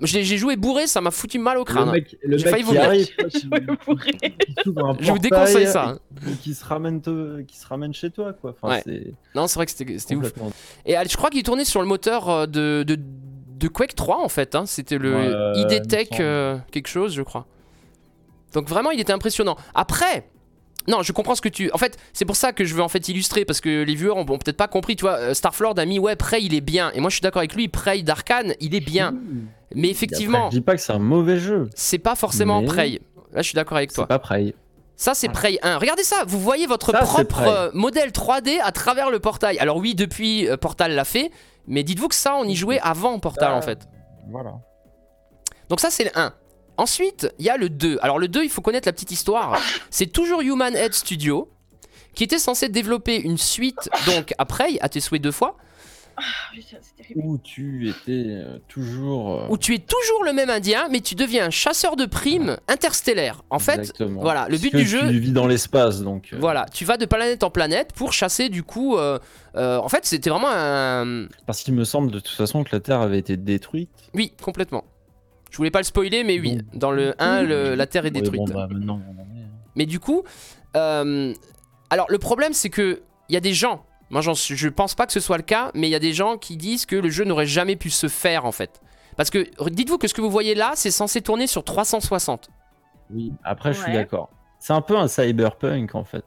J'ai 0.02 0.38
joué 0.38 0.58
bourré, 0.58 0.88
ça 0.88 1.00
m'a 1.00 1.12
foutu 1.12 1.38
mal 1.40 1.58
au 1.58 1.64
crâne. 1.64 1.90
Le 2.24 2.38
J'ai 2.38 2.50
failli 2.50 2.64
qui 2.64 2.68
vomir. 2.70 2.84
arrive, 2.84 3.06
qui- 3.30 3.50
qui 3.50 4.74
Je 5.00 5.12
vous 5.12 5.20
déconseille 5.20 5.68
ça. 5.68 5.98
et 6.28 6.32
qui 6.34 6.54
se 6.54 6.66
ramène, 6.66 7.02
te- 7.02 7.42
qui 7.44 7.58
se 7.58 7.66
ramène 7.68 7.94
chez 7.94 8.10
toi, 8.10 8.34
quoi. 8.34 8.56
Enfin, 8.62 8.82
Ouais. 8.86 9.14
Non, 9.36 9.48
c'est 9.48 9.56
vrai 9.56 9.66
que 9.66 9.72
c'était 9.72 10.16
ouf. 10.16 10.34
Et 10.86 10.98
euh, 10.98 11.04
je 11.10 11.16
crois 11.16 11.30
qu'il 11.30 11.44
tournait 11.44 11.64
sur 11.66 11.82
le 11.82 11.88
moteur 11.88 12.30
euh, 12.30 12.46
de, 12.46 12.84
de, 12.86 12.98
de 12.98 13.68
Quake 13.70 13.96
3 13.96 14.22
en 14.24 14.28
fait. 14.30 14.56
hein. 14.56 14.66
C'était 14.66 14.98
le 14.98 15.16
Ouais, 15.16 15.32
il 15.56 15.62
ID 15.62 15.82
me 15.82 15.86
Tech 15.88 16.08
semble. 16.10 16.22
euh, 16.24 16.58
quelque 16.72 16.88
chose, 16.88 17.14
je 17.14 17.22
crois. 17.22 17.46
Donc 18.54 18.68
vraiment, 18.68 18.92
il 18.92 19.00
était 19.00 19.14
impressionnant. 19.14 19.56
Après, 19.74 20.28
non, 20.88 21.02
je 21.02 21.12
comprends 21.12 21.36
ce 21.36 21.42
que 21.42 21.50
tu. 21.50 21.72
En 21.72 21.78
fait, 21.78 21.98
c'est 22.14 22.26
pour 22.26 22.36
ça 22.36 22.54
que 22.54 22.64
je 22.66 22.76
veux 22.76 22.82
en 22.84 22.90
fait 22.90 23.08
illustrer 23.10 23.44
parce 23.46 23.62
que 23.62 23.84
les 23.84 23.96
viewers 23.96 24.12
ont, 24.12 24.20
ont 24.22 24.38
peut-être 24.38 24.58
pas 24.58 24.68
compris. 24.68 24.96
Tu 24.96 25.02
vois, 25.02 25.18
euh, 25.18 25.34
Starflord 25.34 25.74
a 25.78 25.86
mis 25.86 25.98
ouais, 26.00 26.16
Prey 26.16 26.42
il 26.44 26.54
est 26.54 26.62
bien. 26.62 26.92
Et 26.94 27.00
moi, 27.00 27.10
je 27.10 27.16
suis 27.16 27.22
d'accord 27.22 27.40
avec 27.40 27.56
lui. 27.56 27.68
Prey 27.68 28.02
d'Arkane, 28.04 28.54
il 28.60 28.76
est 28.76 28.80
bien. 28.86 29.12
Mmh. 29.12 29.48
Mais 29.76 29.90
effectivement, 29.90 30.38
après, 30.46 30.52
je 30.52 30.58
dis 30.60 30.64
pas 30.64 30.76
que 30.76 30.82
c'est 30.82 30.94
un 30.94 31.00
mauvais 31.00 31.40
jeu. 31.40 31.70
c'est 31.76 31.98
pas 31.98 32.16
forcément 32.16 32.62
Mais- 32.62 32.68
Prey. 32.68 33.02
Là, 33.34 33.42
je 33.42 33.48
suis 33.48 33.56
d'accord 33.56 33.78
avec 33.78 33.92
C'est 33.92 33.96
toi. 33.96 34.08
pas 34.08 34.20
Prey. 34.20 34.54
Ça, 34.96 35.14
c'est 35.14 35.28
Prey 35.28 35.58
1. 35.62 35.78
Regardez 35.78 36.04
ça, 36.04 36.24
vous 36.26 36.40
voyez 36.40 36.68
votre 36.68 36.92
Ça, 36.92 37.00
c'est 37.00 37.26
propre 37.26 37.42
euh, 37.48 37.70
modèle 37.74 38.12
3D 38.12 38.60
à 38.64 38.72
travers 38.72 39.10
le 39.10 39.20
portail. 39.20 39.58
Alors, 39.60 39.76
oui, 39.78 39.94
depuis 39.94 40.48
euh, 40.48 40.56
Portal 40.56 40.94
l'a 40.94 41.04
fait, 41.04 41.32
mais 41.68 41.84
dites-vous 41.84 42.08
que 42.08 42.16
ça, 42.16 42.36
on 42.38 42.46
y 42.46 42.56
jouait 42.56 42.80
avant 42.80 43.20
Portal 43.20 43.50
Ah. 43.52 43.58
en 43.58 43.62
fait. 43.62 43.80
Voilà. 44.30 44.54
Donc, 45.68 45.82
ça, 45.82 45.90
c'est 45.90 46.06
le 46.06 46.12
1. 46.16 46.32
Ensuite, 46.78 47.32
il 47.40 47.46
y 47.46 47.50
a 47.50 47.58
le 47.58 47.70
2. 47.70 48.00
Alors, 48.02 48.20
le 48.20 48.28
2, 48.28 48.44
il 48.44 48.50
faut 48.50 48.62
connaître 48.62 48.88
la 48.88 48.94
petite 48.94 49.12
histoire. 49.12 49.60
C'est 49.90 50.08
toujours 50.08 50.42
Human 50.42 50.76
Head 50.76 50.94
Studio 50.94 51.50
qui 52.14 52.24
était 52.24 52.40
censé 52.40 52.70
développer 52.70 53.18
une 53.20 53.38
suite, 53.38 53.90
donc 54.06 54.34
Prey, 54.48 54.78
à 54.80 54.88
tes 54.88 55.02
souhaits 55.02 55.22
deux 55.22 55.34
fois, 55.34 55.58
Ah, 56.16 56.22
putain, 56.54 56.78
c'est 56.82 56.96
terrible. 56.96 57.28
Où 57.28 57.38
tu 57.38 57.90
étais 57.90 58.24
euh, 58.30 58.58
toujours. 58.70 59.34
euh, 59.42 59.48
où 59.50 59.58
tu 59.58 59.74
es 59.76 59.80
toujours 59.80 60.24
le 60.24 60.32
même 60.32 60.50
indien, 60.50 60.88
mais 60.90 61.02
tu 61.02 61.14
deviens 61.16 61.48
un 61.48 61.50
chasseur 61.50 61.98
de 61.98 62.06
primes 62.06 62.56
interstellaire. 62.70 63.42
En 63.50 63.60
fait, 63.60 63.80
exactement. 63.80 64.22
voilà, 64.22 64.46
le 64.46 64.52
Parce 64.52 64.62
but 64.62 64.72
que 64.72 64.78
du 64.78 64.86
jeu. 64.88 65.02
Tu 65.10 65.20
vis 65.20 65.34
dans 65.34 65.46
l'espace, 65.46 66.02
donc. 66.04 66.30
euh, 66.32 66.38
Voilà, 66.40 66.66
tu 66.74 66.86
vas 66.86 66.96
de 66.96 67.06
planète 67.06 67.44
en 67.44 67.50
planète 67.50 67.92
pour 67.94 68.14
chasser 68.14 68.48
du 68.48 68.64
coup. 68.64 68.96
euh, 68.96 69.20
euh, 69.58 69.78
en 69.80 69.90
fait, 69.90 70.06
c'était 70.06 70.30
vraiment 70.30 70.50
un. 70.50 71.28
Parce 71.46 71.64
qu'il 71.64 71.74
me 71.74 71.84
semble 71.84 72.12
de 72.12 72.20
toute 72.22 72.36
façon 72.38 72.64
que 72.64 72.70
la 72.74 72.80
Terre 72.80 73.02
avait 73.02 73.20
été 73.20 73.36
détruite. 73.36 73.90
Oui, 74.14 74.32
complètement. 74.42 74.86
Je 75.52 75.58
voulais 75.58 75.72
pas 75.72 75.80
le 75.80 75.86
spoiler, 75.86 76.24
mais 76.24 76.40
oui, 76.40 76.58
Bon. 76.58 76.80
dans 76.80 76.92
le 76.92 77.14
1, 77.22 77.44
le- 77.44 77.76
la 77.76 77.88
Terre 77.88 78.06
est 78.06 78.14
Ouais, 78.14 78.22
détruite. 78.22 78.42
bon, 78.42 78.54
bah, 78.54 78.68
maintenant, 78.70 79.02
on 79.08 79.12
en 79.22 79.36
est, 79.38 79.44
hein. 79.44 79.50
Mais 79.76 79.86
du 79.86 80.00
coup, 80.00 80.24
euh, 80.76 81.34
alors 81.90 82.08
le 82.10 82.18
problème 82.18 82.54
c'est 82.54 82.70
que 82.70 83.02
il 83.30 83.34
y 83.34 83.38
a 83.38 83.42
des 83.42 83.54
gens, 83.54 83.86
moi 84.10 84.22
je 84.22 84.68
pense 84.70 84.96
pas 84.96 85.06
que 85.06 85.12
ce 85.14 85.20
soit 85.20 85.38
le 85.38 85.44
cas, 85.44 85.72
mais 85.74 85.88
il 85.88 85.92
y 85.92 85.96
a 85.96 86.00
des 86.00 86.14
gens 86.14 86.38
qui 86.38 86.58
disent 86.58 86.86
que 86.86 86.96
le 86.96 87.10
jeu 87.10 87.24
n'aurait 87.26 87.46
jamais 87.48 87.76
pu 87.76 87.90
se 87.90 88.08
faire 88.08 88.46
en 88.46 88.52
fait. 88.52 88.82
Parce 89.18 89.30
que 89.30 89.48
dites-vous 89.70 89.98
que 89.98 90.08
ce 90.08 90.14
que 90.14 90.22
vous 90.22 90.30
voyez 90.30 90.56
là, 90.56 90.74
c'est 90.76 90.92
censé 90.92 91.22
tourner 91.22 91.48
sur 91.48 91.64
360. 91.64 92.50
Oui, 93.14 93.32
après, 93.44 93.72
je 93.74 93.80
suis 93.80 93.88
Ouais. 93.92 93.94
d'accord. 93.98 94.30
C'est 94.60 94.74
un 94.74 94.82
peu 94.82 94.98
un 94.98 95.08
cyberpunk 95.08 95.96
en 95.96 96.04
fait. 96.04 96.26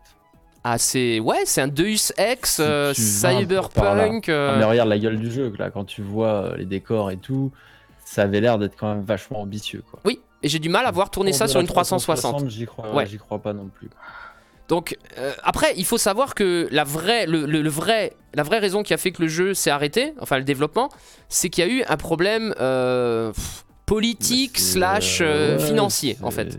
Ah 0.65 0.77
c'est 0.79 1.21
ouais, 1.21 1.43
c'est 1.45 1.61
un 1.61 1.69
Deus 1.69 2.13
Ex 2.19 2.57
Si 2.57 2.63
euh, 2.63 2.93
cyberpunk. 2.95 4.29
euh, 4.29 4.53
Ah, 4.55 4.59
mais 4.59 4.65
regarde 4.65 4.89
la 4.89 4.99
gueule 4.99 5.19
du 5.19 5.31
jeu, 5.31 5.53
là, 5.59 5.71
quand 5.71 5.85
tu 5.85 6.03
vois 6.03 6.29
euh, 6.53 6.57
les 6.57 6.67
décors 6.67 7.11
et 7.11 7.17
tout, 7.17 7.53
ça 8.11 8.23
avait 8.23 8.41
l'air 8.41 8.59
d'être 8.59 8.77
quand 8.77 8.89
même 8.95 9.05
vachement 9.05 9.41
ambitieux. 9.43 9.83
Quoi. 9.91 10.01
Oui, 10.05 10.21
et 10.43 10.49
j'ai 10.49 10.59
du 10.59 10.69
mal 10.69 10.87
à 10.87 10.91
voir 10.91 11.11
tourner 11.11 11.33
ça 11.33 11.47
sur 11.49 11.61
une 11.61 11.67
360. 11.67 12.49
J'y 12.49 12.65
crois, 12.67 12.95
Ouais. 12.95 13.07
j'y 13.07 13.19
crois 13.19 13.39
pas 13.41 13.53
non 13.53 13.69
plus. 13.69 13.91
Donc 14.69 14.97
euh, 15.19 15.33
après, 15.43 15.73
il 15.77 15.85
faut 15.85 15.99
savoir 15.99 16.35
que 16.35 16.69
la 16.71 16.85
vraie, 16.85 17.27
le, 17.27 17.47
le- 17.47 17.63
le 17.63 17.71
vrai, 17.71 18.13
la 18.35 18.43
vraie 18.43 18.59
raison 18.59 18.83
qui 18.83 18.93
a 18.93 18.99
fait 18.99 19.13
que 19.13 19.23
le 19.23 19.29
jeu 19.29 19.55
s'est 19.55 19.71
arrêté, 19.71 20.13
enfin 20.21 20.37
le 20.39 20.45
développement, 20.45 20.91
c'est 21.29 21.49
qu'il 21.49 21.67
y 21.67 21.69
a 21.69 21.71
eu 21.73 21.83
un 21.89 21.97
problème 21.97 22.55
euh, 22.61 23.33
politique 23.87 24.55
Bah, 24.55 24.61
slash 25.01 25.19
euh, 25.23 25.57
ouais, 25.59 25.65
financier 25.67 26.19
en 26.23 26.31
fait. 26.31 26.59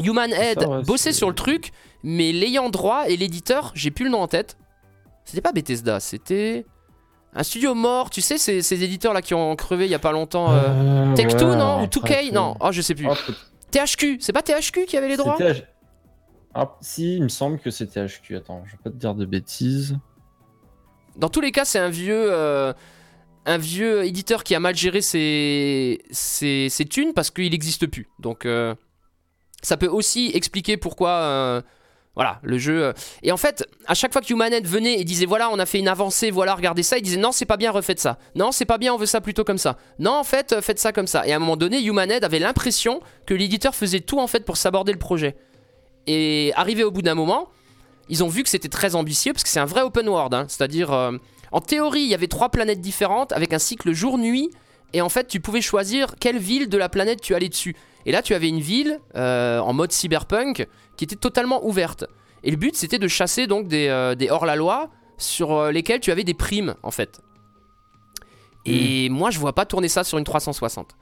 Human 0.00 0.32
Head 0.32 0.60
ça, 0.60 0.68
ouais, 0.68 0.82
bossait 0.82 1.12
sur 1.12 1.28
le 1.28 1.34
truc, 1.34 1.72
mais 2.04 2.30
l'ayant 2.32 2.68
droit 2.70 3.04
et 3.08 3.16
l'éditeur, 3.16 3.72
j'ai 3.74 3.90
plus 3.90 4.04
le 4.04 4.10
nom 4.12 4.20
en 4.22 4.28
tête. 4.28 4.56
C'était 5.24 5.40
pas 5.40 5.52
Bethesda, 5.52 5.98
c'était 6.00 6.66
Un 7.34 7.42
studio 7.42 7.74
mort, 7.74 8.10
tu 8.10 8.20
sais, 8.20 8.38
ces, 8.38 8.62
ces 8.62 8.84
éditeurs 8.84 9.12
là 9.12 9.20
qui 9.22 9.34
ont 9.34 9.56
crevé 9.56 9.86
il 9.86 9.90
y 9.90 9.94
a 9.94 9.98
pas 9.98 10.12
longtemps. 10.12 10.52
euh, 10.52 11.14
Tech2, 11.14 11.44
ouais, 11.50 11.56
non 11.56 11.80
Ou 11.80 11.84
après, 11.84 11.86
2K 11.88 12.08
c'est- 12.26 12.30
Non, 12.32 12.56
oh, 12.60 12.70
je 12.70 12.80
sais 12.80 12.94
plus. 12.94 13.06
Peut- 13.08 13.34
THQ, 13.72 14.18
c'est 14.20 14.32
pas 14.32 14.42
THQ 14.42 14.86
qui 14.86 14.96
avait 14.96 15.08
les 15.08 15.16
droits 15.16 15.36
Ah, 16.54 16.76
si, 16.80 17.16
il 17.16 17.22
me 17.24 17.28
semble 17.28 17.58
que 17.58 17.70
c'était 17.70 18.06
HQ. 18.06 18.36
Attends, 18.36 18.62
je 18.66 18.72
vais 18.72 18.78
pas 18.84 18.90
te 18.90 18.94
dire 18.96 19.14
de 19.16 19.24
bêtises. 19.26 19.98
Dans 21.16 21.28
tous 21.28 21.40
les 21.40 21.50
cas, 21.50 21.64
c'est 21.64 21.80
un 21.80 21.88
vieux, 21.90 22.32
euh, 22.32 22.72
un 23.46 23.58
vieux 23.58 24.04
éditeur 24.04 24.44
qui 24.44 24.54
a 24.54 24.60
mal 24.60 24.76
géré 24.76 25.00
ses, 25.00 26.02
ses, 26.12 26.68
ses 26.70 26.84
thunes 26.84 27.12
parce 27.14 27.30
qu'il 27.32 27.50
n'existe 27.50 27.88
plus. 27.88 28.08
Donc, 28.20 28.46
euh, 28.46 28.76
ça 29.62 29.76
peut 29.76 29.88
aussi 29.88 30.30
expliquer 30.34 30.76
pourquoi. 30.76 31.62
Voilà, 32.16 32.38
le 32.42 32.58
jeu. 32.58 32.84
euh, 32.84 32.92
Et 33.22 33.32
en 33.32 33.36
fait, 33.36 33.66
à 33.86 33.94
chaque 33.94 34.12
fois 34.12 34.22
que 34.22 34.32
Humanet 34.32 34.60
venait 34.60 35.00
et 35.00 35.04
disait 35.04 35.26
voilà, 35.26 35.50
on 35.50 35.58
a 35.58 35.66
fait 35.66 35.78
une 35.80 35.88
avancée, 35.88 36.30
voilà, 36.30 36.54
regardez 36.54 36.82
ça, 36.82 36.96
il 36.98 37.02
disait 37.02 37.16
non, 37.16 37.32
c'est 37.32 37.44
pas 37.46 37.56
bien, 37.56 37.70
refaites 37.72 37.98
ça. 38.00 38.18
Non, 38.34 38.52
c'est 38.52 38.64
pas 38.64 38.78
bien, 38.78 38.94
on 38.94 38.96
veut 38.96 39.06
ça 39.06 39.20
plutôt 39.20 39.42
comme 39.44 39.58
ça. 39.58 39.76
Non, 39.98 40.12
en 40.12 40.24
fait, 40.24 40.52
euh, 40.52 40.60
faites 40.62 40.78
ça 40.78 40.92
comme 40.92 41.06
ça. 41.08 41.26
Et 41.26 41.32
à 41.32 41.36
un 41.36 41.38
moment 41.40 41.56
donné, 41.56 41.82
Humanet 41.82 42.24
avait 42.24 42.38
l'impression 42.38 43.00
que 43.26 43.34
l'éditeur 43.34 43.74
faisait 43.74 44.00
tout 44.00 44.20
en 44.20 44.26
fait 44.28 44.44
pour 44.44 44.56
s'aborder 44.56 44.92
le 44.92 44.98
projet. 44.98 45.36
Et 46.06 46.52
arrivé 46.54 46.84
au 46.84 46.90
bout 46.90 47.02
d'un 47.02 47.14
moment, 47.14 47.48
ils 48.08 48.22
ont 48.22 48.28
vu 48.28 48.42
que 48.42 48.48
c'était 48.48 48.68
très 48.68 48.94
ambitieux 48.94 49.32
parce 49.32 49.42
que 49.42 49.48
c'est 49.48 49.60
un 49.60 49.64
vrai 49.64 49.82
open 49.82 50.08
world. 50.08 50.34
hein. 50.34 50.44
C'est-à-dire, 50.48 50.92
euh, 50.92 51.12
en 51.50 51.60
théorie, 51.60 52.02
il 52.02 52.08
y 52.08 52.14
avait 52.14 52.28
trois 52.28 52.50
planètes 52.50 52.80
différentes 52.80 53.32
avec 53.32 53.52
un 53.52 53.58
cycle 53.58 53.92
jour-nuit. 53.92 54.50
Et 54.92 55.00
en 55.00 55.08
fait, 55.08 55.26
tu 55.26 55.40
pouvais 55.40 55.60
choisir 55.62 56.14
quelle 56.20 56.38
ville 56.38 56.68
de 56.68 56.78
la 56.78 56.88
planète 56.88 57.20
tu 57.20 57.34
allais 57.34 57.48
dessus. 57.48 57.74
Et 58.06 58.12
là, 58.12 58.22
tu 58.22 58.34
avais 58.34 58.48
une 58.48 58.60
ville 58.60 59.00
en 59.16 59.72
mode 59.72 59.90
cyberpunk 59.90 60.68
qui 60.96 61.04
était 61.04 61.16
totalement 61.16 61.64
ouverte. 61.66 62.04
Et 62.42 62.50
le 62.50 62.56
but, 62.56 62.76
c'était 62.76 62.98
de 62.98 63.08
chasser 63.08 63.46
donc 63.46 63.68
des, 63.68 63.88
euh, 63.88 64.14
des 64.14 64.30
hors-la-loi 64.30 64.90
sur 65.18 65.52
euh, 65.52 65.70
lesquels 65.70 66.00
tu 66.00 66.10
avais 66.10 66.24
des 66.24 66.34
primes, 66.34 66.74
en 66.82 66.90
fait. 66.90 67.20
Et 68.66 69.08
moi, 69.10 69.30
je 69.30 69.38
vois 69.38 69.52
pas 69.52 69.66
tourner 69.66 69.88
ça 69.88 70.04
sur 70.04 70.18
une 70.18 70.24
360. 70.24 70.96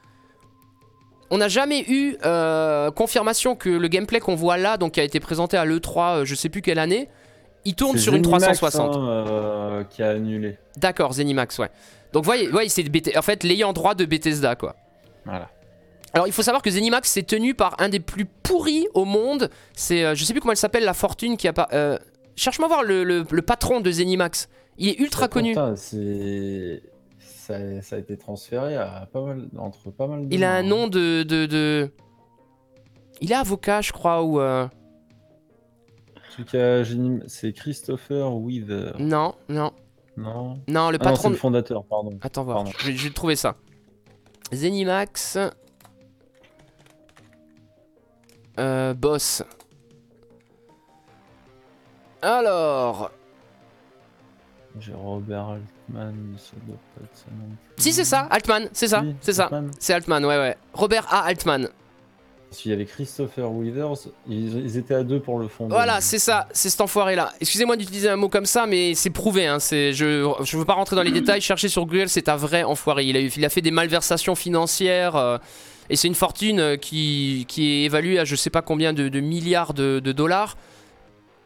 On 1.30 1.38
n'a 1.38 1.48
jamais 1.48 1.84
eu 1.88 2.16
euh, 2.24 2.90
confirmation 2.90 3.54
que 3.56 3.70
le 3.70 3.88
gameplay 3.88 4.20
qu'on 4.20 4.34
voit 4.34 4.56
là, 4.58 4.76
donc 4.76 4.92
qui 4.92 5.00
a 5.00 5.04
été 5.04 5.18
présenté 5.20 5.56
à 5.56 5.64
l'E3, 5.64 5.98
euh, 6.18 6.24
je 6.24 6.34
sais 6.34 6.48
plus 6.48 6.60
quelle 6.60 6.78
année, 6.78 7.08
il 7.64 7.74
tourne 7.74 7.96
sur 7.96 8.14
une 8.14 8.24
Zenimax, 8.24 8.58
360. 8.58 8.96
hein, 8.96 9.00
euh, 9.06 9.84
qui 9.84 10.02
a 10.02 10.10
annulé. 10.10 10.58
D'accord, 10.76 11.12
Zenimax, 11.14 11.58
ouais. 11.58 11.70
Donc, 12.12 12.24
voyez, 12.24 12.48
voyez 12.48 12.68
c'est 12.68 12.84
en 13.16 13.22
fait 13.22 13.44
l'ayant 13.44 13.72
droit 13.72 13.94
de 13.94 14.04
Bethesda, 14.04 14.56
quoi. 14.56 14.76
Voilà. 15.24 15.48
Alors, 16.14 16.26
il 16.26 16.32
faut 16.32 16.42
savoir 16.42 16.62
que 16.62 16.70
Zenimax 16.70 17.10
c'est 17.10 17.22
tenu 17.22 17.54
par 17.54 17.74
un 17.80 17.88
des 17.88 18.00
plus 18.00 18.26
pourris 18.26 18.86
au 18.94 19.04
monde. 19.04 19.48
C'est, 19.74 20.04
euh, 20.04 20.14
je 20.14 20.24
sais 20.24 20.32
plus 20.34 20.40
comment 20.40 20.52
elle 20.52 20.56
s'appelle, 20.58 20.84
la 20.84 20.94
fortune 20.94 21.36
qui 21.36 21.48
a 21.48 21.52
pas. 21.52 21.68
euh, 21.72 21.98
Cherche-moi 22.36 22.68
voir 22.68 22.82
le, 22.82 23.04
le- 23.04 23.24
le 23.30 23.42
patron 23.42 23.80
de 23.80 23.90
Zenimax. 23.90 24.48
Il 24.78 24.88
est 24.88 24.98
ultra 24.98 25.28
connu. 25.28 25.50
Putain, 25.50 25.76
c'est. 25.76 26.82
Ça, 27.18 27.82
ça 27.82 27.96
a 27.96 27.98
été 27.98 28.16
transféré 28.16 28.76
à 28.76 29.08
pas 29.12 29.20
mal, 29.20 29.48
entre 29.58 29.90
pas 29.90 30.06
mal 30.06 30.28
de 30.28 30.34
Il 30.34 30.44
a 30.44 30.52
un 30.54 30.62
mains, 30.62 30.68
nom 30.68 30.86
de, 30.88 31.22
de, 31.24 31.46
de- 31.46 31.90
Il 33.20 33.32
est 33.32 33.34
avocat, 33.34 33.80
je 33.80 33.92
crois, 33.92 34.22
ou. 34.22 34.40
euh, 34.40 34.64
hein. 34.64 34.70
C'est 37.26 37.52
Christopher 37.52 38.34
Weaver. 38.34 38.92
Non, 38.98 39.34
non, 39.48 39.72
Non. 40.16 40.58
non, 40.68 40.90
le 40.90 40.98
Ah 41.00 41.04
non, 41.04 41.10
patron. 41.10 41.16
c'est 41.22 41.28
de- 41.28 41.32
le 41.34 41.38
fondateur, 41.38 41.84
pardon. 41.84 42.18
Attends, 42.22 42.44
voir. 42.44 42.56
Pardon. 42.64 42.70
Je, 42.78 42.92
je 42.92 43.08
vais 43.08 43.14
trouver 43.14 43.36
ça. 43.36 43.56
Zenimax. 44.52 45.38
Euh, 48.58 48.94
boss. 48.94 49.42
Alors. 52.20 53.10
J'ai 54.80 54.92
Robert 54.94 55.48
Altman, 55.48 56.14
ça 56.38 56.52
doit 56.66 56.76
pas 56.96 57.04
être 57.04 57.14
ça 57.16 57.24
non 57.30 57.44
plus. 57.76 57.82
Si, 57.82 57.92
c'est 57.92 58.04
ça, 58.04 58.20
Altman, 58.30 58.68
c'est 58.72 58.88
ça, 58.88 59.02
Oui, 59.02 59.14
c'est 59.20 59.34
ça. 59.34 59.50
C'est 59.78 59.92
Altman, 59.92 60.24
ouais, 60.24 60.38
ouais. 60.38 60.56
Robert 60.72 61.06
A. 61.12 61.24
Altman. 61.26 61.68
Qu'il 62.52 62.70
y 62.70 62.74
avait 62.74 62.84
Christopher 62.86 63.50
Weavers, 63.50 63.94
ils, 64.28 64.58
ils 64.64 64.76
étaient 64.78 64.94
à 64.94 65.02
deux 65.04 65.20
pour 65.20 65.38
le 65.38 65.48
fond. 65.48 65.68
Voilà, 65.68 66.00
c'est 66.00 66.18
ça, 66.18 66.48
c'est 66.52 66.70
cet 66.70 66.80
enfoiré-là. 66.82 67.32
Excusez-moi 67.40 67.76
d'utiliser 67.76 68.08
un 68.08 68.16
mot 68.16 68.28
comme 68.30 68.46
ça, 68.46 68.66
mais 68.66 68.94
c'est 68.94 69.10
prouvé. 69.10 69.46
Hein, 69.46 69.58
c'est, 69.58 69.92
je, 69.92 70.30
je 70.42 70.56
veux 70.58 70.64
pas 70.64 70.74
rentrer 70.74 70.96
dans 70.96 71.02
les 71.02 71.10
détails. 71.20 71.40
Cherchez 71.42 71.68
sur 71.68 71.84
Google, 71.86 72.08
c'est 72.08 72.28
un 72.30 72.36
vrai 72.36 72.62
enfoiré. 72.62 73.04
Il 73.04 73.16
a, 73.16 73.20
il 73.20 73.44
a 73.44 73.48
fait 73.50 73.62
des 73.62 73.70
malversations 73.70 74.34
financières. 74.34 75.16
euh, 75.16 75.36
et 75.92 75.96
c'est 75.96 76.08
une 76.08 76.14
fortune 76.14 76.58
euh, 76.58 76.76
qui, 76.76 77.44
qui 77.48 77.70
est 77.70 77.84
évaluée 77.84 78.18
à 78.18 78.24
je 78.24 78.34
sais 78.34 78.48
pas 78.48 78.62
combien 78.62 78.94
de, 78.94 79.20
milliards 79.20 79.74
de, 79.74 80.00
de 80.00 80.12
dollars. 80.12 80.56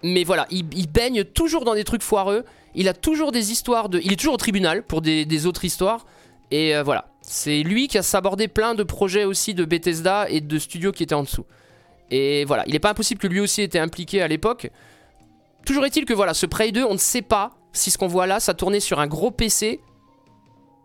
Mais 0.04 0.22
voilà, 0.22 0.46
il, 0.50 0.66
il 0.72 0.88
baigne 0.88 1.24
toujours 1.24 1.64
dans 1.64 1.74
des 1.74 1.82
trucs 1.82 2.02
foireux. 2.02 2.44
Il 2.76 2.86
a 2.86 2.94
toujours 2.94 3.32
des 3.32 3.50
histoires 3.50 3.88
de. 3.88 3.98
Il 4.04 4.12
est 4.12 4.16
toujours 4.16 4.34
au 4.34 4.38
tribunal 4.38 4.84
pour 4.84 5.02
des, 5.02 5.24
des 5.24 5.46
autres 5.46 5.64
histoires. 5.64 6.06
Et 6.52 6.76
euh, 6.76 6.84
voilà. 6.84 7.08
C'est 7.22 7.64
lui 7.64 7.88
qui 7.88 7.98
a 7.98 8.02
sabordé 8.02 8.46
plein 8.46 8.76
de 8.76 8.84
projets 8.84 9.24
aussi 9.24 9.52
de 9.52 9.64
Bethesda 9.64 10.30
et 10.30 10.40
de 10.40 10.58
studios 10.60 10.92
qui 10.92 11.02
étaient 11.02 11.16
en 11.16 11.24
dessous. 11.24 11.44
Et 12.12 12.44
voilà, 12.44 12.62
il 12.68 12.72
n'est 12.72 12.78
pas 12.78 12.90
impossible 12.90 13.20
que 13.20 13.26
lui 13.26 13.40
aussi 13.40 13.62
était 13.62 13.80
impliqué 13.80 14.22
à 14.22 14.28
l'époque. 14.28 14.70
Toujours 15.64 15.84
est-il 15.86 16.04
que 16.04 16.14
voilà, 16.14 16.34
ce 16.34 16.46
Prey 16.46 16.70
2, 16.70 16.84
on 16.84 16.92
ne 16.92 16.98
sait 16.98 17.20
pas 17.22 17.50
si 17.72 17.90
ce 17.90 17.98
qu'on 17.98 18.06
voit 18.06 18.28
là, 18.28 18.38
ça 18.38 18.54
tournait 18.54 18.78
sur 18.78 19.00
un 19.00 19.08
gros 19.08 19.32
PC. 19.32 19.80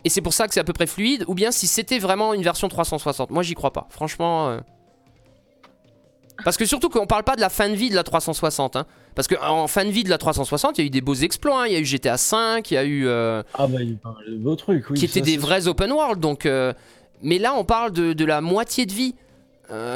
Et 0.04 0.10
c'est 0.10 0.22
pour 0.22 0.34
ça 0.34 0.48
que 0.48 0.54
c'est 0.54 0.60
à 0.60 0.64
peu 0.64 0.74
près 0.74 0.88
fluide, 0.88 1.24
ou 1.28 1.34
bien 1.36 1.52
si 1.52 1.68
c'était 1.68 2.00
vraiment 2.00 2.34
une 2.34 2.42
version 2.42 2.68
360. 2.68 3.30
Moi, 3.30 3.44
j'y 3.44 3.54
crois 3.54 3.72
pas. 3.74 3.88
Franchement. 3.90 4.50
euh. 4.50 4.60
Parce 6.44 6.58
que 6.58 6.66
surtout 6.66 6.90
qu'on 6.90 7.06
parle 7.06 7.24
pas 7.24 7.36
de 7.36 7.42
la 7.42 7.50
fin 7.50 7.70
de 7.70 7.76
vie 7.76 7.90
de 7.92 7.96
la 7.96 8.04
360. 8.04 8.76
hein. 8.76 8.86
Parce 9.14 9.28
qu'en 9.28 9.68
fin 9.68 9.86
de 9.86 9.92
vie 9.92 10.04
de 10.04 10.10
la 10.10 10.18
360, 10.18 10.78
il 10.78 10.82
y 10.82 10.84
a 10.84 10.88
eu 10.88 10.90
des 10.90 11.02
beaux 11.02 11.14
exploits. 11.14 11.64
hein. 11.64 11.68
Il 11.68 11.74
y 11.74 11.76
a 11.76 11.80
eu 11.80 11.86
GTA 11.86 12.16
V, 12.16 12.62
il 12.72 12.74
y 12.74 12.78
a 12.78 12.84
eu. 12.84 13.06
euh, 13.08 13.44
Ah 13.54 13.68
bah 13.68 13.78
il 13.82 13.90
y 13.92 13.98
a 14.04 14.32
de 14.32 14.38
beaux 14.38 14.56
trucs, 14.56 14.90
oui. 14.90 14.98
qui 14.98 15.06
étaient 15.06 15.22
des 15.22 15.38
vrais 15.38 15.68
open 15.68 15.92
world. 15.92 16.20
Donc, 16.20 16.46
euh, 16.48 16.74
mais 17.22 17.38
là, 17.38 17.54
on 17.54 17.64
parle 17.64 17.92
de, 17.92 18.14
de 18.14 18.26
la 18.26 18.42
moitié 18.42 18.86
de 18.86 18.94
vie. 18.94 19.16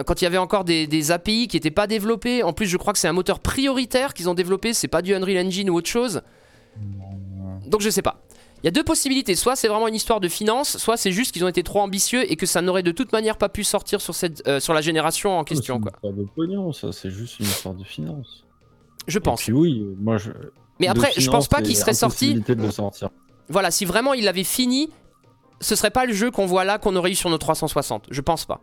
Quand 0.05 0.21
il 0.21 0.23
y 0.23 0.27
avait 0.27 0.37
encore 0.37 0.63
des, 0.63 0.87
des 0.87 1.11
API 1.11 1.49
qui 1.49 1.57
n'étaient 1.57 1.69
pas 1.69 1.85
développés. 1.85 2.43
En 2.43 2.53
plus, 2.53 2.65
je 2.65 2.77
crois 2.77 2.93
que 2.93 2.99
c'est 2.99 3.09
un 3.09 3.13
moteur 3.13 3.39
prioritaire 3.41 4.13
qu'ils 4.13 4.29
ont 4.29 4.33
développé. 4.33 4.71
C'est 4.73 4.87
pas 4.87 5.01
du 5.01 5.13
Unreal 5.13 5.45
Engine 5.47 5.69
ou 5.69 5.75
autre 5.75 5.89
chose. 5.89 6.21
Donc, 7.67 7.81
je 7.81 7.89
sais 7.89 8.01
pas. 8.01 8.21
Il 8.65 8.69
y 8.69 8.69
a 8.69 8.71
deux 8.71 8.83
possibilités. 8.83 9.35
Soit 9.35 9.55
c'est 9.55 9.67
vraiment 9.67 9.87
une 9.87 9.93
histoire 9.93 10.19
de 10.19 10.27
finance, 10.27 10.79
soit 10.79 10.97
c'est 10.97 11.11
juste 11.11 11.31
qu'ils 11.31 11.45
ont 11.45 11.47
été 11.47 11.61
trop 11.61 11.81
ambitieux 11.81 12.23
et 12.31 12.35
que 12.35 12.47
ça 12.47 12.63
n'aurait 12.63 12.81
de 12.81 12.89
toute 12.89 13.11
manière 13.11 13.37
pas 13.37 13.47
pu 13.47 13.63
sortir 13.63 14.01
sur, 14.01 14.15
cette, 14.15 14.41
euh, 14.47 14.59
sur 14.59 14.73
la 14.73 14.81
génération 14.81 15.37
en 15.37 15.43
question. 15.43 15.79
C'est. 15.85 16.01
Pas 16.01 16.11
de 16.11 16.25
pognon, 16.35 16.73
ça, 16.73 16.91
c'est 16.91 17.11
juste 17.11 17.39
une 17.39 17.45
histoire 17.45 17.75
de 17.75 17.83
finance. 17.83 18.43
Je 19.05 19.19
Et 19.19 19.21
pense. 19.21 19.43
puis 19.43 19.53
oui, 19.53 19.85
moi 19.99 20.17
je. 20.17 20.31
Mais 20.79 20.87
après, 20.87 21.11
je 21.15 21.29
pense 21.29 21.47
pas 21.47 21.61
qu'il 21.61 21.77
serait 21.77 21.93
sorti. 21.93 22.25
impossibilité 22.25 22.55
de 22.55 22.63
le 22.63 22.71
sortir. 22.71 23.09
Voilà, 23.49 23.69
si 23.69 23.85
vraiment 23.85 24.15
il 24.15 24.23
l'avait 24.23 24.43
fini, 24.43 24.89
ce 25.61 25.75
serait 25.75 25.91
pas 25.91 26.07
le 26.07 26.13
jeu 26.13 26.31
qu'on 26.31 26.47
voit 26.47 26.63
là 26.65 26.79
qu'on 26.79 26.95
aurait 26.95 27.11
eu 27.11 27.15
sur 27.15 27.29
nos 27.29 27.37
360. 27.37 28.07
Je 28.09 28.21
pense 28.21 28.45
pas. 28.45 28.61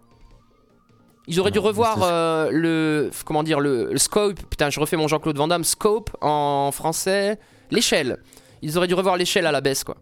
Ils 1.28 1.38
auraient 1.38 1.52
dû 1.52 1.60
Non, 1.60 1.64
revoir 1.66 2.02
euh, 2.02 2.50
le 2.50 3.12
comment 3.24 3.44
dire 3.44 3.60
le, 3.60 3.92
le 3.92 3.98
scope. 3.98 4.42
Putain, 4.50 4.68
je 4.68 4.80
refais 4.80 4.96
mon 4.96 5.06
Jean-Claude 5.06 5.36
Van 5.38 5.46
Damme. 5.46 5.62
Scope 5.62 6.10
en 6.20 6.72
français. 6.72 7.38
L'échelle. 7.70 8.18
Ils 8.62 8.78
auraient 8.78 8.86
dû 8.86 8.94
revoir 8.94 9.16
l'échelle 9.16 9.46
à 9.46 9.52
la 9.52 9.60
baisse 9.60 9.84
quoi. 9.84 9.96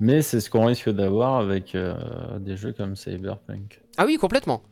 Mais 0.00 0.22
c'est 0.22 0.40
ce 0.40 0.48
qu'on 0.48 0.66
risque 0.66 0.88
d'avoir 0.90 1.36
avec 1.36 1.74
euh, 1.74 1.94
des 2.38 2.56
jeux 2.56 2.72
comme 2.72 2.94
Cyberpunk. 2.94 3.80
Ah 3.96 4.04
oui, 4.06 4.16
complètement. 4.16 4.62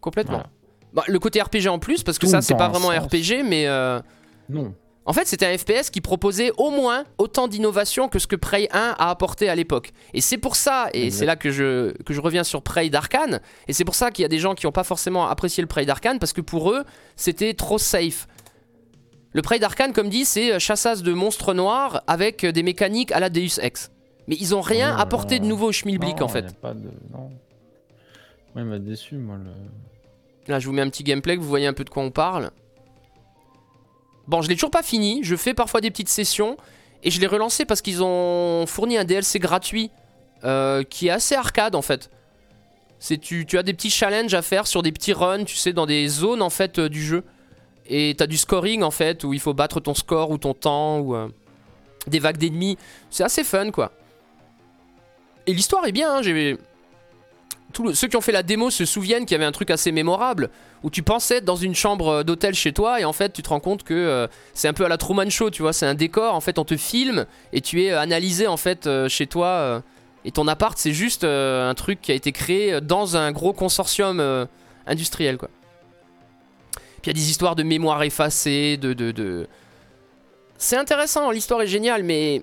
Complètement. 0.00 0.38
Voilà. 0.38 0.50
Bah, 0.92 1.04
le 1.06 1.18
côté 1.20 1.40
RPG 1.40 1.68
en 1.68 1.78
plus, 1.78 2.02
parce 2.02 2.18
que 2.18 2.26
Tout 2.26 2.32
ça 2.32 2.42
c'est 2.42 2.56
pas 2.56 2.68
vraiment 2.68 2.90
sens. 2.90 3.06
RPG, 3.06 3.44
mais 3.44 3.68
euh, 3.68 4.00
Non. 4.48 4.74
En 5.06 5.12
fait, 5.12 5.26
c'était 5.26 5.46
un 5.46 5.56
FPS 5.56 5.90
qui 5.90 6.00
proposait 6.00 6.52
au 6.58 6.70
moins 6.70 7.04
autant 7.18 7.48
d'innovation 7.48 8.08
que 8.08 8.18
ce 8.18 8.26
que 8.26 8.36
Prey 8.36 8.68
1 8.72 8.96
a 8.98 9.10
apporté 9.10 9.48
à 9.48 9.54
l'époque. 9.54 9.92
Et 10.14 10.20
c'est 10.20 10.36
pour 10.36 10.56
ça, 10.56 10.88
et 10.92 11.10
c'est 11.10 11.26
là 11.26 11.36
que 11.36 11.50
je, 11.50 11.92
que 12.02 12.12
je 12.12 12.20
reviens 12.20 12.44
sur 12.44 12.62
Prey 12.62 12.90
d'Arkane, 12.90 13.40
et 13.66 13.72
c'est 13.72 13.84
pour 13.84 13.94
ça 13.94 14.10
qu'il 14.10 14.22
y 14.22 14.26
a 14.26 14.28
des 14.28 14.38
gens 14.38 14.54
qui 14.54 14.66
n'ont 14.66 14.72
pas 14.72 14.84
forcément 14.84 15.26
apprécié 15.28 15.62
le 15.62 15.66
Prey 15.68 15.86
d'Arkane, 15.86 16.18
parce 16.18 16.32
que 16.32 16.42
pour 16.42 16.70
eux, 16.70 16.84
c'était 17.16 17.54
trop 17.54 17.78
safe. 17.78 18.28
Le 19.32 19.42
Prey 19.42 19.58
d'Arkane, 19.58 19.92
comme 19.92 20.08
dit, 20.08 20.24
c'est 20.24 20.52
euh, 20.52 20.58
chassasse 20.58 21.02
de 21.02 21.12
monstres 21.12 21.54
noirs 21.54 22.02
avec 22.06 22.44
euh, 22.44 22.52
des 22.52 22.62
mécaniques 22.62 23.12
à 23.12 23.20
la 23.20 23.30
Deus 23.30 23.60
Ex. 23.62 23.90
Mais 24.26 24.36
ils 24.40 24.54
ont 24.54 24.60
rien 24.60 24.92
Non, 24.92 24.98
apporté 24.98 25.38
de 25.38 25.44
nouveau 25.44 25.68
au 25.68 25.72
schmilblick 25.72 26.18
Non, 26.18 26.26
en 26.26 26.28
fait. 26.28 26.54
pas 26.56 26.74
de... 26.74 26.90
Non. 27.12 27.30
Moi, 28.54 28.56
il 28.56 28.64
m'a 28.64 28.78
déçu, 28.78 29.16
moi. 29.16 29.36
Le... 29.36 29.50
Là, 30.52 30.58
je 30.58 30.66
vous 30.66 30.72
mets 30.72 30.82
un 30.82 30.90
petit 30.90 31.04
gameplay 31.04 31.36
que 31.36 31.40
vous 31.40 31.48
voyez 31.48 31.66
un 31.66 31.72
peu 31.72 31.84
de 31.84 31.90
quoi 31.90 32.02
on 32.02 32.10
parle. 32.10 32.50
Bon, 34.26 34.42
je 34.42 34.48
l'ai 34.48 34.54
toujours 34.54 34.70
pas 34.70 34.82
fini. 34.82 35.20
Je 35.22 35.36
fais 35.36 35.54
parfois 35.54 35.80
des 35.80 35.90
petites 35.90 36.08
sessions. 36.08 36.56
Et 37.02 37.10
je 37.10 37.20
l'ai 37.20 37.26
relancé 37.26 37.64
parce 37.64 37.80
qu'ils 37.80 38.02
ont 38.02 38.66
fourni 38.66 38.98
un 38.98 39.04
DLC 39.04 39.38
gratuit 39.38 39.90
euh, 40.44 40.82
qui 40.82 41.06
est 41.06 41.10
assez 41.10 41.34
arcade 41.34 41.74
en 41.74 41.82
fait. 41.82 42.10
C'est 42.98 43.16
tu, 43.16 43.46
tu 43.46 43.56
as 43.58 43.62
des 43.62 43.72
petits 43.72 43.88
challenges 43.90 44.34
à 44.34 44.42
faire 44.42 44.66
sur 44.66 44.82
des 44.82 44.92
petits 44.92 45.14
runs, 45.14 45.44
tu 45.44 45.56
sais, 45.56 45.72
dans 45.72 45.86
des 45.86 46.06
zones 46.08 46.42
en 46.42 46.50
fait 46.50 46.78
euh, 46.78 46.88
du 46.90 47.02
jeu. 47.02 47.24
Et 47.90 48.14
t'as 48.16 48.26
du 48.26 48.36
scoring 48.36 48.82
en 48.82 48.92
fait 48.92 49.24
où 49.24 49.34
il 49.34 49.40
faut 49.40 49.52
battre 49.52 49.80
ton 49.80 49.94
score 49.94 50.30
ou 50.30 50.38
ton 50.38 50.54
temps 50.54 51.00
ou 51.00 51.14
euh, 51.14 51.28
des 52.06 52.20
vagues 52.20 52.38
d'ennemis. 52.38 52.78
C'est 53.10 53.24
assez 53.24 53.44
fun 53.44 53.70
quoi. 53.70 53.92
Et 55.46 55.52
l'histoire 55.52 55.84
est 55.86 55.92
bien. 55.92 56.18
hein, 56.18 56.22
ceux 57.94 58.08
qui 58.08 58.16
ont 58.16 58.20
fait 58.20 58.32
la 58.32 58.42
démo 58.42 58.70
se 58.70 58.84
souviennent 58.84 59.26
qu'il 59.26 59.34
y 59.34 59.36
avait 59.36 59.44
un 59.44 59.52
truc 59.52 59.70
assez 59.70 59.90
mémorable 59.92 60.50
où 60.82 60.90
tu 60.90 61.02
pensais 61.02 61.36
être 61.36 61.44
dans 61.44 61.56
une 61.56 61.74
chambre 61.74 62.22
d'hôtel 62.22 62.54
chez 62.54 62.72
toi 62.72 63.00
et 63.00 63.04
en 63.04 63.12
fait 63.12 63.32
tu 63.32 63.42
te 63.42 63.48
rends 63.48 63.60
compte 63.60 63.82
que 63.82 63.94
euh, 63.94 64.26
c'est 64.54 64.68
un 64.68 64.72
peu 64.72 64.84
à 64.84 64.88
la 64.88 64.96
Truman 64.96 65.28
Show, 65.28 65.50
tu 65.50 65.62
vois, 65.62 65.72
c'est 65.72 65.86
un 65.86 65.94
décor, 65.94 66.34
en 66.34 66.40
fait 66.40 66.58
on 66.58 66.64
te 66.64 66.76
filme 66.76 67.26
et 67.52 67.60
tu 67.60 67.82
es 67.82 67.90
analysé 67.90 68.46
en 68.46 68.56
fait 68.56 68.86
euh, 68.86 69.08
chez 69.08 69.26
toi 69.26 69.46
euh, 69.46 69.80
et 70.24 70.32
ton 70.32 70.48
appart 70.48 70.76
c'est 70.78 70.92
juste 70.92 71.24
euh, 71.24 71.68
un 71.68 71.74
truc 71.74 72.00
qui 72.00 72.12
a 72.12 72.14
été 72.14 72.32
créé 72.32 72.80
dans 72.80 73.16
un 73.16 73.30
gros 73.32 73.52
consortium 73.52 74.20
euh, 74.20 74.46
industriel 74.86 75.36
quoi. 75.36 75.48
Puis 77.02 77.10
il 77.10 77.16
y 77.16 77.18
a 77.18 77.20
des 77.20 77.30
histoires 77.30 77.56
de 77.56 77.62
mémoire 77.62 78.02
effacée, 78.02 78.76
de... 78.76 78.92
de, 78.92 79.10
de... 79.10 79.46
C'est 80.58 80.76
intéressant, 80.76 81.30
l'histoire 81.30 81.62
est 81.62 81.66
géniale 81.66 82.02
mais 82.02 82.42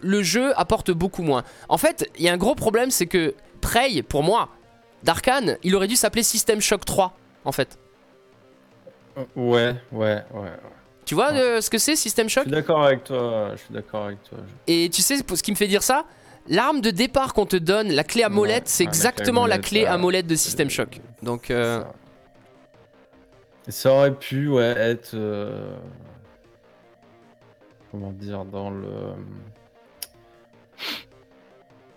le 0.00 0.22
jeu 0.22 0.52
apporte 0.58 0.90
beaucoup 0.90 1.22
moins. 1.22 1.44
En 1.68 1.78
fait, 1.78 2.10
il 2.18 2.24
y 2.24 2.28
a 2.28 2.32
un 2.32 2.36
gros 2.38 2.54
problème, 2.54 2.90
c'est 2.90 3.06
que 3.06 3.34
Prey, 3.60 4.02
pour 4.02 4.22
moi, 4.24 4.48
d'Arkane, 5.04 5.56
il 5.62 5.76
aurait 5.76 5.86
dû 5.86 5.94
s'appeler 5.96 6.22
System 6.24 6.60
Shock 6.60 6.84
3, 6.84 7.16
en 7.44 7.52
fait. 7.52 7.78
Ouais, 9.16 9.24
ouais, 9.36 9.74
ouais. 9.92 10.22
ouais. 10.32 10.48
Tu 11.04 11.14
vois 11.14 11.32
Ouais. 11.32 11.38
euh, 11.40 11.60
ce 11.60 11.68
que 11.70 11.78
c'est 11.78 11.94
System 11.96 12.28
Je 12.28 12.34
Shock 12.34 12.44
suis 12.44 12.50
d'accord 12.52 12.84
avec 12.84 13.04
toi. 13.04 13.50
Je 13.52 13.58
suis 13.58 13.74
d'accord 13.74 14.06
avec 14.06 14.22
toi. 14.24 14.38
je- 14.66 14.72
Et 14.72 14.88
tu 14.90 15.02
sais 15.02 15.16
ce 15.18 15.42
qui 15.42 15.50
me 15.50 15.56
fait 15.56 15.66
dire 15.68 15.82
ça 15.82 16.04
L'arme 16.48 16.80
de 16.80 16.90
départ 16.90 17.34
qu'on 17.34 17.46
te 17.46 17.54
donne, 17.56 17.92
la 17.92 18.02
clé 18.02 18.24
à 18.24 18.28
Ouais, 18.28 18.34
molette, 18.34 18.66
c'est 18.68 18.84
ouais, 18.84 18.86
la 18.86 18.90
clé 18.90 18.98
à 19.06 19.10
exactement 19.12 19.42
la 19.46 19.56
molette, 19.56 19.66
clé 19.68 19.86
à 19.86 19.96
molette 19.98 20.26
de 20.26 20.34
System 20.34 20.68
Shock. 20.70 21.00
Donc, 21.22 21.50
euh, 21.52 21.84
Ça. 23.64 23.68
Et 23.68 23.72
ça 23.72 23.92
aurait 23.92 24.14
pu, 24.14 24.48
ouais, 24.48 24.62
être. 24.76 25.12
euh, 25.14 25.76
Comment 27.90 28.12
dire, 28.12 28.44
dans 28.46 28.70
le. 28.70 28.88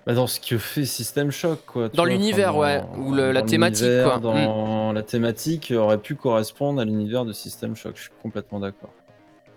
Bah, 0.05 0.13
dans 0.13 0.27
ce 0.27 0.39
que 0.39 0.57
fait 0.59 0.85
System 0.85 1.31
Shock, 1.31 1.61
quoi. 1.65 1.89
tu 1.89 1.95
Dans 1.95 2.03
vois, 2.03 2.11
l'univers, 2.11 2.55
ouais, 2.57 2.83
ou 2.97 3.11
le- 3.13 3.31
la 3.31 3.41
dans 3.41 3.47
thématique, 3.47 3.85
l'univers, 3.85 4.05
quoi. 4.05 4.17
Mm. 4.19 4.21
Dans 4.45 4.93
la 4.93 5.01
thématique 5.03 5.73
aurait 5.75 5.97
pu 5.97 6.15
correspondre 6.15 6.79
à 6.81 6.85
l'univers 6.85 7.25
de 7.25 7.33
System 7.33 7.75
Shock, 7.75 7.93
je 7.95 8.01
suis 8.03 8.11
complètement 8.21 8.59
d'accord. 8.59 8.91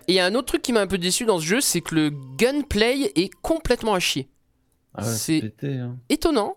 Et 0.06 0.12
il 0.12 0.14
y 0.14 0.20
a 0.20 0.24
un 0.26 0.34
autre 0.34 0.46
truc 0.46 0.62
qui 0.62 0.72
m'a 0.72 0.80
un 0.80 0.86
peu 0.86 0.96
déçu 0.96 1.26
dans 1.26 1.38
ce 1.38 1.44
jeu, 1.44 1.60
c'est 1.60 1.82
que 1.82 1.94
le 1.94 2.10
gunplay 2.38 3.12
est 3.14 3.30
complètement 3.42 3.92
à 3.92 3.98
chier. 3.98 4.30
Ah 4.94 5.02
ouais, 5.02 5.08
C'est- 5.08 5.40
c'est 5.40 5.48
pété, 5.50 5.74
hein. 5.80 5.96
étonnant. 6.08 6.56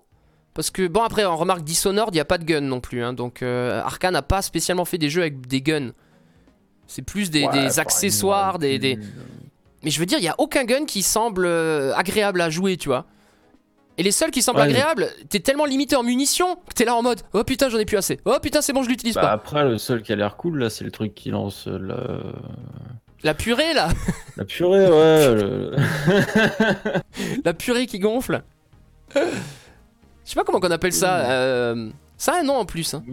Parce 0.53 0.69
que, 0.69 0.87
bon, 0.87 1.01
après, 1.01 1.25
on 1.25 1.37
remarque 1.37 1.61
Dishonored, 1.63 2.09
il 2.13 2.17
n'y 2.17 2.21
a 2.21 2.25
pas 2.25 2.37
de 2.37 2.43
gun 2.43 2.61
non 2.61 2.81
plus. 2.81 3.03
hein, 3.03 3.13
donc, 3.13 3.41
euh, 3.41 3.81
Arkane 3.81 4.13
n'a 4.13 4.21
pas 4.21 4.41
spécialement 4.41 4.85
fait 4.85 4.97
des 4.97 5.09
jeux 5.09 5.21
avec 5.21 5.47
des 5.47 5.61
guns. 5.61 5.91
C'est 6.87 7.03
plus 7.03 7.29
des, 7.31 7.45
Ouais, 7.45 7.51
des 7.53 7.67
enfin, 7.67 7.81
accessoires, 7.83 8.59
des, 8.59 8.77
des- 8.77 8.99
Mais 9.83 9.91
je 9.91 9.99
veux 9.99 10.05
dire, 10.05 10.17
il 10.19 10.23
n'y 10.23 10.27
a 10.27 10.35
aucun 10.39 10.65
gun 10.65 10.85
qui 10.85 11.03
semble 11.03 11.45
euh, 11.45 11.93
agréable 11.95 12.41
à 12.41 12.49
jouer, 12.49 12.75
tu 12.75 12.89
vois. 12.89 13.05
Et 13.97 14.03
les 14.03 14.11
seuls 14.11 14.31
qui 14.31 14.41
semblent 14.41 14.59
Ouais, 14.59 14.67
mais- 14.67 14.73
agréables, 14.73 15.07
t'es 15.29 15.39
tellement 15.39 15.65
limité 15.65 15.95
en 15.95 16.03
munitions 16.03 16.55
que 16.67 16.73
t'es 16.73 16.83
là 16.85 16.95
en 16.95 17.01
mode 17.01 17.21
Oh 17.33 17.43
putain, 17.45 17.69
j'en 17.69 17.77
ai 17.77 17.85
plus 17.85 17.97
assez. 17.97 18.19
Oh 18.25 18.35
putain, 18.41 18.61
c'est 18.61 18.73
bon, 18.73 18.83
je 18.83 18.89
l'utilise 18.89 19.15
Bah, 19.15 19.21
pas. 19.21 19.31
après, 19.31 19.63
le 19.63 19.77
seul 19.77 20.01
qui 20.01 20.11
a 20.11 20.15
l'air 20.17 20.35
cool, 20.35 20.59
là, 20.59 20.69
c'est 20.69 20.83
le 20.83 20.91
truc 20.91 21.15
qui 21.15 21.29
lance 21.29 21.67
le... 21.67 21.95
La 23.23 23.33
purée, 23.35 23.73
là. 23.73 23.89
la 24.37 24.45
purée, 24.45 24.89
ouais. 24.89 25.35
le- 25.35 25.75
La 27.45 27.53
purée 27.53 27.85
qui 27.85 27.99
gonfle. 27.99 28.41
Je 30.31 30.35
sais 30.35 30.39
pas 30.39 30.45
comment 30.45 30.61
qu'on 30.61 30.71
appelle 30.71 30.93
ça. 30.93 31.29
euh, 31.29 31.89
Ça 32.15 32.35
a 32.35 32.39
un 32.39 32.43
nom 32.43 32.53
en 32.53 32.63
plus. 32.65 32.93
hein. 32.93 33.03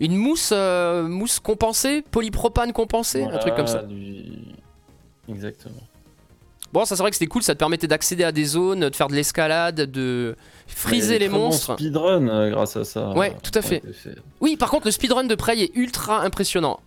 Une 0.00 0.16
mousse, 0.16 0.50
euh, 0.52 1.04
mousse 1.06 1.38
compensée, 1.38 2.02
polypropane 2.10 2.72
compensée, 2.72 3.22
un 3.22 3.38
truc 3.38 3.54
comme 3.54 3.68
ça. 3.68 3.82
Du- 3.84 4.24
Exactement. 5.28 5.76
Bon, 6.72 6.84
ça 6.84 6.96
c'est 6.96 7.02
vrai 7.04 7.10
que 7.10 7.16
c'était 7.16 7.28
cool, 7.28 7.44
ça 7.44 7.54
te 7.54 7.60
permettait 7.60 7.86
d'accéder 7.86 8.24
à 8.24 8.32
des 8.32 8.44
zones, 8.46 8.88
de 8.88 8.96
faire 8.96 9.06
de 9.06 9.14
l'escalade, 9.14 9.76
de 9.76 10.34
friser 10.66 11.20
les 11.20 11.28
monstres. 11.28 11.74
speedrun 11.74 12.26
euh, 12.26 12.50
grâce 12.50 12.76
à 12.76 12.82
ça. 12.82 13.10
Ouais, 13.10 13.32
tout 13.44 13.56
à 13.56 13.62
fait. 13.62 13.76
été 13.76 13.92
faits. 13.92 14.18
Oui, 14.40 14.56
par 14.56 14.70
contre, 14.70 14.86
le 14.86 14.90
speedrun 14.90 15.22
de 15.22 15.34
Prey 15.36 15.60
est 15.60 15.70
ultra 15.76 16.22
impressionnant. 16.22 16.80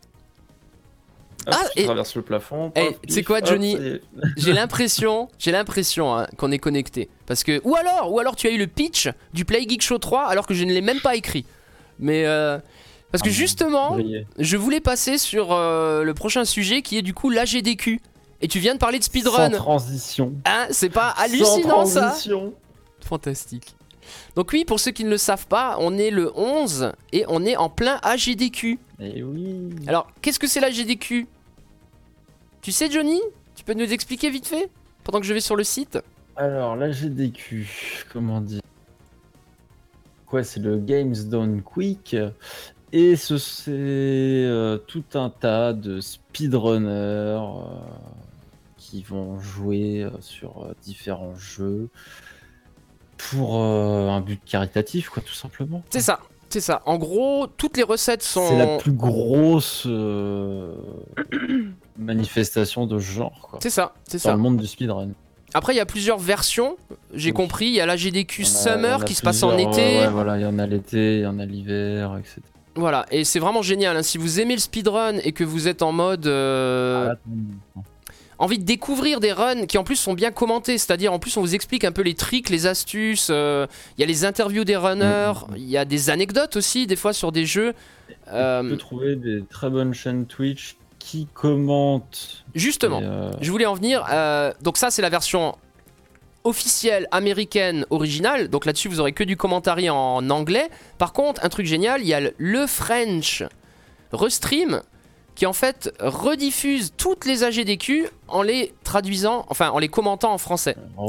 Hop, 1.47 1.53
Ah, 1.57 1.63
tu 1.75 1.81
et- 1.81 1.85
traverses 1.85 2.15
le 2.15 2.21
plafond. 2.21 2.71
Eh, 2.75 2.95
tu 3.07 3.13
sais 3.13 3.23
quoi, 3.23 3.39
hop, 3.39 3.45
Johnny. 3.45 3.77
J'ai 4.37 4.53
l'impression, 4.53 5.29
j'ai 5.37 5.51
l'impression 5.51 6.15
hein, 6.15 6.27
qu'on 6.37 6.51
est 6.51 6.59
connecté. 6.59 7.09
Parce 7.25 7.43
que, 7.43 7.61
ou 7.63 7.75
alors, 7.75 8.11
ou 8.11 8.19
alors 8.19 8.35
tu 8.35 8.47
as 8.47 8.51
eu 8.51 8.57
le 8.57 8.67
pitch 8.67 9.09
du 9.33 9.45
Play 9.45 9.65
Geek 9.67 9.81
Show 9.81 9.97
3 9.97 10.25
alors 10.27 10.45
que 10.45 10.53
je 10.53 10.63
ne 10.65 10.71
l'ai 10.73 10.81
même 10.81 10.99
pas 10.99 11.15
écrit. 11.15 11.45
Mais 11.99 12.25
euh, 12.25 12.57
parce 13.11 13.23
que 13.23 13.29
Ah, 13.29 13.31
justement, 13.31 13.97
je 14.37 14.57
voulais 14.57 14.81
passer 14.81 15.17
sur 15.17 15.51
euh, 15.53 16.03
le 16.03 16.13
prochain 16.13 16.43
sujet 16.45 16.81
qui 16.81 16.97
est 16.97 17.01
du 17.01 17.13
coup 17.13 17.29
l'AGDQ. 17.29 18.01
Et 18.41 18.47
tu 18.47 18.59
viens 18.59 18.75
de 18.75 18.79
parler 18.79 18.99
de 18.99 19.03
Sans 19.03 19.09
speedrun. 19.09 19.49
transition. 19.49 20.33
Hein, 20.45 20.67
c'est 20.69 20.89
pas 20.91 21.15
Sans 21.17 21.23
hallucinant 21.23 21.85
ça 21.85 22.01
transition. 22.01 22.53
Fantastique. 23.03 23.75
Donc 24.35 24.51
oui, 24.53 24.63
pour 24.63 24.79
ceux 24.79 24.91
qui 24.91 25.03
ne 25.03 25.09
le 25.09 25.17
savent 25.17 25.47
pas, 25.47 25.77
on 25.79 25.97
est 25.97 26.11
le 26.11 26.31
11 26.37 26.91
et 27.13 27.25
on 27.27 27.43
est 27.45 27.57
en 27.57 27.69
plein 27.69 27.99
AGDQ. 28.03 28.79
Et 28.99 29.23
oui. 29.23 29.69
Alors, 29.87 30.07
qu'est-ce 30.21 30.39
que 30.39 30.47
c'est 30.47 30.59
l'AGDQ 30.59 31.27
Tu 32.61 32.71
sais 32.71 32.89
Johnny 32.89 33.21
Tu 33.55 33.63
peux 33.63 33.73
nous 33.73 33.91
expliquer 33.91 34.29
vite 34.29 34.47
fait 34.47 34.69
Pendant 35.03 35.19
que 35.19 35.25
je 35.25 35.33
vais 35.33 35.39
sur 35.39 35.55
le 35.55 35.63
site 35.63 35.99
Alors, 36.35 36.75
la 36.75 36.91
GDQ, 36.91 38.05
comment 38.11 38.41
dire? 38.41 38.61
Quoi, 40.25 40.43
c'est 40.43 40.59
le 40.59 40.77
Games 40.77 41.15
Done 41.29 41.61
Quick? 41.61 42.15
Et 42.93 43.15
ce 43.15 43.37
c'est 43.37 43.71
euh, 43.71 44.77
tout 44.77 45.03
un 45.15 45.29
tas 45.29 45.73
de 45.73 45.99
speedrunners 45.99 46.87
euh, 46.89 47.39
qui 48.77 49.03
vont 49.03 49.39
jouer 49.39 50.03
euh, 50.03 50.09
sur 50.21 50.73
différents 50.83 51.35
jeux 51.35 51.89
pour 53.17 53.57
un 53.57 54.21
but 54.21 54.39
caritatif, 54.45 55.09
quoi, 55.09 55.23
tout 55.23 55.33
simplement. 55.33 55.83
C'est 55.89 56.01
ça, 56.01 56.19
c'est 56.49 56.61
ça. 56.61 56.81
En 56.85 56.97
gros, 56.97 57.47
toutes 57.47 57.75
les 57.75 57.83
recettes 57.83 58.21
sont. 58.21 58.47
C'est 58.47 58.57
la 58.57 58.77
plus 58.77 58.91
grosse 58.91 59.87
manifestation 61.97 62.85
de 62.85 62.99
genre, 62.99 63.47
quoi. 63.49 63.59
C'est 63.61 63.69
ça, 63.69 63.93
c'est 64.07 64.17
Dans 64.17 64.23
ça. 64.23 64.31
le 64.33 64.37
monde 64.37 64.57
du 64.57 64.67
speedrun. 64.67 65.09
Après, 65.53 65.73
il 65.73 65.77
y 65.77 65.79
a 65.81 65.85
plusieurs 65.85 66.19
versions. 66.19 66.75
J'ai 67.13 67.29
Oui. 67.29 67.33
compris. 67.33 67.67
Il 67.67 67.73
y 67.73 67.79
a 67.81 67.85
la 67.85 67.95
GDQ 67.95 68.41
a- 68.43 68.45
Summer 68.45 69.05
qui 69.05 69.13
se 69.15 69.21
passe 69.21 69.43
en 69.43 69.57
été. 69.57 69.67
ouais, 69.81 69.99
ouais, 70.01 70.07
voilà, 70.09 70.37
il 70.37 70.43
y 70.43 70.45
en 70.45 70.59
a 70.59 70.67
l'été, 70.67 71.17
il 71.17 71.21
y 71.21 71.25
en 71.25 71.39
a 71.39 71.45
l'hiver, 71.45 72.17
etc. 72.19 72.41
Voilà, 72.75 73.05
et 73.11 73.23
c'est 73.23 73.39
vraiment 73.39 73.61
génial. 73.63 73.97
hein. 73.97 74.03
Si 74.03 74.17
vous 74.17 74.39
aimez 74.39 74.53
le 74.53 74.59
speedrun 74.59 75.17
et 75.23 75.31
que 75.31 75.43
vous 75.43 75.67
êtes 75.67 75.81
en 75.81 75.91
mode 75.91 76.27
euh, 76.27 77.13
Ah, 77.75 77.81
envie 78.39 78.59
de 78.59 78.63
découvrir 78.65 79.19
des 79.19 79.31
runs 79.31 79.65
qui 79.65 79.79
en 79.79 79.83
plus 79.83 79.95
sont 79.95 80.13
bien 80.13 80.29
commentés, 80.29 80.77
c'est-à-dire 80.77 81.11
en 81.11 81.17
plus 81.17 81.35
on 81.37 81.41
vous 81.41 81.55
explique 81.55 81.83
un 81.85 81.91
peu 81.91 82.03
les 82.03 82.13
tricks, 82.13 82.49
les 82.51 82.67
astuces. 82.67 83.29
euh, 83.31 83.65
Il 83.97 84.01
y 84.01 84.03
a 84.03 84.07
les 84.07 84.25
interviews 84.25 84.63
des 84.63 84.75
runners, 84.77 85.33
Mm, 85.49 85.53
il 85.55 85.69
y 85.69 85.77
a 85.77 85.85
des 85.85 86.11
anecdotes 86.11 86.55
aussi 86.55 86.85
des 86.85 86.95
fois 86.97 87.13
sur 87.13 87.31
des 87.31 87.45
jeux. 87.47 87.73
Euh, 88.31 88.61
On 88.63 88.69
peut 88.69 88.77
trouver 88.77 89.15
des 89.15 89.43
très 89.49 89.71
bonnes 89.71 89.95
chaînes 89.95 90.27
Twitch 90.27 90.75
qui 91.07 91.27
commentent. 91.33 92.43
justement. 92.53 92.99
euh, 93.01 93.31
Je 93.41 93.49
voulais 93.51 93.65
en 93.65 93.73
venir. 93.75 94.05
euh, 94.11 94.51
donc 94.61 94.77
ça, 94.77 94.91
c'est 94.91 95.01
la 95.01 95.09
version 95.09 95.55
officielle 96.43 97.07
américaine 97.11 97.85
originale. 97.89 98.47
Donc 98.49 98.65
là-dessus, 98.65 98.87
vous 98.89 98.99
aurez 98.99 99.13
que 99.13 99.23
du 99.23 99.37
commentaire 99.37 99.77
en 99.93 100.29
anglais. 100.29 100.69
Par 100.97 101.13
contre, 101.13 101.43
un 101.45 101.49
truc 101.49 101.65
génial, 101.65 102.01
il 102.01 102.07
y 102.07 102.13
a 102.13 102.19
le- 102.37 102.67
French 102.67 103.43
Restream 104.11 104.81
qui 105.35 105.45
en 105.45 105.53
fait 105.53 105.93
rediffuse 105.99 106.93
toutes 106.97 107.25
les 107.25 107.43
AGDQ 107.43 108.07
en 108.27 108.41
les 108.41 108.73
traduisant, 108.83 109.45
enfin 109.49 109.69
en 109.69 109.77
les 109.77 109.87
commentant 109.87 110.33
en 110.33 110.37
français. 110.39 110.75
en. 110.97 111.05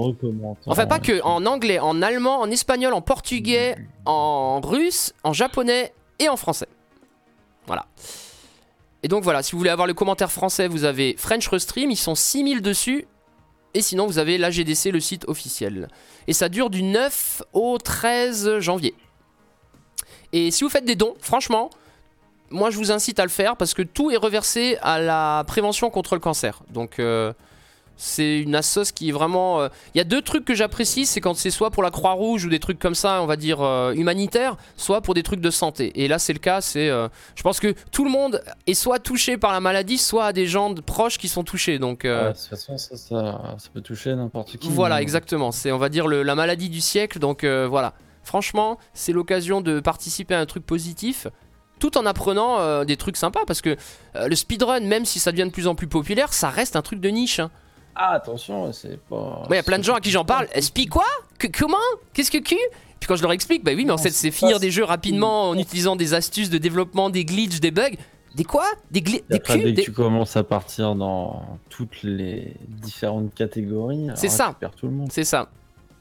Enfin 0.66 0.86
pas 0.86 0.98
que, 0.98 1.22
en 1.22 1.46
anglais, 1.46 1.78
en 1.78 2.02
allemand, 2.02 2.40
en 2.40 2.50
espagnol, 2.50 2.92
en 2.92 3.00
portugais, 3.00 3.76
en 4.04 4.60
russe, 4.60 5.14
en 5.24 5.32
japonais 5.32 5.92
et 6.18 6.28
en 6.28 6.36
français. 6.36 6.68
Voilà. 7.66 7.86
Et 9.02 9.08
donc 9.08 9.22
voilà, 9.22 9.42
si 9.42 9.52
vous 9.52 9.58
voulez 9.58 9.70
avoir 9.70 9.86
le 9.86 9.94
commentaire 9.94 10.32
français, 10.32 10.68
vous 10.68 10.84
avez 10.84 11.14
French 11.18 11.46
Restream, 11.48 11.90
ils 11.90 11.96
sont 11.96 12.14
6000 12.14 12.62
dessus. 12.62 13.06
Et 13.74 13.82
sinon, 13.82 14.06
vous 14.06 14.18
avez 14.18 14.38
l'AGDC, 14.38 14.86
le 14.86 15.00
site 15.00 15.24
officiel. 15.28 15.88
Et 16.26 16.32
ça 16.32 16.48
dure 16.48 16.70
du 16.70 16.82
9 16.82 17.42
au 17.52 17.78
13 17.78 18.58
janvier. 18.58 18.94
Et 20.32 20.50
si 20.50 20.64
vous 20.64 20.70
faites 20.70 20.84
des 20.84 20.96
dons, 20.96 21.14
franchement, 21.20 21.70
moi 22.50 22.70
je 22.70 22.76
vous 22.76 22.90
incite 22.92 23.18
à 23.20 23.24
le 23.24 23.30
faire 23.30 23.56
parce 23.56 23.74
que 23.74 23.82
tout 23.82 24.10
est 24.10 24.16
reversé 24.16 24.78
à 24.82 24.98
la 24.98 25.44
prévention 25.46 25.90
contre 25.90 26.14
le 26.14 26.20
cancer. 26.20 26.62
Donc 26.70 26.98
euh, 26.98 27.32
c'est 28.00 28.38
une 28.38 28.54
assos 28.54 28.92
qui 28.94 29.08
est 29.10 29.12
vraiment... 29.12 29.60
euh, 29.60 29.68
Il 29.94 29.98
y 29.98 30.00
a 30.00 30.04
deux 30.04 30.22
trucs 30.22 30.44
que 30.44 30.54
j'apprécie, 30.54 31.04
c'est 31.04 31.20
quand 31.20 31.34
c'est 31.36 31.50
soit 31.50 31.70
pour 31.70 31.82
la 31.82 31.90
Croix-Rouge 31.90 32.44
ou 32.46 32.48
des 32.48 32.60
trucs 32.60 32.78
comme 32.78 32.94
ça, 32.94 33.20
on 33.20 33.26
va 33.26 33.36
dire 33.36 33.60
euh, 33.60 33.92
humanitaires, 33.92 34.56
soit 34.76 35.00
pour 35.02 35.14
des 35.14 35.22
trucs 35.24 35.40
de 35.40 35.50
santé. 35.50 35.92
Et 36.02 36.06
là 36.08 36.18
c'est 36.20 36.32
le 36.32 36.38
cas, 36.38 36.60
c'est... 36.60 36.88
euh, 36.88 37.08
je 37.34 37.42
pense 37.42 37.58
que 37.60 37.74
tout 37.92 38.04
le 38.04 38.10
monde 38.10 38.40
est 38.68 38.74
soit 38.74 39.00
touché 39.00 39.36
par 39.36 39.52
la 39.52 39.60
maladie, 39.60 39.98
soit 39.98 40.26
a 40.26 40.32
des 40.32 40.46
gens 40.46 40.72
proches 40.74 41.18
qui 41.18 41.28
sont 41.28 41.42
touchés. 41.44 41.78
Donc... 41.78 42.04
euh, 42.04 42.28
Ouais, 42.28 42.32
de 42.32 42.38
toute 42.38 42.46
façon, 42.48 42.78
ça, 42.78 42.96
ça, 42.96 43.56
ça 43.58 43.68
peut 43.74 43.80
toucher 43.82 44.14
n'importe 44.14 44.56
qui. 44.56 44.68
voilà, 44.70 45.02
exactement. 45.02 45.50
C'est, 45.50 45.72
on 45.72 45.78
va 45.78 45.88
dire, 45.88 46.06
le- 46.06 46.22
la 46.22 46.36
maladie 46.36 46.68
du 46.70 46.80
siècle. 46.80 47.18
Donc 47.18 47.42
euh, 47.42 47.66
voilà. 47.68 47.94
Franchement, 48.22 48.78
c'est 48.94 49.12
l'occasion 49.12 49.60
de 49.60 49.80
participer 49.80 50.34
à 50.34 50.40
un 50.40 50.46
truc 50.46 50.64
positif, 50.64 51.26
tout 51.80 51.96
en 51.96 52.04
apprenant 52.06 52.60
euh, 52.60 52.84
des 52.84 52.96
trucs 52.96 53.16
sympas. 53.16 53.40
Parce 53.46 53.60
que 53.62 53.76
euh, 54.16 54.28
le 54.28 54.36
speedrun, 54.36 54.80
même 54.80 55.04
si 55.04 55.18
ça 55.18 55.32
devient 55.32 55.46
de 55.46 55.50
plus 55.50 55.66
en 55.66 55.74
plus 55.74 55.88
populaire, 55.88 56.32
ça 56.32 56.48
reste 56.50 56.76
un 56.76 56.82
truc 56.82 57.00
de 57.00 57.08
niche. 57.08 57.40
hein. 57.40 57.50
Ah, 57.98 58.12
attention, 58.12 58.72
c'est 58.72 58.98
pas. 59.08 59.42
Il 59.50 59.54
y 59.54 59.58
a 59.58 59.62
plein 59.62 59.78
de 59.78 59.84
gens 59.84 59.94
à 59.96 60.00
qui 60.00 60.10
j'en 60.10 60.24
parle. 60.24 60.46
Speed 60.60 60.88
quoi 60.88 61.04
Que- 61.38 61.48
comment 61.48 61.76
Qu'est-ce 62.14 62.30
que 62.30 62.38
Q 62.38 62.56
Puis 63.00 63.08
quand 63.08 63.16
je 63.16 63.22
leur 63.22 63.32
explique, 63.32 63.64
bah 63.64 63.72
oui, 63.74 63.84
mais 63.84 63.90
en 63.92 63.98
fait, 63.98 64.10
c'est 64.10 64.30
finir 64.30 64.60
des 64.60 64.70
jeux 64.70 64.84
rapidement 64.84 65.50
en 65.50 65.58
utilisant 65.58 65.96
des 65.96 66.14
astuces 66.14 66.48
de 66.50 66.58
développement, 66.58 67.10
des 67.10 67.24
glitches, 67.24 67.60
des 67.60 67.70
bugs. 67.72 67.96
Des 68.34 68.44
quoi 68.44 68.64
Des, 68.92 69.00
gli- 69.00 69.16
Et 69.16 69.24
des 69.30 69.36
après, 69.36 69.54
Q 69.58 69.64
dès 69.64 69.70
que 69.72 69.76
des- 69.76 69.82
tu 69.82 69.92
commences 69.92 70.36
à 70.36 70.44
partir 70.44 70.94
dans 70.94 71.42
toutes 71.70 72.02
les 72.04 72.54
différentes 72.68 73.34
catégories, 73.34 74.08
C'est 74.14 74.28
ça. 74.28 74.48
tu 74.50 74.60
perds 74.60 74.74
tout 74.76 74.86
le 74.86 74.92
monde. 74.92 75.08
C'est 75.10 75.24
ça. 75.24 75.48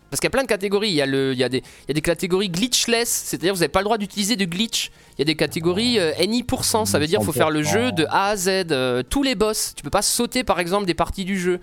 Parce 0.09 0.19
qu'il 0.21 0.27
y 0.27 0.31
a 0.31 0.31
plein 0.31 0.43
de 0.43 0.47
catégories. 0.47 0.89
Il 0.89 0.95
y 0.95 1.01
a, 1.01 1.05
le, 1.05 1.33
il 1.33 1.37
y 1.39 1.43
a, 1.43 1.49
des, 1.49 1.57
il 1.57 1.89
y 1.89 1.91
a 1.91 1.93
des 1.93 2.01
catégories 2.01 2.49
glitchless, 2.49 3.09
c'est-à-dire 3.09 3.53
vous 3.53 3.59
n'avez 3.61 3.69
pas 3.71 3.79
le 3.79 3.85
droit 3.85 3.97
d'utiliser 3.97 4.35
de 4.37 4.45
glitch. 4.45 4.89
Il 5.17 5.19
y 5.19 5.21
a 5.23 5.25
des 5.25 5.35
catégories 5.35 5.99
euh, 5.99 6.13
NI%, 6.25 6.85
ça 6.85 6.97
veut 6.99 7.07
dire 7.07 7.19
qu'il 7.19 7.25
faut 7.25 7.33
faire 7.33 7.49
le 7.49 7.63
jeu 7.63 7.91
de 7.91 8.05
A 8.09 8.27
à 8.27 8.35
Z, 8.37 8.67
euh, 8.71 9.03
tous 9.09 9.23
les 9.23 9.35
boss. 9.35 9.73
Tu 9.75 9.83
peux 9.83 9.89
pas 9.89 10.01
sauter 10.01 10.43
par 10.45 10.59
exemple 10.59 10.85
des 10.85 10.93
parties 10.93 11.25
du 11.25 11.37
jeu. 11.39 11.59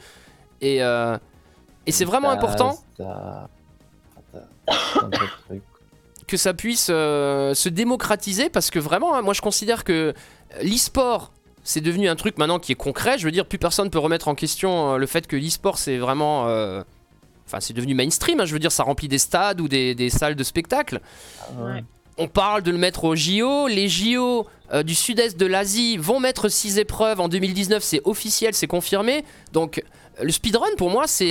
Et, 0.65 0.83
euh, 0.83 1.17
et 1.87 1.93
c'est 1.93 2.05
vraiment 2.05 2.31
important 2.31 2.79
trucs. 5.47 5.63
que 6.27 6.37
ça 6.37 6.55
puisse 6.55 6.89
euh, 6.91 7.55
se 7.55 7.69
démocratiser 7.69 8.49
parce 8.49 8.71
que 8.71 8.79
vraiment, 8.79 9.15
hein, 9.15 9.23
moi 9.23 9.35
je 9.35 9.43
considère 9.43 9.85
que 9.85 10.15
l'e-sport 10.63 11.33
c'est 11.67 11.81
devenu 11.81 12.09
un 12.09 12.17
truc 12.17 12.37
maintenant 12.39 12.59
qui 12.59 12.73
est 12.73 12.77
concret. 12.77 13.17
Je 13.19 13.25
veux 13.25 13.31
dire, 13.31 13.47
plus 13.47 13.59
personne 13.59 13.89
peut 13.91 13.99
remettre 13.99 14.29
en 14.29 14.35
question 14.35 14.95
euh, 14.95 14.97
le 14.99 15.07
fait 15.07 15.27
que 15.27 15.37
l'e-sport 15.37 15.79
c'est 15.79 15.99
vraiment. 15.99 16.49
euh, 16.49 16.83
Enfin, 17.47 17.61
c'est 17.61 17.75
devenu 17.75 17.93
mainstream. 17.95 18.41
hein. 18.41 18.47
je 18.47 18.55
veux 18.55 18.59
dire, 18.59 18.73
ça 18.73 18.85
remplit 18.85 19.07
des 19.07 19.19
stades 19.19 19.61
ou 19.61 19.69
des, 19.69 19.95
des 19.95 20.09
salles 20.09 20.35
de 20.35 20.43
spectacle. 20.43 21.01
Ouais. 21.59 21.85
On 22.17 22.27
parle 22.27 22.63
de 22.63 22.71
le 22.71 22.79
mettre 22.79 23.05
au 23.05 23.15
JO. 23.15 23.67
Les 23.69 23.87
JO 23.87 24.47
euh, 24.73 24.83
du 24.83 24.95
sud-est 24.95 25.37
de 25.39 25.45
l'Asie 25.45 25.99
vont 25.99 26.21
mettre 26.21 26.49
6 26.49 26.79
épreuves 26.79 27.21
en 27.21 27.29
2019. 27.29 27.83
C'est 27.83 28.01
officiel, 28.05 28.55
c'est 28.55 28.67
confirmé. 28.67 29.27
Donc, 29.53 29.77
euh, 29.79 29.83
le 30.23 30.33
speedrun 30.33 30.75
pour 30.77 30.91
moi, 30.91 31.07
c'est 31.07 31.23